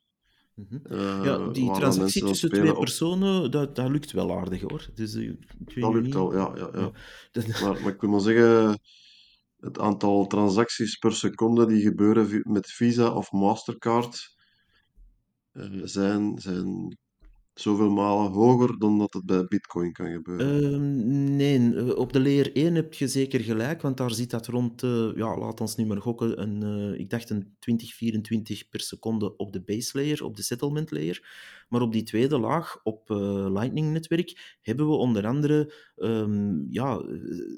Mhm. 0.55 0.79
Ja, 1.23 1.37
eh, 1.37 1.53
die 1.53 1.65
waar 1.65 1.79
dan 1.79 1.91
transactie 1.91 2.23
tussen 2.25 2.49
twee 2.49 2.71
op. 2.71 2.79
personen, 2.79 3.51
dat, 3.51 3.75
dat 3.75 3.89
lukt 3.89 4.11
wel 4.11 4.37
aardig 4.37 4.61
hoor. 4.61 4.87
Dus 4.93 5.13
eh, 5.15 5.33
Dat 5.75 5.93
lukt 5.93 6.05
niet. 6.05 6.15
al, 6.15 6.33
ja, 6.33 6.51
ja, 6.55 6.69
Ja. 6.73 6.91
ja. 7.31 7.41
Maar, 7.63 7.81
maar 7.81 7.93
ik 7.93 8.01
wil 8.01 8.09
maar 8.09 8.19
zeggen, 8.21 8.79
het 9.59 9.79
aantal 9.79 10.27
transacties 10.27 10.97
per 10.97 11.13
seconde 11.13 11.65
die 11.65 11.81
gebeuren 11.81 12.41
met 12.43 12.71
Visa 12.71 13.11
of 13.11 13.31
Mastercard 13.31 14.35
eh, 15.51 15.81
zijn, 15.83 16.37
zijn 16.37 16.97
zoveel 17.59 17.89
malen 17.89 18.31
hoger 18.31 18.79
dan 18.79 18.97
dat 18.97 19.13
het 19.13 19.25
bij 19.25 19.45
Bitcoin 19.45 19.91
kan 19.91 20.11
gebeuren. 20.11 20.73
Ehm, 20.73 21.35
nee, 21.35 21.75
eh, 21.75 21.97
op 21.97 22.13
de 22.13 22.21
layer 22.21 22.57
1 22.57 22.75
heb 22.75 22.93
je 22.93 23.07
zeker 23.07 23.39
gelijk, 23.39 23.81
want 23.81 23.97
daar 23.97 24.11
zit 24.11 24.29
dat 24.29 24.47
rond, 24.47 24.83
eh, 24.83 25.09
ja, 25.15 25.37
laat 25.37 25.61
ons 25.61 25.75
nu 25.75 25.85
maar 25.85 26.01
gokken, 26.01 26.41
een, 26.41 26.63
eh, 26.63 26.99
ik 26.99 27.09
dacht 27.09 27.29
een 27.29 27.55
20, 27.59 27.93
24 27.93 28.69
per 28.69 28.79
seconde 28.79 29.35
op 29.35 29.53
de 29.53 29.61
base 29.61 29.97
layer, 29.97 30.23
op 30.23 30.35
de 30.35 30.43
settlement 30.43 30.91
layer. 30.91 31.27
Maar 31.69 31.81
op 31.81 31.91
die 31.91 32.03
tweede 32.03 32.37
laag, 32.37 32.79
op 32.83 33.09
Lightning-netwerk, 33.49 34.57
hebben 34.61 34.87
we 34.87 34.93
onder 34.93 35.27
andere 35.27 35.73
ehm, 35.95 36.71
ja, 36.71 36.97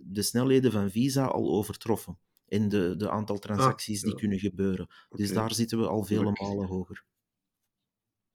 de 0.04 0.22
snelheden 0.22 0.72
van 0.72 0.90
Visa 0.90 1.26
al 1.26 1.50
overtroffen. 1.50 2.18
En 2.48 2.70
de, 2.70 2.96
de 2.98 3.10
aantal 3.10 3.36
Ah, 3.36 3.42
transacties 3.42 4.02
die 4.02 4.16
kunnen 4.16 4.40
gebeuren. 4.40 4.88
Dus 5.10 5.34
daar 5.34 5.54
zitten 5.54 5.80
we 5.80 5.88
al 5.88 6.04
vele 6.04 6.32
malen 6.42 6.68
hoger. 6.68 7.04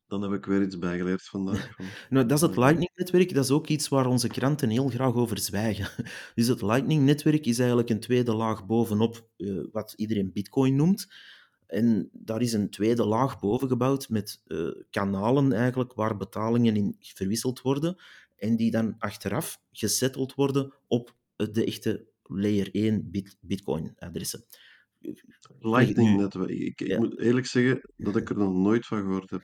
Dan 0.07 0.23
heb 0.23 0.33
ik 0.33 0.47
weer 0.47 0.63
iets 0.63 0.79
bijgeleerd 0.79 1.23
vandaag. 1.23 1.71
Van, 1.77 1.87
Nou, 2.11 2.27
dat 2.27 2.37
is 2.37 2.47
het 2.47 2.57
Lightning-netwerk. 2.57 3.35
Dat 3.35 3.45
is 3.45 3.51
ook 3.51 3.69
iets 3.69 3.89
waar 3.89 4.07
onze 4.07 4.29
kranten 4.29 4.71
heel 4.71 4.89
graag 4.89 5.15
over 5.15 5.39
zwijgen. 5.39 6.05
Dus 6.35 6.47
het 6.47 6.63
Lightning-netwerk 6.63 7.47
is 7.47 7.59
eigenlijk 7.59 7.91
een 7.91 8.01
tweede 8.01 8.35
laag 8.35 8.67
bovenop 8.67 9.29
eh, 9.37 9.61
wat 9.73 9.93
iedereen 9.97 10.33
Bitcoin 10.33 10.77
noemt. 10.77 11.07
En 11.67 12.09
daar 12.13 12.41
is 12.41 12.53
een 12.53 12.71
tweede 12.71 13.05
laag 13.05 13.41
boven 13.41 13.69
gebouwd 13.69 14.09
met 14.09 14.43
eh, 14.47 14.69
kanalen 14.91 15.53
eigenlijk 15.53 15.93
waar 15.95 16.17
betalingen 16.17 16.77
in 16.77 16.97
verwisseld 16.99 17.63
worden 17.63 17.97
en 18.37 18.57
die 18.57 18.71
dan 18.71 18.95
achteraf 18.99 19.61
gesetteld 19.73 20.35
worden 20.35 20.73
op 20.87 21.15
eh, 21.37 21.47
de 21.53 21.65
echte 21.65 22.07
layer 22.23 22.69
1 22.75 23.11
bit 23.11 23.37
Bitcoin-adressen. 23.41 24.45
Lightning 25.61 26.17
netwerk. 26.17 26.51
Ik, 26.51 26.81
ik 26.81 26.89
ja. 26.89 26.99
moet 26.99 27.19
eerlijk 27.19 27.47
zeggen 27.47 27.91
dat 27.97 28.17
ik 28.17 28.31
er 28.31 28.37
nog 28.37 28.53
nooit 28.53 28.87
van 28.87 29.03
gehoord 29.03 29.31
heb. 29.31 29.43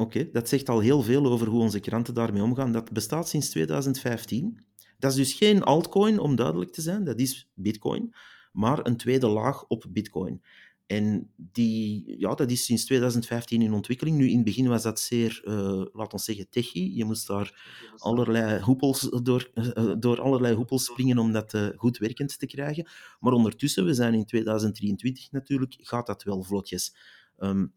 Oké, 0.00 0.28
dat 0.32 0.48
zegt 0.48 0.68
al 0.68 0.80
heel 0.80 1.02
veel 1.02 1.26
over 1.26 1.46
hoe 1.46 1.60
onze 1.60 1.80
kranten 1.80 2.14
daarmee 2.14 2.42
omgaan. 2.42 2.72
Dat 2.72 2.92
bestaat 2.92 3.28
sinds 3.28 3.48
2015. 3.48 4.60
Dat 4.98 5.10
is 5.10 5.16
dus 5.16 5.32
geen 5.32 5.62
altcoin, 5.62 6.18
om 6.18 6.36
duidelijk 6.36 6.72
te 6.72 6.80
zijn. 6.80 7.04
Dat 7.04 7.18
is 7.18 7.50
Bitcoin, 7.54 8.14
maar 8.52 8.86
een 8.86 8.96
tweede 8.96 9.28
laag 9.28 9.66
op 9.66 9.86
Bitcoin. 9.88 10.42
En 10.86 11.30
die, 11.36 12.14
ja, 12.18 12.34
dat 12.34 12.50
is 12.50 12.64
sinds 12.64 12.84
2015 12.84 13.62
in 13.62 13.72
ontwikkeling. 13.72 14.16
Nu, 14.16 14.28
in 14.28 14.34
het 14.34 14.44
begin 14.44 14.68
was 14.68 14.82
dat 14.82 15.00
zeer, 15.00 15.42
uh, 15.44 15.84
laten 15.92 16.18
we 16.18 16.24
zeggen, 16.24 16.48
techie. 16.50 16.94
Je 16.94 17.04
moest 17.04 17.26
daar 17.26 17.62
allerlei 17.96 18.60
hoepels 18.60 19.08
door, 19.22 19.50
uh, 19.54 19.92
door 19.98 20.20
allerlei 20.20 20.54
hoepels 20.54 20.84
springen 20.84 21.18
om 21.18 21.32
dat 21.32 21.54
uh, 21.54 21.68
goed 21.76 21.98
werkend 21.98 22.38
te 22.38 22.46
krijgen. 22.46 22.88
Maar 23.20 23.32
ondertussen, 23.32 23.84
we 23.84 23.94
zijn 23.94 24.14
in 24.14 24.24
2023 24.24 25.30
natuurlijk, 25.30 25.76
gaat 25.80 26.06
dat 26.06 26.22
wel 26.22 26.42
vlotjes. 26.42 26.94
Um, 27.38 27.72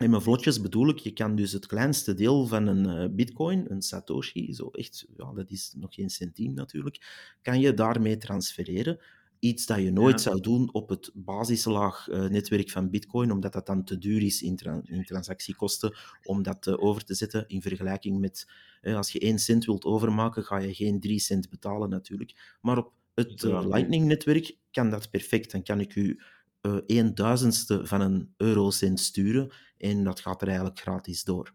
en 0.00 0.10
met 0.10 0.22
vlotjes 0.22 0.60
bedoel 0.60 0.88
ik, 0.88 0.98
je 0.98 1.12
kan 1.12 1.34
dus 1.34 1.52
het 1.52 1.66
kleinste 1.66 2.14
deel 2.14 2.46
van 2.46 2.66
een 2.66 3.02
uh, 3.02 3.14
bitcoin, 3.14 3.64
een 3.68 3.82
satoshi, 3.82 4.54
zo 4.54 4.68
echt, 4.68 5.06
ja, 5.16 5.32
dat 5.32 5.50
is 5.50 5.74
nog 5.76 5.94
geen 5.94 6.10
centiem 6.10 6.54
natuurlijk, 6.54 7.34
kan 7.42 7.60
je 7.60 7.74
daarmee 7.74 8.16
transfereren. 8.16 8.98
Iets 9.38 9.66
dat 9.66 9.78
je 9.78 9.90
nooit 9.90 10.22
ja. 10.22 10.30
zou 10.30 10.40
doen 10.40 10.72
op 10.72 10.88
het 10.88 11.10
basislaag 11.14 12.08
uh, 12.08 12.26
netwerk 12.26 12.70
van 12.70 12.90
bitcoin, 12.90 13.30
omdat 13.30 13.52
dat 13.52 13.66
dan 13.66 13.84
te 13.84 13.98
duur 13.98 14.22
is 14.22 14.42
in, 14.42 14.56
tra 14.56 14.80
in 14.84 15.04
transactiekosten 15.04 15.96
om 16.22 16.42
dat 16.42 16.66
uh, 16.66 16.82
over 16.82 17.04
te 17.04 17.14
zetten 17.14 17.44
in 17.48 17.62
vergelijking 17.62 18.18
met, 18.18 18.48
eh, 18.80 18.96
als 18.96 19.12
je 19.12 19.18
1 19.18 19.38
cent 19.38 19.64
wilt 19.64 19.84
overmaken, 19.84 20.44
ga 20.44 20.58
je 20.58 20.74
geen 20.74 21.00
3 21.00 21.18
cent 21.18 21.48
betalen 21.50 21.90
natuurlijk. 21.90 22.56
Maar 22.60 22.78
op 22.78 22.92
het 23.14 23.42
uh, 23.42 23.66
Lightning-netwerk 23.66 24.56
kan 24.70 24.90
dat 24.90 25.10
perfect. 25.10 25.52
Dan 25.52 25.62
kan 25.62 25.80
ik 25.80 25.94
u 25.94 26.20
uh, 26.62 26.76
een 26.86 27.14
duizendste 27.14 27.86
van 27.86 28.00
een 28.00 28.34
eurocent 28.36 29.00
sturen 29.00 29.50
en 29.80 30.04
dat 30.04 30.20
gaat 30.20 30.40
er 30.40 30.46
eigenlijk 30.46 30.80
gratis 30.80 31.24
door. 31.24 31.52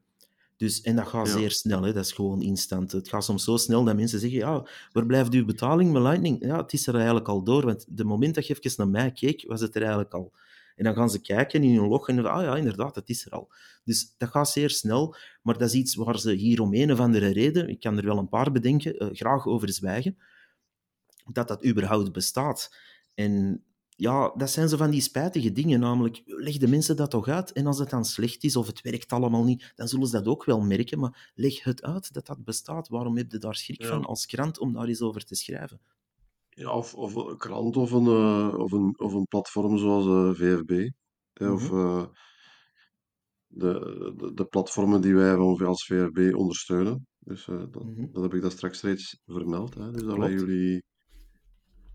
Dus, 0.58 0.82
en 0.82 0.96
dat 0.96 1.08
gaat 1.08 1.28
ja. 1.28 1.38
zeer 1.38 1.52
snel, 1.52 1.82
hè? 1.82 1.94
dat 1.94 2.06
is 2.06 2.12
gewoon 2.12 2.42
instant. 2.42 2.92
Het 2.92 3.10
gaat 3.10 3.24
soms 3.24 3.44
zo 3.44 3.58
snel 3.58 3.84
dat 3.84 3.96
mensen 3.96 4.20
zeggen, 4.20 4.40
ja, 4.40 4.68
waar 4.92 5.06
blijft 5.06 5.34
uw 5.34 5.46
betaling 5.46 5.92
met 5.92 6.02
Lightning? 6.02 6.46
Ja, 6.46 6.58
het 6.58 6.74
is 6.74 6.88
er 6.88 6.96
eigenlijk 6.96 7.28
al 7.28 7.44
door, 7.44 7.66
want 7.66 7.86
de 7.90 8.04
moment 8.04 8.36
dat 8.36 8.48
je 8.48 8.60
even 8.60 8.74
naar 8.78 8.88
mij 8.88 9.12
keek, 9.12 9.44
was 9.48 9.62
het 9.62 9.76
er 9.76 9.82
eigenlijk 9.82 10.14
al. 10.14 10.34
En 10.76 10.84
dan 10.84 10.94
gaan 10.94 11.10
ze 11.10 11.22
kijken 11.22 11.64
in 11.64 11.76
hun 11.76 11.88
log 11.88 12.08
en 12.08 12.26
ah 12.26 12.44
ja, 12.44 12.56
inderdaad, 12.56 12.96
het 12.96 13.10
is 13.10 13.26
er 13.26 13.32
al. 13.32 13.52
Dus 13.84 14.14
dat 14.18 14.30
gaat 14.30 14.50
zeer 14.50 14.70
snel, 14.70 15.16
maar 15.42 15.58
dat 15.58 15.70
is 15.70 15.74
iets 15.74 15.96
waar 15.96 16.20
ze 16.20 16.32
hier 16.32 16.62
om 16.62 16.74
een 16.74 16.92
of 16.92 17.00
andere 17.00 17.28
reden, 17.28 17.70
ik 17.70 17.80
kan 17.80 17.98
er 17.98 18.06
wel 18.06 18.18
een 18.18 18.30
paar 18.30 18.52
bedenken, 18.52 19.04
uh, 19.04 19.10
graag 19.12 19.46
over 19.46 19.70
zwijgen, 19.70 20.18
dat 21.32 21.48
dat 21.48 21.66
überhaupt 21.66 22.12
bestaat. 22.12 22.76
En 23.14 23.64
ja, 23.96 24.34
dat 24.36 24.50
zijn 24.50 24.70
zo 24.70 24.78
van 24.78 24.90
die 24.90 25.02
spijtige 25.02 25.52
dingen, 25.52 25.80
namelijk, 25.80 26.22
leg 26.26 26.58
de 26.58 26.68
mensen 26.68 26.96
dat 26.96 27.10
toch 27.10 27.28
uit, 27.28 27.52
en 27.52 27.66
als 27.66 27.80
het 27.80 27.90
dan 27.90 28.06
slecht 28.06 28.44
is, 28.44 28.56
of 28.56 28.68
het 28.68 28.82
werkt 28.82 29.12
allemaal 29.12 29.44
niet, 29.44 29.74
dan 29.76 29.88
zullen 29.88 30.08
ze 30.08 30.18
dat 30.18 30.28
ook 30.28 30.46
wel 30.46 30.62
merken, 30.62 31.00
maar 31.00 31.32
leg 31.36 31.64
het 31.64 31.84
uit 31.84 32.14
dat 32.14 32.26
dat 32.26 32.44
bestaat. 32.44 32.88
Waarom 32.88 33.18
heb 33.18 33.32
je 33.32 33.38
daar 33.38 33.56
schrik 33.56 33.82
ja. 33.82 33.88
van 33.88 34.06
als 34.06 34.26
krant 34.26 34.60
om 34.60 34.74
daar 34.74 34.88
eens 34.88 35.02
over 35.02 35.26
te 35.26 35.36
schrijven? 35.36 35.80
Ja, 36.50 36.72
of, 36.72 36.96
of 36.96 37.16
een 37.16 37.38
krant 37.38 37.78
of 37.78 37.92
een, 37.92 38.06
uh, 38.06 38.54
of 38.58 38.72
een, 38.72 39.00
of 39.00 39.14
een 39.14 39.28
platform 39.28 39.78
zoals 39.78 40.06
uh, 40.06 40.34
VFB, 40.34 40.72
mm 40.72 40.92
-hmm. 41.34 41.54
of 41.54 41.72
uh, 41.72 42.06
de, 43.48 44.14
de, 44.18 44.34
de, 44.34 44.46
platformen 44.46 45.02
die 45.02 45.16
wij 45.16 45.36
als 45.36 45.86
VFB 45.86 46.36
ondersteunen. 46.36 47.08
Dus 47.20 47.46
dat, 47.46 47.84
mm 47.84 47.96
-hmm. 47.96 48.10
dat, 48.12 48.24
heb 48.24 48.34
ik 48.34 48.42
daar 48.42 48.52
straks 48.52 48.82
reeds 48.82 49.20
vermeld. 49.26 49.74
Hè. 49.74 49.92
Dus 49.92 50.04
dat 50.04 50.30
jullie 50.30 50.84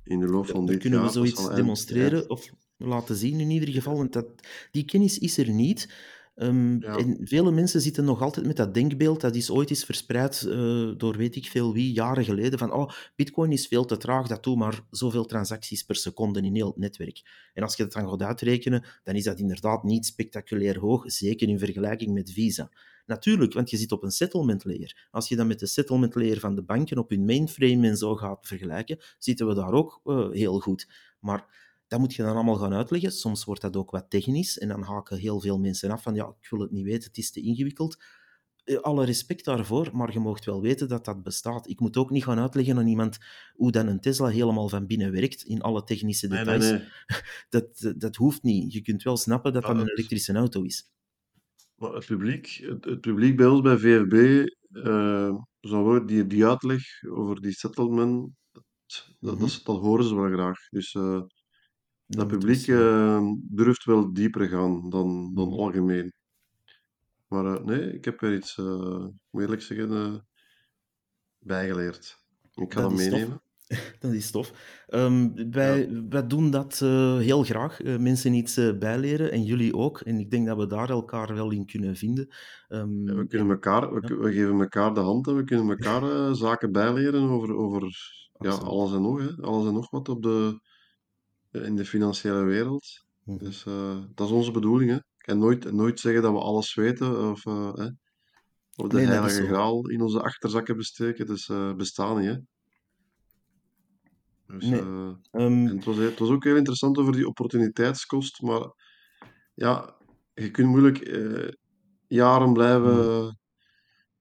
in 0.05 0.21
de 0.21 0.27
loop 0.27 0.47
van 0.47 0.67
dit 0.67 0.79
kunnen 0.79 0.99
jaar... 0.99 1.09
we 1.09 1.15
zoiets 1.15 1.49
demonstreren 1.55 2.31
of 2.31 2.51
laten 2.77 3.17
zien 3.17 3.41
in 3.41 3.51
ieder 3.51 3.69
geval. 3.69 3.97
Want 3.97 4.13
dat, 4.13 4.27
die 4.71 4.85
kennis 4.85 5.19
is 5.19 5.39
er 5.39 5.51
niet. 5.51 5.89
Um, 6.37 6.81
ja. 6.81 6.97
En 6.97 7.17
vele 7.21 7.51
mensen 7.51 7.81
zitten 7.81 8.05
nog 8.05 8.23
altijd 8.23 8.47
met 8.47 8.57
dat 8.57 8.75
denkbeeld, 8.75 9.21
dat 9.21 9.35
is 9.35 9.51
ooit 9.51 9.71
eens 9.71 9.85
verspreid 9.85 10.45
uh, 10.47 10.91
door 10.97 11.17
weet 11.17 11.37
ik 11.37 11.47
veel 11.47 11.73
wie, 11.73 11.93
jaren 11.93 12.25
geleden, 12.25 12.59
van 12.59 12.73
oh, 12.73 12.91
bitcoin 13.17 13.53
is 13.53 13.67
veel 13.67 13.85
te 13.85 13.97
traag, 13.97 14.27
dat 14.27 14.43
doet 14.43 14.57
maar 14.57 14.81
zoveel 14.91 15.25
transacties 15.25 15.83
per 15.83 15.97
seconde 15.97 16.41
in 16.41 16.55
heel 16.55 16.67
het 16.67 16.77
netwerk. 16.77 17.23
En 17.55 17.63
als 17.63 17.77
je 17.77 17.83
dat 17.83 17.93
dan 17.93 18.09
gaat 18.09 18.23
uitrekenen, 18.23 18.85
dan 19.03 19.15
is 19.15 19.25
dat 19.25 19.39
inderdaad 19.39 19.85
niet 19.85 20.07
spectaculair 20.07 20.79
hoog, 20.79 21.03
zeker 21.07 21.49
in 21.49 21.59
vergelijking 21.59 22.13
met 22.13 22.33
Visa. 22.33 22.71
Natuurlijk, 23.11 23.53
want 23.53 23.71
je 23.71 23.77
zit 23.77 23.93
op 23.93 24.03
een 24.03 24.11
settlement 24.11 24.65
layer. 24.65 25.09
Als 25.11 25.29
je 25.29 25.37
dat 25.37 25.47
met 25.47 25.59
de 25.59 25.67
settlement 25.67 26.15
layer 26.15 26.41
van 26.41 26.55
de 26.55 26.63
banken 26.63 26.99
op 26.99 27.11
hun 27.11 27.25
mainframe 27.25 27.89
en 27.89 27.97
zo 27.97 28.17
gaat 28.17 28.47
vergelijken, 28.47 28.99
zitten 29.19 29.47
we 29.47 29.55
daar 29.55 29.73
ook 29.73 30.01
uh, 30.05 30.31
heel 30.31 30.59
goed. 30.61 30.89
Maar 31.21 31.45
dat 31.89 31.99
moet 31.99 32.15
je 32.15 32.23
dan 32.23 32.35
allemaal 32.35 32.57
gaan 32.57 32.73
uitleggen. 32.73 33.13
Soms 33.13 33.45
wordt 33.45 33.61
dat 33.61 33.77
ook 33.77 33.91
wat 33.91 34.11
technisch 34.11 34.59
en 34.59 34.69
dan 34.69 34.83
haken 34.83 35.19
heel 35.19 35.41
veel 35.41 35.59
mensen 35.59 35.91
af 35.91 36.03
van 36.03 36.15
ja, 36.15 36.35
ik 36.41 36.51
wil 36.51 36.61
het 36.61 36.71
niet 36.71 36.85
weten, 36.85 37.09
het 37.09 37.19
is 37.19 37.31
te 37.31 37.41
ingewikkeld. 37.41 38.03
Alle 38.81 39.05
respect 39.05 39.45
daarvoor, 39.45 39.91
maar 39.93 40.13
je 40.13 40.21
mag 40.21 40.45
wel 40.45 40.61
weten 40.61 40.89
dat 40.89 41.05
dat 41.05 41.23
bestaat. 41.23 41.69
Ik 41.69 41.81
moet 41.81 41.97
ook 41.97 42.11
niet 42.11 42.25
gaan 42.25 42.39
uitleggen 42.39 42.79
aan 42.79 42.87
iemand 42.87 43.19
hoe 43.55 43.73
dan 43.73 43.87
een 43.87 44.01
Tesla 44.01 44.29
helemaal 44.29 44.69
van 44.69 44.87
binnen 44.87 45.13
werkt, 45.13 45.43
in 45.43 45.61
alle 45.61 45.85
technische 45.85 46.29
details. 46.29 46.65
Nee, 46.65 46.73
nee, 46.79 46.89
nee. 47.09 47.21
Dat, 47.49 48.01
dat 48.01 48.17
hoeft 48.17 48.43
niet. 48.43 48.73
Je 48.73 48.81
kunt 48.81 49.03
wel 49.03 49.17
snappen 49.17 49.53
dat 49.53 49.63
dat 49.63 49.77
een 49.77 49.89
elektrische 49.89 50.33
auto 50.33 50.63
is. 50.63 50.91
Maar 51.81 51.93
het 51.93 52.07
publiek, 52.07 52.47
het, 52.47 52.85
het 52.85 53.01
publiek 53.01 53.37
bij 53.37 53.47
ons 53.47 53.61
bij 53.61 53.79
VFB, 53.79 54.15
uh, 54.71 55.35
zo, 55.61 56.05
die, 56.05 56.27
die 56.27 56.47
uitleg 56.47 56.83
over 57.11 57.41
die 57.41 57.53
settlement, 57.53 58.31
dat, 58.53 58.65
mm 59.21 59.39
-hmm. 59.39 59.39
dat, 59.39 59.61
dat, 59.65 59.79
horen 59.81 60.05
ze 60.05 60.15
wel 60.15 60.31
graag. 60.33 60.69
Dus 60.69 60.95
uh, 60.95 61.23
dat 62.07 62.29
publiek 62.29 62.59
zien. 62.59 62.77
eh, 62.77 63.23
durft 63.43 63.85
wel 63.85 64.13
dieper 64.13 64.49
gaan 64.49 64.91
dan, 64.91 65.35
dan 65.35 65.49
Mhm. 65.49 65.59
algemeen. 65.61 66.13
Maar 67.29 67.45
eh, 67.57 67.65
nee, 67.65 67.93
ik 67.93 68.05
heb 68.05 68.23
er 68.23 68.35
iets, 68.35 68.59
eh, 68.59 69.07
moet 69.31 69.43
eerlijk 69.43 69.63
zeggen, 69.63 69.91
eh, 69.93 70.15
bijgeleerd. 71.39 72.19
Ik 72.55 72.73
ga 72.73 72.81
Dat 72.81 72.93
meenemen. 72.93 73.43
Dat 74.01 74.13
is 74.13 74.31
tof. 74.31 74.53
Ehm, 74.87 75.51
wij, 75.51 76.03
wij 76.09 76.27
doen 76.27 76.51
dat 76.51 76.81
eh, 76.83 77.17
heel 77.17 77.43
graag, 77.43 77.81
eh, 77.81 77.99
mensen 77.99 78.33
iets 78.35 78.57
eh, 78.57 78.79
bijleren 78.79 79.31
en 79.33 79.43
jullie 79.43 79.75
ook. 79.77 80.01
En 80.01 80.19
ik 80.19 80.31
denk 80.31 80.47
dat 80.47 80.57
we 80.57 80.67
daar 80.67 80.91
elkaar 80.91 81.35
wel 81.35 81.51
in 81.51 81.67
kunnen 81.67 81.97
vinden. 81.97 82.29
Ehm, 82.69 83.07
Ja, 83.09 83.15
we, 83.15 83.27
kunnen 83.27 83.47
en- 83.47 83.53
elkaar, 83.53 83.95
we, 83.95 84.01
ja. 84.01 84.09
ku- 84.09 84.17
we 84.17 84.33
geven 84.33 84.61
elkaar 84.61 84.95
de 84.95 85.01
hand 85.01 85.27
en 85.27 85.37
we 85.37 85.45
kunnen 85.45 85.69
elkaar 85.71 86.03
zaken 86.45 86.73
bijleren 86.73 87.23
over, 87.29 87.55
over 87.55 87.83
ja, 88.39 88.51
alles 88.51 88.93
en 88.93 89.03
nog. 89.03 89.19
Hè. 89.21 89.43
Alles 89.43 89.67
en 89.67 89.73
nog 89.75 89.91
wat 89.91 90.09
op 90.09 90.23
de, 90.23 90.61
in 91.51 91.77
de 91.77 91.85
financiële 91.85 92.43
wereld. 92.43 93.05
Mhm. 93.25 93.39
Dus 93.39 93.65
dat 94.15 94.27
is 94.27 94.33
onze 94.33 94.51
bedoeling. 94.51 94.91
Hè. 94.91 94.99
En 95.19 95.39
nooit, 95.39 95.73
nooit 95.73 96.01
zeggen 96.01 96.23
dat 96.23 96.33
we 96.33 96.39
alles 96.39 96.75
weten 96.75 97.31
of, 97.31 97.45
hè, 97.45 97.85
of 98.77 98.89
de 98.89 98.97
Nee, 98.97 99.07
heilige 99.07 99.47
graal 99.47 99.89
in 99.89 100.01
onze 100.01 100.23
achterzakken 100.23 100.77
besteken. 100.77 101.27
Dus 101.27 101.51
bestaat 101.77 102.19
niet. 102.19 102.27
Hè. 102.29 102.37
Dus, 104.51 104.65
Nee. 104.69 104.81
eh, 104.81 105.11
Ehm, 105.31 105.67
het 105.67 105.85
was, 105.85 105.97
het 105.97 106.19
was 106.19 106.29
ook 106.29 106.45
heel 106.45 106.57
interessant 106.57 106.99
over 106.99 107.13
die 107.13 107.27
opportuniteitskost. 107.27 108.43
Maar 108.43 108.75
ja, 109.55 109.97
je 110.35 110.51
kunt 110.51 110.69
moeilijk 110.69 110.99
eh, 110.99 111.49
jaren 112.07 112.53
blijven 112.53 113.39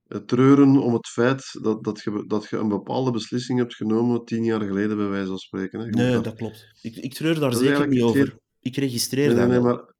eh, 0.03 0.17
treuren 0.17 0.77
om 0.77 0.93
het 0.93 1.07
feit 1.07 1.57
dat, 1.61 1.83
dat, 1.83 2.01
je, 2.01 2.23
dat 2.27 2.49
je 2.49 2.57
een 2.57 2.67
bepaalde 2.67 3.11
beslissing 3.11 3.59
hebt 3.59 3.75
genomen 3.75 4.25
tien 4.25 4.43
jaar 4.43 4.61
geleden, 4.61 4.97
bij 4.97 5.07
wijze 5.07 5.27
van 5.27 5.37
spreken. 5.37 5.79
Hè. 5.79 5.85
Nee, 5.85 6.11
dat, 6.11 6.23
dat 6.23 6.35
klopt. 6.35 6.67
Ik, 6.81 6.95
ik 6.95 7.13
treur 7.13 7.39
daar 7.39 7.53
zeker 7.53 7.87
niet 7.87 8.01
over. 8.01 8.37
Ik 8.59 8.75
registreer 8.75 9.27
Nee, 9.27 9.35
nee, 9.35 9.45
dat 9.45 9.63
nee, 9.63 9.73
maar... 9.73 9.97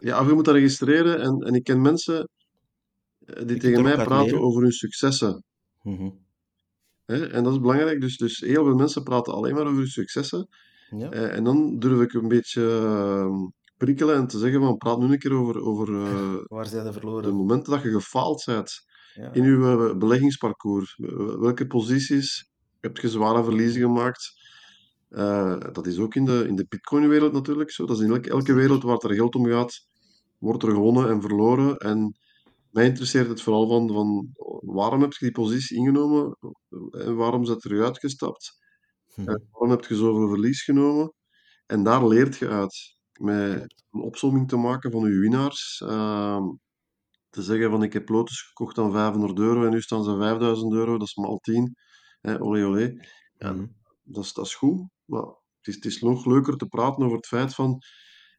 Ja, 0.00 0.22
je 0.22 0.32
moet 0.32 0.44
dat 0.44 0.54
registreren. 0.54 1.20
En, 1.20 1.38
en 1.38 1.54
ik 1.54 1.64
ken 1.64 1.80
mensen 1.80 2.28
die 3.18 3.56
tegen 3.56 3.82
mij 3.82 3.94
praten 3.94 4.24
leren. 4.24 4.40
over 4.40 4.62
hun 4.62 4.72
successen. 4.72 5.44
Mhm. 5.82 6.10
Hè? 7.08 7.26
En 7.26 7.42
dat 7.44 7.52
is 7.52 7.60
belangrijk. 7.60 8.00
Dus, 8.00 8.16
dus 8.16 8.38
heel 8.38 8.64
veel 8.64 8.74
mensen 8.74 9.02
praten 9.02 9.32
alleen 9.32 9.54
maar 9.54 9.66
over 9.66 9.76
hun 9.76 9.86
successen. 9.86 10.48
Ja, 10.96 11.10
Eh, 11.10 11.36
en 11.36 11.44
dan 11.44 11.78
durf 11.78 12.00
ik 12.00 12.12
een 12.12 12.28
beetje 12.28 12.62
eh, 12.62 13.30
prikkelen 13.76 14.16
en 14.16 14.26
te 14.26 14.38
zeggen 14.38 14.60
van 14.60 14.76
praat 14.76 14.98
nu 14.98 15.12
een 15.12 15.18
keer 15.18 15.32
over, 15.32 15.60
over 15.60 15.94
eh, 15.94 16.34
waar 16.56 16.66
zijn 16.66 16.82
de 16.84 16.88
de 16.88 16.98
verloren? 16.98 17.34
momenten 17.34 17.72
dat 17.72 17.82
je 17.82 17.90
gefaald 17.90 18.42
bent 18.46 18.72
Ja, 19.14 19.32
in 19.32 19.42
je 19.44 19.88
eh, 19.90 19.98
beleggingsparcours. 19.98 20.96
Welke 21.38 21.66
posities 21.66 22.50
heb 22.80 22.96
je 22.96 23.08
zware 23.08 23.44
verliezen 23.44 23.80
gemaakt? 23.80 24.32
Dat 25.72 25.86
is 25.86 25.98
ook 25.98 26.14
in 26.14 26.24
de, 26.24 26.44
in 26.48 26.56
de 26.56 26.66
Bitcoin-wereld 26.68 27.32
natuurlijk 27.32 27.70
zo. 27.70 27.86
Dat 27.86 27.98
is 27.98 28.04
in 28.04 28.10
elke, 28.12 28.30
elke 28.30 28.52
wereld 28.52 28.82
waar 28.82 28.94
het 28.94 29.02
er 29.04 29.14
geld 29.14 29.34
om 29.34 29.46
gaat, 29.46 29.86
wordt 30.38 30.62
er 30.62 30.70
gewonnen 30.70 31.08
en 31.08 31.20
verloren. 31.20 31.76
En 31.76 32.16
mij 32.78 32.86
interesseert 32.86 33.28
het 33.28 33.42
vooral 33.42 33.68
van, 33.68 33.88
van 33.92 34.30
waarom 34.74 35.00
heb 35.00 35.12
je 35.12 35.24
die 35.24 35.34
positie 35.34 35.76
ingenomen 35.76 36.36
en 36.90 37.16
waarom 37.16 37.44
zit 37.44 37.64
er 37.64 37.72
eruit 37.72 37.98
gestapt? 37.98 38.56
En 39.24 39.32
Mhm. 39.32 39.44
waarom 39.50 39.70
heb 39.70 39.84
je 39.84 39.96
zoveel 39.96 40.28
verlies 40.28 40.62
genomen? 40.62 41.12
En 41.66 41.82
daar 41.82 42.06
leert 42.06 42.36
je 42.36 42.48
uit. 42.48 42.96
Met 43.20 43.84
een 43.90 44.00
opsomming 44.00 44.48
te 44.48 44.56
maken 44.56 44.90
van 44.90 45.10
je 45.12 45.18
winnaars. 45.18 45.80
Ehm, 45.86 46.44
te 47.30 47.42
zeggen 47.42 47.70
van 47.70 47.82
ik 47.82 47.92
heb 47.92 48.08
lotus 48.08 48.40
gekocht 48.42 48.78
aan 48.78 48.92
500 48.92 49.38
euro 49.38 49.64
en 49.64 49.70
nu 49.70 49.80
staan 49.80 50.04
ze 50.04 50.16
5000 50.16 50.72
euro, 50.72 50.98
dat 50.98 51.06
is 51.08 51.14
maal 51.16 51.38
10. 51.38 51.74
Hè, 52.20 52.42
olé 52.42 52.64
olé. 52.64 52.94
Dat, 54.02 54.24
is, 54.24 54.32
dat 54.32 54.46
is 54.46 54.54
goed, 54.54 54.88
maar 55.04 55.24
het 55.26 55.66
is, 55.66 55.74
het 55.74 55.84
is 55.84 56.00
nog 56.00 56.24
leuker 56.26 56.56
te 56.56 56.66
praten 56.66 57.04
over 57.04 57.16
het 57.16 57.26
feit 57.26 57.54
van 57.54 57.78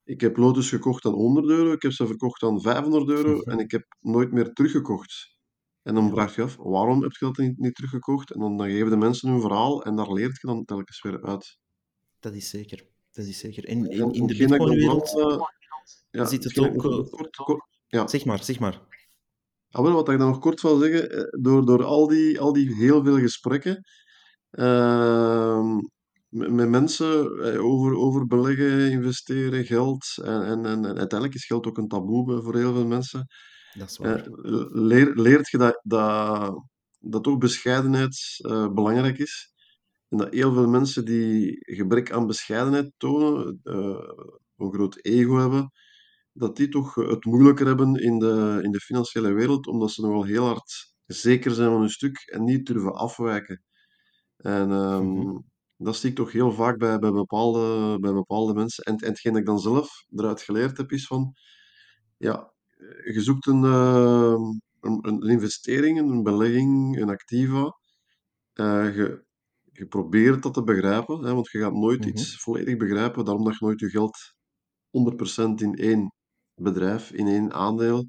ik 0.10 0.22
heb 0.22 0.38
lotus 0.38 0.70
gekocht 0.70 1.06
aan 1.06 1.14
100 1.14 1.48
euro, 1.48 1.72
ik 1.72 1.82
heb 1.82 1.92
ze 1.92 2.08
verkocht 2.08 2.44
aan 2.44 2.62
500 2.62 3.10
euro 3.10 3.42
en 3.42 3.60
ik 3.60 3.72
heb 3.72 3.86
nooit 4.00 4.32
meer 4.32 4.54
teruggekocht. 4.54 5.38
En 5.82 5.94
dan 5.96 6.10
vraag 6.10 6.36
je 6.36 6.42
af, 6.42 6.56
waarom 6.56 7.02
heb 7.02 7.12
je 7.12 7.26
dat 7.26 7.38
niet, 7.38 7.58
niet 7.58 7.76
teruggekocht? 7.76 8.32
En 8.32 8.40
dan, 8.40 8.58
dan 8.58 8.70
geven 8.70 8.90
de 8.90 8.98
mensen 8.98 9.30
hun 9.30 9.42
verhaal 9.42 9.84
en 9.84 9.96
daar 9.96 10.12
leert 10.12 10.42
je 10.42 10.48
dan 10.48 10.66
telkens 10.66 11.02
weer 11.02 11.24
uit. 11.24 11.58
dat 12.20 12.34
is 12.34 12.50
zeker. 12.50 12.86
Dat 13.12 13.26
is 13.26 13.40
zeker. 13.40 13.66
En 13.66 13.86
in, 13.90 14.28
de 14.28 14.36
Bitcoin-wereld 14.38 15.18
eh, 15.20 15.42
ja, 16.12 16.26
zit 16.26 16.44
het 16.44 16.60
ook. 16.60 16.86
eh, 16.86 17.10
kort, 17.10 17.36
kort, 17.36 17.68
ja, 17.88 18.08
zeg 18.08 18.26
maar, 18.26 18.44
zeg 18.44 18.60
maar. 18.60 18.82
Ah, 19.72 19.84
wel, 19.84 19.94
wat 19.94 20.10
ik 20.10 20.18
dan 20.18 20.28
nog 20.28 20.40
kort 20.40 20.62
wil 20.62 20.78
zeggen, 20.78 21.12
eh, 21.12 21.42
door, 21.42 21.66
door 21.66 21.84
al, 21.84 22.08
die, 22.08 22.40
al 22.40 22.54
die 22.54 22.76
heel 22.76 23.04
veel 23.04 23.18
gesprekken 23.18 23.84
ehm, 24.52 25.78
met, 26.30 26.70
mensen 26.70 27.42
eh, 27.42 27.66
over, 27.66 27.96
over 27.96 28.28
beleggen, 28.28 28.92
investeren, 28.92 29.66
geld, 29.66 30.18
en, 30.24 30.44
en, 30.44 30.66
en, 30.66 30.86
uiteindelijk 30.86 31.34
is 31.34 31.46
geld 31.46 31.68
ook 31.68 31.78
een 31.78 31.88
taboe 31.88 32.42
voor 32.42 32.56
heel 32.56 32.74
veel 32.74 32.88
mensen, 32.88 33.28
Dat 33.72 33.90
is 33.90 33.98
eh, 33.98 34.04
waar. 34.04 34.28
leer, 34.72 35.16
leert 35.16 35.50
je 35.50 35.58
dat, 35.58 35.80
dat, 35.84 36.64
dat 37.00 37.28
ook 37.28 37.40
bescheidenheid 37.40 38.40
eh, 38.46 38.74
belangrijk 38.74 39.18
is. 39.18 39.54
En 40.10 40.18
dat 40.18 40.34
heel 40.34 40.54
veel 40.54 40.68
mensen 40.68 41.06
die 41.06 41.58
gebrek 41.60 42.12
aan 42.12 42.28
bescheidenheid 42.28 42.92
tonen, 42.98 43.60
een 44.58 44.74
groot 44.74 45.06
ego 45.06 45.36
hebben, 45.38 45.72
dat 46.34 46.56
die 46.56 46.70
toch 46.70 46.96
het 46.96 47.26
moeilijker 47.26 47.66
hebben 47.66 47.96
in 47.96 48.20
de, 48.20 48.60
in 48.64 48.72
de 48.72 48.80
financiële 48.80 49.34
wereld, 49.34 49.68
omdat 49.68 49.92
ze 49.92 50.02
nogal 50.02 50.24
heel 50.24 50.46
hard 50.46 50.94
zeker 51.06 51.52
zijn 51.52 51.70
van 51.70 51.80
hun 51.80 51.90
stuk 51.90 52.18
en 52.18 52.44
niet 52.44 52.66
durven 52.66 52.94
afwijken. 52.96 53.64
En 54.38 54.72
ehm, 54.72 55.06
Mhm. 55.06 55.38
Dat 55.86 55.96
zie 55.98 56.10
ik 56.10 56.16
toch 56.16 56.32
heel 56.32 56.52
vaak 56.52 56.78
bij, 56.78 57.00
bij, 57.00 57.12
bepaalde, 57.12 57.98
bij 58.00 58.14
bepaalde 58.14 58.54
mensen. 58.54 58.84
En, 58.84 58.96
en 58.98 59.08
hetgeen 59.10 59.32
dat 59.32 59.42
ik 59.42 59.48
dan 59.48 59.60
zelf 59.60 60.06
eruit 60.16 60.42
geleerd 60.42 60.78
heb, 60.78 60.92
is 60.92 61.06
van, 61.08 61.34
ja, 62.18 62.54
je 63.14 63.22
zoekt 63.22 63.48
een, 63.48 63.64
eh, 63.64 64.34
een, 64.82 65.08
een 65.08 65.22
investering, 65.30 66.00
een 66.00 66.24
belegging, 66.24 66.98
een 67.02 67.10
activa. 67.10 67.78
Eh, 68.54 68.96
je, 68.96 69.26
je 69.72 69.88
probeert 69.88 70.44
dat 70.44 70.54
te 70.54 70.64
begrijpen, 70.64 71.24
hè, 71.24 71.34
want 71.34 71.52
je 71.52 71.60
gaat 71.60 71.74
nooit 71.74 72.00
Mhm. 72.00 72.10
iets 72.10 72.36
volledig 72.42 72.78
begrijpen, 72.78 73.26
daarom 73.26 73.44
dat 73.44 73.54
je 73.58 73.66
nooit 73.66 73.80
je 73.80 73.90
geld 73.90 74.18
100% 74.90 75.62
in 75.62 75.74
één 75.76 76.14
bedrijf, 76.56 77.12
in 77.12 77.28
één 77.28 77.54
aandeel, 77.54 78.08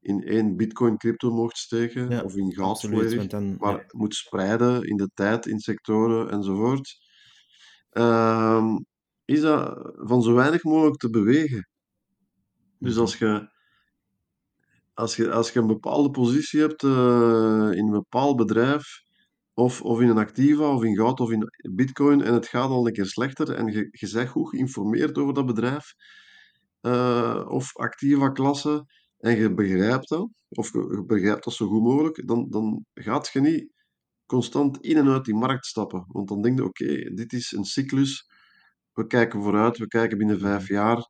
in 0.00 0.22
één 0.22 0.56
bitcoin 0.56 0.96
crypto 0.96 1.30
mocht 1.30 1.56
steken, 1.58 2.10
Ja, 2.10 2.22
of 2.22 2.36
in 2.36 2.52
goud 2.52 2.80
volledig, 2.80 3.26
dan, 3.26 3.56
maar 3.56 3.72
ja. 3.76 3.84
moet 3.90 4.14
spreiden 4.14 4.82
in 4.82 4.96
de 4.96 5.10
tijd, 5.14 5.46
in 5.46 5.58
sectoren 5.58 6.30
enzovoort, 6.30 6.98
Ehm, 7.90 8.76
is 9.24 9.40
dat 9.40 9.92
van 9.94 10.22
zo 10.22 10.34
weinig 10.34 10.64
mogelijk 10.64 10.96
te 10.96 11.10
bewegen. 11.10 11.68
Dus 12.78 12.92
Mhm. 12.92 13.00
als 13.00 13.16
je, 13.18 13.48
als 14.94 15.16
je, 15.16 15.30
als 15.32 15.50
je 15.50 15.60
een 15.60 15.66
bepaalde 15.66 16.10
positie 16.10 16.60
hebt 16.60 16.82
eh, 16.82 17.68
in 17.72 17.84
een 17.86 17.90
bepaald 17.90 18.36
bedrijf, 18.36 19.02
of, 19.54 19.82
of 19.82 20.00
in 20.00 20.08
een 20.08 20.18
activa, 20.18 20.74
of 20.74 20.84
in 20.84 20.94
goud, 20.96 21.20
of 21.20 21.30
in 21.30 21.50
bitcoin, 21.74 22.22
en 22.22 22.34
het 22.34 22.46
gaat 22.48 22.70
al 22.70 22.86
een 22.86 22.92
keer 22.92 23.06
slechter, 23.06 23.54
en 23.54 23.66
je, 23.66 23.88
je 23.90 24.10
bent 24.12 24.28
goed 24.28 24.48
geïnformeerd 24.48 25.18
over 25.18 25.34
dat 25.34 25.46
bedrijf, 25.46 25.94
eh, 26.80 27.44
of 27.48 27.76
activa 27.76 28.28
klasse, 28.30 28.84
en 29.18 29.36
je 29.36 29.54
begrijpt 29.54 30.08
dat, 30.08 30.28
of 30.48 30.72
je, 30.72 30.78
je 30.78 31.04
begrijpt 31.06 31.44
dat 31.44 31.54
zo 31.54 31.66
goed 31.66 31.82
mogelijk, 31.82 32.26
dan, 32.28 32.46
dan 32.50 32.84
gaat 32.94 33.28
je 33.32 33.40
niet 33.40 33.72
constant 34.30 34.80
in 34.80 34.96
en 34.96 35.08
uit 35.08 35.24
die 35.24 35.34
markt 35.34 35.66
stappen. 35.66 36.04
Want 36.08 36.28
dan 36.28 36.42
denk 36.42 36.58
je, 36.58 36.64
oké, 36.64 37.14
dit 37.14 37.32
is 37.32 37.52
een 37.52 37.64
cyclus, 37.64 38.26
we 38.92 39.06
kijken 39.06 39.42
vooruit, 39.42 39.78
we 39.78 39.86
kijken 39.86 40.18
binnen 40.18 40.38
vijf 40.38 40.62
Mhm. 40.62 40.72
jaar, 40.72 41.08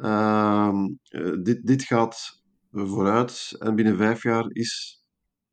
Ehm, 0.00 0.88
eh, 1.02 1.42
dit, 1.42 1.66
dit 1.66 1.82
gaat 1.82 2.42
vooruit 2.70 3.56
en 3.58 3.74
binnen 3.74 3.96
vijf 3.96 4.22
jaar 4.22 4.46
is 4.48 5.02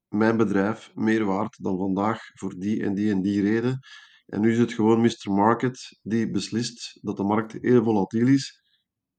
mijn 0.07 0.38
bedrijf 0.38 0.91
meer 0.95 1.25
waard 1.25 1.63
dan 1.63 1.77
vandaag 1.77 2.19
voor 2.34 2.53
die 2.59 2.84
en 2.84 2.93
die 2.95 3.11
en 3.11 3.21
die 3.21 3.41
reden. 3.41 3.79
En 4.25 4.41
nu 4.41 4.51
is 4.51 4.57
het 4.57 4.73
gewoon 4.73 5.01
Mr. 5.01 5.31
Market 5.31 5.99
die 6.01 6.31
beslist 6.31 6.99
dat 7.01 7.17
de 7.17 7.23
markt 7.23 7.53
heel 7.61 7.84
volatiel 7.84 8.27
is 8.27 8.61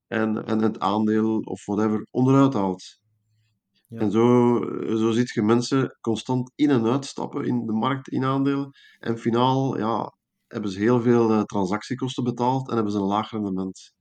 en, 0.06 0.44
en 0.47 0.62
het 0.62 0.78
aandeel 0.78 1.39
of 1.39 1.65
whatever 1.65 2.06
onderuit 2.10 2.55
haalt. 2.55 2.98
Ja. 3.89 3.98
En 4.01 4.10
zo, 4.10 4.59
zo 4.97 5.10
ziet 5.10 5.31
je 5.31 5.43
mensen 5.43 5.97
constant 6.01 6.52
in 6.55 6.70
en 6.70 6.85
uitstappen 6.86 7.44
in 7.44 7.66
de 7.66 7.73
markt 7.73 8.09
in 8.09 8.24
aandelen. 8.24 8.70
En 8.98 9.19
finaal 9.19 9.78
ja, 9.78 10.15
hebben 10.47 10.70
ze 10.70 10.78
heel 10.78 11.01
veel 11.02 11.31
eh, 11.32 11.43
transactiekosten 11.43 12.24
betaald 12.24 12.69
en 12.69 12.74
hebben 12.74 12.93
ze 12.93 12.98
een 12.98 13.05
laag 13.05 13.31
rendement. 13.31 13.93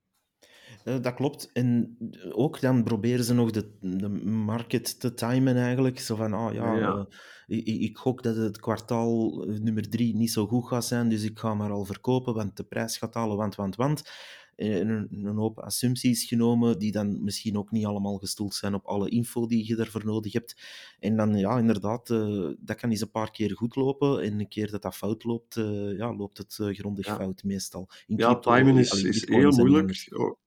Eh, 0.84 1.02
dat 1.02 1.14
klopt. 1.14 1.50
En 1.54 1.98
ook 2.32 2.60
dan 2.62 2.84
proberen 2.84 3.24
ze 3.24 3.34
nog 3.34 3.52
de, 3.52 3.78
de 3.80 4.10
market 4.26 5.00
te 5.00 5.14
timen 5.14 5.56
eigenlijk. 5.56 6.00
Zo 6.00 6.16
van, 6.16 6.34
ah 6.34 6.54
ja, 6.54 6.74
Ja. 6.76 7.08
eh, 7.46 7.58
ik, 7.58 7.66
ik 7.68 7.98
gok 7.98 8.24
dat 8.24 8.36
het 8.36 8.60
kwartaal 8.60 9.44
eh, 9.44 9.60
nummer 9.60 9.90
drie 9.90 10.16
niet 10.16 10.32
zo 10.32 10.48
goed 10.48 10.68
gaat 10.68 10.86
zijn, 10.86 11.10
dus 11.10 11.24
ik 11.24 11.40
ga 11.40 11.54
maar 11.54 11.72
al 11.72 11.86
verkopen, 11.86 12.34
want 12.34 12.58
de 12.58 12.64
prijs 12.64 12.98
gaat 12.98 13.14
dalen, 13.14 13.38
want, 13.38 13.56
want, 13.56 13.76
want. 13.76 14.12
En 14.58 14.90
een, 14.90 15.08
een 15.26 15.36
hoop 15.36 15.60
assumpties 15.60 16.24
genomen, 16.24 16.80
die 16.80 16.92
dan 16.92 17.24
misschien 17.24 17.58
ook 17.58 17.72
niet 17.72 17.86
allemaal 17.86 18.18
gestoeld 18.18 18.56
zijn 18.56 18.74
op 18.74 18.86
alle 18.86 19.10
info 19.10 19.48
die 19.48 19.68
je 19.68 19.76
daarvoor 19.76 20.06
nodig 20.06 20.34
hebt. 20.34 20.56
En 21.00 21.16
dan, 21.16 21.38
ja, 21.38 21.58
inderdaad, 21.58 22.10
uh, 22.10 22.50
dat 22.60 22.76
kan 22.76 22.90
eens 22.90 23.02
een 23.02 23.12
paar 23.12 23.32
keer 23.32 23.56
goed 23.56 23.76
lopen, 23.76 24.22
en 24.22 24.40
een 24.40 24.48
keer 24.48 24.72
dat 24.72 24.82
dat 24.82 24.96
fout 24.96 25.24
loopt, 25.24 25.56
uh, 25.56 25.98
ja, 25.98 26.16
loopt 26.16 26.38
het 26.38 26.54
grondig 26.72 27.06
Ja. 27.06 27.16
fout 27.16 27.44
meestal. 27.44 27.90
In 28.08 28.16
Ja, 28.18 28.28
crypto, 28.28 28.52
timing 28.52 28.80
is, 28.80 28.92
allee, 28.92 29.08
is 29.08 29.28
heel 29.28 29.52
moeilijk. 29.52 30.08
Oh, 30.18 30.38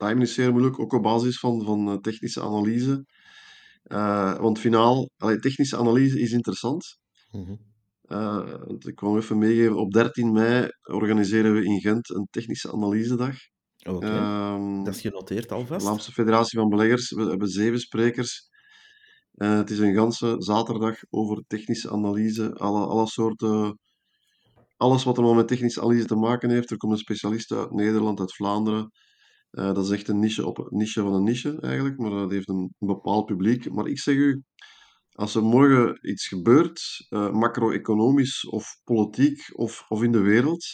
Timing 0.00 0.22
is 0.22 0.34
zeer 0.34 0.50
moeilijk, 0.50 0.78
ook 0.78 0.92
op 0.92 1.02
basis 1.02 1.38
van, 1.38 1.64
van 1.64 1.88
eh, 1.88 1.96
technische 1.96 2.42
analyse. 2.42 3.04
Eh, 3.82 4.38
want 4.38 4.58
finaal, 4.58 5.10
allee, 5.16 5.38
technische 5.38 5.76
analyse 5.76 6.20
is 6.20 6.32
interessant. 6.32 6.98
Eh, 7.30 7.50
want 8.10 8.86
ik 8.86 9.00
wil 9.00 9.16
even 9.16 9.38
meegeven, 9.38 9.76
op 9.76 9.92
13 9.92 10.32
mei 10.32 10.68
organiseren 10.82 11.54
we 11.54 11.64
in 11.64 11.80
Gent 11.80 12.10
een 12.10 12.26
technische 12.30 12.72
analysedag. 12.72 13.36
Oké, 13.88 14.06
Ehm, 14.06 14.84
dat 14.84 14.94
is 14.94 15.00
genoteerd 15.00 15.52
alvast. 15.52 15.86
Vlaamse 15.86 16.12
Federatie 16.12 16.58
van 16.58 16.68
Beleggers, 16.68 17.10
we 17.10 17.22
hebben 17.22 17.48
zeven 17.48 17.80
sprekers. 17.80 18.48
Eh, 19.32 19.56
het 19.56 19.70
is 19.70 19.78
een 19.78 19.94
ganse 19.94 20.34
zaterdag 20.38 20.98
over 21.10 21.44
technische 21.46 21.90
analyse, 21.90 22.54
alle, 22.54 22.86
alle 22.86 23.06
soorten, 23.06 23.78
alles 24.76 25.04
wat 25.04 25.16
er 25.16 25.24
maar 25.24 25.34
met 25.34 25.48
technische 25.48 25.80
analyse 25.80 26.06
te 26.06 26.16
maken 26.16 26.50
heeft. 26.50 26.70
Er 26.70 26.76
komt 26.76 26.92
een 26.92 26.98
specialist 26.98 27.52
uit 27.52 27.70
Nederland, 27.70 28.20
uit 28.20 28.34
Vlaanderen. 28.34 28.90
Eh, 29.50 29.74
dat 29.74 29.84
is 29.84 29.90
echt 29.90 30.08
een 30.08 30.18
niche, 30.18 30.46
op, 30.46 30.66
niche 30.70 31.00
van 31.02 31.14
een 31.14 31.24
niche 31.24 31.60
eigenlijk, 31.60 31.98
maar 31.98 32.10
dat 32.10 32.30
heeft 32.30 32.48
een, 32.48 32.74
een 32.78 32.86
bepaald 32.86 33.26
publiek. 33.26 33.70
Maar 33.72 33.86
ik 33.86 33.98
zeg 33.98 34.14
u, 34.14 34.42
als 35.12 35.34
er 35.34 35.42
morgen 35.42 36.08
iets 36.10 36.26
gebeurt, 36.28 37.06
eh, 37.08 37.30
macro-economisch 37.30 38.44
of 38.48 38.80
politiek 38.84 39.50
of, 39.58 39.84
of 39.88 40.02
in 40.02 40.12
de 40.12 40.20
wereld, 40.20 40.64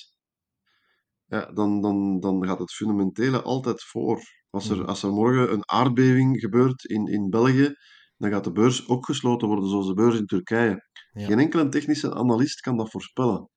ja, 1.27 1.53
dan, 1.53 1.81
dan, 1.81 2.21
dan 2.21 2.47
gaat 2.47 2.59
het 2.59 2.73
fundamentele 2.73 3.43
altijd 3.43 3.83
voor. 3.83 4.21
Als 4.51 4.69
er, 4.69 4.77
Mhm. 4.77 4.87
als 4.87 5.03
er 5.03 5.11
morgen 5.13 5.53
een 5.53 5.69
aardbeving 5.71 6.41
gebeurt 6.41 6.85
in, 6.85 7.07
in 7.07 7.31
België, 7.31 7.75
dan 8.17 8.31
gaat 8.31 8.45
de 8.45 8.53
beurs 8.53 8.89
ook 8.89 9.05
gesloten 9.07 9.49
worden, 9.49 9.69
zoals 9.69 9.87
de 9.87 9.95
beurs 9.95 10.19
in 10.19 10.27
Turkije. 10.27 10.87
Ja. 11.13 11.27
Geen 11.27 11.39
enkele 11.39 11.69
technische 11.69 12.15
analist 12.15 12.61
kan 12.61 12.77
dat 12.77 12.91
voorspellen. 12.91 13.51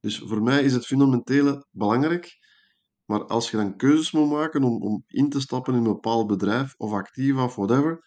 Dus 0.00 0.18
voor 0.18 0.42
mij 0.42 0.62
is 0.62 0.72
het 0.72 0.86
fundamentele 0.86 1.66
belangrijk. 1.70 2.28
Maar 3.04 3.24
als 3.26 3.50
je 3.50 3.56
dan 3.56 3.76
keuzes 3.76 4.10
moet 4.12 4.30
maken 4.30 4.62
om, 4.62 4.82
om 4.82 5.04
in 5.06 5.28
te 5.30 5.40
stappen 5.40 5.72
in 5.74 5.78
een 5.78 5.92
bepaald 5.92 6.26
bedrijf 6.26 6.74
of 6.76 6.92
activa 6.92 7.44
of 7.44 7.54
whatever, 7.54 8.00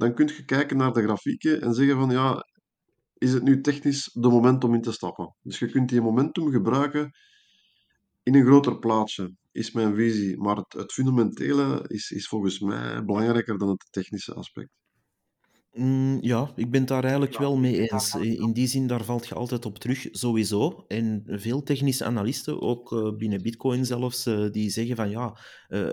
dan 0.00 0.14
kun 0.14 0.26
je 0.26 0.44
kijken 0.44 0.76
naar 0.76 0.92
de 0.92 1.02
grafieken 1.02 1.60
en 1.60 1.74
zeggen 1.74 1.96
van 1.96 2.10
ja, 2.10 2.46
is 3.18 3.32
het 3.32 3.42
nu 3.42 3.60
technisch 3.60 4.10
de 4.12 4.28
moment 4.28 4.64
om 4.64 4.74
in 4.74 4.80
te 4.80 4.92
stappen? 4.92 5.36
Dus 5.42 5.58
je 5.58 5.70
kunt 5.70 5.88
die 5.88 6.00
momentum 6.00 6.50
gebruiken 6.50 7.10
in 8.22 8.34
een 8.34 8.44
groter 8.44 8.78
plaatje, 8.78 9.34
is 9.52 9.72
mijn 9.72 9.94
visie. 9.94 10.36
Maar 10.38 10.56
het, 10.56 10.72
het 10.72 10.92
fundamentele 10.92 11.84
is, 11.86 12.10
is 12.10 12.26
volgens 12.26 12.58
mij 12.60 13.04
belangrijker 13.04 13.58
dan 13.58 13.68
het 13.68 13.86
technische 13.90 14.34
aspect. 14.34 14.68
Mm, 15.72 16.18
ja, 16.20 16.52
ik 16.56 16.70
ben 16.70 16.80
het 16.80 16.88
daar 16.88 17.02
eigenlijk 17.02 17.38
wel 17.38 17.56
mee 17.56 17.90
eens. 17.90 18.14
In 18.14 18.52
die 18.52 18.66
zin, 18.66 18.86
daar 18.86 19.04
valt 19.04 19.26
je 19.26 19.34
altijd 19.34 19.66
op 19.66 19.78
terug, 19.78 20.08
sowieso. 20.10 20.84
En 20.88 21.22
veel 21.26 21.62
technische 21.62 22.04
analisten, 22.04 22.60
ook 22.60 22.92
uh, 22.92 23.16
binnen 23.16 23.42
Bitcoin 23.42 23.86
zelfs, 23.86 24.26
uh, 24.26 24.50
die 24.50 24.70
zeggen 24.70 24.96
van 24.96 25.10
ja, 25.10 25.36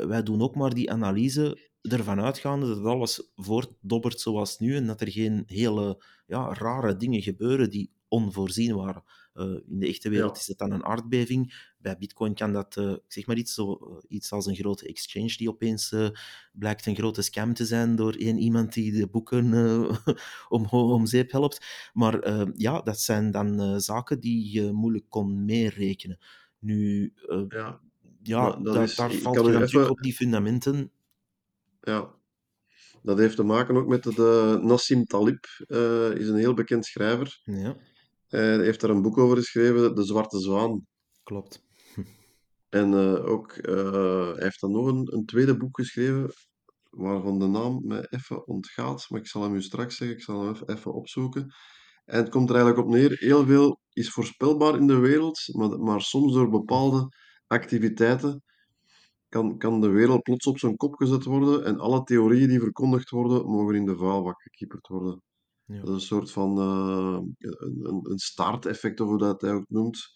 wij 0.08 0.24
doen 0.24 0.42
ook 0.42 0.56
maar 0.56 0.74
die 0.74 0.92
analyse 0.92 1.68
ervan 1.90 2.22
uitgaande 2.22 2.68
dat 2.68 2.86
alles 2.86 3.32
voortdobbert 3.36 4.20
zoals 4.20 4.60
nu 4.60 4.76
en 4.76 4.86
dat 4.88 5.02
er 5.02 5.12
geen 5.12 5.44
hele 5.46 6.04
ja, 6.28 6.54
rare 6.54 6.98
dingen 6.98 7.22
gebeuren 7.22 7.70
die 7.70 7.92
onvoorzien 8.08 8.76
waren. 8.76 9.04
Uh, 9.36 9.44
in 9.68 9.80
de 9.80 9.88
echte 9.88 10.10
wereld 10.10 10.36
Ja. 10.36 10.40
is 10.42 10.48
het 10.48 10.58
dan 10.58 10.72
een 10.72 10.86
aardbeving. 10.86 11.72
Bij 11.78 11.98
Bitcoin 11.98 12.34
kan 12.34 12.54
dat, 12.54 12.76
uh, 12.76 12.94
zeg 13.08 13.26
maar 13.26 13.36
iets, 13.38 13.54
zo, 13.54 13.80
uh, 13.82 13.98
iets 14.08 14.32
als 14.32 14.46
een 14.46 14.56
grote 14.56 14.88
exchange 14.88 15.34
die 15.38 15.50
opeens 15.50 15.96
blijkt 16.54 16.86
een 16.86 16.96
grote 16.96 17.22
scam 17.22 17.54
te 17.54 17.66
zijn 17.66 17.96
door 17.96 18.14
één 18.14 18.38
iemand 18.38 18.74
die 18.74 18.92
de 18.92 19.08
boeken 19.08 19.54
om, 20.50 20.66
om 20.66 21.06
zeep 21.06 21.32
helpt. 21.32 21.66
Maar 21.94 22.48
ja, 22.58 22.82
dat 22.82 23.00
zijn 23.00 23.32
dan 23.32 23.82
zaken 23.82 24.20
die 24.20 24.52
je 24.52 24.72
moeilijk 24.72 25.06
kon 25.10 25.46
meerekenen. 25.46 26.18
Nu, 26.60 27.14
Ja, 27.50 27.80
ja, 28.24 28.52
dat 28.56 28.74
da- 28.74 28.82
is, 28.82 28.96
daar 28.96 29.12
valt 29.12 29.46
je 29.46 29.62
even, 29.62 29.90
op 29.90 30.00
die 30.02 30.14
fundamenten. 30.14 30.92
Ja, 31.88 32.16
dat 33.02 33.18
heeft 33.18 33.36
te 33.36 33.44
maken 33.44 33.76
ook 33.76 33.88
met 33.88 34.04
de, 34.04 34.14
de 34.14 34.60
Nassim 34.62 35.06
Talib, 35.06 35.46
eh, 35.68 36.12
is 36.12 36.28
een 36.28 36.38
heel 36.38 36.54
bekend 36.54 36.86
schrijver. 36.86 37.40
Ja, 37.44 37.78
Hij 38.28 38.60
heeft 38.60 38.82
daar 38.82 38.90
een 38.90 39.02
boek 39.02 39.18
over 39.18 39.38
geschreven, 39.38 39.96
De 39.96 40.04
Zwarte 40.04 40.40
Zwaan. 40.40 40.86
klopt. 41.24 41.62
En 42.70 42.94
eh, 42.94 43.26
ook, 43.26 43.52
eh, 43.52 44.34
hij 44.34 44.44
heeft 44.44 44.62
dan 44.62 44.72
nog 44.72 44.86
een, 44.86 45.14
een 45.14 45.26
tweede 45.26 45.58
boek 45.58 45.78
geschreven, 45.78 46.32
waarvan 46.90 47.40
de 47.40 47.48
naam 47.48 47.82
mij 47.86 48.08
even 48.10 48.48
ontgaat, 48.48 49.06
maar 49.10 49.20
ik 49.20 49.28
zal 49.28 49.42
hem 49.42 49.56
u 49.56 49.62
straks 49.62 49.96
zeggen, 49.96 50.18
ik 50.18 50.24
zal 50.24 50.42
hem 50.42 50.54
even, 50.54 50.70
even 50.70 50.94
opzoeken. 50.94 51.54
En 52.06 52.18
het 52.18 52.30
komt 52.30 52.50
er 52.50 52.56
eigenlijk 52.56 52.88
op 52.88 52.94
neer, 52.94 53.16
heel 53.20 53.46
veel 53.46 53.80
is 53.94 54.10
voorspelbaar 54.10 54.76
in 54.76 54.88
de 54.88 54.98
wereld, 54.98 55.40
maar, 55.52 55.80
maar 55.80 56.02
soms 56.02 56.34
door 56.34 56.50
bepaalde 56.50 57.08
activiteiten 57.48 58.44
kan, 59.30 59.58
kan 59.58 59.82
de 59.82 59.90
wereld 59.90 60.22
plots 60.22 60.48
op 60.48 60.60
zijn 60.60 60.78
kop 60.78 60.94
gezet 60.96 61.24
worden 61.24 61.66
en 61.66 61.80
alle 61.80 62.04
theorieën 62.04 62.48
die 62.48 62.60
verkondigd 62.60 63.10
worden, 63.10 63.50
mogen 63.50 63.76
in 63.76 63.86
de 63.86 63.98
vuilbak 63.98 64.42
gekieperd 64.42 64.88
worden. 64.88 65.22
Ja. 65.66 65.80
Dat 65.80 65.88
is 65.88 65.94
een 65.94 66.02
soort 66.02 66.32
van 66.32 66.58
uh, 66.58 67.20
een, 67.40 68.00
een, 68.04 68.18
staarteffect, 68.18 69.00
of 69.00 69.08
hoe 69.08 69.18
dat 69.18 69.42
hij 69.42 69.54
ook 69.54 69.70
noemt. 69.70 70.16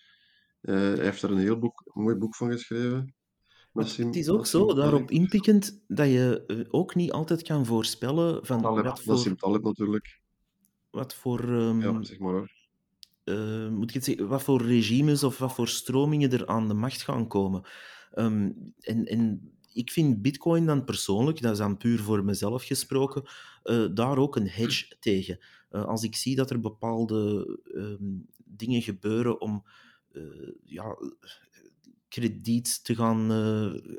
Uh, 0.62 0.76
hij 0.76 1.04
heeft 1.04 1.22
daar 1.22 1.32
een 1.32 1.38
heel 1.38 1.60
boek, 1.60 1.82
een 1.86 2.04
mooi 2.04 2.16
boek 2.16 2.36
van 2.36 2.52
geschreven. 2.52 3.16
Nassim, 3.74 4.06
het 4.06 4.16
is 4.16 4.30
ook 4.30 4.46
zo, 4.46 4.74
daarop 4.74 5.12
inpikkend, 5.12 5.84
dat 5.88 6.08
je 6.08 6.44
uh, 6.48 6.66
ook 6.70 6.96
niet 6.96 7.12
altijd 7.12 7.44
kan 7.44 7.66
voorspellen 7.66 8.46
van 8.46 8.62
Talib, 8.62 8.84
wat 8.84 9.02
voor... 9.02 9.14
Nassim 9.14 9.36
Talib 9.36 9.64
natuurlijk. 9.64 10.22
Wat 10.90 11.14
voor... 11.14 11.40
Um, 11.44 11.82
ja, 11.82 12.04
zeg 12.04 12.20
maar 12.20 12.34
hoor. 12.34 12.52
Uh, 13.26 13.70
moet 13.70 13.90
ik 13.90 13.96
het 13.96 14.04
zeggen, 14.04 14.28
wat 14.28 14.44
voor 14.44 14.62
regimes 14.62 15.24
of 15.24 15.38
wat 15.38 15.54
voor 15.54 15.68
stromingen 15.68 16.32
er 16.32 16.48
aan 16.48 16.68
de 16.68 16.74
macht 16.74 17.02
gaan 17.02 17.28
komen. 17.28 17.64
Um, 18.16 18.74
en, 18.80 19.52
ik 19.74 19.92
vind 19.92 20.22
Bitcoin 20.22 20.66
dan 20.66 20.84
persoonlijk, 20.84 21.42
dat 21.42 21.52
is 21.52 21.58
dan 21.58 21.78
puur 21.78 22.00
voor 22.00 22.24
mezelf 22.24 22.64
gesproken, 22.64 23.24
uh, 23.64 23.86
daar 23.94 24.18
ook 24.18 24.36
een 24.36 24.48
hedge 24.48 24.96
tegen. 25.00 25.40
Uh, 25.72 25.86
als 25.86 26.04
ik 26.04 26.16
zie 26.16 26.36
dat 26.36 26.50
er 26.50 26.60
bepaalde 26.60 27.60
um, 27.76 28.28
dingen 28.46 28.82
gebeuren 28.82 29.42
om 29.42 29.64
uh, 30.12 30.52
ja, 30.64 30.98
krediet 32.08 32.84
te 32.84 32.96
gaan 32.96 33.32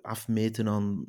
afmeten 0.02 0.68
aan 0.68 1.05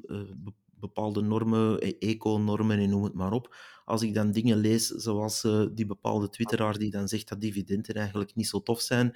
bepaalde 0.83 1.21
normen, 1.21 1.79
eco-normen 1.99 2.79
en 2.79 2.89
noem 2.89 3.03
het 3.03 3.13
maar 3.13 3.31
op. 3.31 3.55
Als 3.85 4.01
ik 4.01 4.13
dan 4.13 4.31
dingen 4.31 4.57
lees 4.57 4.87
zoals 4.87 5.43
uh, 5.43 5.65
die 5.71 5.85
bepaalde 5.85 6.29
twitteraar 6.29 6.77
die 6.77 6.91
dan 6.91 7.07
zegt 7.07 7.29
dat 7.29 7.41
dividenden 7.41 7.95
eigenlijk 7.95 8.35
niet 8.35 8.47
zo 8.47 8.63
tof 8.63 8.81
zijn 8.81 9.15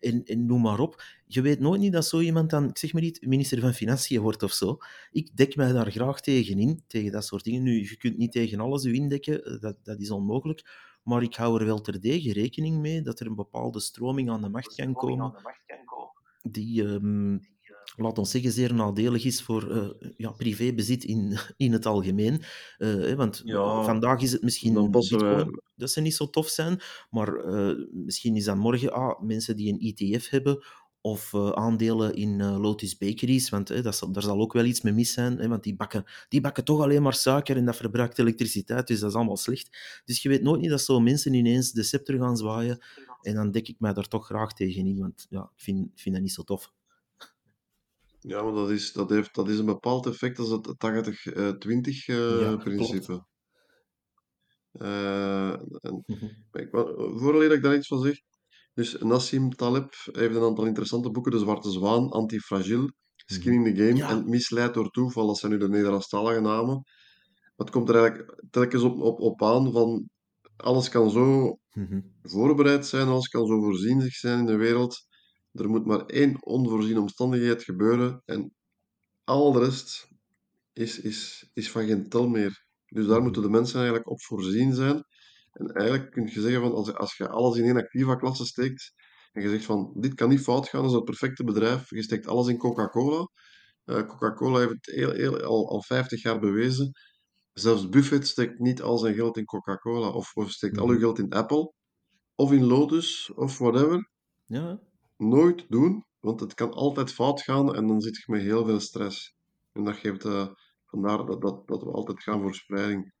en, 0.00 0.24
en 0.24 0.46
noem 0.46 0.60
maar 0.60 0.80
op. 0.80 1.02
Je 1.26 1.40
weet 1.40 1.60
nooit 1.60 1.80
niet 1.80 1.92
dat 1.92 2.06
zo 2.06 2.20
iemand 2.20 2.50
dan, 2.50 2.68
ik 2.68 2.78
zeg 2.78 2.92
maar 2.92 3.02
niet, 3.02 3.26
minister 3.26 3.60
van 3.60 3.72
Financiën 3.72 4.20
wordt 4.20 4.42
of 4.42 4.52
zo. 4.52 4.78
Ik 5.10 5.36
dek 5.36 5.56
mij 5.56 5.72
daar 5.72 5.90
graag 5.90 6.20
tegen 6.20 6.58
in, 6.58 6.82
tegen 6.86 7.12
dat 7.12 7.24
soort 7.24 7.44
dingen. 7.44 7.62
Nu, 7.62 7.80
je 7.80 7.96
kunt 7.96 8.16
niet 8.16 8.32
tegen 8.32 8.60
alles 8.60 8.84
u 8.84 8.94
indekken, 8.94 9.60
dat, 9.60 9.76
dat 9.82 10.00
is 10.00 10.10
onmogelijk. 10.10 10.86
Maar 11.02 11.22
ik 11.22 11.34
hou 11.34 11.60
er 11.60 11.66
wel 11.66 11.80
terdege 11.80 12.32
rekening 12.32 12.78
mee 12.78 13.02
dat 13.02 13.20
er 13.20 13.26
een 13.26 13.34
bepaalde 13.34 13.80
stroming 13.80 14.30
aan 14.30 14.42
de 14.42 14.48
macht 14.48 14.74
kan 14.74 14.92
komen 14.92 15.34
die... 16.42 16.82
Um, 16.82 17.40
laat 17.96 18.18
ons 18.18 18.30
zeggen, 18.30 18.52
zeer 18.52 18.74
nadelig 18.74 19.24
is 19.24 19.42
voor 19.42 19.70
uh, 19.70 20.10
ja, 20.16 20.30
privébezit 20.30 21.04
in, 21.04 21.38
in 21.56 21.72
het 21.72 21.86
algemeen. 21.86 22.42
Uh, 22.78 23.14
want 23.14 23.40
ja, 23.44 23.82
vandaag 23.82 24.20
is 24.20 24.32
het 24.32 24.42
misschien 24.42 24.74
dan 24.74 24.90
wij... 25.08 25.46
dat 25.76 25.90
ze 25.90 26.00
niet 26.00 26.14
zo 26.14 26.30
tof 26.30 26.48
zijn, 26.48 26.80
maar 27.10 27.46
uh, 27.46 27.86
misschien 27.92 28.36
is 28.36 28.44
dan 28.44 28.58
morgen 28.58 28.92
ah, 28.92 29.20
mensen 29.20 29.56
die 29.56 29.72
een 29.72 29.94
ETF 29.94 30.28
hebben 30.28 30.64
of 31.00 31.34
aandelen 31.34 32.14
in 32.14 32.42
Lotus 32.42 32.96
Bakeries, 32.96 33.48
want 33.48 33.82
dat 33.82 33.96
zal, 33.96 34.12
daar 34.12 34.22
zal 34.22 34.40
ook 34.40 34.52
wel 34.52 34.64
iets 34.64 34.80
mee 34.80 34.92
mis 34.92 35.12
zijn, 35.12 35.38
hè, 35.38 35.48
want 35.48 35.62
die 35.62 35.76
bakken, 35.76 36.04
die 36.28 36.40
bakken 36.40 36.64
toch 36.64 36.80
alleen 36.80 37.02
maar 37.02 37.14
suiker 37.14 37.56
en 37.56 37.64
dat 37.64 37.76
verbruikt 37.76 38.18
elektriciteit, 38.18 38.86
dus 38.86 39.00
dat 39.00 39.10
is 39.10 39.16
allemaal 39.16 39.36
slecht. 39.36 40.02
Dus 40.04 40.22
je 40.22 40.28
weet 40.28 40.42
nooit 40.42 40.60
niet 40.60 40.70
dat 40.70 40.80
zo 40.80 41.00
mensen 41.00 41.34
ineens 41.34 41.72
de 41.72 41.82
scepter 41.82 42.18
gaan 42.18 42.36
zwaaien 42.36 42.78
en 43.22 43.34
dan 43.34 43.50
dek 43.50 43.68
ik 43.68 43.76
mij 43.78 43.92
daar 43.92 44.08
toch 44.08 44.26
graag 44.26 44.54
tegen 44.54 44.86
in, 44.86 44.98
want 44.98 45.26
ja, 45.30 45.42
ik 45.42 45.62
vind, 45.62 45.86
ik 45.86 46.00
vind 46.00 46.14
dat 46.14 46.24
niet 46.24 46.32
zo 46.32 46.42
tof. 46.42 46.72
Ja, 48.20 48.42
maar 48.42 48.52
dat 48.52 48.70
is, 48.70 48.92
dat 48.92 49.10
heeft, 49.10 49.34
dat 49.34 49.48
is 49.48 49.58
een 49.58 49.66
bepaald 49.66 50.06
effect, 50.06 50.38
is 50.38 50.48
het 50.48 50.74
80-20 50.78 52.06
uh, 52.06 52.38
Ja, 52.40 52.56
principe. 52.56 53.26
En, 54.72 56.04
Mhm. 56.06 56.26
ik, 56.52 57.62
daar 57.62 57.76
iets 57.76 57.86
van 57.86 58.02
zeg, 58.02 58.16
dus 58.74 58.98
Nassim 58.98 59.50
Taleb 59.50 59.94
heeft 60.12 60.34
een 60.34 60.42
aantal 60.42 60.66
interessante 60.66 61.10
boeken, 61.10 61.32
De 61.32 61.38
Zwarte 61.38 61.70
Zwaan, 61.70 62.10
Antifragile, 62.10 62.92
Skin 63.26 63.52
in 63.52 63.74
the 63.74 63.82
Game 63.82 63.96
Ja. 63.96 64.08
en 64.10 64.28
Misleid 64.28 64.74
door 64.74 64.90
Toeval, 64.90 65.26
dat 65.26 65.38
zijn 65.38 65.52
nu 65.52 65.58
de 65.58 65.68
Nederlandstalige 65.68 66.40
namen. 66.40 66.74
Maar 66.74 67.66
het 67.66 67.70
komt 67.70 67.88
er 67.88 67.96
eigenlijk 67.96 68.42
telkens 68.50 68.82
op, 68.82 69.00
op, 69.00 69.20
op 69.20 69.42
aan 69.42 69.72
van, 69.72 70.08
alles 70.56 70.88
kan 70.88 71.10
zo 71.10 71.56
Mhm. 71.72 72.00
voorbereid 72.22 72.86
zijn, 72.86 73.08
alles 73.08 73.28
kan 73.28 73.46
zo 73.46 73.60
voorzienig 73.60 74.12
zijn 74.14 74.38
in 74.38 74.46
de 74.46 74.56
wereld, 74.56 75.06
Er 75.58 75.68
moet 75.68 75.86
maar 75.86 76.06
één 76.06 76.44
onvoorziene 76.44 77.00
omstandigheid 77.00 77.62
gebeuren 77.62 78.22
en 78.24 78.54
al 79.24 79.52
de 79.52 79.58
rest 79.58 80.08
is, 80.72 81.00
is, 81.00 81.50
is 81.54 81.70
van 81.70 81.86
geen 81.86 82.08
tel 82.08 82.28
meer. 82.28 82.66
Dus 82.86 83.06
daar 83.06 83.22
moeten 83.22 83.42
de 83.42 83.50
mensen 83.50 83.76
eigenlijk 83.76 84.10
op 84.10 84.22
voorzien 84.22 84.74
zijn. 84.74 85.04
En 85.52 85.72
eigenlijk 85.72 86.10
kun 86.10 86.26
je 86.26 86.40
zeggen 86.40 86.60
van 86.60 86.72
als, 86.72 86.94
als 86.94 87.16
je 87.16 87.28
alles 87.28 87.56
in 87.56 87.64
één 87.64 87.76
activa-klasse 87.76 88.46
steekt 88.46 88.92
en 89.32 89.42
je 89.42 89.48
zegt 89.48 89.64
van 89.64 89.92
dit 89.96 90.14
kan 90.14 90.28
niet 90.28 90.40
fout 90.40 90.68
gaan, 90.68 90.80
dat 90.80 90.90
is 90.90 90.96
het 90.96 91.04
perfecte 91.04 91.44
bedrijf. 91.44 91.90
Je 91.90 92.02
steekt 92.02 92.26
alles 92.26 92.48
in 92.48 92.58
Coca-Cola. 92.58 93.28
Eh, 93.84 94.06
Coca-Cola 94.06 94.58
heeft 94.58 94.74
het 94.80 95.42
al, 95.42 95.70
al 95.70 95.82
50 95.82 96.22
jaar 96.22 96.38
bewezen. 96.38 96.90
Zelfs 97.52 97.88
Buffett 97.88 98.26
steekt 98.26 98.58
niet 98.58 98.82
al 98.82 98.98
zijn 98.98 99.14
geld 99.14 99.36
in 99.36 99.44
Coca-Cola 99.44 100.08
of, 100.08 100.34
of 100.34 100.50
steekt 100.50 100.78
al 100.78 100.88
uw 100.88 100.98
geld 100.98 101.18
in 101.18 101.30
Apple 101.30 101.72
of 102.34 102.52
in 102.52 102.64
Lotus 102.64 103.32
of 103.34 103.58
whatever. 103.58 104.10
Ja, 104.46 104.80
Nooit 105.18 105.66
doen, 105.68 106.04
want 106.20 106.40
het 106.40 106.54
kan 106.54 106.72
altijd 106.72 107.12
fout 107.12 107.42
gaan 107.42 107.74
en 107.74 107.86
dan 107.86 108.00
zit 108.00 108.16
je 108.16 108.32
met 108.32 108.42
heel 108.42 108.64
veel 108.64 108.80
stress. 108.80 109.34
En 109.72 109.84
dat 109.84 109.96
geeft, 109.96 110.24
eh, 110.24 110.46
vandaar 110.86 111.26
dat, 111.26 111.40
dat, 111.40 111.66
dat 111.68 111.82
we 111.82 111.90
altijd 111.90 112.22
gaan 112.22 112.40
voor 112.40 112.54
spreiding. 112.54 113.12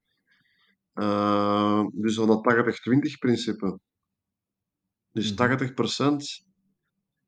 Eh, 0.92 1.84
dus 1.92 2.14
van 2.14 2.26
dat 2.26 2.42
80-20 2.42 3.18
principe. 3.18 3.78
Dus 5.12 5.26
Mhm. 5.26 5.36
80%, 5.36 6.46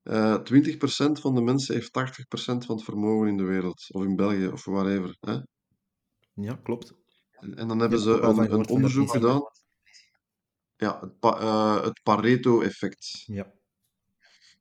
eh 0.02 0.34
20% 0.42 1.20
van 1.20 1.34
de 1.34 1.40
mensen 1.40 1.74
heeft 1.74 1.92
80% 1.92 2.64
van 2.66 2.76
het 2.76 2.84
vermogen 2.84 3.28
in 3.28 3.36
de 3.36 3.44
wereld. 3.44 3.86
Of 3.92 4.04
in 4.04 4.16
België, 4.16 4.46
of 4.46 4.64
whatever. 4.64 5.16
Hè? 5.20 5.38
ja 6.34 6.54
klopt. 6.62 6.94
En, 7.30 7.54
en 7.54 7.68
dan 7.68 7.78
hebben 7.78 7.98
heb 7.98 8.08
ze 8.08 8.20
een, 8.20 8.68
onderzoek 8.68 9.10
gedaan. 9.10 9.42
Ja, 10.76 11.00
het, 11.00 11.18
pa- 11.18 11.38
eh, 11.40 11.84
het 11.84 12.00
Pareto-effect. 12.02 13.22
Ja. 13.26 13.52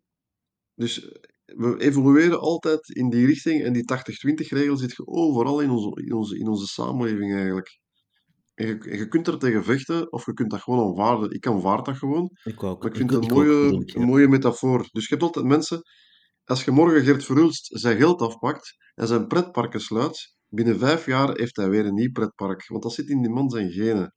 dus 0.76 1.00
we 1.46 1.76
evolueren 1.78 2.40
altijd 2.40 2.90
in 2.90 3.10
die 3.10 3.26
richting 3.26 3.64
en 3.64 3.74
die 3.74 3.84
80-20 3.84 4.48
regel 4.48 4.78
zit 4.78 4.92
je 4.92 5.08
overal 5.08 5.62
in 5.62 5.70
onze, 5.70 6.04
in 6.04 6.14
onze, 6.14 6.40
in 6.40 6.48
onze 6.48 6.68
samenleving 6.68 7.34
eigenlijk. 7.34 7.81
En 8.62 8.68
je, 8.68 8.98
je 8.98 9.08
kunt 9.08 9.28
er 9.28 9.38
tegen 9.38 9.64
vechten 9.64 10.12
of 10.12 10.26
je 10.26 10.34
kunt 10.34 10.52
dat 10.52 10.62
gewoon 10.62 10.88
aanvaarden. 10.88 11.32
Ik 11.32 11.48
aanvaard 11.48 11.86
dat 11.86 11.98
gewoon, 11.98 12.32
Ik 12.44 12.64
ook. 12.64 12.84
maar 12.84 12.88
ik 12.88 12.98
Ik, 12.98 12.98
vind 12.98 13.12
het 13.12 13.24
een 13.24 13.32
ook, 13.32 13.38
mooie, 13.38 13.84
een 13.86 14.06
mooie 14.06 14.28
metafoor. 14.28 14.88
Dus 14.92 15.04
je 15.04 15.10
hebt 15.10 15.24
altijd 15.24 15.46
mensen, 15.46 15.82
als 16.44 16.64
je 16.64 16.72
morgen 16.72 17.04
Gert 17.04 17.26
Verhulst 17.26 17.80
zijn 17.80 17.98
geld 17.98 18.22
afpakt 18.22 18.76
en 18.94 19.08
zijn 19.08 19.28
pretparken 19.28 19.82
sluit, 19.82 20.36
binnen 20.48 20.80
vijf 20.80 21.06
jaar 21.06 21.38
heeft 21.38 21.56
hij 21.56 21.70
weer 21.70 21.86
een 21.86 21.94
nieuw 21.94 22.12
pretpark. 22.12 22.68
Want 22.68 22.84
dat 22.84 22.94
zit 22.94 23.10
in 23.10 23.22
die 23.22 23.32
man 23.32 23.50
zijn 23.50 23.72
genen. 23.72 24.16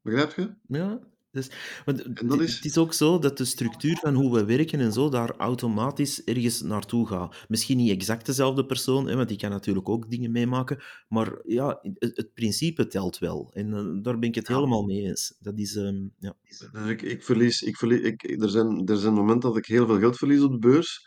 Begrijp 0.00 0.32
je? 0.32 0.56
Ja, 0.62 1.00
dus, 1.46 1.82
want 1.84 2.02
En 2.02 2.26
dat 2.26 2.38
het 2.38 2.64
is... 2.64 2.78
ook 2.78 2.92
zo 2.92 3.18
dat 3.18 3.38
de 3.38 3.44
structuur 3.44 3.96
van 3.96 4.14
hoe 4.14 4.34
we 4.34 4.44
werken 4.44 4.80
en 4.80 4.92
zo 4.92 5.08
daar 5.08 5.36
automatisch 5.36 6.24
ergens 6.24 6.60
naartoe 6.62 7.06
gaat. 7.06 7.44
Misschien 7.48 7.76
niet 7.76 7.90
exact 7.90 8.26
dezelfde 8.26 8.66
persoon, 8.66 9.08
hè, 9.08 9.16
want 9.16 9.28
die 9.28 9.38
kan 9.38 9.50
natuurlijk 9.50 9.88
ook 9.88 10.10
dingen 10.10 10.30
meemaken, 10.30 10.82
maar 11.08 11.38
ja, 11.44 11.78
het, 11.82 12.16
het 12.16 12.34
principe 12.34 12.86
telt 12.86 13.18
wel. 13.18 13.50
En 13.52 13.74
eh, 13.74 14.02
daar 14.02 14.18
ben 14.18 14.28
ik 14.28 14.34
het 14.34 14.46
Ja. 14.48 14.54
helemaal 14.54 14.82
mee 14.84 15.02
eens. 15.02 15.36
Dat 15.40 15.58
is, 15.58 15.76
ehm, 15.76 16.08
ja. 16.18 16.34
Dus 16.42 16.68
ik, 16.88 17.02
ik 17.02 17.22
verlies, 17.24 17.62
ik 17.62 17.76
verlies, 17.76 18.00
ik, 18.00 18.22
er, 18.42 18.50
zijn, 18.50 18.86
er 18.86 18.96
zijn 18.96 19.14
momenten 19.14 19.48
dat 19.48 19.58
ik 19.58 19.66
heel 19.66 19.86
veel 19.86 19.98
geld 19.98 20.16
verlies 20.16 20.40
op 20.42 20.52
de 20.52 20.58
beurs. 20.58 21.06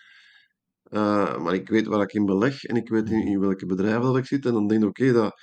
Eh, 0.84 1.38
maar 1.44 1.54
ik 1.54 1.70
weet 1.70 1.86
waar 1.86 2.02
ik 2.02 2.14
in 2.14 2.26
beleg 2.26 2.64
en 2.64 2.76
ik 2.76 2.90
weet 2.90 3.10
in, 3.10 3.18
Mhm. 3.18 3.28
in 3.28 3.40
welke 3.40 3.66
bedrijven 3.66 4.02
dat 4.02 4.18
ik 4.18 4.26
zit. 4.26 4.46
En 4.46 4.54
dan 4.54 4.68
denk 4.68 4.82
ik, 4.82 4.88
oké, 4.90 5.12
dat, 5.12 5.42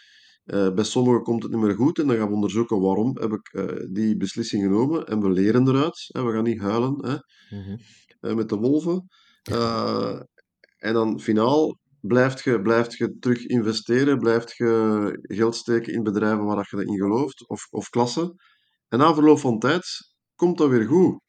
eh, 0.48 0.72
bij 0.74 0.84
sommigen 0.84 1.22
komt 1.22 1.42
het 1.42 1.52
niet 1.52 1.60
meer 1.60 1.74
goed. 1.74 1.98
En 1.98 2.06
dan 2.06 2.16
gaan 2.16 2.28
we 2.28 2.34
onderzoeken 2.34 2.80
waarom 2.80 3.18
heb 3.18 3.32
ik 3.32 3.48
eh, 3.52 3.86
die 3.90 4.16
beslissing 4.16 4.62
genomen. 4.62 5.06
En 5.06 5.20
we 5.20 5.30
leren 5.30 5.68
eruit. 5.68 6.08
Hè. 6.12 6.22
We 6.22 6.32
gaan 6.32 6.44
niet 6.44 6.60
huilen 6.60 7.04
hè, 7.06 7.16
Mhm. 7.58 7.76
eh, 8.20 8.34
met 8.34 8.48
de 8.48 8.56
wolven. 8.56 9.06
En 10.78 10.92
dan 10.92 11.20
finaal 11.20 11.78
blijft 12.00 12.42
je, 12.42 12.60
blijft 12.62 12.96
je 12.96 13.16
terug 13.20 13.46
investeren. 13.46 14.18
Blijft 14.18 14.56
je 14.56 15.18
geld 15.22 15.56
steken 15.56 15.92
in 15.92 16.02
bedrijven 16.02 16.44
waar 16.44 16.56
dat 16.56 16.68
je 16.68 16.84
in 16.84 16.96
gelooft. 16.98 17.48
Of, 17.48 17.66
of 17.70 17.88
klassen. 17.88 18.34
En 18.88 18.98
na 18.98 19.14
verloop 19.14 19.38
van 19.38 19.58
tijd 19.58 19.84
komt 20.34 20.58
dat 20.58 20.68
weer 20.70 20.86
goed. 20.86 21.20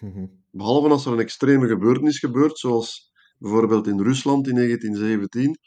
Mhm. 0.00 0.26
Behalve 0.50 0.88
als 0.88 1.06
er 1.06 1.12
een 1.12 1.18
extreme 1.18 1.68
gebeurtenis 1.68 2.18
gebeurt, 2.18 2.58
zoals 2.58 3.10
bijvoorbeeld 3.38 3.86
in 3.86 4.00
Rusland 4.00 4.48
in 4.48 4.54
1917, 4.54 5.58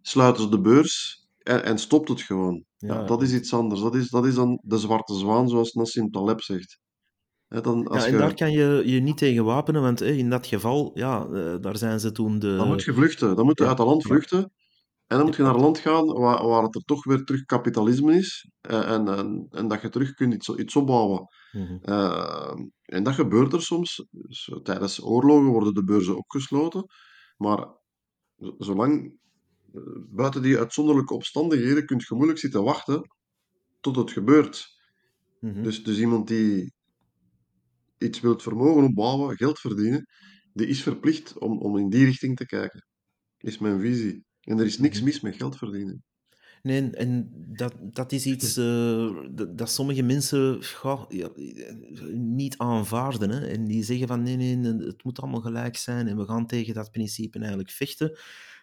sluiten 0.00 0.42
ze 0.42 0.48
de 0.48 0.60
beurs 0.60 1.26
en, 1.38 1.64
en 1.64 1.78
stopt 1.78 2.08
het 2.08 2.20
gewoon. 2.20 2.64
Ja, 2.76 2.94
Ja, 2.94 3.04
dat 3.04 3.22
is 3.22 3.32
iets 3.34 3.54
anders. 3.54 3.80
Dat 3.80 3.94
is, 3.94 4.08
dat 4.10 4.26
is 4.26 4.34
dan 4.34 4.58
de 4.62 4.78
zwarte 4.78 5.14
zwaan, 5.14 5.48
zoals 5.48 5.72
Nassim 5.72 6.10
Taleb 6.10 6.40
zegt. 6.40 6.78
Hè, 7.46 7.60
dan, 7.60 7.86
als 7.88 8.04
ja, 8.04 8.10
en 8.10 8.18
daar 8.18 8.34
kan 8.34 8.52
je 8.52 8.82
je 8.84 9.00
niet 9.00 9.16
tegen 9.18 9.44
wapenen, 9.44 9.82
want 9.82 10.00
in 10.00 10.30
dat 10.30 10.46
geval, 10.46 10.90
ja, 10.94 11.26
eh, 11.26 11.54
daar 11.60 11.76
zijn 11.76 12.00
ze 12.00 12.12
toen 12.12 12.38
de... 12.38 12.56
dan 12.56 12.68
moet 12.68 12.82
je 12.82 12.92
vluchten. 12.94 13.36
Dan 13.36 13.44
moet 13.44 13.58
je 13.58 13.66
uit 13.66 13.76
dat 13.76 13.86
land 13.86 14.02
vluchten. 14.02 14.52
En 15.06 15.16
dan 15.16 15.26
moet 15.26 15.36
je 15.36 15.42
naar 15.42 15.54
een 15.54 15.60
land 15.60 15.78
gaan 15.78 16.06
waar, 16.06 16.46
waar 16.46 16.62
het 16.62 16.74
er 16.74 16.82
toch 16.84 17.04
weer 17.04 17.24
terug 17.24 17.44
kapitalisme 17.44 18.14
is. 18.14 18.50
eh, 18.60 18.90
En, 18.90 19.08
en, 19.08 19.46
en 19.50 19.68
dat 19.68 19.80
je 19.80 19.88
terug 19.88 20.14
kunt 20.14 20.34
iets, 20.34 20.48
iets 20.48 20.76
opbouwen. 20.76 21.26
Mhm. 21.52 21.76
Eh, 21.82 22.54
en 22.82 23.02
dat 23.02 23.14
gebeurt 23.14 23.52
er 23.52 23.62
soms. 23.62 24.06
Dus, 24.10 24.52
tijdens 24.62 25.02
oorlogen 25.02 25.50
worden 25.50 25.74
de 25.74 25.84
beurzen 25.84 26.16
opgesloten. 26.16 26.84
Maar 27.36 27.66
zolang, 28.58 29.18
buiten 30.10 30.42
die 30.42 30.58
uitzonderlijke 30.58 31.14
omstandigheden, 31.14 31.86
kun 31.86 31.98
je 31.98 32.14
moeilijk 32.14 32.38
zitten 32.38 32.64
wachten 32.64 33.10
tot 33.80 33.96
het 33.96 34.10
gebeurt. 34.10 34.76
Mhm. 35.40 35.62
Dus, 35.62 35.84
dus 35.84 35.98
iemand 35.98 36.28
die 36.28 36.72
iets 37.98 38.20
wilt 38.20 38.42
vermogen 38.42 38.84
opbouwen, 38.84 39.36
geld 39.36 39.58
verdienen, 39.58 40.06
die 40.52 40.66
is 40.66 40.82
verplicht 40.82 41.38
om, 41.38 41.58
om 41.58 41.78
in 41.78 41.88
die 41.88 42.04
richting 42.04 42.36
te 42.36 42.46
kijken. 42.46 42.86
Is 43.38 43.58
mijn 43.58 43.80
visie. 43.80 44.24
En 44.40 44.58
er 44.58 44.64
is 44.64 44.78
niks 44.78 44.96
Mhm. 44.96 45.04
mis 45.04 45.20
met 45.20 45.36
geld 45.36 45.56
verdienen. 45.56 46.02
Nee, 46.62 46.90
en 46.90 47.30
dat, 47.48 47.74
dat 47.80 48.12
is 48.12 48.26
iets 48.26 48.56
eh, 48.66 49.16
dat, 49.30 49.58
dat 49.58 49.70
sommige 49.70 50.02
mensen 50.02 50.64
goh, 50.64 51.04
ja, 51.08 51.30
niet 52.14 52.58
aanvaarden. 52.58 53.30
Hè? 53.30 53.46
En 53.46 53.64
die 53.64 53.82
zeggen 53.82 54.08
van 54.08 54.22
nee, 54.22 54.36
nee, 54.36 54.56
het 54.86 55.04
moet 55.04 55.20
allemaal 55.20 55.40
gelijk 55.40 55.76
zijn 55.76 56.08
en 56.08 56.16
we 56.16 56.24
gaan 56.24 56.46
tegen 56.46 56.74
dat 56.74 56.90
principe 56.90 57.38
eigenlijk 57.38 57.70
vechten. 57.70 58.18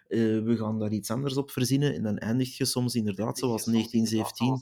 Eh, 0.07 0.19
we 0.19 0.57
gaan 0.57 0.79
daar 0.79 0.91
iets 0.91 1.11
anders 1.11 1.37
op 1.37 1.51
verzinnen. 1.51 1.93
En 1.93 2.03
dan 2.03 2.17
eindig 2.17 2.57
je 2.57 2.65
soms 2.65 2.95
inderdaad 2.95 3.37
zoals 3.37 3.65
1917, 3.65 4.61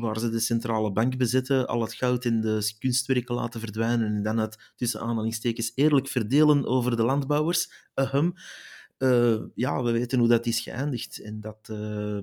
waar 0.00 0.18
ze 0.18 0.30
de 0.30 0.40
centrale 0.40 0.92
bank 0.92 1.16
bezetten, 1.16 1.66
al 1.66 1.80
het 1.80 1.94
goud 1.94 2.24
in 2.24 2.40
de 2.40 2.74
kunstwerken 2.78 3.34
laten 3.34 3.60
verdwijnen 3.60 4.14
en 4.14 4.22
dan 4.22 4.38
het 4.38 4.72
tussen 4.76 5.00
aanhalingstekens 5.00 5.72
eerlijk 5.74 6.08
verdelen 6.08 6.66
over 6.66 6.96
de 6.96 7.02
landbouwers. 7.02 7.72
Ahem. 7.94 8.32
Eh, 8.98 9.40
ja, 9.54 9.82
we 9.82 9.90
weten 9.90 10.18
hoe 10.18 10.28
dat 10.28 10.46
is 10.46 10.60
geëindigd. 10.60 11.18
En 11.18 11.40
dat, 11.40 11.68
eh, 11.70 12.18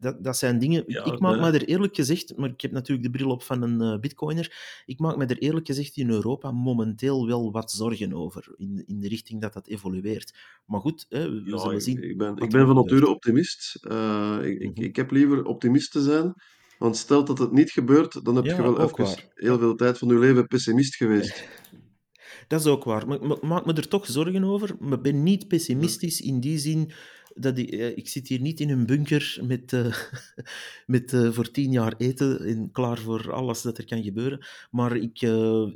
dat, 0.00 0.24
dat 0.24 0.36
zijn 0.36 0.58
dingen... 0.58 0.82
Ik, 0.86 0.94
Ja, 0.94 1.04
ik 1.04 1.18
maak 1.18 1.40
me 1.40 1.50
er 1.50 1.64
eerlijk 1.64 1.94
gezegd... 1.94 2.36
Maar 2.36 2.50
ik 2.50 2.60
heb 2.60 2.70
natuurlijk 2.70 3.12
de 3.12 3.18
bril 3.18 3.30
op 3.30 3.42
van 3.42 3.62
een 3.62 3.80
eh, 3.80 3.98
bitcoiner. 4.00 4.82
Ik 4.84 4.98
maak 4.98 5.16
me 5.16 5.26
er 5.26 5.38
eerlijk 5.38 5.66
gezegd 5.66 5.96
in 5.96 6.10
Europa 6.10 6.50
momenteel 6.50 7.26
wel 7.26 7.52
wat 7.52 7.72
zorgen 7.72 8.12
over. 8.12 8.54
In, 8.56 8.82
in 8.86 9.00
de 9.00 9.08
richting 9.08 9.40
dat 9.40 9.52
dat 9.52 9.66
evolueert. 9.66 10.34
Maar 10.66 10.80
goed, 10.80 11.06
hè, 11.08 11.30
we 11.30 11.42
Ja, 11.50 11.58
zullen 11.58 11.74
ik, 11.74 11.80
zien 11.82 12.02
ik 12.02 12.18
ben, 12.18 12.36
ik 12.36 12.50
van 12.50 12.74
nature 12.74 13.08
optimist. 13.08 13.78
Eh, 13.82 14.38
ik, 14.42 14.58
ik, 14.60 14.76
Mhm. 14.76 14.82
ik 14.82 14.96
heb 14.96 15.10
liever 15.10 15.44
optimist 15.44 15.92
te 15.92 16.02
zijn. 16.02 16.34
Want 16.78 16.96
stel 16.96 17.24
dat 17.24 17.38
het 17.38 17.52
niet 17.52 17.70
gebeurt, 17.70 18.24
dan 18.24 18.36
heb 18.36 18.44
je 18.44 18.62
wel 18.62 18.80
even 18.80 19.04
waar. 19.04 19.28
heel 19.34 19.58
veel 19.58 19.74
tijd 19.74 19.98
van 19.98 20.08
je 20.08 20.18
leven 20.18 20.46
pessimist 20.46 20.96
geweest. 20.96 21.44
Dat 22.48 22.60
is 22.60 22.66
ook 22.66 22.84
waar. 22.84 23.06
Maar 23.06 23.20
ik 23.20 23.42
maak 23.42 23.66
me 23.66 23.72
er 23.72 23.88
toch 23.88 24.06
zorgen 24.06 24.44
over. 24.44 24.76
Maar 24.78 24.92
ik 24.92 25.02
ben 25.02 25.22
niet 25.22 25.48
pessimistisch 25.48 26.20
in 26.20 26.40
die 26.40 26.58
zin 26.58 26.92
dat 27.34 27.58
ik, 27.58 27.70
eh, 27.70 27.96
ik 27.96 28.08
zit 28.08 28.28
hier 28.28 28.40
niet 28.40 28.60
in 28.60 28.70
een 28.70 28.86
bunker 28.86 29.38
met, 29.42 29.72
eh, 29.72 29.96
met 30.86 31.12
eh, 31.12 31.30
voor 31.30 31.50
tien 31.50 31.70
jaar 31.72 31.94
eten 31.96 32.40
en 32.40 32.70
klaar 32.72 32.98
voor 32.98 33.32
alles 33.32 33.62
dat 33.62 33.78
er 33.78 33.84
kan 33.84 34.02
gebeuren. 34.02 34.46
Maar 34.70 34.96
ik, 34.96 35.20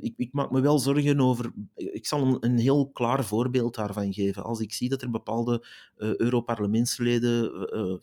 ik, 0.01 0.13
ik 0.17 0.33
maak 0.33 0.51
me 0.51 0.61
wel 0.61 0.79
zorgen 0.79 1.19
over. 1.19 1.51
Ik 1.75 2.07
zal 2.07 2.21
een, 2.21 2.37
een 2.39 2.57
heel 2.57 2.89
klaar 2.89 3.25
voorbeeld 3.25 3.75
daarvan 3.75 4.13
geven. 4.13 4.43
Als 4.43 4.59
ik 4.59 4.73
zie 4.73 4.89
dat 4.89 5.01
er 5.01 5.09
bepaalde 5.09 5.65
Europarlementsleden 5.97 7.51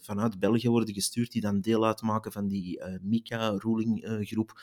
vanuit 0.00 0.38
België 0.38 0.68
worden 0.68 0.94
gestuurd, 0.94 1.32
die 1.32 1.40
dan 1.40 1.60
deel 1.60 1.86
uitmaken 1.86 2.32
van 2.32 2.48
die 2.48 2.82
MICA-ruling-groep. 3.02 4.60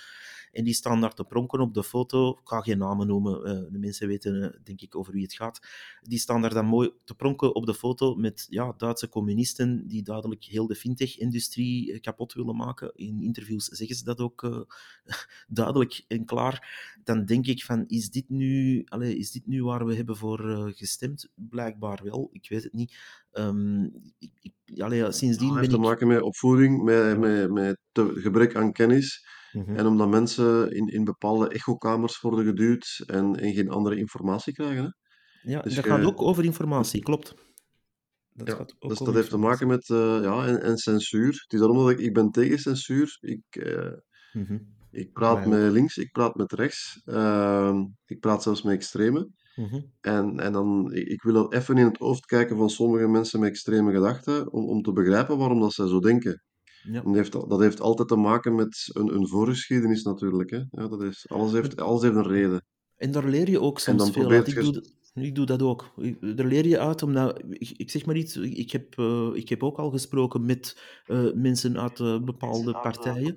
En 0.52 0.64
die 0.64 0.74
staan 0.74 1.02
daar 1.02 1.14
te 1.14 1.24
pronken 1.24 1.60
op 1.60 1.74
de 1.74 1.84
foto. 1.84 2.30
Ik 2.30 2.48
ga 2.48 2.62
geen 2.62 2.78
namen 2.78 3.08
noemen, 3.08 3.44
eh, 3.44 3.72
de 3.72 3.80
mensen 3.80 4.08
weten 4.08 4.44
eh, 4.44 4.60
denk 4.64 4.82
ik 4.82 4.96
over 4.96 5.14
wie 5.14 5.24
het 5.24 5.34
gaat. 5.34 5.60
Die 6.02 6.20
staan 6.20 6.42
daar 6.42 6.54
dan 6.54 6.66
mooi 6.66 6.92
te 7.04 7.16
pronken 7.16 7.56
op 7.56 7.66
de 7.66 7.74
foto 7.74 8.16
met 8.16 8.46
ja, 8.50 8.74
Duitse 8.78 9.10
communisten 9.10 9.88
die 9.88 10.04
duidelijk 10.04 10.44
heel 10.44 10.68
de 10.68 10.76
fintech-industrie 10.76 11.94
eh, 11.94 12.00
kapot 12.00 12.34
willen 12.34 12.56
maken. 12.56 12.92
In 12.96 13.22
interviews 13.22 13.66
zeggen 13.66 13.96
ze 13.96 14.04
dat 14.04 14.20
ook 14.20 14.44
uh, 14.44 14.60
duidelijk 15.48 16.04
en 16.08 16.26
klaar. 16.26 16.94
Dan 17.04 17.26
denk 17.26 17.48
ik 17.48 17.64
van, 17.64 17.88
is 17.88 18.10
dit 18.10 18.30
nu, 18.30 18.84
allez, 18.86 19.14
is 19.14 19.32
dit 19.32 19.48
nu 19.48 19.64
waar 19.64 19.86
we 19.86 19.96
hebben 19.96 20.18
voor 20.18 20.50
uh, 20.50 20.66
gestemd? 20.76 21.30
Blijkbaar 21.36 22.00
wel, 22.04 22.30
ik 22.32 22.50
weet 22.50 22.64
het 22.64 22.74
niet. 22.74 22.98
Um, 23.34 23.92
ik, 24.20 24.32
ik, 24.42 24.82
allez, 24.82 25.18
sindsdien 25.18 25.48
dat 25.48 25.58
heeft 25.58 25.70
ben 25.70 25.80
te 25.80 25.86
ik... 25.86 25.90
maken 25.90 26.08
met 26.08 26.22
opvoeding, 26.22 26.84
met, 26.84 27.20
met, 27.20 27.52
met 27.52 27.78
te, 27.92 28.12
gebrek 28.16 28.56
aan 28.56 28.72
kennis. 28.72 29.26
Mm 29.52 29.64
-hmm. 29.64 29.76
En 29.76 29.86
omdat 29.86 30.10
mensen 30.10 30.72
in, 30.72 30.88
in 30.88 31.04
bepaalde 31.04 31.50
echokamers 31.50 32.22
worden 32.22 32.46
geduwd 32.46 33.04
en, 33.06 33.36
en 33.36 33.54
geen 33.54 33.70
andere 33.70 33.96
informatie 33.96 34.54
krijgen. 34.54 34.84
Hè? 34.84 34.90
Ja, 35.52 35.62
dus 35.62 35.76
dat 35.76 35.84
je... 35.84 35.90
gaat 35.90 36.06
ook 36.06 36.22
over 36.22 36.46
informatie, 36.46 37.02
klopt. 37.02 37.34
Dat 38.34 38.48
ja, 38.48 38.56
gaat 38.56 38.76
ook 38.80 38.90
dus 38.90 39.00
dat 39.00 39.14
heeft 39.14 39.30
te 39.30 39.38
maken 39.38 39.68
met 39.68 39.90
uh, 39.90 40.20
ja, 40.22 40.48
en, 40.48 40.62
en, 40.62 40.78
censuur. 40.78 41.32
Het 41.32 41.54
is 41.54 41.60
daarom 41.60 41.78
dat 41.78 41.90
ik, 41.90 42.00
ik 42.00 42.14
ben 42.14 42.32
tegen 42.32 42.60
censuur. 42.60 43.18
Ik, 43.20 43.56
uh, 43.56 43.92
mm 44.34 44.46
-hmm. 44.46 44.76
ik 44.92 45.14
praat 45.14 45.46
met 45.46 45.72
links, 45.72 45.98
ik 45.98 46.12
praat 46.12 46.36
met 46.36 46.52
rechts. 46.52 47.02
Uh, 47.06 47.82
ik 48.06 48.20
praat 48.20 48.44
zelfs 48.44 48.62
met 48.62 48.74
extremen. 48.74 49.36
Mm 49.56 49.66
-hmm. 49.66 49.92
en, 50.02 50.40
en 50.40 50.52
dan, 50.52 50.94
ik, 50.94 51.08
ik 51.08 51.22
wil 51.22 51.34
dat 51.34 51.54
even 51.54 51.78
in 51.78 51.86
het 51.86 51.98
hoofd 51.98 52.26
kijken 52.26 52.58
van 52.58 52.70
sommige 52.70 53.08
mensen 53.08 53.40
met 53.40 53.50
extreme 53.50 53.92
gedachten, 53.92 54.52
om, 54.52 54.70
om 54.70 54.82
te 54.82 54.92
begrijpen 54.92 55.38
waarom 55.38 55.60
dat 55.60 55.74
zij 55.74 55.88
zo 55.88 56.00
denken. 56.00 56.44
Ja. 56.84 57.02
Dat, 57.02 57.16
heeft, 57.16 57.32
dat 57.32 57.60
heeft 57.60 57.82
altijd 57.82 58.08
te 58.08 58.16
maken 58.16 58.56
met 58.56 58.90
een, 58.94 59.16
een 59.16 59.28
voorgeschiedenis 59.28 60.04
natuurlijk. 60.04 60.50
Hè? 60.50 60.58
Ja, 60.58 60.88
dat 60.88 61.02
is, 61.02 61.26
alles, 61.30 61.52
heeft, 61.52 61.82
alles 61.82 62.02
heeft 62.02 62.16
een 62.16 62.28
reden. 62.28 62.66
En 62.96 63.12
daar 63.12 63.26
leer 63.26 63.50
je 63.50 63.62
ook 63.62 63.80
soms 63.80 64.12
veel 64.12 64.30
uit. 64.30 64.48
Ik 64.48 64.56
doe, 64.56 64.84
ik 65.14 65.36
doe 65.36 65.46
dat 65.46 65.62
ook. 65.62 65.94
Daar 66.22 66.46
leer 66.46 66.68
je 66.68 66.80
uit, 66.80 67.04
omdat, 67.04 67.40
ik, 67.50 67.70
ik 67.70 67.92
zeg 67.92 68.06
maar 68.06 68.16
iets, 68.16 68.36
ik 68.36 68.72
heb, 68.72 68.98
uh, 68.98 69.30
ik 69.34 69.50
heb 69.50 69.64
ook 69.64 69.78
al 69.78 69.90
gesproken 69.90 70.46
met 70.46 70.82
uh, 71.08 71.34
mensen 71.34 71.80
uit 71.80 72.00
uh, 72.00 72.20
bepaalde 72.20 72.72
partijen. 72.72 73.36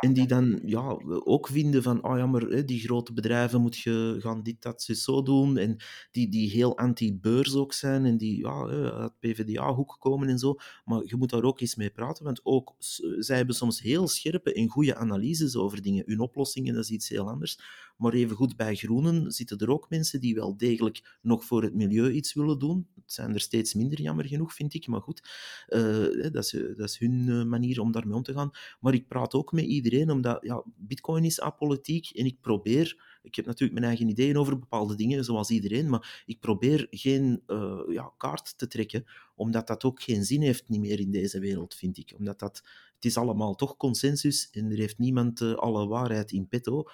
En 0.00 0.12
die 0.12 0.26
dan 0.26 0.60
ja, 0.64 0.96
ook 1.24 1.48
vinden 1.48 1.82
van, 1.82 2.04
oh 2.04 2.16
ja, 2.18 2.26
maar 2.26 2.42
hè, 2.42 2.64
die 2.64 2.80
grote 2.80 3.12
bedrijven 3.12 3.60
moet 3.60 3.76
je 3.76 4.16
gaan 4.18 4.42
dit, 4.42 4.62
dat, 4.62 4.82
zo 4.82 5.22
doen. 5.22 5.56
En 5.56 5.76
die, 6.10 6.28
die 6.28 6.50
heel 6.50 6.78
anti-beurs 6.78 7.54
ook 7.54 7.72
zijn 7.72 8.04
en 8.04 8.16
die 8.16 8.38
ja, 8.38 8.66
uit 8.90 9.18
PvdA-hoek 9.18 9.96
komen 9.98 10.28
en 10.28 10.38
zo. 10.38 10.56
Maar 10.84 11.02
je 11.04 11.16
moet 11.16 11.30
daar 11.30 11.42
ook 11.42 11.60
eens 11.60 11.74
mee 11.74 11.90
praten, 11.90 12.24
want 12.24 12.40
ook 12.42 12.74
zij 13.18 13.36
hebben 13.36 13.54
soms 13.54 13.80
heel 13.80 14.08
scherpe 14.08 14.52
en 14.52 14.68
goede 14.68 14.96
analyses 14.96 15.56
over 15.56 15.82
dingen. 15.82 16.02
Hun 16.06 16.20
oplossingen, 16.20 16.74
dat 16.74 16.84
is 16.84 16.90
iets 16.90 17.08
heel 17.08 17.30
anders. 17.30 17.58
Maar 17.96 18.12
evengoed 18.12 18.56
bij 18.56 18.74
Groenen 18.74 19.32
zitten 19.32 19.58
er 19.58 19.70
ook 19.70 19.90
mensen 19.90 20.20
die 20.20 20.34
wel 20.34 20.56
degelijk 20.56 21.18
nog 21.22 21.44
voor 21.44 21.62
het 21.62 21.74
milieu 21.74 22.10
iets 22.10 22.34
willen 22.34 22.58
doen. 22.58 22.86
Het 22.94 23.12
zijn 23.12 23.34
er 23.34 23.40
steeds 23.40 23.74
minder, 23.74 24.00
jammer 24.00 24.26
genoeg, 24.26 24.54
vind 24.54 24.74
ik. 24.74 24.86
Maar 24.86 25.00
goed, 25.00 25.30
uh, 25.68 26.32
dat, 26.32 26.44
is, 26.44 26.50
dat 26.50 26.88
is 26.88 26.98
hun 26.98 27.48
manier 27.48 27.80
om 27.80 27.92
daarmee 27.92 28.16
om 28.16 28.22
te 28.22 28.32
gaan. 28.32 28.50
Maar 28.80 28.94
ik 28.94 29.08
praat 29.08 29.34
ook 29.34 29.52
met 29.52 29.64
iedereen, 29.64 29.83
omdat 30.10 30.38
ja, 30.42 30.62
bitcoin 30.76 31.24
is 31.24 31.40
apolitiek 31.40 32.10
en 32.10 32.26
ik 32.26 32.40
probeer... 32.40 33.12
Ik 33.22 33.34
heb 33.34 33.46
natuurlijk 33.46 33.80
mijn 33.80 33.90
eigen 33.90 34.08
ideeën 34.08 34.36
over 34.36 34.58
bepaalde 34.58 34.94
dingen, 34.96 35.24
zoals 35.24 35.50
iedereen, 35.50 35.88
maar 35.88 36.22
ik 36.26 36.40
probeer 36.40 36.86
geen 36.90 37.42
uh, 37.46 37.80
ja, 37.88 38.12
kaart 38.16 38.58
te 38.58 38.66
trekken, 38.66 39.04
omdat 39.34 39.66
dat 39.66 39.84
ook 39.84 40.02
geen 40.02 40.24
zin 40.24 40.42
heeft 40.42 40.68
niet 40.68 40.80
meer 40.80 41.00
in 41.00 41.10
deze 41.10 41.38
wereld, 41.38 41.74
vind 41.74 41.98
ik. 41.98 42.14
Omdat 42.16 42.38
dat... 42.38 42.62
Het 42.94 43.04
is 43.04 43.16
allemaal 43.16 43.54
toch 43.54 43.76
consensus 43.76 44.50
en 44.50 44.70
er 44.70 44.76
heeft 44.76 44.98
niemand 44.98 45.40
uh, 45.40 45.54
alle 45.54 45.86
waarheid 45.86 46.32
in 46.32 46.48
petto. 46.48 46.84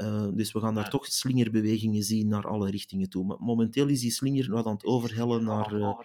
Uh, 0.00 0.28
dus 0.32 0.52
we 0.52 0.60
gaan 0.60 0.74
daar 0.74 0.90
toch 0.90 1.06
slingerbewegingen 1.06 2.02
zien 2.02 2.28
naar 2.28 2.46
alle 2.46 2.70
richtingen 2.70 3.08
toe. 3.08 3.24
Maar 3.24 3.36
momenteel 3.40 3.88
is 3.88 4.00
die 4.00 4.10
slinger 4.10 4.50
wat 4.50 4.66
aan 4.66 4.72
het 4.72 4.84
overhellen 4.84 5.44
naar 5.44 5.74
uh, 5.74 5.98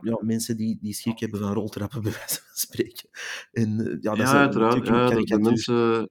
ja, 0.00 0.18
mensen 0.20 0.56
die, 0.56 0.78
die 0.80 0.92
schrik 0.92 1.18
hebben 1.18 1.40
van 1.40 1.52
roltrappen, 1.52 2.02
bij 2.02 2.12
wijze 2.12 2.40
van 2.40 2.56
spreken. 2.56 3.08
En, 3.52 3.80
uh, 3.80 3.86
ja, 3.86 4.14
dat 4.14 4.16
ja, 4.16 4.22
is 4.22 4.30
uiteraard. 4.30 4.86
Ja, 4.86 5.08
de, 5.08 5.38
mensen, 5.38 6.10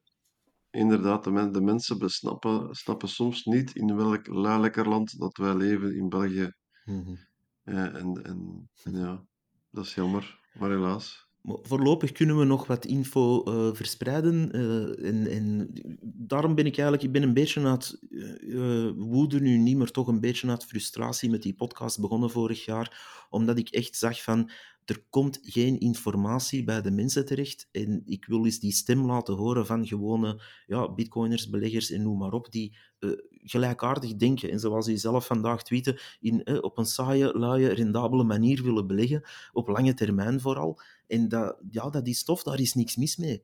inderdaad, 0.71 1.23
de, 1.23 1.31
men, 1.31 1.51
de 1.51 1.61
mensen 1.61 1.99
besnappen, 1.99 2.75
snappen 2.75 3.09
soms 3.09 3.45
niet 3.45 3.75
in 3.75 3.95
welk 3.95 4.27
lekker 4.27 4.89
land 4.89 5.19
dat 5.19 5.37
wij 5.37 5.55
leven 5.55 5.95
in 5.95 6.09
België. 6.09 6.53
Mm 6.85 7.03
-hmm. 7.03 7.17
en, 7.63 8.23
en, 8.23 8.69
en 8.83 8.93
ja, 9.01 9.25
dat 9.71 9.85
is 9.85 9.95
jammer, 9.95 10.39
maar 10.53 10.69
helaas. 10.69 11.28
Voorlopig 11.43 12.11
kunnen 12.11 12.37
we 12.37 12.45
nog 12.45 12.67
wat 12.67 12.85
info 12.85 13.43
uh, 13.47 13.73
verspreiden. 13.73 14.55
Uh, 14.55 15.07
en, 15.09 15.27
en, 15.27 15.69
daarom 16.01 16.55
ben 16.55 16.65
ik 16.65 16.73
eigenlijk 16.73 17.03
ik 17.03 17.11
ben 17.11 17.23
een 17.23 17.33
beetje 17.33 17.67
het 17.67 17.99
uh, 18.09 18.89
woede 18.95 19.39
nu 19.39 19.57
niet, 19.57 19.77
maar 19.77 19.91
toch 19.91 20.07
een 20.07 20.19
beetje 20.19 20.49
het 20.49 20.65
frustratie 20.65 21.29
met 21.29 21.41
die 21.41 21.53
podcast 21.53 21.99
begonnen 21.99 22.29
vorig 22.29 22.65
jaar. 22.65 23.25
Omdat 23.29 23.57
ik 23.57 23.69
echt 23.69 23.95
zag 23.95 24.23
van, 24.23 24.49
er 24.85 25.03
komt 25.09 25.39
geen 25.41 25.79
informatie 25.79 26.63
bij 26.63 26.81
de 26.81 26.91
mensen 26.91 27.25
terecht. 27.25 27.67
En 27.71 28.01
ik 28.05 28.25
wil 28.25 28.45
eens 28.45 28.59
die 28.59 28.71
stem 28.71 29.05
laten 29.05 29.33
horen 29.33 29.65
van 29.65 29.87
gewone 29.87 30.41
ja, 30.65 30.93
bitcoiners, 30.93 31.49
beleggers 31.49 31.91
en 31.91 32.01
noem 32.01 32.17
maar 32.17 32.33
op, 32.33 32.51
die 32.51 32.77
uh, 32.99 33.11
gelijkaardig 33.29 34.15
denken. 34.15 34.51
En 34.51 34.59
zoals 34.59 34.87
u 34.87 34.97
zelf 34.97 35.25
vandaag 35.25 35.63
tweette, 35.63 35.99
in, 36.19 36.63
op 36.63 36.77
een 36.77 36.85
saaie, 36.85 37.37
luie, 37.37 37.67
rendabele 37.67 38.23
manier 38.23 38.63
willen 38.63 38.87
beleggen, 38.87 39.23
op 39.51 39.67
lange 39.67 39.93
termijn 39.93 40.39
vooral. 40.39 40.79
En 41.09 41.27
dat, 41.27 41.57
ja, 41.69 41.89
dat 41.89 42.07
is 42.07 42.23
tof, 42.23 42.43
daar 42.43 42.59
is 42.59 42.73
niks 42.73 42.95
mis 42.95 43.17
mee. 43.17 43.43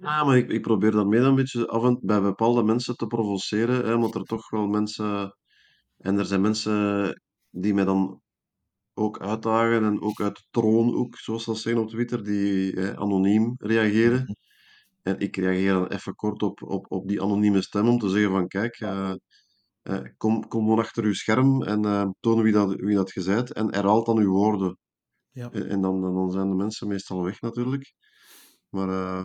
Ja, 0.00 0.24
maar 0.24 0.36
ik, 0.36 0.50
ik 0.50 0.62
probeer 0.62 0.90
daarmee 0.90 1.20
dan 1.20 1.28
een 1.28 1.34
beetje 1.34 1.68
af 1.68 1.84
en 1.84 1.98
bij 2.02 2.20
bepaalde 2.20 2.62
mensen 2.62 2.96
te 2.96 3.06
provoceren, 3.06 3.84
hè, 3.84 3.94
omdat 3.94 4.14
er 4.14 4.24
toch 4.24 4.50
wel 4.50 4.66
mensen... 4.66 5.36
En 5.98 6.18
er 6.18 6.26
zijn 6.26 6.40
mensen 6.40 7.20
die 7.50 7.74
mij 7.74 7.84
dan 7.84 8.20
ook 8.94 9.20
uitdagen 9.20 9.84
en 9.84 10.02
ook 10.02 10.20
uit 10.20 10.46
troon, 10.50 10.94
ook, 10.94 11.16
zoals 11.16 11.44
dat 11.44 11.58
zeggen 11.58 11.82
op 11.82 11.88
Twitter, 11.88 12.24
die 12.24 12.76
eh, 12.76 13.00
anoniem 13.00 13.54
reageren. 13.58 14.36
En 15.02 15.18
ik 15.18 15.36
reageer 15.36 15.72
dan 15.72 15.86
even 15.86 16.14
kort 16.14 16.42
op, 16.42 16.62
op, 16.62 16.86
op 16.90 17.08
die 17.08 17.22
anonieme 17.22 17.62
stem 17.62 17.88
om 17.88 17.98
te 17.98 18.08
zeggen 18.08 18.30
van 18.30 18.48
kijk, 18.48 18.80
uh, 18.80 19.14
uh, 19.82 20.00
kom, 20.16 20.48
kom 20.48 20.66
dan 20.66 20.78
achter 20.78 21.04
uw 21.04 21.12
scherm 21.12 21.62
en 21.62 21.86
uh, 21.86 22.08
toon 22.20 22.42
wie 22.42 22.52
dat, 22.52 22.74
wie 22.74 22.94
dat 22.96 23.12
bent 23.24 23.52
en 23.52 23.74
herhaal 23.74 24.04
dan 24.04 24.18
uw 24.18 24.30
woorden. 24.30 24.78
Ja. 25.32 25.50
En, 25.50 25.68
en 25.68 25.80
dan, 25.80 26.00
dan 26.00 26.30
zijn 26.30 26.48
de 26.48 26.54
mensen 26.54 26.88
meestal 26.88 27.22
weg 27.22 27.40
natuurlijk. 27.40 27.94
Maar 28.68 29.24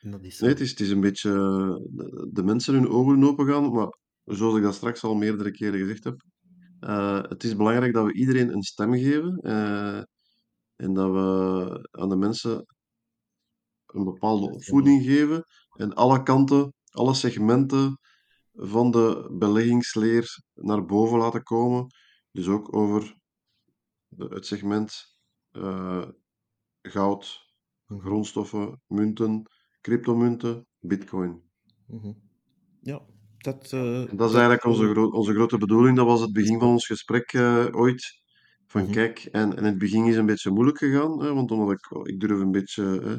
dat 0.00 0.24
is 0.24 0.40
nee, 0.40 0.50
het 0.50 0.60
is, 0.60 0.70
het 0.70 0.80
is 0.80 0.90
een 0.90 1.00
beetje 1.00 1.30
de, 1.90 2.28
de 2.32 2.42
mensen 2.42 2.74
hun 2.74 2.88
ogen 2.88 3.24
open 3.24 3.46
gaan, 3.46 3.72
maar 3.72 3.98
zoals 4.24 4.56
ik 4.56 4.62
dat 4.62 4.74
straks 4.74 5.02
al 5.02 5.14
meerdere 5.14 5.50
keren 5.50 5.78
gezegd 5.78 6.04
heb, 6.04 6.22
uh, 6.80 7.22
het 7.22 7.44
is 7.44 7.56
belangrijk 7.56 7.92
dat 7.92 8.06
we 8.06 8.12
iedereen 8.12 8.52
een 8.52 8.62
stem 8.62 8.94
geven 8.94 9.38
uh, 9.42 10.02
en 10.76 10.92
dat 10.92 11.10
we 11.10 11.88
aan 11.90 12.08
de 12.08 12.16
mensen 12.16 12.66
een 13.86 14.04
bepaalde 14.04 14.52
opvoeding 14.52 15.04
geven 15.04 15.44
en 15.76 15.94
alle 15.94 16.22
kanten, 16.22 16.72
alle 16.90 17.14
segmenten 17.14 17.98
van 18.52 18.90
de 18.90 19.34
beleggingsleer 19.38 20.42
naar 20.54 20.84
boven 20.84 21.18
laten 21.18 21.42
komen. 21.42 21.86
Dus 22.30 22.48
ook 22.48 22.76
over 22.76 23.14
het 24.16 24.46
segment 24.46 25.18
uh, 25.52 26.08
goud, 26.82 27.40
grondstoffen, 27.86 28.80
munten, 28.86 29.42
cryptomunten, 29.80 30.66
bitcoin. 30.78 31.42
Mhm. 31.86 32.12
Ja, 32.80 33.00
dat... 33.38 33.72
eh, 33.72 34.10
En 34.10 34.16
dat 34.16 34.28
is 34.28 34.34
eigenlijk 34.34 34.64
onze, 34.64 34.84
eh, 34.84 34.90
gro 34.90 35.06
onze 35.08 35.32
grote 35.34 35.58
bedoeling. 35.58 35.96
Dat 35.96 36.06
was 36.06 36.20
het 36.20 36.32
begin 36.32 36.58
van 36.58 36.68
ons 36.68 36.86
gesprek 36.86 37.32
uh, 37.32 37.66
ooit. 37.72 38.18
van 38.66 38.82
Mhm. 38.82 38.92
kijk, 38.92 39.18
en, 39.18 39.50
en 39.50 39.56
in 39.56 39.64
het 39.64 39.78
begin 39.78 40.04
is 40.06 40.16
een 40.16 40.26
beetje 40.26 40.50
moeilijk 40.50 40.78
gegaan, 40.78 41.22
hè, 41.22 41.34
want 41.34 41.50
omdat 41.50 41.70
ik, 41.70 42.06
ik 42.06 42.20
durf 42.20 42.40
een 42.40 42.50
beetje 42.50 42.82
hè, 42.84 43.16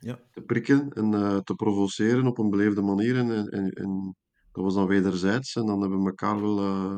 Ja. 0.00 0.20
te 0.30 0.40
prikken 0.42 0.90
en 0.92 1.14
eh, 1.14 1.38
te 1.38 1.54
provoceren 1.54 2.26
op 2.26 2.38
een 2.38 2.50
beleefde 2.50 2.82
manier. 2.82 3.16
En, 3.16 3.30
en, 3.48 3.70
en, 3.70 4.16
dat 4.52 4.64
was 4.64 4.74
dan 4.74 4.86
wederzijds. 4.86 5.56
En 5.56 5.66
dan 5.66 5.80
hebben 5.80 5.98
we 6.02 6.06
elkaar 6.08 6.40
wel 6.40 6.58
eh, 6.58 6.96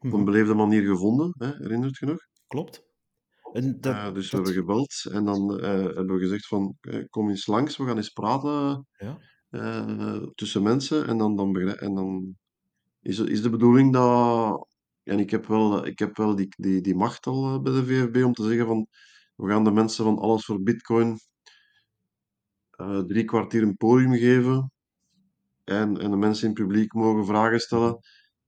op 0.00 0.12
een 0.12 0.16
Mhm. 0.16 0.24
beleefde 0.24 0.54
manier 0.54 0.82
gevonden, 0.82 1.34
hè, 1.38 1.46
herinnert 1.46 1.98
je 1.98 2.06
nog? 2.06 2.18
Klopt. 2.46 2.88
En 3.52 3.80
dat, 3.80 3.94
Eh, 3.94 4.12
dus 4.12 4.30
we 4.30 4.36
hebben 4.36 4.54
dat, 4.54 4.62
gebeld 4.62 5.04
en 5.10 5.24
dan 5.24 5.58
eh, 5.60 5.70
hebben 5.70 6.14
we 6.14 6.18
gezegd 6.18 6.46
van 6.46 6.76
eh, 6.80 7.04
kom 7.08 7.28
eens 7.28 7.46
langs, 7.46 7.76
we 7.76 7.84
gaan 7.84 7.96
eens 7.96 8.10
praten 8.10 8.86
ja. 8.92 9.18
tussen 10.34 10.62
mensen. 10.62 11.06
En 11.06 11.18
dan, 11.18 11.36
dan, 11.36 11.56
en 11.56 11.94
dan 11.94 12.36
is, 13.00 13.18
is 13.18 13.42
de 13.42 13.50
bedoeling 13.50 13.92
dat... 13.92 14.68
En 15.02 15.18
ik 15.18 15.30
heb 15.30 15.46
wel, 15.46 15.86
ik 15.86 15.98
heb 15.98 16.16
wel 16.16 16.36
die, 16.36 16.48
die, 16.56 16.80
die 16.80 16.94
macht 16.94 17.26
al 17.26 17.62
bij 17.62 17.72
de 17.72 17.84
VFB 17.84 18.24
om 18.24 18.32
te 18.32 18.44
zeggen 18.44 18.66
van 18.66 18.86
we 19.34 19.48
gaan 19.48 19.64
de 19.64 19.70
mensen 19.70 20.04
van 20.04 20.18
Alles 20.18 20.44
voor 20.44 20.62
Bitcoin 20.62 21.18
drie 23.06 23.24
kwartier 23.24 23.62
een 23.62 23.76
podium 23.76 24.12
geven 24.12 24.72
en, 25.64 25.98
en 25.98 26.10
de 26.10 26.16
mensen 26.16 26.48
in 26.48 26.54
het 26.54 26.62
publiek 26.62 26.92
mogen 26.92 27.26
vragen 27.26 27.60
stellen 27.60 27.98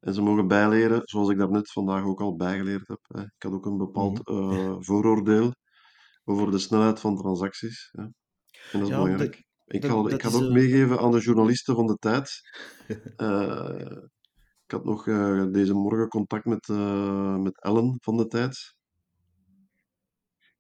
en 0.03 0.15
ze 0.15 0.23
mogen 0.23 0.49
bijleren, 0.49 1.01
zoals 1.05 1.29
ik 1.29 1.39
daarnet 1.39 1.73
vandaag 1.73 2.05
ook 2.05 2.21
al 2.21 2.37
bijgeleerd 2.37 2.89
heb. 2.89 3.01
Hè. 3.03 3.23
Ik 3.23 3.43
had 3.43 3.53
ook 3.53 3.67
een 3.67 3.77
bepaald 3.77 4.29
eh, 4.29 4.77
vooroordeel 4.79 5.55
over 6.25 6.51
de 6.51 6.59
snelheid 6.59 7.01
van 7.01 7.17
transacties. 7.17 7.89
Hè. 7.93 8.03
En 8.03 8.13
dat 8.73 8.83
is 8.83 8.89
Ja, 8.89 8.95
dat, 8.95 9.05
belangrijk. 9.05 9.45
Ik 9.67 9.83
dat, 9.83 9.91
ga, 9.91 10.15
ik 10.15 10.23
ga 10.23 10.31
ook 10.31 10.53
meegeven 10.53 10.99
aan 10.99 11.11
de 11.11 11.21
journalisten 11.21 11.75
van 11.75 11.87
de 11.87 11.97
tijd. 11.97 12.31
Eh, 13.17 13.97
ik 14.65 14.71
had 14.71 14.85
nog 14.85 15.07
eh, 15.07 15.45
deze 15.51 15.75
morgen 15.75 16.09
contact 16.09 16.45
met, 16.45 16.69
met 17.43 17.63
Ellen 17.63 17.97
van 18.01 18.17
de 18.17 18.27
tijd. 18.27 18.75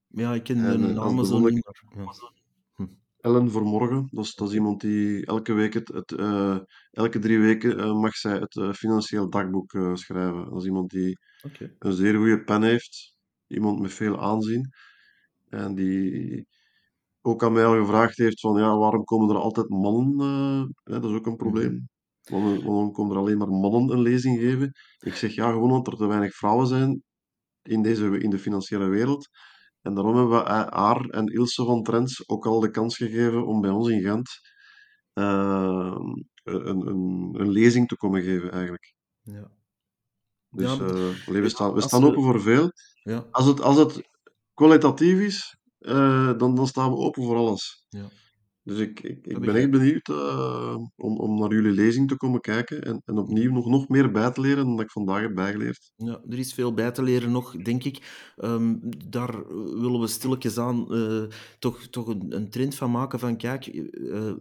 ja, 0.06 0.35
ik 0.35 0.43
ken 0.43 0.56
de 0.56 0.78
namen 0.78 1.27
zo 1.27 1.39
niet. 1.39 1.70
Hm. 1.93 2.05
Ellen 3.22 3.50
Vermorgen, 3.50 4.08
dat 4.10 4.24
is, 4.24 4.34
dat 4.34 4.48
is 4.48 4.54
iemand 4.54 4.80
die 4.80 5.26
elke 5.26 5.52
week 5.52 5.74
het, 5.74 5.88
het 5.88 6.12
eh, 6.12 6.58
elke 6.90 7.18
drie 7.18 7.38
weken 7.38 7.78
eh, 7.78 8.00
mag 8.00 8.14
zij 8.16 8.38
het 8.38 8.56
eh, 8.56 8.72
financieel 8.72 9.30
dagboek 9.30 9.70
schrijven. 9.94 10.44
Dat 10.50 10.60
is 10.60 10.66
iemand 10.66 10.90
die 10.90 11.18
een 11.78 11.92
zeer 11.92 12.14
goede 12.16 12.44
pen 12.44 12.62
heeft, 12.62 13.16
iemand 13.46 13.80
met 13.80 13.92
veel 13.92 14.20
aanzien 14.20 14.68
en 15.48 15.74
die 15.74 16.46
ook 17.20 17.44
aan 17.44 17.52
mij 17.52 17.64
al 17.66 17.78
gevraagd 17.80 18.16
heeft 18.16 18.40
van 18.40 18.58
ja, 18.60 18.76
waarom 18.76 19.04
komen 19.04 19.28
er 19.36 19.40
altijd 19.42 19.68
mannen? 19.68 20.18
hè, 20.84 21.00
dat 21.00 21.10
is 21.10 21.16
ook 21.16 21.26
een 21.26 21.32
Mhm. 21.32 21.36
probleem. 21.42 21.88
Waarom, 22.22 22.62
waarom 22.64 22.92
komen 22.92 23.12
er 23.16 23.22
alleen 23.22 23.38
maar 23.38 23.48
mannen 23.48 23.90
een 23.96 24.02
lezing 24.02 24.38
geven? 24.38 24.72
Ik 24.98 25.14
zeg 25.14 25.34
ja, 25.34 25.50
gewoon 25.50 25.70
omdat 25.70 25.86
er 25.92 25.98
te 25.98 26.06
weinig 26.06 26.34
vrouwen 26.34 26.66
zijn 26.66 27.02
in, 27.62 27.82
deze, 27.82 28.18
in 28.18 28.30
de 28.30 28.38
financiële 28.38 28.86
wereld. 28.88 29.28
En 29.82 29.94
daarom 29.94 30.16
hebben 30.16 30.38
we 30.38 30.44
eh, 30.44 30.66
haar 30.68 31.04
en 31.04 31.26
Ilse 31.26 31.64
van 31.64 31.82
Trends 31.82 32.28
ook 32.28 32.46
al 32.46 32.60
de 32.60 32.70
kans 32.70 32.96
gegeven 32.96 33.46
om 33.46 33.60
bij 33.60 33.70
ons 33.70 33.88
in 33.88 34.00
Gent 34.00 34.28
eh, 35.12 35.96
een, 36.42 36.86
een, 36.86 37.34
een 37.40 37.50
lezing 37.50 37.88
te 37.88 37.96
komen 37.96 38.22
geven, 38.22 38.50
eigenlijk. 38.50 38.94
Ja. 39.22 39.34
Ja, 39.34 39.50
Dus 40.48 40.78
maar 40.78 40.88
eh, 40.88 41.26
we, 41.26 41.42
ja, 41.42 41.48
staan, 41.48 41.72
we 41.72 41.80
staan 41.80 42.04
open 42.04 42.22
voor 42.22 42.40
veel. 42.40 42.70
Ja, 43.02 43.26
Als 43.30 43.46
het, 43.46 43.60
als 43.60 43.76
het 43.76 44.09
kwalitatief 44.54 45.18
is, 45.20 45.56
eh, 45.78 46.38
dan, 46.38 46.54
dan 46.54 46.66
staan 46.66 46.90
we 46.90 46.96
open 46.96 47.22
voor 47.22 47.36
alles. 47.36 47.84
ja, 47.88 48.09
Dus 48.64 48.78
ik, 48.78 49.01
ik, 49.01 49.40
ben 49.40 49.55
echt 49.55 49.70
benieuwd 49.70 50.09
eh, 50.09 50.76
om, 50.97 51.18
om 51.18 51.39
naar 51.39 51.52
jullie 51.52 51.72
lezing 51.72 52.09
te 52.09 52.16
komen 52.16 52.40
kijken 52.40 52.82
en, 52.82 53.02
en 53.05 53.18
opnieuw 53.18 53.52
nog, 53.52 53.66
nog 53.66 53.89
meer 53.89 54.10
bij 54.10 54.30
te 54.30 54.40
leren 54.40 54.64
dan 54.64 54.76
dat 54.76 54.84
ik 54.84 54.90
vandaag 54.90 55.20
heb 55.20 55.34
bijgeleerd. 55.34 55.93
Ja, 55.97 56.22
er 56.28 56.39
is 56.39 56.55
veel 56.55 56.74
bij 56.74 56.90
te 56.90 57.02
leren 57.02 57.30
nog, 57.30 57.56
denk 57.56 57.84
ik. 57.84 58.32
Ehm, 58.36 58.76
daar 59.09 59.47
willen 59.80 60.01
we 60.01 60.06
stilletjes 60.06 60.59
aan 60.59 60.93
eh, 60.93 61.24
toch, 61.59 61.86
toch 61.86 62.06
een, 62.06 62.36
een 62.36 62.51
trend 62.51 62.74
van 62.74 62.90
maken 62.90 63.18
van 63.18 63.36
kijk, 63.36 63.66
eh, 63.66 64.32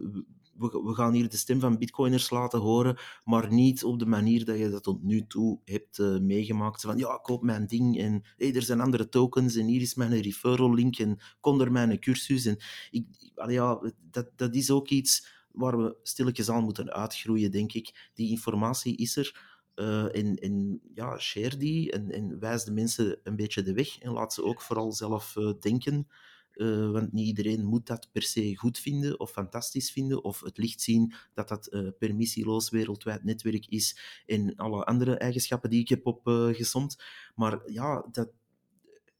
we, 0.58 0.94
gaan 0.94 1.12
hier 1.12 1.28
de 1.28 1.36
stem 1.36 1.60
van 1.60 1.78
bitcoiners 1.78 2.30
laten 2.30 2.60
horen, 2.60 2.96
maar 3.24 3.52
niet 3.52 3.84
op 3.84 3.98
de 3.98 4.06
manier 4.06 4.44
dat 4.44 4.58
je 4.58 4.70
dat 4.70 4.82
tot 4.82 5.02
nu 5.02 5.26
toe 5.26 5.60
hebt 5.64 5.98
eh, 5.98 6.18
meegemaakt. 6.18 6.80
Van 6.80 6.98
ja, 6.98 7.18
koop 7.22 7.42
mijn 7.42 7.66
ding 7.66 7.98
en 7.98 8.22
er 8.36 8.62
zijn 8.62 8.80
andere 8.80 9.08
tokens 9.08 9.56
en 9.56 9.66
hier 9.66 9.80
is 9.80 9.94
mijn 9.94 10.20
referral 10.20 10.74
link 10.74 10.98
en 10.98 11.18
kom 11.40 11.60
er 11.60 11.72
mijn 11.72 11.98
cursus. 12.00 12.46
En 12.46 12.56
ik, 12.90 13.06
ja, 13.46 13.92
dat, 14.10 14.30
dat 14.36 14.54
is 14.54 14.70
ook 14.70 14.88
iets 14.88 15.40
waar 15.52 15.78
we 15.78 15.96
stilletjes 16.02 16.50
aan 16.50 16.64
moeten 16.64 16.92
uitgroeien, 16.92 17.50
denk 17.50 17.72
ik. 17.72 18.10
Die 18.14 18.30
informatie 18.30 18.96
is 18.96 19.16
er. 19.16 19.50
Uh, 19.74 20.16
en, 20.16 20.36
en, 20.36 20.80
ja, 20.94 21.18
share 21.18 21.56
die 21.56 21.92
en, 21.92 22.10
en, 22.10 22.38
wijs 22.38 22.64
de 22.64 22.72
mensen 22.72 23.18
een 23.22 23.36
beetje 23.36 23.62
de 23.62 23.72
weg 23.72 23.98
en 23.98 24.12
laat 24.12 24.32
ze 24.32 24.44
ook 24.44 24.62
vooral 24.62 24.92
zelf 24.92 25.36
uh, 25.36 25.52
denken. 25.60 26.08
Uh, 26.62 26.90
want 26.90 27.12
niet 27.12 27.26
iedereen 27.26 27.64
moet 27.64 27.86
dat 27.86 28.08
per 28.12 28.22
se 28.22 28.56
goed 28.56 28.78
vinden 28.78 29.20
of 29.20 29.30
fantastisch 29.30 29.90
vinden 29.90 30.24
of 30.24 30.40
het 30.40 30.58
licht 30.58 30.80
zien 30.80 31.14
dat 31.34 31.48
dat 31.48 31.94
permissieloos 31.98 32.70
wereldwijd 32.70 33.24
netwerk 33.24 33.66
is 33.66 33.98
en 34.26 34.56
alle 34.56 34.84
andere 34.84 35.16
eigenschappen 35.16 35.70
die 35.70 35.80
ik 35.80 35.88
heb 35.88 36.06
opgesomd. 36.06 37.02
maar 37.34 37.62
ja, 37.66 38.06
dat, 38.12 38.30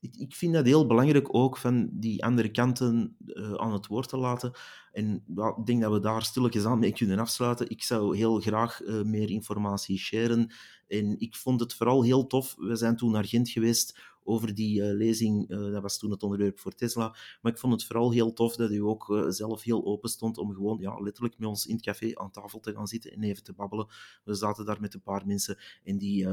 ik, 0.00 0.34
vind 0.34 0.54
dat 0.54 0.66
heel 0.66 0.86
belangrijk 0.86 1.34
ook 1.34 1.56
van 1.56 1.88
die 1.92 2.24
andere 2.24 2.50
kanten 2.50 3.16
uh, 3.26 3.52
aan 3.52 3.72
het 3.72 3.86
woord 3.86 4.08
te 4.08 4.16
laten. 4.16 4.52
En 4.92 5.24
ik 5.56 5.66
denk 5.66 5.82
dat 5.82 5.92
we 5.92 6.00
daar 6.00 6.22
stilletjes 6.22 6.64
aan 6.64 6.78
mee 6.78 6.92
kunnen 6.92 7.18
afsluiten. 7.18 7.70
Ik 7.70 7.82
zou 7.82 8.16
heel 8.16 8.40
graag 8.40 8.80
meer 9.04 9.30
informatie 9.30 9.98
sharen. 9.98 10.52
En 10.88 11.20
ik 11.20 11.36
vond 11.36 11.60
het 11.60 11.74
vooral 11.74 12.02
heel 12.02 12.26
tof. 12.26 12.54
We 12.58 12.76
zijn 12.76 12.96
toen 12.96 13.10
naar 13.10 13.24
Gent 13.24 13.48
geweest 13.48 13.98
over 14.24 14.54
die 14.54 14.80
uh, 14.80 14.92
lezing. 14.92 15.48
dat 15.48 15.82
was 15.82 15.98
toen 15.98 16.10
het 16.10 16.22
onderwerp 16.22 16.58
voor 16.58 16.74
Tesla. 16.74 17.16
Maar 17.40 17.52
ik 17.52 17.58
vond 17.58 17.72
het 17.72 17.84
vooral 17.84 18.12
heel 18.12 18.32
tof 18.32 18.56
dat 18.56 18.70
u 18.70 18.78
ook 18.78 19.26
zelf 19.28 19.62
heel 19.62 19.84
open 19.84 20.10
stond 20.10 20.38
om 20.38 20.52
gewoon 20.52 20.78
ja, 20.80 21.00
letterlijk 21.00 21.38
met 21.38 21.48
ons 21.48 21.66
in 21.66 21.74
het 21.74 21.84
café 21.84 22.14
aan 22.14 22.30
tafel 22.30 22.60
te 22.60 22.72
gaan 22.72 22.86
zitten 22.86 23.12
en 23.12 23.22
even 23.22 23.42
te 23.42 23.52
babbelen. 23.52 23.86
We 24.24 24.34
zaten 24.34 24.64
daar 24.64 24.80
met 24.80 24.94
een 24.94 25.02
paar 25.02 25.26
mensen 25.26 25.58
en 25.84 25.98
die 25.98 26.28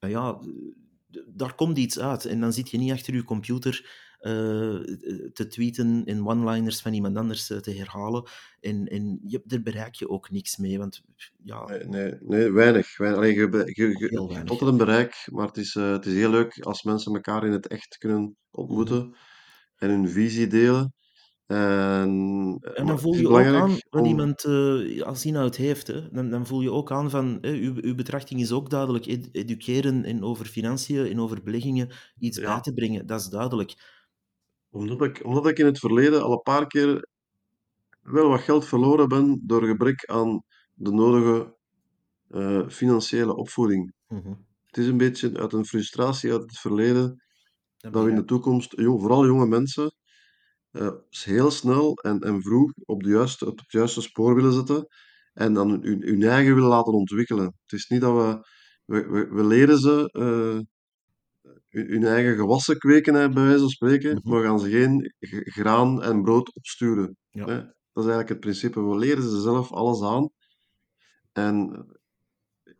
ja, 0.00 0.40
daar 1.26 1.54
komt 1.54 1.78
iets 1.78 1.98
uit. 1.98 2.24
En 2.24 2.40
dan 2.40 2.52
zit 2.52 2.70
je 2.70 2.78
niet 2.78 2.92
achter 2.92 3.14
je 3.14 3.24
computer 3.24 4.07
te 5.32 5.46
tweeten 5.48 6.04
en 6.04 6.26
one-liners 6.26 6.80
van 6.80 6.92
iemand 6.92 7.16
anders 7.16 7.50
uh, 7.50 7.58
te 7.58 7.70
herhalen. 7.70 8.28
En, 8.60 8.86
en 8.86 9.18
je, 9.22 9.40
daar 9.44 9.62
bereik 9.62 9.94
je 9.94 10.08
ook 10.08 10.30
niks 10.30 10.56
mee. 10.56 10.78
Want, 10.78 11.02
ja, 11.42 11.64
nee, 11.66 11.84
nee, 11.84 12.14
nee, 12.20 12.52
weinig. 12.52 12.96
weinig. 12.96 13.18
Allee, 13.18 13.34
je, 13.34 13.72
je, 13.74 13.88
je, 13.98 14.26
weinig. 14.26 14.44
tot 14.44 14.60
een 14.60 14.76
bereik, 14.76 15.28
maar 15.32 15.46
het 15.46 15.56
is, 15.56 15.74
het 15.74 16.06
is 16.06 16.14
heel 16.14 16.30
leuk 16.30 16.60
als 16.60 16.82
mensen 16.82 17.14
elkaar 17.14 17.46
in 17.46 17.52
het 17.52 17.66
echt 17.66 17.98
kunnen 17.98 18.36
ontmoeten 18.50 18.96
Mm 18.96 19.02
-hmm. 19.02 19.14
en 19.76 19.90
hun 19.90 20.08
visie 20.08 20.46
delen. 20.46 20.92
En, 21.48 22.58
en 22.74 22.86
dan 22.86 23.00
voel 23.00 23.14
je 23.14 23.28
ook 23.28 23.44
aan 23.44 23.78
wat 23.90 24.02
om... 24.02 24.06
iemand 24.06 24.44
uh, 24.44 25.02
als 25.02 25.26
inhoud 25.26 25.56
heeft. 25.56 25.86
Hè. 25.86 26.10
Dan, 26.10 26.30
dan 26.30 26.46
voel 26.46 26.60
je 26.60 26.72
ook 26.72 26.92
aan 26.92 27.10
van, 27.10 27.38
hè, 27.40 27.50
uw, 27.50 27.74
uw 27.80 27.94
betrachting 27.94 28.40
is 28.40 28.52
ook 28.52 28.70
duidelijk. 28.70 29.06
Ed 29.06 29.28
educeren 29.32 30.04
en 30.04 30.22
over 30.22 30.46
financiën 30.46 31.06
en 31.06 31.20
over 31.20 31.42
beleggingen 31.42 31.90
iets 32.18 32.38
ja. 32.38 32.52
bij 32.52 32.60
te 32.60 32.72
brengen, 32.72 33.06
dat 33.06 33.20
is 33.20 33.26
duidelijk. 33.26 33.97
Omdat 34.70 35.02
ik, 35.02 35.24
omdat 35.24 35.46
ik 35.46 35.58
in 35.58 35.66
het 35.66 35.78
verleden 35.78 36.22
al 36.22 36.32
een 36.32 36.42
paar 36.42 36.66
keer 36.66 37.08
wel 38.00 38.28
wat 38.28 38.40
geld 38.40 38.66
verloren 38.66 39.08
ben 39.08 39.42
door 39.46 39.64
gebrek 39.64 40.04
aan 40.04 40.42
de 40.74 40.92
nodige 40.92 41.56
uh, 42.28 42.68
financiële 42.68 43.36
opvoeding. 43.36 43.92
Mm 44.08 44.20
-hmm. 44.22 44.46
Het 44.66 44.76
is 44.76 44.86
een 44.86 44.96
beetje 44.96 45.38
uit 45.38 45.52
een 45.52 45.66
frustratie 45.66 46.32
uit 46.32 46.42
het 46.42 46.58
verleden 46.58 47.22
dat, 47.76 47.92
dat 47.92 48.04
we 48.04 48.10
in 48.10 48.16
de 48.16 48.24
toekomst, 48.24 48.72
jong, 48.76 49.00
vooral 49.00 49.26
jonge 49.26 49.46
mensen, 49.46 49.92
uh, 50.72 50.90
heel 51.08 51.50
snel 51.50 51.94
en, 51.94 52.20
en 52.20 52.42
vroeg 52.42 52.72
op, 52.84 53.02
de 53.02 53.08
juiste, 53.08 53.46
op 53.46 53.58
het 53.58 53.72
juiste 53.72 54.00
spoor 54.00 54.34
willen 54.34 54.52
zetten 54.52 54.86
en 55.32 55.52
dan 55.54 55.70
hun, 55.70 56.02
hun 56.02 56.22
eigen 56.22 56.54
willen 56.54 56.68
laten 56.68 56.92
ontwikkelen. 56.92 57.44
Het 57.44 57.72
is 57.72 57.88
niet 57.88 58.00
dat 58.00 58.16
we, 58.16 58.48
we, 58.84 59.08
we, 59.08 59.28
we 59.28 59.44
leren 59.44 59.78
ze 59.78 60.10
uh, 60.12 60.60
hun 61.86 62.04
eigen 62.04 62.36
gewassen 62.36 62.78
kweken, 62.78 63.12
bij 63.12 63.42
wijze 63.42 63.58
van 63.58 63.68
spreken, 63.68 64.10
mm 64.10 64.20
-hmm. 64.22 64.32
maar 64.32 64.42
gaan 64.42 64.60
ze 64.60 64.70
geen 64.70 65.14
graan 65.44 66.02
en 66.02 66.22
brood 66.22 66.54
opsturen. 66.54 67.16
Ja. 67.30 67.44
Hè? 67.46 67.56
Dat 67.92 68.06
is 68.06 68.12
eigenlijk 68.12 68.28
het 68.28 68.40
principe. 68.40 68.80
We 68.80 68.98
leren 68.98 69.22
ze 69.22 69.40
zelf 69.40 69.72
alles 69.72 70.02
aan. 70.02 70.30
En 71.32 71.86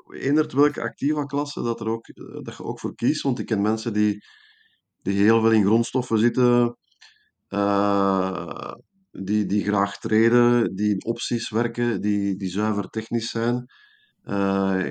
eendert 0.09 0.53
welke 0.53 0.83
activa 0.83 1.25
klasse 1.25 1.62
dat, 1.62 1.81
er 1.81 1.89
ook, 1.89 2.07
dat 2.43 2.57
je 2.57 2.65
ook 2.65 2.81
voor 2.81 2.95
kiest. 2.95 3.23
Want 3.23 3.39
ik 3.39 3.47
ken 3.47 3.62
mensen 3.62 3.93
die, 3.93 4.25
die 5.03 5.23
heel 5.23 5.41
veel 5.41 5.53
in 5.53 5.65
grondstoffen 5.65 6.19
zitten, 6.19 6.77
uh, 7.49 8.73
die, 9.11 9.47
die 9.47 9.65
graag 9.65 9.99
treden, 9.99 10.75
die 10.75 10.91
in 10.91 11.05
opties 11.05 11.51
werken, 11.51 12.01
die, 12.01 12.37
die 12.37 12.51
zuiver 12.51 12.89
technisch 12.89 13.31
zijn. 13.31 13.66
Uh, 14.29 14.35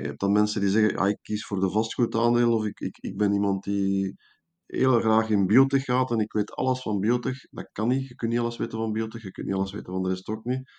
je 0.02 0.08
hebt 0.08 0.20
dan 0.20 0.32
mensen 0.32 0.62
die 0.62 0.70
zeggen, 0.70 0.98
ah, 0.98 1.10
ik 1.10 1.18
kies 1.22 1.46
voor 1.46 1.60
de 1.60 1.70
vastgoedaandeel, 1.70 2.54
of 2.54 2.66
ik, 2.66 2.80
ik, 2.80 2.98
ik 2.98 3.18
ben 3.18 3.34
iemand 3.34 3.64
die 3.64 4.16
heel 4.66 5.00
graag 5.00 5.30
in 5.30 5.46
biotech 5.48 5.84
gaat 5.84 6.12
en 6.12 6.20
ik 6.20 6.32
weet 6.34 6.52
alles 6.52 6.82
van 6.82 7.00
biotech. 7.00 7.46
Dat 7.50 7.70
kan 7.72 7.88
niet. 7.88 8.08
Je 8.08 8.16
kunt 8.16 8.32
niet 8.32 8.40
alles 8.40 8.58
weten 8.58 8.78
van 8.78 8.92
biotech, 8.92 9.22
je 9.22 9.32
kunt 9.32 9.48
niet 9.48 9.56
alles 9.56 9.72
weten 9.72 9.94
van 9.94 10.04
de 10.04 10.10
rest 10.10 10.28
ook 10.28 10.44
niet. 10.44 10.70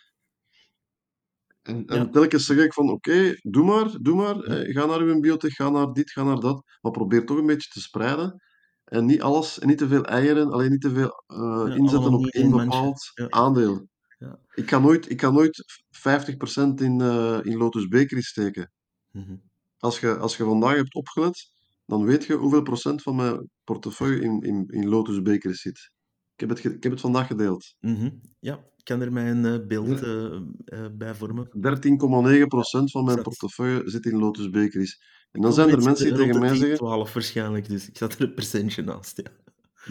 En, 1.63 1.87
Ja. 1.87 1.97
en 1.97 2.11
telkens 2.11 2.47
zeg 2.47 2.59
ik 2.59 2.73
van, 2.73 2.91
oké, 2.91 3.35
doe 3.43 3.65
maar, 3.65 3.97
doe 4.03 4.15
maar. 4.17 4.37
Eh, 4.41 4.75
ga 4.75 4.87
naar 4.87 5.01
uw 5.01 5.21
biotech, 5.21 5.55
ga 5.55 5.71
naar 5.71 5.93
dit, 5.93 6.11
ga 6.11 6.23
naar 6.23 6.41
dat. 6.41 6.63
Maar 6.81 6.93
probeer 6.93 7.27
toch 7.27 7.39
een 7.39 7.47
beetje 7.47 7.71
te 7.71 7.81
spreiden. 7.81 8.43
En 8.85 9.07
niet 9.07 9.23
alles, 9.23 9.59
en 9.59 9.67
niet 9.69 9.79
te 9.79 9.89
veel 9.89 10.05
eieren, 10.05 10.51
alleen 10.53 10.71
niet 10.71 10.81
te 10.81 10.91
veel 10.91 11.25
eh, 11.27 11.65
Ja, 11.67 11.75
inzetten 11.75 12.13
op 12.15 12.27
één 12.27 12.51
bepaald 12.51 13.11
Ja. 13.15 13.27
aandeel. 13.29 13.87
Ja. 14.19 14.39
Ik 14.55 14.67
kan 14.67 14.83
nooit, 14.83 15.11
ik 15.11 15.17
kan 15.17 15.35
nooit 15.35 15.65
50% 15.91 16.81
in, 16.81 17.01
eh, 17.01 17.39
in 17.43 17.57
Lotus 17.57 17.89
Bakery 17.89 18.23
steken. 18.23 18.73
Mhm. 19.11 19.37
Als 19.79 20.01
je, 20.01 20.17
als 20.17 20.37
je 20.37 20.45
vandaag 20.45 20.77
hebt 20.77 20.95
opgelet, 20.95 21.51
dan 21.87 22.05
weet 22.05 22.25
je 22.25 22.35
hoeveel 22.35 22.63
procent 22.63 23.03
van 23.03 23.17
mijn 23.17 23.51
portefeuille 23.65 24.21
in, 24.21 24.41
in, 24.41 24.67
in 24.69 24.89
Lotus 24.89 25.23
Bakery 25.23 25.55
zit. 25.55 25.91
Ik 26.35 26.41
heb 26.41 26.49
het, 26.49 26.65
ik 26.65 26.83
heb 26.83 26.93
het 26.93 27.01
vandaag 27.01 27.27
gedeeld. 27.27 27.75
Mhm. 27.81 28.11
Ja, 28.39 28.55
ik 28.77 28.85
kan 28.85 29.01
er 29.01 29.13
mij 29.13 29.31
een 29.31 29.45
eh, 29.45 29.67
beeld 29.67 30.03
eh, 30.03 30.87
bij 30.93 31.15
vormen. 31.15 31.49
13,9% 31.49 32.91
van 32.91 33.05
mijn 33.05 33.23
portefeuille 33.23 33.91
zit 33.91 34.07
in 34.07 34.19
Lotus 34.19 34.51
Bakeries. 34.51 35.03
En 35.31 35.41
dan 35.41 35.53
zijn 35.53 35.69
er 35.69 35.83
mensen 35.83 36.07
die 36.07 36.15
tegen 36.15 36.41
mij 36.41 36.49
10, 36.49 36.59
zeggen 36.59 36.77
12 36.77 37.13
waarschijnlijk, 37.13 37.69
dus 37.69 37.89
ik 37.89 37.97
zat 37.97 38.15
er 38.15 38.23
een 38.23 38.35
percentje 38.35 38.83
naast. 38.83 39.17
Ja. 39.17 39.31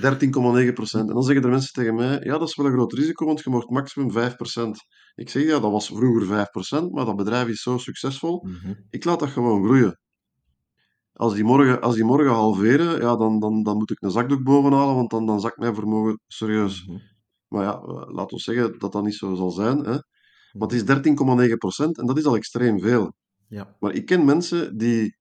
13,9%. 0.02 1.00
En 1.00 1.08
dan 1.08 1.24
zeggen 1.24 1.44
er 1.44 1.50
mensen 1.50 1.74
tegen 1.74 1.96
mij, 1.96 2.20
ja, 2.24 2.38
dat 2.38 2.48
is 2.48 2.56
wel 2.56 2.66
een 2.66 2.72
groot 2.72 2.94
risico, 2.94 3.26
want 3.26 3.40
je 3.44 3.50
mag 3.50 3.68
maximum 3.70 4.12
5%. 4.12 4.16
Ik 5.16 5.30
zeg, 5.30 5.44
ja, 5.44 5.60
dat 5.60 5.72
was 5.72 5.88
vroeger 5.88 6.26
5%, 6.26 6.92
maar 6.92 7.06
dat 7.06 7.16
bedrijf 7.16 7.48
is 7.48 7.62
zo 7.62 7.78
succesvol. 7.78 8.44
Mhm. 8.46 8.74
Ik 8.90 9.04
laat 9.04 9.20
dat 9.20 9.30
gewoon 9.30 9.64
groeien. 9.64 10.00
Als 11.14 11.34
die 11.34 11.44
morgen, 11.44 11.82
als 11.82 11.96
die 11.96 12.04
morgen 12.04 12.32
halveren, 12.34 13.02
ja, 13.02 13.16
dan, 13.16 13.40
dan, 13.40 13.64
dan 13.64 13.78
moet 13.78 13.92
ik 13.92 14.02
een 14.02 14.12
zakdoek 14.12 14.44
bovenhalen, 14.44 14.96
want 14.96 15.10
dan, 15.10 15.26
dan 15.26 15.40
zakt 15.40 15.58
mijn 15.58 15.76
vermogen 15.76 16.20
serieus. 16.28 16.86
Mhm. 16.86 16.98
Maar 17.48 17.64
ja, 17.64 17.74
eh, 17.74 18.14
laten 18.14 18.38
we 18.38 18.44
zeggen 18.44 18.80
dat 18.80 18.92
dat 18.92 19.04
niet 19.04 19.16
zo 19.16 19.36
zal 19.36 19.52
zijn. 19.52 19.78
Hè. 19.78 19.92
Maar 20.52 20.68
het 20.68 20.72
Mhm. 20.72 20.76
is 20.76 20.86
13,9% 20.86 21.98
en 21.98 22.06
dat 22.06 22.18
is 22.18 22.26
al 22.26 22.36
extreem 22.36 22.80
veel. 22.80 23.14
Ja. 23.48 23.76
Maar 23.80 23.94
ik 23.94 24.06
ken 24.06 24.26
mensen 24.26 24.78
die 24.78 25.16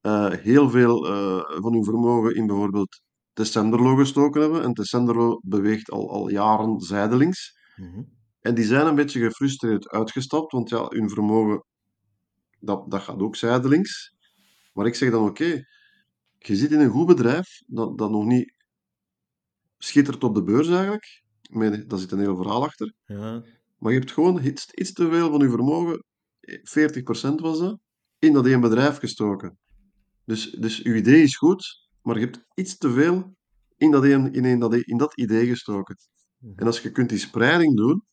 eh, 0.00 0.30
heel 0.30 0.70
veel 0.70 1.06
eh, 1.08 1.60
van 1.60 1.72
hun 1.72 1.84
vermogen 1.84 2.34
in 2.34 2.46
bijvoorbeeld 2.46 3.00
Tessenderlo 3.32 3.96
gestoken 3.96 4.40
hebben. 4.40 4.62
En 4.62 4.74
Tessenderlo 4.74 5.40
beweegt 5.42 5.90
al, 5.90 6.10
al 6.10 6.28
jaren 6.28 6.80
zijdelings. 6.80 7.52
Mhm. 7.76 8.02
En 8.40 8.54
die 8.54 8.64
zijn 8.64 8.86
een 8.86 8.94
beetje 8.94 9.20
gefrustreerd 9.20 9.88
uitgestapt, 9.88 10.52
want 10.52 10.68
ja, 10.68 10.86
hun 10.88 11.10
vermogen, 11.10 11.64
dat, 12.58 12.90
dat 12.90 13.02
gaat 13.02 13.20
ook 13.20 13.36
zijdelings. 13.36 14.14
Maar 14.72 14.86
ik 14.86 14.94
zeg 14.94 15.10
dan, 15.10 15.28
oké, 15.28 15.64
je 16.38 16.56
zit 16.56 16.70
in 16.70 16.80
een 16.80 16.90
goed 16.90 17.06
bedrijf, 17.06 17.62
dat, 17.66 17.98
dat 17.98 18.10
nog 18.10 18.24
niet 18.24 18.54
schittert 19.78 20.24
op 20.24 20.34
de 20.34 20.42
beurs 20.42 20.68
eigenlijk. 20.68 21.22
Daar 21.88 21.98
zit 21.98 22.12
een 22.12 22.18
heel 22.18 22.36
verhaal 22.36 22.64
achter. 22.64 22.94
Ja. 23.04 23.42
Maar 23.78 23.92
je 23.92 23.98
hebt 23.98 24.12
gewoon 24.12 24.44
iets, 24.44 24.66
iets 24.70 24.92
te 24.92 25.08
veel 25.08 25.30
van 25.30 25.40
je 25.40 25.50
vermogen, 25.50 26.04
eh, 26.40 26.58
40% 26.62 27.40
was 27.40 27.58
dat, 27.58 27.78
in 28.18 28.32
dat 28.32 28.46
één 28.46 28.60
bedrijf 28.60 28.98
gestoken. 28.98 29.58
Dus, 30.24 30.50
dus 30.50 30.76
je 30.76 30.96
idee 30.96 31.22
is 31.22 31.36
goed, 31.36 31.79
maar 32.02 32.18
je 32.18 32.24
hebt 32.24 32.44
iets 32.54 32.76
te 32.76 32.90
veel 32.92 33.36
in 33.76 33.90
dat, 33.90 34.04
in, 34.04 34.58
dat, 34.58 34.74
in 34.74 34.96
dat 34.96 35.16
idee 35.16 35.46
gestoken. 35.46 35.96
Mhm. 36.38 36.58
En 36.58 36.66
als 36.66 36.80
je 36.80 36.92
kunt 36.92 37.08
die 37.08 37.18
spreiding 37.18 37.76
doen 37.76 38.04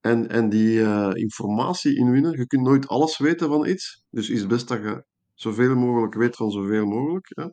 en, 0.00 0.28
en 0.28 0.48
die 0.48 0.82
eh, 0.82 1.10
informatie 1.12 1.96
inwinnen, 1.96 2.38
je 2.38 2.46
kunt 2.46 2.62
nooit 2.62 2.88
alles 2.88 3.18
weten 3.18 3.48
van 3.48 3.66
iets, 3.66 4.04
dus 4.10 4.30
is 4.30 4.40
het 4.40 4.48
best 4.48 4.68
dat 4.68 4.82
je 4.82 5.04
zoveel 5.34 5.76
mogelijk 5.76 6.14
weet 6.14 6.36
van 6.36 6.50
zoveel 6.50 6.86
mogelijk. 6.86 7.26
Ja. 7.28 7.52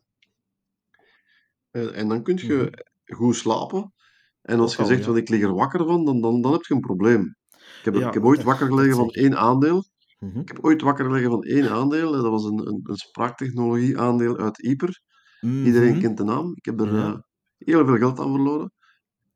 En, 1.72 1.94
en 1.94 2.08
dan 2.08 2.24
kun 2.24 2.38
je 2.38 2.86
goed 3.06 3.36
slapen. 3.36 3.94
En 4.42 4.60
als 4.60 4.76
je 4.76 4.86
zegt 4.86 5.00
ja. 5.00 5.06
van 5.06 5.18
ik 5.18 5.30
lig 5.30 5.42
er 5.42 5.54
wakker 5.54 5.86
van, 5.86 6.06
dan, 6.06 6.22
dan, 6.22 6.42
dan 6.42 6.52
heb 6.52 6.64
je 6.64 6.74
een 6.74 6.80
probleem. 6.80 7.36
Ik 7.80 7.86
heb, 7.86 7.96
Ja, 7.96 8.08
ik 8.08 8.14
heb 8.14 8.24
ooit 8.24 8.44
wakker 8.44 8.68
gelegen 8.68 8.96
van 8.96 9.10
één 9.10 9.38
aandeel. 9.38 9.84
Mhm. 10.20 10.40
Ik 10.40 10.48
heb 10.48 10.64
ooit 10.66 10.82
wakker 10.82 11.06
gelegen 11.06 11.30
van 11.30 11.44
één 11.44 11.70
aandeel. 11.70 12.12
Dat 12.12 12.24
was 12.24 12.44
een, 12.44 12.68
een, 12.68 12.80
een 12.84 12.96
spraaktechnologie 12.96 14.00
aandeel 14.00 14.38
uit 14.38 14.62
Ieper. 14.62 15.02
Iedereen 15.42 15.92
Mhm. 15.92 16.00
kent 16.02 16.18
de 16.18 16.24
naam. 16.24 16.52
Ik 16.56 16.66
heb 16.66 16.80
er 16.80 16.94
Ja. 16.96 17.14
eh, 17.14 17.20
heel 17.58 17.86
veel 17.86 17.98
geld 17.98 18.20
aan 18.20 18.32
verloren. 18.32 18.72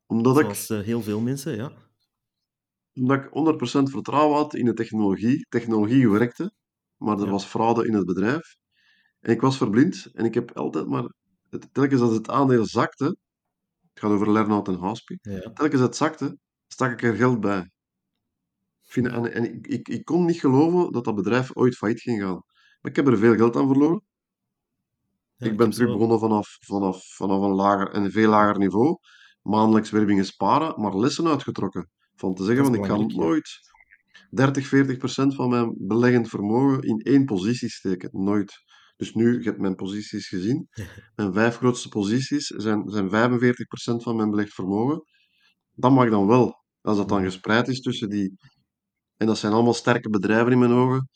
Omdat 0.06 0.36
ik, 0.38 0.42
Zoals 0.44 0.70
eh, 0.70 0.80
heel 0.80 1.02
veel 1.02 1.20
mensen, 1.20 1.56
ja. 1.56 1.72
omdat 2.94 3.18
ik 3.24 3.28
100% 3.30 3.90
vertrouwen 3.90 4.36
had 4.36 4.54
in 4.54 4.64
de 4.64 4.72
technologie. 4.74 5.46
Technologie 5.48 6.10
werkte, 6.10 6.52
maar 6.96 7.18
er 7.18 7.24
Ja. 7.24 7.30
was 7.30 7.44
fraude 7.44 7.86
in 7.86 7.94
het 7.94 8.04
bedrijf. 8.06 8.56
En 9.20 9.32
ik 9.32 9.40
was 9.40 9.56
verblind 9.56 10.10
en 10.12 10.24
ik 10.24 10.34
heb 10.34 10.52
altijd 10.56 10.86
maar... 10.86 11.12
Telkens 11.72 12.00
als 12.00 12.14
het 12.14 12.28
aandeel 12.30 12.66
zakte, 12.66 13.04
het 13.04 14.00
gaat 14.00 14.10
over 14.10 14.32
Lernout 14.32 14.68
en 14.68 14.74
Houspie, 14.74 15.18
Ja. 15.20 15.52
telkens 15.52 15.80
het 15.80 15.96
zakte, 15.96 16.38
stak 16.66 16.92
ik 16.92 17.02
er 17.02 17.14
geld 17.14 17.40
bij. 17.40 17.70
Ik 18.94 19.04
en 19.04 19.32
en 19.32 19.44
ik, 19.54 19.66
ik, 19.66 19.88
ik 19.88 20.04
kon 20.04 20.24
niet 20.24 20.40
geloven 20.40 20.92
dat 20.92 21.04
dat 21.04 21.14
bedrijf 21.14 21.56
ooit 21.56 21.76
failliet 21.76 22.00
ging 22.00 22.20
gaan. 22.22 22.42
Maar 22.80 22.90
ik 22.90 22.96
heb 22.96 23.06
er 23.06 23.18
veel 23.18 23.34
geld 23.36 23.56
aan 23.56 23.66
verloren. 23.66 24.02
Ja, 25.36 25.46
ik 25.46 25.56
ben 25.56 25.70
terug 25.70 25.92
begonnen 25.92 26.18
vanaf, 26.18 26.56
vanaf, 26.60 27.04
vanaf 27.04 27.42
een 27.42 27.54
lager 27.54 27.90
en 27.90 28.04
een 28.04 28.10
veel 28.10 28.28
lager 28.28 28.58
niveau. 28.58 28.98
Maandelijks 29.42 29.90
weer 29.90 30.00
beginnen 30.00 30.26
sparen, 30.26 30.80
maar 30.80 30.96
lessen 30.96 31.26
uitgetrokken. 31.26 31.90
Van 32.14 32.34
te 32.34 32.44
zeggen 32.44 32.72
is 32.72 32.78
ik 32.78 32.86
ja. 32.86 32.96
nooit 32.96 33.60
30, 34.30 34.66
40 34.66 34.96
procent 34.96 35.34
van 35.34 35.48
mijn 35.48 35.74
beleggend 35.78 36.28
vermogen 36.28 36.82
in 36.82 36.98
één 36.98 37.24
positie 37.24 37.68
steken. 37.68 38.10
Nooit. 38.12 38.64
Dus 38.96 39.14
nu, 39.14 39.38
je 39.38 39.44
hebt 39.44 39.60
mijn 39.60 39.74
posities 39.74 40.28
gezien. 40.28 40.68
Mijn 41.16 41.32
vijf 41.32 41.56
grootste 41.56 41.88
posities 41.88 42.46
zijn, 42.46 42.88
zijn 42.88 43.10
45 43.10 43.66
procent 43.66 44.02
van 44.02 44.16
mijn 44.16 44.30
belegd 44.30 44.54
vermogen. 44.54 45.02
Dat 45.72 45.90
mag 45.90 46.10
dan 46.10 46.26
wel. 46.26 46.64
Als 46.80 46.96
dat 46.96 47.08
dan 47.08 47.18
Mhm. 47.18 47.26
gespreid 47.26 47.68
is 47.68 47.80
tussen 47.80 48.08
die... 48.08 48.34
En 49.16 49.26
dat 49.26 49.38
zijn 49.38 49.52
allemaal 49.52 49.74
sterke 49.74 50.08
bedrijven 50.10 50.52
in 50.52 50.58
mijn 50.58 50.72
ogen. 50.72 51.08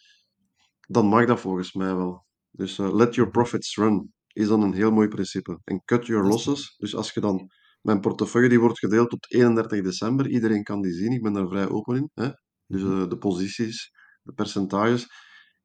Dan 0.89 1.07
mag 1.07 1.27
dat 1.27 1.41
volgens 1.41 1.73
mij 1.73 1.95
wel. 1.97 2.25
Dus 2.51 2.79
eh, 2.79 2.95
let 2.95 3.15
your 3.15 3.31
profits 3.31 3.77
run 3.77 4.13
is 4.33 4.49
dan 4.49 4.63
een 4.63 4.73
heel 4.75 4.91
mooi 4.91 5.09
principe. 5.09 5.61
En 5.65 5.83
cut 5.85 6.07
your 6.07 6.27
losses. 6.27 6.75
Dus 6.77 6.95
als 6.97 7.13
je 7.13 7.21
dan... 7.21 7.51
Mijn 7.81 8.01
portefeuille 8.01 8.49
die 8.49 8.61
wordt 8.61 8.79
gedeeld 8.79 9.11
tot 9.11 9.31
31 9.33 9.83
december. 9.83 10.29
Iedereen 10.29 10.63
kan 10.63 10.81
die 10.83 10.93
zien. 10.93 11.13
Ik 11.13 11.23
ben 11.23 11.33
daar 11.33 11.49
vrij 11.49 11.69
open 11.69 11.97
in. 11.97 12.11
Hè? 12.15 12.29
Dus 12.67 12.83
Mhm. 12.83 13.03
eh, 13.03 13.09
de 13.09 13.19
posities, 13.19 13.91
de 14.23 14.33
percentages. 14.33 15.07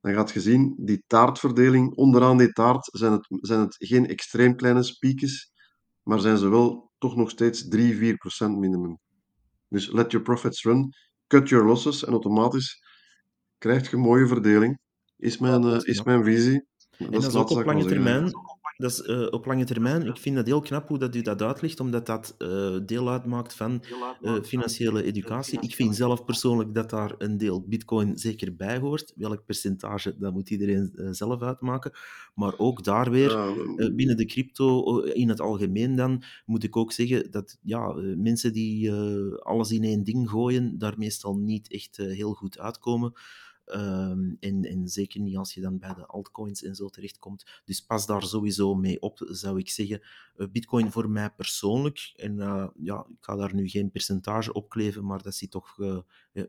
Dan 0.01 0.13
gaat 0.13 0.31
je 0.31 0.41
zien, 0.41 0.73
die 0.85 1.03
taartverdeling, 1.07 1.95
onderaan 1.95 2.37
die 2.37 2.51
taart 2.51 2.85
zijn 2.91 3.11
het, 3.11 3.27
zijn 3.29 3.59
het 3.59 3.75
geen 3.77 4.07
extreem 4.07 4.55
kleine 4.55 4.83
spiekjes, 4.83 5.51
maar 6.03 6.19
zijn 6.19 6.37
ze 6.37 6.49
wel 6.49 6.91
toch 6.97 7.15
nog 7.15 7.29
steeds 7.29 7.67
3, 7.67 7.95
4 7.95 8.15
procent 8.17 8.57
minimum. 8.57 8.99
Dus 9.69 9.91
let 9.91 10.11
your 10.11 10.25
profits 10.25 10.63
run, 10.63 10.89
cut 11.27 11.49
your 11.49 11.65
losses 11.65 12.03
en 12.05 12.11
automatisch 12.11 12.79
krijg 13.57 13.89
je 13.89 13.95
een 13.95 14.01
mooie 14.01 14.27
verdeling. 14.27 14.79
Is 15.17 15.37
mijn, 15.37 15.63
eh, 15.63 15.79
is 15.81 16.03
mijn 16.03 16.23
visie. 16.23 16.65
En 16.97 17.11
dat 17.11 17.23
is 17.23 17.35
ook 17.35 17.49
op 17.49 17.65
lange 17.65 17.85
termijn. 17.85 18.31
Dat 18.77 18.91
is, 18.91 19.01
eh, 19.01 19.27
op 19.29 19.45
lange 19.45 19.65
termijn, 19.65 20.05
ik 20.05 20.17
vind 20.17 20.35
dat 20.35 20.45
heel 20.45 20.61
knap 20.61 20.87
hoe 20.87 20.97
dat 20.97 21.15
u 21.15 21.21
dat 21.21 21.41
uitlegt, 21.41 21.79
omdat 21.79 22.05
dat 22.05 22.35
eh, 22.37 22.77
deel 22.85 23.09
uitmaakt 23.09 23.53
van 23.53 23.83
eh, 24.21 24.35
financiële 24.43 25.03
educatie. 25.03 25.59
Ik 25.61 25.75
vind 25.75 25.95
zelf 25.95 26.25
persoonlijk 26.25 26.73
dat 26.73 26.89
daar 26.89 27.15
een 27.17 27.37
deel 27.37 27.65
bitcoin 27.67 28.17
zeker 28.17 28.55
bij 28.55 28.79
hoort. 28.79 29.13
Welk 29.15 29.45
percentage, 29.45 30.15
dat 30.17 30.33
moet 30.33 30.49
iedereen 30.49 30.91
zelf 31.11 31.41
uitmaken. 31.41 31.91
Maar 32.33 32.53
ook 32.57 32.83
daar 32.83 33.11
weer, 33.11 33.37
binnen 33.95 34.17
de 34.17 34.25
crypto 34.25 34.99
in 34.99 35.29
het 35.29 35.41
algemeen 35.41 35.95
dan, 35.95 36.23
moet 36.45 36.63
ik 36.63 36.77
ook 36.77 36.91
zeggen 36.91 37.31
dat 37.31 37.57
ja, 37.61 37.93
mensen 38.17 38.53
die 38.53 38.91
alles 39.39 39.71
in 39.71 39.83
één 39.83 40.03
ding 40.03 40.29
gooien, 40.29 40.77
daar 40.77 40.97
meestal 40.97 41.35
niet 41.35 41.71
echt 41.71 41.97
heel 41.97 42.33
goed 42.33 42.59
uitkomen. 42.59 43.13
Ehm, 43.65 44.33
en, 44.39 44.63
en 44.63 44.87
zeker 44.87 45.21
niet 45.21 45.37
als 45.37 45.53
je 45.53 45.61
dan 45.61 45.79
bij 45.79 45.93
de 45.93 46.05
altcoins 46.05 46.63
en 46.63 46.75
zo 46.75 46.89
terechtkomt. 46.89 47.61
Dus 47.65 47.81
pas 47.81 48.05
daar 48.05 48.23
sowieso 48.23 48.75
mee 48.75 49.01
op, 49.01 49.19
zou 49.29 49.59
ik 49.59 49.69
zeggen. 49.69 50.01
Eh, 50.35 50.47
Bitcoin 50.51 50.91
voor 50.91 51.09
mij 51.09 51.29
persoonlijk, 51.29 52.13
en 52.15 52.39
eh, 52.39 52.67
ja, 52.75 53.05
ik 53.09 53.17
ga 53.19 53.35
daar 53.35 53.55
nu 53.55 53.67
geen 53.67 53.91
percentage 53.91 54.53
op 54.53 54.69
kleven, 54.69 55.05
maar 55.05 55.21
dat 55.21 55.35
zit 55.35 55.51
toch 55.51 55.79
eh, 55.79 55.97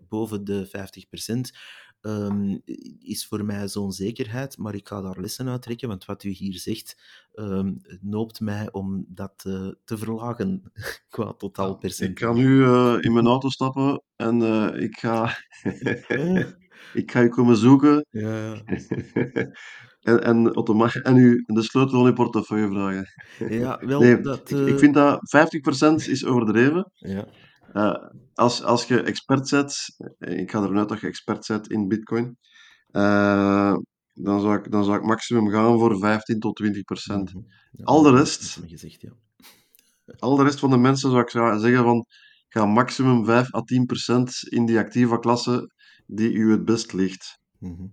boven 0.08 0.44
de 0.44 0.66
50%. 0.66 1.52
ehm, 2.00 2.58
is 2.98 3.26
voor 3.26 3.44
mij 3.44 3.68
zo'n 3.68 3.92
zekerheid, 3.92 4.58
maar 4.58 4.74
ik 4.74 4.88
ga 4.88 5.00
daar 5.00 5.20
lessen 5.20 5.48
uit 5.48 5.62
trekken, 5.62 5.88
want 5.88 6.04
wat 6.04 6.22
u 6.22 6.28
hier 6.28 6.58
zegt, 6.58 6.96
ehm, 7.34 7.74
noopt 8.00 8.40
mij 8.40 8.72
om 8.72 9.04
dat 9.08 9.38
te 9.84 9.98
verlagen 9.98 10.72
qua 11.08 11.28
ik 11.30 11.38
totaalpercentage. 11.38 12.32
ga 12.32 12.32
nu 12.32 12.64
eh, 12.64 12.96
in 13.00 13.12
mijn 13.12 13.26
auto 13.26 13.48
stappen 13.48 14.02
en 14.16 14.42
ik 14.82 14.98
ga... 14.98 15.36
Eh, 16.94 17.00
ik 17.02 17.10
ga 17.10 17.22
u 17.22 17.28
komen 17.28 17.56
zoeken 17.56 18.06
ja, 18.10 18.54
en, 20.00 20.22
en, 20.22 20.52
en 21.02 21.16
u 21.16 21.42
de 21.46 21.62
sleutel 21.62 21.98
van 21.98 22.06
uw 22.06 22.12
portefeuille 22.12 22.68
vragen. 22.68 23.06
Ja, 23.58 23.78
wel, 23.86 24.00
Nee, 24.00 24.20
dat... 24.20 24.50
ik, 24.50 24.58
ik 24.58 24.68
eh, 24.72 24.76
vind 24.78 24.94
dat 24.94 25.20
50% 26.00 26.10
is 26.10 26.24
overdreven. 26.24 26.90
Ja. 26.94 27.26
Eh, 27.72 28.08
als, 28.34 28.62
als 28.62 28.84
je 28.84 29.02
expert 29.02 29.48
zet, 29.48 29.76
eh, 30.18 30.38
ik 30.38 30.50
ga 30.50 30.60
ervan 30.62 30.78
uit 30.78 30.88
dat 30.88 31.00
je 31.00 31.06
expert 31.06 31.44
zet 31.44 31.68
in 31.68 31.88
Bitcoin, 31.88 32.36
eh, 32.86 33.74
dan, 34.12 34.40
zou 34.40 34.56
ik, 34.58 34.70
dan 34.70 34.84
zou 34.84 34.96
ik 34.96 35.04
maximum 35.04 35.50
gaan 35.50 35.78
voor 35.78 35.98
15 35.98 36.38
tot 36.40 36.56
20 36.56 36.82
procent. 36.82 37.34
Mhm. 37.34 37.44
Ja, 37.70 37.84
Al 37.84 38.02
de 38.02 38.10
rest- 38.10 38.60
gezegd, 38.66 39.00
ja. 39.00 39.12
Al 40.18 40.36
de 40.36 40.42
rest 40.42 40.58
van 40.58 40.70
de 40.70 40.76
mensen 40.78 41.10
zou 41.10 41.22
ik 41.22 41.30
zeggen 41.30 41.82
van 41.82 42.06
ga 42.48 42.66
maximum 42.66 43.24
5 43.24 43.54
à 43.54 43.60
10 43.60 43.86
procent 43.86 44.42
in 44.48 44.66
die 44.66 44.78
activa 44.78 45.16
klasse 45.16 45.70
die 46.06 46.32
u 46.32 46.50
het 46.50 46.64
best 46.64 46.92
ligt. 46.92 47.40
Mhm. 47.58 47.86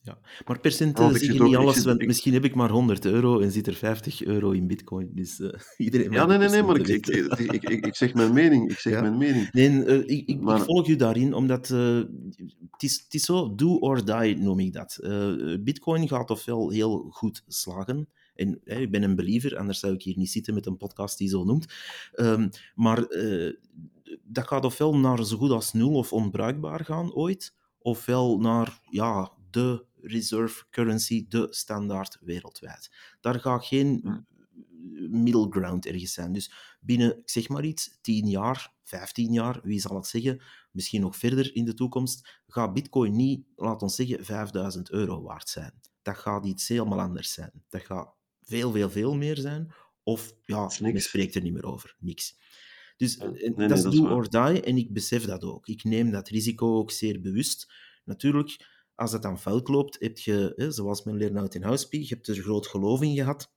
Ja, 0.00 0.18
maar 0.46 0.60
percenten 0.60 1.18
zit 1.18 1.40
ook, 1.40 1.46
niet 1.46 1.56
alles, 1.56 1.84
want 1.84 2.06
misschien 2.06 2.32
heb 2.32 2.44
ik 2.44 2.54
maar 2.54 2.70
100 2.70 3.04
euro 3.04 3.40
en 3.40 3.50
zit 3.50 3.66
er 3.66 3.74
50 3.74 4.24
euro 4.24 4.50
in 4.50 4.66
bitcoin. 4.66 5.10
Dus 5.14 5.40
eh, 5.40 5.60
iedereen 5.86 6.10
ja, 6.10 6.26
nee, 6.26 6.38
nee, 6.38 6.48
nee, 6.48 6.62
maar 6.62 6.76
ik, 6.76 6.88
ik, 6.88 7.06
ik, 7.06 7.84
ik, 7.86 7.94
zeg 7.94 8.14
mijn 8.14 8.32
mening, 8.32 8.70
ik 8.70 8.78
zeg 8.78 8.92
Ja. 8.92 9.00
mijn 9.00 9.16
mening. 9.16 9.52
Nee, 9.52 9.84
eh, 9.84 10.18
ik, 10.28 10.40
Maar, 10.40 10.60
volg 10.60 10.88
u 10.88 10.96
daarin, 10.96 11.34
omdat 11.34 11.70
eh, 11.70 11.96
het, 12.70 12.82
is, 12.82 13.00
het 13.04 13.14
is 13.14 13.22
zo 13.22 13.54
do 13.54 13.76
or 13.76 14.04
die, 14.04 14.36
noem 14.36 14.60
ik 14.60 14.72
dat. 14.72 14.98
Bitcoin 15.60 16.08
gaat 16.08 16.30
ofwel 16.30 16.70
heel 16.70 17.06
goed 17.10 17.42
slagen. 17.46 18.08
En 18.38 18.60
eh, 18.64 18.80
ik 18.80 18.90
ben 18.90 19.02
een 19.02 19.16
believer, 19.16 19.56
anders 19.56 19.78
zou 19.78 19.92
ik 19.94 20.02
hier 20.02 20.16
niet 20.16 20.30
zitten 20.30 20.54
met 20.54 20.66
een 20.66 20.76
podcast 20.76 21.18
die 21.18 21.28
zo 21.28 21.44
noemt. 21.44 21.66
Ehm, 22.12 22.48
maar 22.74 23.06
dat 24.22 24.46
gaat 24.46 24.64
ofwel 24.64 24.96
naar 24.96 25.24
zo 25.24 25.36
goed 25.36 25.50
als 25.50 25.72
nul 25.72 25.94
of 25.94 26.12
onbruikbaar 26.12 26.84
gaan 26.84 27.14
ooit, 27.14 27.54
ofwel 27.78 28.38
naar 28.38 28.80
ja, 28.90 29.32
de 29.50 29.86
reserve 30.00 30.64
currency, 30.70 31.26
de 31.28 31.46
standaard 31.50 32.18
wereldwijd. 32.20 32.90
Daar 33.20 33.40
gaat 33.40 33.64
geen 33.64 34.26
middle 35.10 35.46
ground 35.50 35.86
ergens 35.86 36.12
zijn. 36.12 36.32
Dus 36.32 36.52
binnen, 36.80 37.18
ik 37.18 37.30
zeg 37.30 37.48
maar 37.48 37.64
iets, 37.64 37.98
10 38.00 38.26
jaar, 38.26 38.74
15 38.84 39.32
jaar, 39.32 39.60
wie 39.62 39.80
zal 39.80 39.96
het 39.96 40.06
zeggen, 40.06 40.42
misschien 40.72 41.00
nog 41.00 41.16
verder 41.16 41.54
in 41.54 41.64
de 41.64 41.74
toekomst, 41.74 42.40
gaat 42.46 42.74
Bitcoin 42.74 43.16
niet, 43.16 43.46
laat 43.56 43.82
ons 43.82 43.94
zeggen, 43.94 44.24
5000 44.24 44.90
euro 44.90 45.22
waard 45.22 45.48
zijn. 45.48 45.80
Dat 46.02 46.16
gaat 46.16 46.46
iets 46.46 46.68
helemaal 46.68 47.00
anders 47.00 47.32
zijn. 47.32 47.52
Dat 47.68 47.82
gaat 47.82 48.14
veel, 48.42 48.72
veel, 48.72 48.90
veel 48.90 49.14
meer 49.14 49.36
zijn. 49.36 49.72
Of 50.02 50.34
ja, 50.44 50.70
men 50.80 51.00
spreekt 51.00 51.34
er 51.34 51.42
niet 51.42 51.52
meer 51.52 51.66
over. 51.66 51.96
Niks. 51.98 52.36
Dus 52.98 53.14
Ja, 53.14 53.24
eh, 53.24 53.30
nee, 53.30 53.48
dat 53.48 53.56
nee, 53.56 53.68
is 53.68 53.82
dat 53.82 53.92
is 53.92 53.98
do 53.98 54.08
or 54.08 54.30
die 54.30 54.62
en 54.62 54.76
ik 54.76 54.92
besef 54.92 55.24
dat 55.24 55.44
ook. 55.44 55.66
Ik 55.66 55.84
neem 55.84 56.10
dat 56.10 56.28
risico 56.28 56.76
ook 56.76 56.90
zeer 56.90 57.20
bewust. 57.20 57.72
Natuurlijk, 58.04 58.66
als 58.94 59.12
het 59.12 59.22
dan 59.22 59.38
fout 59.38 59.68
loopt, 59.68 59.96
heb 60.00 60.18
je, 60.18 60.52
hè, 60.56 60.70
zoals 60.70 61.04
men 61.04 61.16
leert 61.16 61.36
uit 61.36 61.54
in 61.54 61.62
Houspie, 61.62 62.00
je 62.00 62.08
hebt 62.08 62.28
er 62.28 62.34
groot 62.34 62.66
geloof 62.66 63.02
in 63.02 63.14
gehad. 63.14 63.52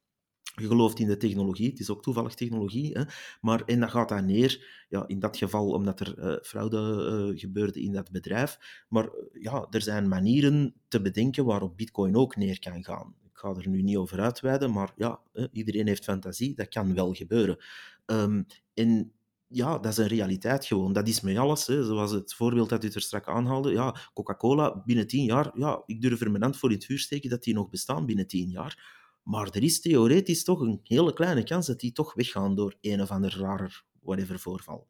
Je 0.55 0.67
gelooft 0.67 0.99
in 0.99 1.07
de 1.07 1.17
technologie, 1.17 1.69
het 1.69 1.79
is 1.79 1.89
ook 1.89 2.01
toevallig 2.01 2.33
technologie, 2.33 2.91
hè? 2.97 3.03
maar 3.41 3.61
en 3.65 3.79
dat 3.79 3.89
gaat 3.89 4.09
dan 4.09 4.25
neer, 4.25 4.85
ja, 4.89 5.07
in 5.07 5.19
dat 5.19 5.37
geval 5.37 5.69
omdat 5.69 5.99
er 5.99 6.17
eh, 6.17 6.35
fraude 6.41 6.77
eh, 6.77 7.39
gebeurde 7.39 7.81
in 7.81 7.91
dat 7.91 8.11
bedrijf. 8.11 8.57
Maar 8.89 9.09
ja, 9.33 9.67
er 9.69 9.81
zijn 9.81 10.07
manieren 10.07 10.73
te 10.87 11.01
bedenken 11.01 11.45
waarop 11.45 11.77
Bitcoin 11.77 12.15
ook 12.15 12.35
neer 12.35 12.59
kan 12.59 12.83
gaan. 12.83 13.15
Ik 13.23 13.37
ga 13.37 13.55
er 13.55 13.69
nu 13.69 13.81
niet 13.81 13.97
over 13.97 14.19
uitweiden, 14.19 14.71
maar 14.71 14.93
ja, 14.95 15.19
iedereen 15.51 15.87
heeft 15.87 16.03
fantasie, 16.03 16.55
dat 16.55 16.69
kan 16.69 16.93
wel 16.93 17.13
gebeuren. 17.13 17.57
Ehm, 18.05 18.43
en 18.73 19.11
ja, 19.51 19.77
dat 19.79 19.91
is 19.91 19.97
een 19.97 20.07
realiteit 20.07 20.65
gewoon. 20.65 20.93
Dat 20.93 21.07
is 21.07 21.21
met 21.21 21.37
alles. 21.37 21.67
Hè. 21.67 21.83
Zoals 21.83 22.11
het 22.11 22.33
voorbeeld 22.33 22.69
dat 22.69 22.83
u 22.83 22.87
er 22.89 23.01
straks 23.01 23.27
aanhaalde. 23.27 23.71
Ja, 23.71 23.95
Coca-Cola 24.13 24.81
binnen 24.85 25.07
tien 25.07 25.23
jaar. 25.25 25.51
Ja, 25.53 25.83
ik 25.85 26.01
durf 26.01 26.21
er 26.21 26.31
mijn 26.31 26.43
hand 26.43 26.57
voor 26.57 26.69
in 26.69 26.75
het 26.75 26.85
vuur 26.85 26.99
steken 26.99 27.29
dat 27.29 27.43
die 27.43 27.53
nog 27.53 27.69
bestaan 27.69 28.05
binnen 28.05 28.27
tien 28.27 28.49
jaar. 28.49 28.99
Maar 29.23 29.49
er 29.51 29.63
is 29.63 29.81
theoretisch 29.81 30.43
toch 30.43 30.59
een 30.59 30.79
hele 30.83 31.13
kleine 31.13 31.43
kans 31.43 31.67
dat 31.67 31.79
die 31.79 31.91
toch 31.91 32.13
weggaan 32.13 32.55
door 32.55 32.75
een 32.81 33.01
of 33.01 33.11
ander 33.11 33.37
rarer 33.39 33.83
whatever 34.01 34.39
voorval. 34.39 34.87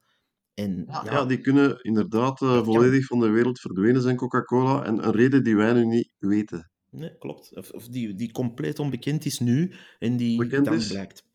En 0.54 0.84
Ja, 0.88 1.02
ja, 1.06 1.12
ja, 1.12 1.26
die 1.26 1.42
kunnen 1.42 1.82
inderdaad 1.84 2.42
eh, 2.42 2.52
kan. 2.52 2.64
volledig 2.66 3.06
van 3.06 3.20
de 3.20 3.30
wereld 3.30 3.60
verdwenen 3.60 4.02
zijn, 4.02 4.16
Coca-Cola. 4.16 4.84
En 4.84 5.06
een 5.06 5.12
reden 5.12 5.44
die 5.44 5.56
wij 5.56 5.74
nu 5.74 5.86
niet 5.86 6.12
weten. 6.20 6.72
Nee, 6.90 7.18
klopt. 7.18 7.56
Of, 7.56 7.70
of 7.72 7.88
die, 7.88 8.14
die 8.16 8.32
compleet 8.32 8.80
onbekend 8.80 9.26
is 9.26 9.40
nu 9.40 9.74
en 10.00 10.18
die 10.18 10.38
Bekend 10.38 10.66
dan 10.66 10.74
is. 10.74 10.88
blijkt. 10.88 11.30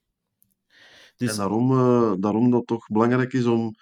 En 1.19 1.27
Dus 1.27 1.37
daarom, 1.37 1.71
eh, 1.71 2.13
daarom 2.19 2.51
dat 2.51 2.59
het 2.59 2.67
toch 2.69 2.87
belangrijk 2.87 3.33
is 3.33 3.45
om, 3.45 3.75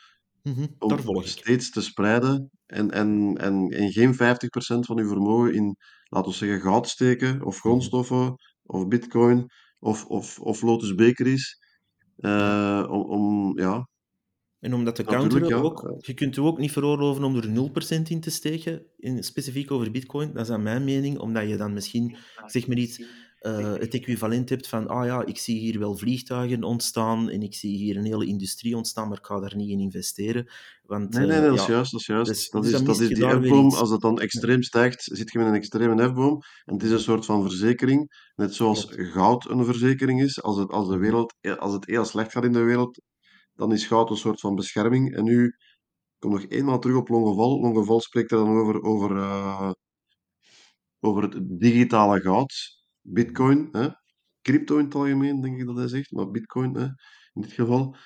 daar 0.78 1.06
om 1.06 1.22
steeds 1.22 1.70
te 1.70 1.80
spreiden 1.80 2.50
en, 2.66 2.90
en, 2.90 3.34
en, 3.36 3.68
en 3.68 3.92
geen 3.92 4.14
50% 4.14 4.16
van 4.80 4.98
uw 4.98 5.08
vermogen 5.08 5.54
in, 5.54 5.76
laten 6.08 6.30
we 6.30 6.36
zeggen, 6.36 6.60
goud 6.60 6.88
steken, 6.88 7.42
of 7.44 7.54
Mhm. 7.54 7.58
grondstoffen, 7.58 8.34
of 8.62 8.88
bitcoin, 8.88 9.46
of, 9.78 10.04
of, 10.06 10.40
of 10.40 10.62
Lotus 10.62 10.94
Bakeries. 10.94 11.58
Ja. 12.16 12.82
Eh, 12.82 12.90
om, 12.90 13.02
om, 13.02 13.58
ja, 13.58 13.88
En 14.60 14.74
om 14.74 14.84
dat 14.84 14.94
te 14.94 15.04
counteren 15.04 15.48
ja. 15.48 15.56
ook, 15.56 15.94
je 15.98 16.14
kunt 16.14 16.34
je 16.34 16.42
ook 16.42 16.58
niet 16.58 16.72
veroorloven 16.72 17.24
om 17.24 17.36
er 17.36 17.48
0% 17.48 18.02
in 18.08 18.20
te 18.20 18.30
steken, 18.30 18.86
in, 18.96 19.22
specifiek 19.22 19.70
over 19.70 19.90
bitcoin. 19.90 20.32
Dat 20.32 20.44
is 20.46 20.50
aan 20.52 20.62
mijn 20.62 20.84
mening, 20.84 21.18
omdat 21.18 21.48
je 21.48 21.56
dan 21.56 21.72
misschien, 21.72 22.16
zeg 22.46 22.66
maar 22.66 22.76
iets, 22.76 23.02
eh, 23.44 23.72
het 23.72 23.94
equivalent 23.94 24.48
hebt 24.48 24.68
van, 24.68 24.88
ah 24.88 25.06
ja, 25.06 25.24
ik 25.24 25.38
zie 25.38 25.58
hier 25.58 25.78
wel 25.78 25.96
vliegtuigen 25.96 26.62
ontstaan 26.62 27.30
en 27.30 27.42
ik 27.42 27.54
zie 27.54 27.76
hier 27.76 27.96
een 27.96 28.04
hele 28.04 28.26
industrie 28.26 28.76
ontstaan, 28.76 29.08
maar 29.08 29.18
ik 29.18 29.26
ga 29.26 29.40
daar 29.40 29.56
niet 29.56 29.70
in 29.70 29.80
investeren. 29.80 30.50
Want 30.82 31.10
Nee, 31.10 31.26
nee, 31.26 31.36
eh, 31.36 31.40
nee, 31.40 31.50
dat 31.50 31.58
is 31.58 31.66
juist, 31.66 31.92
dat 31.92 32.00
is 32.00 32.06
juist. 32.06 32.30
dus, 32.30 32.50
Dat 32.50 32.62
dus 32.62 32.72
is, 32.72 32.82
dat 32.82 33.00
is 33.00 33.08
die 33.08 33.26
hefboom. 33.26 33.72
Als 33.72 33.90
dat 33.90 34.00
dan 34.00 34.20
extreem 34.20 34.62
stijgt, 34.62 35.02
zit 35.02 35.32
je 35.32 35.38
met 35.38 35.46
een 35.46 35.54
extreme 35.54 36.02
hefboom. 36.02 36.40
En 36.64 36.74
het 36.74 36.82
is 36.82 36.90
een 36.90 37.00
soort 37.00 37.24
van 37.24 37.42
verzekering. 37.42 38.30
Net 38.34 38.54
zoals 38.54 38.86
goud 38.90 39.50
een 39.50 39.64
verzekering 39.64 40.22
is. 40.22 40.42
Als 40.42 40.56
het, 40.56 40.70
als 40.70 40.88
de 40.88 40.98
wereld, 40.98 41.34
als 41.58 41.72
het 41.72 41.86
heel 41.86 42.04
slecht 42.04 42.32
gaat 42.32 42.44
in 42.44 42.52
de 42.52 42.62
wereld, 42.62 43.00
dan 43.54 43.72
is 43.72 43.86
goud 43.86 44.10
een 44.10 44.16
soort 44.16 44.40
van 44.40 44.54
bescherming. 44.54 45.14
En 45.14 45.24
nu 45.24 45.56
kom 46.18 46.30
nog 46.30 46.44
eenmaal 46.48 46.78
terug 46.78 46.96
op 46.96 47.08
Longeval. 47.08 47.60
Longeval 47.60 48.00
spreekt 48.00 48.30
er 48.30 48.38
dan 48.38 48.56
over, 48.56 48.82
over, 48.82 49.16
eh, 49.16 49.70
over 51.00 51.22
het 51.22 51.60
digitale 51.60 52.20
goud. 52.20 52.82
Bitcoin, 53.06 53.68
hè? 53.72 53.88
crypto 54.42 54.78
in 54.78 54.84
het 54.84 54.94
algemeen, 54.94 55.40
denk 55.40 55.60
ik 55.60 55.66
dat 55.66 55.76
hij 55.76 55.88
zegt. 55.88 56.12
Maar 56.12 56.30
bitcoin, 56.30 56.74
hè? 56.74 56.84
in 57.32 57.42
dit 57.42 57.52
geval. 57.52 57.96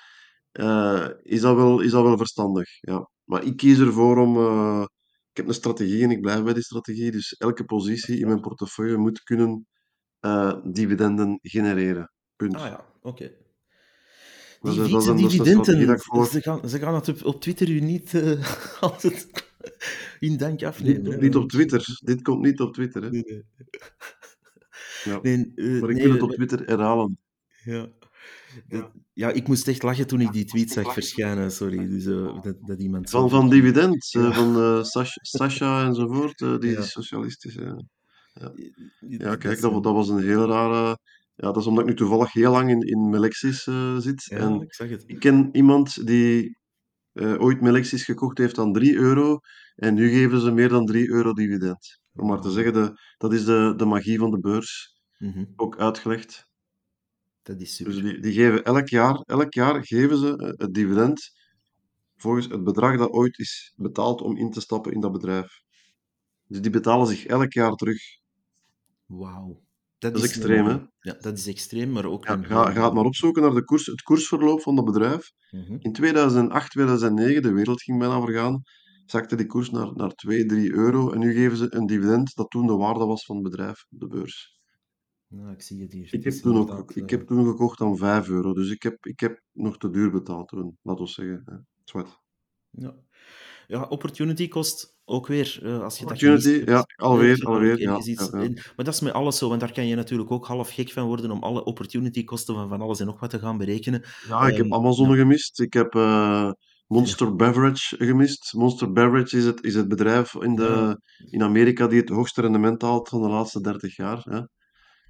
Eh, 0.51 1.07
is, 1.23 1.41
dat 1.41 1.55
wel, 1.55 1.79
is 1.79 1.91
dat 1.91 2.03
wel 2.03 2.17
verstandig, 2.17 2.67
ja. 2.79 3.09
Maar 3.23 3.43
ik 3.43 3.57
kies 3.57 3.79
ervoor 3.79 4.17
om... 4.17 4.37
eh, 4.37 4.85
ik 5.31 5.37
heb 5.37 5.47
een 5.47 5.53
strategie 5.53 6.03
en 6.03 6.11
ik 6.11 6.21
blijf 6.21 6.43
bij 6.43 6.53
die 6.53 6.63
strategie. 6.63 7.11
Dus 7.11 7.33
elke 7.33 7.63
positie 7.65 8.19
in 8.19 8.27
mijn 8.27 8.39
portefeuille 8.41 8.97
moet 8.97 9.23
kunnen 9.23 9.67
eh, 10.19 10.57
dividenden 10.63 11.39
genereren. 11.41 12.11
Punt. 12.35 12.55
Ah 12.55 12.65
ja, 12.65 12.85
oké. 13.01 13.31
Dat 14.61 14.73
Die 14.73 14.83
is, 14.83 14.89
dat, 14.91 15.01
is 15.01 15.05
dat 15.05 15.19
is 15.19 15.21
een 15.21 15.37
dat 15.37 15.65
dividenden, 15.65 15.99
voor... 15.99 16.25
ze 16.27 16.41
gaan, 16.41 16.69
ze 16.69 16.79
gaan 16.79 16.95
het 16.95 17.07
op, 17.07 17.25
op 17.25 17.41
Twitter 17.41 17.69
u 17.69 17.79
niet 17.79 18.13
altijd 18.79 19.47
in 20.19 20.37
dank 20.37 20.59
Dit 20.59 20.67
afnemen. 20.67 21.03
komt 21.03 21.21
niet 21.21 21.35
op 21.35 21.49
Twitter. 21.49 21.99
Dit 22.03 22.21
komt 22.21 22.41
niet 22.41 22.59
op 22.59 22.73
Twitter, 22.73 23.01
hè. 23.03 23.09
Nee, 23.09 23.23
nee. 23.25 23.43
Ja. 25.03 25.19
Nee, 25.21 25.51
eh, 25.55 25.79
Maar 25.81 25.89
ik 25.89 25.95
nee, 25.95 26.03
wil 26.03 26.13
het 26.13 26.21
op 26.21 26.31
Twitter 26.31 26.59
herhalen. 26.65 27.17
ja. 27.63 27.87
Dat- 28.67 28.91
ja, 29.13 29.29
ik 29.31 29.47
moest 29.47 29.67
echt 29.67 29.83
lachen 29.83 30.07
toen 30.07 30.21
ik 30.21 30.31
die 30.31 30.45
tweet 30.45 30.71
zag 30.71 30.93
verschijnen, 30.93 31.51
sorry. 31.51 31.87
Dus, 31.89 32.05
eh, 32.05 32.41
dat, 32.41 32.55
dat 32.61 32.81
iemand. 32.81 33.09
Van, 33.09 33.29
van 33.29 33.49
dividend, 33.49 34.09
eh, 34.15 34.21
Ja. 34.21 34.33
van 34.33 34.55
eh 34.55 34.83
Sas- 34.83 35.19
Sasha 35.21 35.85
enzovoort, 35.85 36.41
eh, 36.41 36.57
die 36.59 36.71
Ja. 36.71 36.81
socialistische... 36.81 37.85
Ja, 38.33 38.51
ja 38.99 39.17
Dat 39.17 39.37
kijk, 39.37 39.61
dat, 39.61 39.83
dat 39.83 39.93
was 39.93 40.09
een 40.09 40.21
heel 40.23 40.45
rare... 40.47 40.97
Ja, 41.35 41.47
dat 41.47 41.57
is 41.57 41.65
omdat 41.65 41.83
ik 41.83 41.89
nu 41.89 41.95
toevallig 41.95 42.33
heel 42.33 42.51
lang 42.51 42.69
in, 42.69 42.81
in 42.81 43.09
Melexis 43.09 43.67
eh, 43.67 43.97
zit. 43.97 44.23
Ja, 44.25 44.37
En 44.37 44.61
ik 44.61 44.73
zag 44.73 44.89
het. 44.89 45.03
ik 45.05 45.19
ken 45.19 45.49
iemand 45.51 46.07
die 46.07 46.57
eh, 47.13 47.41
ooit 47.41 47.61
Melexis 47.61 48.03
gekocht 48.03 48.37
heeft 48.37 48.57
aan 48.57 48.73
3 48.73 48.95
euro. 48.95 49.39
En 49.75 49.93
nu 49.93 50.09
geven 50.09 50.39
ze 50.41 50.51
meer 50.51 50.69
dan 50.69 50.85
3 50.85 51.09
euro 51.09 51.33
dividend. 51.33 51.99
Om 52.19 52.27
maar 52.27 52.41
te 52.41 52.51
zeggen, 52.51 52.73
de, 52.73 52.93
dat 53.17 53.33
is 53.33 53.45
de, 53.45 53.73
de 53.77 53.85
magie 53.85 54.17
van 54.19 54.31
de 54.31 54.39
beurs. 54.39 54.97
Mhm, 55.17 55.45
Ook 55.55 55.77
uitgelegd. 55.79 56.47
Dat 57.41 57.61
is 57.61 57.77
Dus 57.77 57.95
super. 57.95 58.03
die, 58.03 58.19
die 58.21 58.33
geven 58.33 58.63
elk 58.63 58.87
jaar, 58.89 59.15
elk 59.15 59.53
jaar 59.53 59.85
geven 59.85 60.17
ze 60.17 60.35
eh, 60.37 60.51
het 60.57 60.73
dividend 60.73 61.31
volgens 62.15 62.47
het 62.47 62.63
bedrag 62.63 62.97
dat 62.97 63.09
ooit 63.09 63.39
is 63.39 63.73
betaald 63.75 64.21
om 64.21 64.37
in 64.37 64.51
te 64.51 64.61
stappen 64.61 64.91
in 64.91 64.99
dat 64.99 65.11
bedrijf. 65.11 65.61
Dus 66.47 66.61
die 66.61 66.71
betalen 66.71 67.07
zich 67.07 67.25
elk 67.25 67.53
jaar 67.53 67.73
terug. 67.75 68.01
Wauw. 69.05 69.61
Dat 69.97 70.13
Dat 70.13 70.23
is 70.23 70.29
extreem, 70.29 70.65
hè? 70.65 70.77
Ja, 70.99 71.13
dat 71.19 71.37
is 71.37 71.47
extreem, 71.47 71.91
maar 71.91 72.05
ook 72.05 72.25
Ja, 72.25 72.33
een 72.33 72.45
ga, 72.45 72.71
ga 72.71 72.83
het 72.83 72.93
maar 72.93 73.05
opzoeken 73.05 73.41
naar 73.41 73.53
de 73.53 73.63
koers, 73.63 73.85
het 73.85 74.01
koersverloop 74.01 74.61
van 74.61 74.75
dat 74.75 74.85
bedrijf. 74.85 75.31
Mhm. 75.51 75.77
In 75.79 75.93
2008, 75.93 76.71
2009, 76.71 77.41
de 77.41 77.51
wereld 77.53 77.81
ging 77.81 77.99
bijna 77.99 78.21
vergaan, 78.21 78.61
zakte 79.11 79.35
die 79.35 79.45
koers 79.45 79.69
naar, 79.69 79.95
naar 79.95 80.13
2, 80.15 80.45
3 80.45 80.73
euro. 80.73 81.11
En 81.11 81.19
nu 81.19 81.33
geven 81.33 81.57
ze 81.57 81.75
een 81.75 81.85
dividend 81.85 82.35
dat 82.35 82.49
toen 82.49 82.67
de 82.67 82.75
waarde 82.75 83.05
was 83.05 83.25
van 83.25 83.35
het 83.35 83.43
bedrijf 83.43 83.85
op 83.89 83.99
de 83.99 84.07
beurs. 84.07 84.59
Nou, 85.27 85.51
ik 85.51 85.61
zie 85.61 85.81
het 85.81 85.93
hier. 85.93 86.13
Ik 86.13 86.23
heb, 86.23 86.33
toen 86.33 86.69
ook, 86.69 86.91
ik 86.91 87.11
eh, 87.11 87.17
heb 87.17 87.27
toen 87.27 87.45
gekocht 87.45 87.81
aan 87.81 87.97
5 87.97 88.29
euro, 88.29 88.53
dus 88.53 88.69
ik 88.69 88.83
heb, 88.83 89.05
ik 89.05 89.19
heb 89.19 89.41
nog 89.51 89.77
te 89.77 89.89
duur 89.89 90.11
betaald 90.11 90.47
toen, 90.47 90.77
laten 90.81 91.03
we 91.03 91.09
zeggen. 91.09 91.67
Zwart. 91.83 92.19
Ja. 92.71 92.95
ja, 93.67 93.83
opportunity 93.83 94.47
kost 94.47 94.97
ook 95.05 95.27
weer, 95.27 95.59
eh, 95.63 95.81
als 95.81 95.99
je 95.99 96.05
dat 96.05 96.13
Opportunity, 96.13 96.49
hebt, 96.49 96.69
ja, 96.69 96.85
alweer, 96.95 97.45
alweer, 97.45 97.79
ja, 97.79 97.99
in. 98.41 98.53
Maar 98.53 98.85
dat 98.85 98.93
is 98.93 98.99
met 98.99 99.13
alles 99.13 99.37
zo, 99.37 99.49
want 99.49 99.59
daar 99.59 99.73
kan 99.73 99.87
je 99.87 99.95
natuurlijk 99.95 100.31
ook 100.31 100.45
half 100.45 100.69
gek 100.69 100.89
van 100.89 101.05
worden 101.05 101.31
om 101.31 101.43
alle 101.43 101.63
opportunity 101.63 102.23
kosten 102.23 102.55
van 102.55 102.69
van 102.69 102.81
alles 102.81 102.99
en 102.99 103.05
nog 103.05 103.19
wat 103.19 103.29
te 103.29 103.39
gaan 103.39 103.57
berekenen. 103.57 104.03
Ja, 104.27 104.47
ik 104.47 104.55
heb 104.55 104.65
Ehm, 104.65 104.73
Amazon 104.73 105.15
gemist. 105.15 105.59
Ik 105.59 105.73
heb 105.73 105.95
eh, 105.95 106.51
Monster 106.89 107.35
Beverage 107.35 107.95
gemist. 107.97 108.53
Monster 108.53 108.91
Beverage 108.91 109.37
is 109.37 109.45
het, 109.45 109.63
is 109.63 109.75
het 109.75 109.87
bedrijf 109.87 110.33
in, 110.33 110.55
de, 110.55 111.01
in 111.29 111.43
Amerika 111.43 111.87
die 111.87 111.99
het 111.99 112.09
hoogste 112.09 112.41
rendement 112.41 112.81
haalt 112.81 113.09
van 113.09 113.21
de 113.21 113.27
laatste 113.27 113.61
30 113.61 113.95
jaar. 113.95 114.21
Hè. 114.23 114.41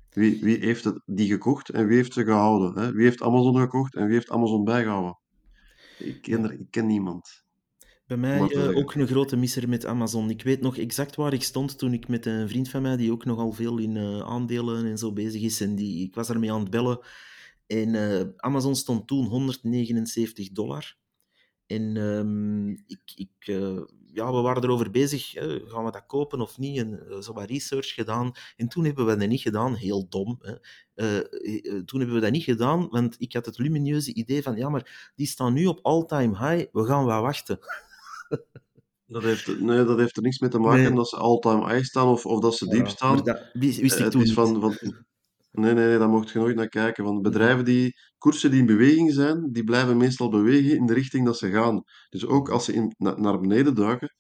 Wie, 0.10 0.44
wie 0.44 0.58
heeft 0.58 0.84
het, 0.84 1.02
die 1.06 1.28
gekocht 1.28 1.70
en 1.70 1.88
wie 1.88 1.96
heeft 1.96 2.14
ze 2.14 2.24
gehouden? 2.24 2.84
Hè? 2.84 2.92
Wie 2.92 3.04
heeft 3.04 3.22
Amazon 3.22 3.58
gekocht 3.58 3.96
en 3.96 4.06
wie 4.06 4.14
heeft 4.14 4.30
Amazon 4.30 4.64
bijgehouden? 4.64 5.20
Ik 6.00 6.22
ken, 6.22 6.44
er, 6.44 6.52
ik 6.52 6.68
ken 6.70 6.88
niemand. 6.88 7.44
Bij 8.08 8.18
mij 8.18 8.40
uh, 8.40 8.48
zeggen. 8.48 8.76
ook 8.76 8.94
een 8.94 9.08
grote 9.08 9.36
misser 9.36 9.70
met 9.70 9.86
Amazon. 9.86 10.30
Ik 10.30 10.44
weet 10.44 10.62
nog 10.62 10.78
exact 10.78 11.16
waar 11.16 11.34
ik 11.34 11.44
stond 11.44 11.78
toen 11.78 11.94
ik 11.94 12.08
met 12.08 12.26
een 12.26 12.50
vriend 12.50 12.70
van 12.70 12.82
mij, 12.82 12.98
die 12.98 13.12
ook 13.12 13.26
nogal 13.26 13.52
veel 13.52 13.78
in 13.78 13.96
uh, 13.96 14.20
aandelen 14.20 14.86
en 14.86 14.98
zo 14.98 15.14
bezig 15.14 15.42
is, 15.42 15.62
en 15.62 15.76
die, 15.76 16.04
ik 16.08 16.16
was 16.16 16.28
daarmee 16.28 16.52
aan 16.52 16.62
het 16.62 16.70
bellen. 16.70 17.00
En 17.68 17.94
uh, 17.94 18.22
Amazon 18.36 18.76
stond 18.76 19.08
toen 19.08 19.26
179 19.26 20.52
dollar. 20.52 20.98
En 21.70 21.96
um, 21.98 22.70
ik, 22.88 23.02
ik, 23.16 23.46
ja, 24.14 24.32
we 24.32 24.41
waren 24.41 24.64
erover 24.64 24.91
bezig, 24.91 25.32
hè, 25.34 25.60
gaan 25.68 25.86
we 25.86 25.91
dat 25.91 26.06
kopen 26.06 26.41
of 26.41 26.58
niet? 26.58 26.78
En 26.78 27.24
zo 27.24 27.34
wat 27.34 27.50
research 27.50 27.94
gedaan. 27.94 28.32
En 28.56 28.68
toen 28.68 28.86
hebben 28.86 29.06
we 29.06 29.16
dat 29.16 29.28
niet 29.28 29.41
gedaan, 29.41 29.74
heel 29.76 30.08
dom. 30.10 30.40
Hè. 30.41 30.54
toen 31.86 32.00
hebben 32.00 32.16
we 32.16 32.22
dat 32.22 32.32
niet 32.32 32.44
gedaan, 32.44 32.88
want 32.90 33.16
ik 33.20 33.34
had 33.34 33.46
het 33.46 33.58
lumineuze 33.58 34.14
idee 34.14 34.44
van, 34.44 34.56
ja, 34.56 34.70
maar 34.70 35.12
die 35.16 35.28
staan 35.28 35.54
nu 35.54 35.66
op 35.66 35.80
all-time 35.82 36.38
high, 36.50 36.66
we 36.72 36.86
gaan 36.86 37.06
wel 37.06 37.22
wachten. 37.22 37.60
Dat 39.06 39.24
heeft, 39.24 39.60
nee, 39.60 39.84
dat 39.84 39.98
heeft 39.98 40.18
er 40.18 40.22
niks 40.24 40.40
mee 40.40 40.50
te 40.50 40.60
maken 40.60 40.82
Nee. 40.84 40.94
dat 40.94 41.10
ze 41.10 41.16
all-time 41.18 41.68
high 41.74 41.84
staan 41.86 42.08
of, 42.08 42.26
of 42.26 42.40
dat 42.40 42.56
ze 42.56 42.68
diep 42.68 42.88
staan. 42.88 43.24
dat 43.24 43.50
wist, 43.54 43.80
Eh, 43.80 43.86
ik 43.86 43.91
het 43.98 44.12
toen 44.12 44.22
is 44.22 44.28
niet. 44.28 44.36
van, 44.36 44.62
van, 44.62 44.78
nee, 45.60 45.73
nee, 45.73 45.88
nee, 45.88 45.98
daar 45.98 46.10
mocht 46.10 46.30
je 46.30 46.40
nooit 46.40 46.56
naar 46.56 46.68
kijken. 46.68 47.03
Want 47.03 47.22
bedrijven 47.22 47.65
die, 47.65 47.94
koersen 48.18 48.52
die 48.52 48.60
in 48.60 48.65
beweging 48.65 49.11
zijn, 49.14 49.52
die 49.52 49.64
blijven 49.64 49.98
meestal 49.98 50.30
bewegen 50.30 50.76
in 50.77 50.86
de 50.86 50.94
richting 50.94 51.26
dat 51.26 51.38
ze 51.38 51.52
gaan. 51.52 51.81
Dus 52.10 52.26
ook 52.26 52.49
als 52.49 52.65
ze 52.65 52.73
in, 52.73 52.94
na- 52.98 53.18
naar 53.18 53.40
beneden 53.40 53.76
duiken, 53.76 54.14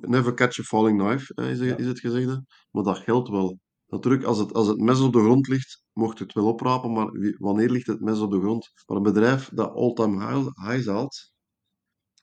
never 0.00 0.34
catch 0.34 0.58
a 0.58 0.62
falling 0.62 0.98
knife, 0.98 1.34
eh, 1.34 1.50
is, 1.50 1.58
Ja. 1.58 1.76
is 1.76 1.86
het 1.86 2.00
gezegde. 2.00 2.44
Maar 2.70 2.82
dat 2.82 2.98
geldt 2.98 3.28
wel. 3.28 3.58
Natuurlijk, 3.86 4.24
als 4.24 4.38
het, 4.38 4.52
als 4.52 4.66
het 4.66 4.78
mes 4.80 5.00
op 5.00 5.12
de 5.12 5.18
grond 5.20 5.48
ligt, 5.48 5.84
mocht 5.92 6.18
het 6.18 6.32
wel 6.32 6.46
oprapen, 6.46 6.92
maar 6.92 7.08
wanneer 7.38 7.70
ligt 7.70 7.86
het 7.86 8.00
mes 8.00 8.18
op 8.18 8.30
de 8.30 8.40
grond? 8.40 8.70
Maar 8.86 8.96
een 8.96 9.02
bedrijf 9.02 9.50
dat 9.54 9.70
all-time 9.74 10.26
high, 10.26 10.48
highs 10.68 10.86
haalt, 10.86 11.32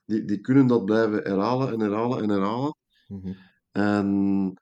die, 0.04 0.24
die 0.24 0.40
kunnen 0.40 0.66
dat 0.66 0.84
blijven 0.84 1.22
herhalen 1.22 1.72
en 1.72 1.80
herhalen 1.80 2.22
en 2.22 2.28
herhalen. 2.28 2.76
Mhm. 3.06 3.32
En 3.70 4.52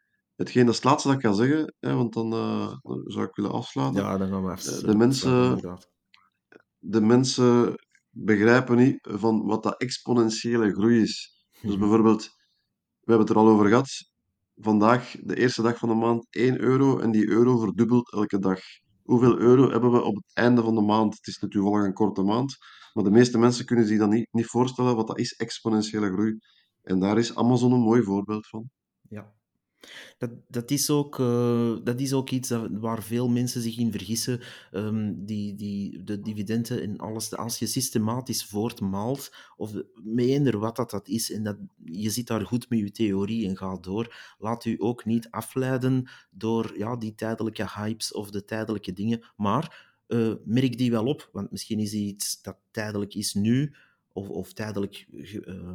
hetgeen, 0.42 0.64
dat 0.66 0.74
is 0.74 0.80
het 0.80 0.90
laatste 0.90 1.08
dat 1.08 1.16
ik 1.16 1.22
kan 1.22 1.34
zeggen, 1.34 1.74
hè, 1.80 1.94
want 1.94 2.12
dan 2.12 2.32
uh, 2.34 2.72
zou 3.04 3.26
ik 3.26 3.34
willen 3.34 3.52
afsluiten. 3.52 4.02
Ja, 4.02 4.18
dan 4.18 4.28
gaan 4.28 4.40
we 4.42 4.46
Uh, 4.46 4.52
afsluiten, 4.52 4.90
de, 4.90 4.96
mensen, 4.96 5.60
de 6.78 7.00
mensen 7.00 7.74
begrijpen 8.10 8.76
niet 8.76 8.98
van 9.00 9.46
wat 9.46 9.62
dat 9.62 9.80
exponentiële 9.80 10.72
groei 10.72 11.00
is. 11.02 11.44
Dus 11.62 11.70
Mhm. 11.70 11.78
bijvoorbeeld, 11.80 12.22
we 13.00 13.12
hebben 13.12 13.26
het 13.26 13.36
er 13.36 13.42
al 13.42 13.48
over 13.48 13.66
gehad. 13.68 13.88
Vandaag, 14.56 15.16
de 15.20 15.36
eerste 15.36 15.62
dag 15.62 15.78
van 15.78 15.88
de 15.88 15.94
maand, 15.94 16.26
1 16.30 16.60
euro 16.60 16.98
en 16.98 17.10
die 17.10 17.28
euro 17.28 17.58
verdubbelt 17.58 18.12
elke 18.12 18.38
dag. 18.38 18.60
Hoeveel 19.02 19.38
euro 19.38 19.70
hebben 19.70 19.90
we 19.92 20.02
op 20.02 20.14
het 20.14 20.30
einde 20.32 20.62
van 20.62 20.74
de 20.74 20.80
maand? 20.80 21.14
Het 21.16 21.26
is 21.26 21.38
natuurlijk 21.38 21.74
wel 21.74 21.84
een 21.84 21.92
korte 21.92 22.22
maand, 22.22 22.56
maar 22.92 23.04
de 23.04 23.10
meeste 23.10 23.38
mensen 23.38 23.64
kunnen 23.66 23.86
zich 23.86 23.98
dat 23.98 24.10
niet, 24.10 24.28
niet 24.30 24.46
voorstellen 24.46 24.96
wat 24.96 25.06
dat 25.06 25.18
is, 25.18 25.32
exponentiële 25.32 26.12
groei. 26.12 26.38
En 26.82 26.98
daar 27.00 27.18
is 27.18 27.34
Amazon 27.36 27.72
een 27.72 27.80
mooi 27.80 28.02
voorbeeld 28.02 28.46
van. 28.48 28.70
Ja. 29.08 29.32
Dat, 30.18 30.30
dat, 30.48 30.70
is 30.70 30.90
ook, 30.90 31.18
uh, 31.18 31.76
dat 31.84 32.00
is 32.00 32.12
ook 32.12 32.30
iets 32.30 32.48
dat, 32.48 32.68
waar 32.70 33.02
veel 33.02 33.28
mensen 33.28 33.62
zich 33.62 33.78
in 33.78 33.92
vergissen. 33.92 34.40
Um, 34.72 35.24
die, 35.24 35.54
die, 35.54 36.04
de 36.04 36.20
dividenden 36.20 36.82
en 36.82 36.98
alles. 36.98 37.36
Als 37.36 37.58
je 37.58 37.66
systematisch 37.66 38.44
voortmaalt, 38.44 39.34
of 39.56 39.72
met 39.94 40.24
eender 40.24 40.58
wat 40.58 40.76
dat, 40.76 40.90
dat 40.90 41.08
is, 41.08 41.32
en 41.32 41.42
dat, 41.42 41.56
je 41.84 42.10
zit 42.10 42.26
daar 42.26 42.46
goed 42.46 42.68
met 42.68 42.78
je 42.78 42.90
theorie 42.90 43.48
en 43.48 43.56
gaat 43.56 43.84
door, 43.84 44.34
laat 44.38 44.64
u 44.64 44.76
ook 44.78 45.04
niet 45.04 45.30
afleiden 45.30 46.08
door 46.30 46.72
ja, 46.76 46.96
die 46.96 47.14
tijdelijke 47.14 47.68
hypes 47.74 48.12
of 48.12 48.30
de 48.30 48.44
tijdelijke 48.44 48.92
dingen. 48.92 49.24
Maar 49.36 49.90
uh, 50.08 50.34
merk 50.44 50.78
die 50.78 50.90
wel 50.90 51.06
op, 51.06 51.28
want 51.32 51.50
misschien 51.50 51.78
is 51.78 51.92
iets 51.92 52.42
dat 52.42 52.56
tijdelijk 52.70 53.14
is 53.14 53.34
nu, 53.34 53.74
of, 54.12 54.28
of 54.28 54.52
tijdelijk 54.52 55.06
uh, 55.10 55.72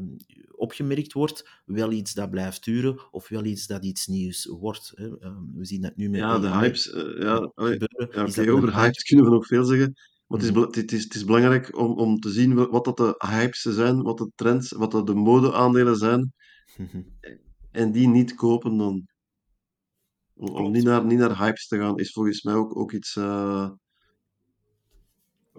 opgemerkt 0.56 1.14
wordt, 1.14 1.62
wel 1.66 1.92
iets 1.92 2.14
dat 2.14 2.30
blijft 2.30 2.64
duren, 2.64 3.12
of 3.12 3.28
wel 3.28 3.44
iets 3.44 3.68
dat 3.68 3.86
iets 3.86 4.08
nieuws 4.08 4.46
wordt. 4.46 4.92
Hè. 4.96 5.08
Uh, 5.08 5.38
we 5.54 5.66
zien 5.66 5.82
dat 5.82 5.96
nu 5.96 6.10
met 6.10 6.20
Ja, 6.20 6.40
de 6.40 6.50
hypes. 6.50 6.88
Uh, 6.88 7.20
ja, 7.20 7.34
ja, 7.34 7.52
okay, 7.56 8.50
over 8.50 8.76
hypes 8.76 9.04
kunnen 9.04 9.26
we 9.26 9.32
nog 9.32 9.46
veel 9.48 9.64
zeggen. 9.64 9.94
Maar 10.28 10.40
Mhm. 10.40 10.60
het, 10.60 10.76
is, 10.76 10.82
het, 10.82 10.92
is, 10.92 11.04
het 11.04 11.16
is 11.16 11.26
belangrijk 11.26 11.78
om, 11.78 11.98
om 11.98 12.20
te 12.20 12.30
zien 12.30 12.54
wat 12.70 12.86
dat 12.86 12.98
de 12.98 13.16
hypes 13.18 13.62
zijn, 13.62 14.02
wat 14.02 14.18
de 14.18 14.32
trends, 14.36 14.72
wat 14.72 14.92
dat 14.92 15.08
de 15.08 15.16
modeaandelen 15.16 15.96
zijn. 15.96 16.34
Mhm. 16.78 17.02
En 17.72 17.92
die 17.92 18.08
niet 18.08 18.36
kopen 18.36 18.78
dan. 18.78 19.08
Om, 20.36 20.72
niet, 20.72 20.84
naar, 20.84 21.06
niet 21.06 21.18
naar 21.20 21.38
hypes 21.38 21.68
te 21.68 21.78
gaan, 21.78 21.98
is 21.98 22.12
volgens 22.12 22.44
mij 22.44 22.54
ook, 22.54 22.78
ook 22.78 22.92
iets. 22.92 23.16
uh, 23.16 23.70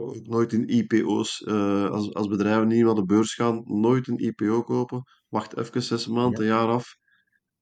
ook 0.01 0.27
nooit 0.27 0.53
in 0.53 0.69
IPO's, 0.69 1.41
uh, 1.41 1.91
als, 1.91 2.15
als 2.15 2.27
bedrijven 2.27 2.69
niet 2.69 2.85
naar 2.85 2.95
de 2.95 3.05
beurs 3.05 3.35
gaan, 3.35 3.63
nooit 3.65 4.09
een 4.09 4.19
IPO 4.19 4.63
kopen. 4.63 5.03
Wacht 5.29 5.57
even 5.57 5.83
zes 5.83 6.07
maanden, 6.07 6.45
Ja. 6.45 6.51
een 6.51 6.59
jaar 6.59 6.69
af. 6.69 6.97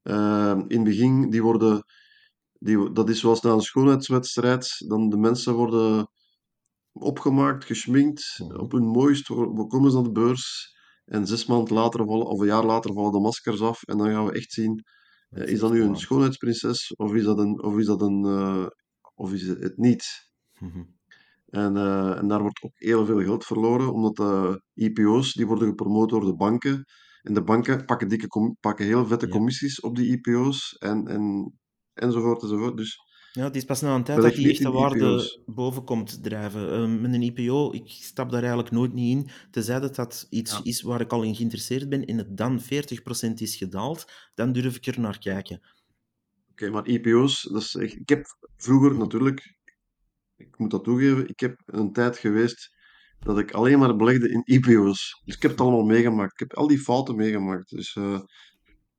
Uh, 0.02 0.50
in 0.68 0.76
het 0.76 0.84
begin, 0.84 1.30
die 1.30 1.42
worden, 1.42 1.84
die, 2.58 2.92
dat 2.92 3.08
is 3.08 3.20
zoals 3.20 3.40
na 3.40 3.50
een 3.50 3.60
schoonheidswedstrijd. 3.60 4.84
Dan 4.88 5.08
de 5.08 5.16
mensen 5.16 5.54
worden 5.54 6.10
opgemaakt, 6.92 7.64
geschminkt, 7.64 8.34
Mhm. 8.38 8.56
op 8.60 8.72
hun 8.72 8.86
mooist 8.86 9.26
komen 9.68 9.90
ze 9.90 9.94
naar 9.96 10.04
de 10.04 10.12
beurs. 10.12 10.74
En 11.04 11.26
zes 11.26 11.46
maanden 11.46 11.74
later 11.74 12.06
vallen, 12.06 12.26
of 12.26 12.40
een 12.40 12.46
jaar 12.46 12.64
later 12.64 12.92
vallen 12.92 13.12
de 13.12 13.20
maskers 13.20 13.60
af. 13.60 13.82
En 13.82 13.98
dan 13.98 14.10
gaan 14.10 14.26
we 14.26 14.32
echt 14.32 14.52
zien, 14.52 14.82
eh, 15.30 15.46
is 15.48 15.58
dat 15.58 15.72
nu 15.72 15.82
een 15.82 15.96
schoonheidsprinses 15.96 16.94
of 16.96 17.12
is 17.14 17.24
dat 17.24 17.38
een, 17.38 17.62
of 17.62 17.78
is 17.78 17.86
dat 17.86 18.00
een, 18.02 18.24
eh, 18.24 18.66
of 19.14 19.32
is 19.32 19.42
het 19.46 19.62
het 19.62 19.76
niet? 19.76 20.04
Mhm. 20.58 20.82
En, 21.47 21.77
eh, 21.77 22.18
en 22.18 22.28
daar 22.28 22.40
wordt 22.40 22.62
ook 22.62 22.73
heel 22.74 23.06
veel 23.06 23.23
geld 23.23 23.44
verloren, 23.44 23.93
omdat 23.93 24.16
de 24.16 24.62
IPO's 24.74 25.32
die 25.32 25.47
worden 25.47 25.68
gepromoot 25.68 26.09
door 26.10 26.24
de 26.24 26.36
banken. 26.36 26.85
En 27.23 27.35
de 27.35 27.43
banken 27.43 27.85
pakken, 27.85 28.09
dikke 28.09 28.55
pakken 28.60 28.86
heel 28.86 29.06
vette 29.06 29.27
Ja. 29.27 29.32
commissies 29.32 29.81
op 29.81 29.97
die 29.97 30.10
IPO's 30.10 30.77
en, 30.78 31.06
en, 31.06 31.52
enzovoort 31.94 32.43
enzovoort. 32.43 32.77
Dus 32.77 32.98
Ja, 33.32 33.44
het 33.44 33.56
is 33.56 33.64
pas 33.64 33.81
na 33.81 33.94
een 33.94 34.05
tijd 34.05 34.23
dat 34.23 34.35
die 34.35 34.51
echte 34.51 34.70
waarde 34.70 34.97
IPO's. 34.98 35.40
boven 35.47 35.85
komt 35.85 36.23
drijven. 36.23 36.90
Uh, 36.93 37.01
met 37.01 37.14
een 37.14 37.23
IPO, 37.23 37.73
ik 37.73 37.89
stap 37.89 38.31
daar 38.31 38.40
eigenlijk 38.40 38.70
nooit 38.70 38.93
niet 38.93 39.16
in, 39.16 39.31
tenzij 39.51 39.81
dat 39.81 39.94
dat 39.94 40.27
iets 40.31 40.52
Ja. 40.52 40.60
is 40.62 40.82
waar 40.82 41.01
ik 41.01 41.12
al 41.12 41.23
in 41.23 41.35
geïnteresseerd 41.35 41.89
ben 41.89 42.05
en 42.05 42.18
het 42.18 42.36
dan 42.36 42.60
40% 42.60 43.40
is 43.40 43.56
gedaald, 43.56 44.05
dan 44.35 44.52
durf 44.52 44.77
ik 44.77 44.86
er 44.86 45.01
naar 45.01 45.18
kijken. 45.18 45.60
Oké, 46.51 46.70
maar 46.70 46.86
IPO's, 46.89 47.43
dat 47.52 47.62
is 47.62 47.74
echt... 47.74 47.94
ik 47.97 48.09
heb 48.09 48.27
vroeger 48.56 48.98
natuurlijk, 48.98 49.55
ik 50.36 50.58
moet 50.58 50.70
dat 50.70 50.84
toegeven, 50.84 51.28
ik 51.28 51.40
heb 51.40 51.62
een 51.66 51.92
tijd 51.92 52.18
geweest 52.18 52.68
dat 53.18 53.38
ik 53.38 53.52
alleen 53.52 53.78
maar 53.78 53.96
belegde 53.96 54.28
in 54.30 54.42
IPO's. 54.44 55.20
Dus 55.24 55.34
ik 55.36 55.42
heb 55.42 55.50
het 55.50 55.60
allemaal 55.60 55.84
meegemaakt. 55.84 56.32
Ik 56.32 56.38
heb 56.38 56.54
al 56.54 56.66
die 56.66 56.78
fouten 56.78 57.16
meegemaakt. 57.16 57.68
Dus, 57.70 57.94
eh, 57.96 58.20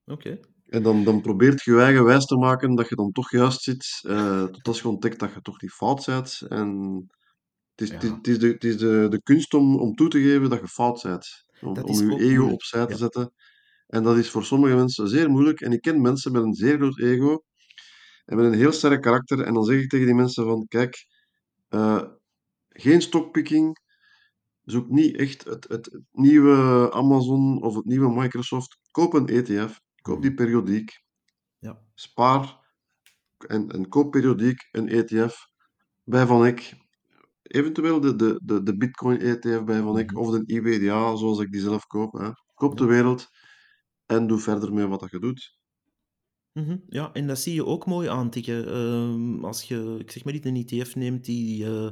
Oké. 0.06 0.40
en 0.66 0.84
dan, 0.84 1.04
dan 1.04 1.22
probeert 1.22 1.64
je 1.64 1.72
je 1.72 1.80
eigen 1.82 2.04
wijs 2.04 2.26
te 2.26 2.36
maken 2.38 2.76
dat 2.76 2.90
je 2.90 2.96
dan 2.96 3.12
toch 3.12 3.32
juist 3.32 3.62
zit, 3.62 4.00
eh, 4.02 4.44
tot 4.44 4.68
als 4.68 4.82
je 4.82 4.88
ontdekt 4.88 5.20
dat 5.20 5.34
je 5.34 5.42
toch 5.42 5.62
niet 5.62 5.72
fout 5.72 6.06
bent. 6.06 6.42
En 6.48 6.70
het 7.76 7.82
is, 7.82 7.90
Ja, 7.90 7.98
het 8.00 8.28
is, 8.28 8.40
de, 8.40 8.48
het 8.48 8.64
is 8.64 8.78
de, 8.78 9.08
de 9.10 9.22
kunst 9.22 9.54
om, 9.54 9.80
om 9.80 9.94
toe 9.96 10.10
te 10.10 10.22
geven 10.22 10.50
dat 10.50 10.60
je 10.60 10.68
fout 10.68 11.02
bent. 11.02 11.28
Om, 11.60 11.74
dat 11.74 11.84
om 11.84 11.92
is 11.92 12.00
je 12.00 12.06
ego 12.06 12.34
moeilijk. 12.36 12.52
opzij 12.54 12.86
te 12.86 12.92
Ja. 12.92 12.98
zetten. 12.98 13.32
En 13.88 14.04
dat 14.04 14.18
is 14.18 14.30
voor 14.30 14.44
sommige 14.46 14.76
mensen 14.76 15.08
zeer 15.08 15.30
moeilijk. 15.30 15.62
En 15.62 15.72
ik 15.72 15.82
ken 15.82 16.02
mensen 16.02 16.32
met 16.32 16.44
een 16.44 16.54
zeer 16.54 16.78
groot 16.78 17.00
ego 17.00 17.44
en 18.26 18.36
met 18.38 18.46
een 18.46 18.54
heel 18.54 18.72
sterk 18.72 19.02
karakter. 19.02 19.42
En 19.42 19.54
dan 19.54 19.64
zeg 19.64 19.82
ik 19.82 19.90
tegen 19.90 20.06
die 20.06 20.16
mensen 20.16 20.44
van, 20.46 20.66
kijk, 20.68 21.06
eh, 21.68 22.04
geen 22.70 23.02
stockpicking. 23.02 23.78
Zoek 24.64 24.90
niet 24.90 25.16
echt 25.18 25.44
het, 25.44 25.68
het, 25.68 25.86
het 25.86 26.04
nieuwe 26.12 26.92
Amazon 26.94 27.64
of 27.64 27.76
het 27.76 27.86
nieuwe 27.86 28.22
Microsoft. 28.22 28.78
Koop 28.92 29.14
een 29.14 29.28
ETF. 29.28 29.80
Koop 30.02 30.22
die 30.22 30.32
Mhm. 30.32 30.40
periodiek. 30.44 30.92
Ja. 31.60 31.82
Spaar 31.94 32.66
en, 33.48 33.70
en 33.72 33.88
koop 33.90 34.12
periodiek 34.12 34.68
een 34.72 34.88
ETF 34.90 35.48
bij 36.04 36.26
Van 36.26 36.46
Eck. 36.46 36.74
Eventueel 37.42 38.00
de, 38.00 38.16
de, 38.16 38.42
de, 38.44 38.64
de 38.64 38.78
Bitcoin 38.78 39.20
ETF 39.20 39.64
bij 39.64 39.82
Van 39.82 39.98
Eck 39.98 40.12
Mhm. 40.12 40.20
of 40.20 40.32
de 40.32 40.44
IBDA, 40.46 41.16
zoals 41.16 41.40
ik 41.40 41.52
die 41.52 41.62
zelf 41.62 41.86
koop. 41.88 42.14
Hè. 42.14 42.30
Koop 42.54 42.78
de 42.78 42.86
wereld 42.86 43.28
en 44.06 44.28
doe 44.28 44.40
verder 44.40 44.74
mee 44.74 44.86
wat 44.88 45.00
dat 45.00 45.12
je 45.12 45.20
doet. 45.20 45.57
Mhm. 46.58 46.78
Ja, 46.90 47.14
en 47.14 47.28
dat 47.28 47.40
zie 47.40 47.54
je 47.54 47.66
ook 47.66 47.86
mooi 47.86 48.08
aantikken. 48.10 48.68
Ehm, 48.68 49.46
als 49.46 49.64
je, 49.64 49.96
ik 50.00 50.12
zeg 50.12 50.24
maar 50.24 50.34
niet, 50.34 50.46
een 50.46 50.56
ETF 50.56 50.96
neemt 50.96 51.26
die 51.26 51.66
eh, 51.66 51.90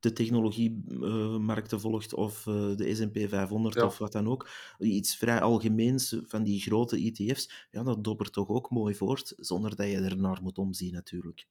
de 0.00 0.12
technologiemarkten 0.12 1.80
volgt 1.80 2.14
of 2.14 2.46
eh, 2.46 2.76
de 2.76 2.94
S&P 2.94 3.28
500 3.28 3.76
Ja, 3.76 3.82
of 3.82 3.98
wat 3.98 4.12
dan 4.12 4.28
ook, 4.28 4.48
iets 4.78 5.16
vrij 5.16 5.40
algemeens 5.40 6.16
van 6.22 6.42
die 6.44 6.60
grote 6.60 6.96
ETF's, 6.96 7.66
ja, 7.70 7.82
dat 7.82 8.04
dobbert 8.04 8.32
toch 8.32 8.48
ook 8.48 8.70
mooi 8.70 8.94
voort, 8.94 9.32
zonder 9.36 9.76
dat 9.76 9.86
je 9.88 9.96
er 9.96 10.16
naar 10.16 10.42
moet 10.42 10.58
omzien 10.58 10.92
natuurlijk. 10.92 11.46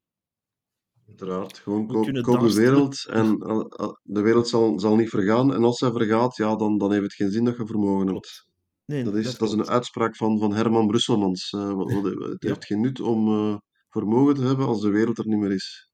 uiteraard. 1.07 1.57
Gewoon 1.57 1.87
koop, 2.21 2.39
de 2.39 2.53
wereld 2.53 3.05
en 3.09 3.41
al- 3.41 3.99
de 4.03 4.21
wereld 4.21 4.47
zal, 4.47 4.79
zal 4.79 4.95
niet 4.95 5.09
vergaan. 5.09 5.53
En 5.53 5.63
als 5.63 5.77
zij 5.77 5.91
vergaat, 5.91 6.35
ja, 6.35 6.55
dan, 6.55 6.77
dan 6.77 6.91
heeft 6.91 7.03
het 7.03 7.13
geen 7.13 7.31
zin 7.31 7.43
dat 7.45 7.57
je 7.57 7.65
vermogen 7.65 8.07
hebt. 8.07 8.47
Nee, 8.87 9.03
Dat 9.03 9.15
is, 9.15 9.23
dat 9.25 9.37
dat 9.39 9.47
is 9.47 9.53
een 9.53 9.67
uitspraak 9.67 10.15
van, 10.15 10.39
van 10.39 10.53
Herman 10.53 10.87
Brusselmans. 10.87 11.53
Eh, 11.53 11.73
wat- 11.73 11.91
wat- 11.91 12.03
het 12.03 12.43
Ja, 12.43 12.49
heeft 12.49 12.65
geen 12.65 12.81
nut 12.81 12.99
om 12.99 13.27
eh, 13.27 13.57
vermogen 13.89 14.35
te 14.35 14.41
hebben 14.43 14.65
als 14.65 14.81
de 14.81 14.89
wereld 14.89 15.17
er 15.17 15.27
niet 15.27 15.37
meer 15.39 15.51
is. 15.51 15.89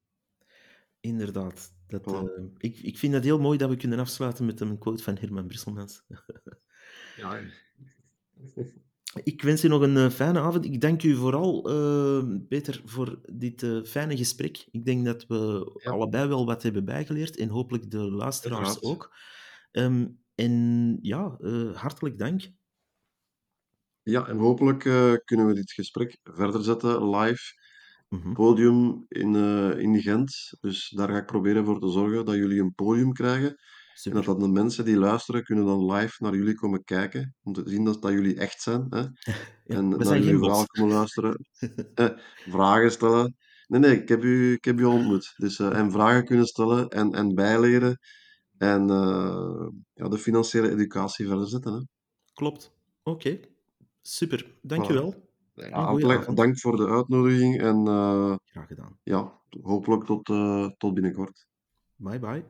inderdaad. 1.00 1.74
Dat, 1.88 2.02
Voilà. 2.02 2.36
eh, 2.38 2.44
ik, 2.58 2.80
ik 2.80 2.98
vind 2.98 3.14
het 3.14 3.24
heel 3.24 3.40
mooi 3.40 3.58
dat 3.58 3.70
we 3.70 3.76
kunnen 3.76 4.00
afsluiten 4.00 4.46
met 4.46 4.60
een 4.60 4.78
quote 4.78 5.04
van 5.04 5.18
Herman 5.18 5.48
Brusselmans. 5.48 6.04
Ja, 7.16 7.40
Ik 9.24 9.42
wens 9.42 9.64
u 9.64 9.68
nog 9.68 9.82
een 9.82 9.96
uh, 9.96 10.10
fijne 10.10 10.40
avond. 10.40 10.66
Ik 10.66 10.82
dank 10.82 11.04
u 11.04 11.16
vooral, 11.16 11.70
uh, 11.72 12.38
Peter, 12.48 12.82
voor 12.86 13.20
dit 13.32 13.62
uh, 13.62 13.84
fijne 13.84 14.18
gesprek. 14.18 14.68
Ik 14.72 14.86
denk 14.86 15.06
dat 15.06 15.26
we 15.28 15.72
Ja. 15.84 15.92
allebei 15.92 16.28
wel 16.28 16.46
wat 16.46 16.64
hebben 16.64 16.86
bijgeleerd 16.86 17.38
en 17.38 17.50
hopelijk 17.50 17.92
de 17.92 18.12
luisteraars 18.12 18.82
ook. 18.82 19.16
Um, 19.72 20.20
en 20.36 20.98
ja, 21.02 21.38
hartelijk 21.74 22.18
dank. 22.18 22.42
Ja, 24.04 24.28
en 24.28 24.38
hopelijk 24.38 24.86
uh, 24.86 25.14
kunnen 25.24 25.48
we 25.48 25.54
dit 25.54 25.72
gesprek 25.72 26.18
verder 26.24 26.64
zetten 26.64 27.10
live. 27.10 27.62
Mhm. 28.10 28.34
Podium 28.34 29.06
in, 29.08 29.34
uh, 29.34 29.80
in 29.80 30.02
Gent. 30.02 30.58
Dus 30.60 30.90
daar 30.90 31.10
ga 31.10 31.18
ik 31.18 31.26
proberen 31.26 31.66
voor 31.66 31.80
te 31.80 31.92
zorgen 31.92 32.26
dat 32.26 32.36
jullie 32.36 32.62
een 32.62 32.74
podium 32.74 33.14
krijgen. 33.14 33.50
En 33.50 33.58
Super. 33.94 34.24
dat, 34.24 34.26
dat 34.26 34.40
de 34.40 34.52
mensen 34.52 34.86
die 34.86 34.98
luisteren 34.98 35.44
kunnen 35.44 35.66
dan 35.66 35.92
live 35.92 36.24
naar 36.24 36.36
jullie 36.36 36.56
komen 36.56 36.84
kijken. 36.84 37.36
Om 37.44 37.54
te 37.54 37.64
zien 37.66 37.84
dat, 37.84 38.02
dat 38.02 38.12
jullie 38.12 38.36
echt 38.36 38.62
zijn. 38.62 38.86
Hè? 38.90 39.00
Ja, 39.66 39.76
en 39.76 39.90
we 39.90 39.96
naar 39.96 40.06
zijn 40.06 40.24
jullie 40.24 40.30
geen 40.30 40.40
verhaal 40.40 40.58
bots. 40.58 40.80
komen 40.80 40.96
luisteren. 40.96 41.46
eh, 41.96 42.10
vragen 42.50 42.92
stellen. 42.92 43.36
Nee, 43.68 43.80
nee, 43.80 44.02
ik 44.02 44.10
heb 44.10 44.24
u, 44.24 44.54
ik 44.54 44.66
heb 44.66 44.80
u 44.80 44.84
ontmoet. 44.84 45.34
Dus, 45.38 45.60
uh, 45.60 45.78
en 45.78 45.92
vragen 45.92 46.26
kunnen 46.26 46.46
stellen 46.46 46.90
en, 46.90 47.12
en 47.12 47.36
bijleren. 47.36 47.98
En 48.58 48.88
ja, 49.94 50.08
de 50.08 50.18
financiële 50.18 50.70
educatie 50.72 51.28
verder 51.28 51.48
zetten. 51.48 51.74
Hè? 51.74 51.82
Klopt. 52.34 52.72
Oké. 53.04 53.40
Super. 54.04 54.56
Dank 54.62 54.84
u 54.84 54.92
Voilà. 54.92 54.96
wel. 54.96 55.32
Ja, 55.54 55.70
avond. 55.72 56.38
dank 56.38 56.60
voor 56.60 56.78
de 56.78 56.88
uitnodiging 56.88 57.62
en 57.62 57.88
uh, 57.88 58.36
Graag 58.44 58.68
gedaan. 58.68 58.98
ja, 59.04 59.40
hopelijk 59.62 60.04
tot, 60.04 60.30
uh, 60.30 60.68
tot 60.78 60.94
binnenkort. 60.94 61.48
Bye 61.96 62.20
bye. 62.20 62.46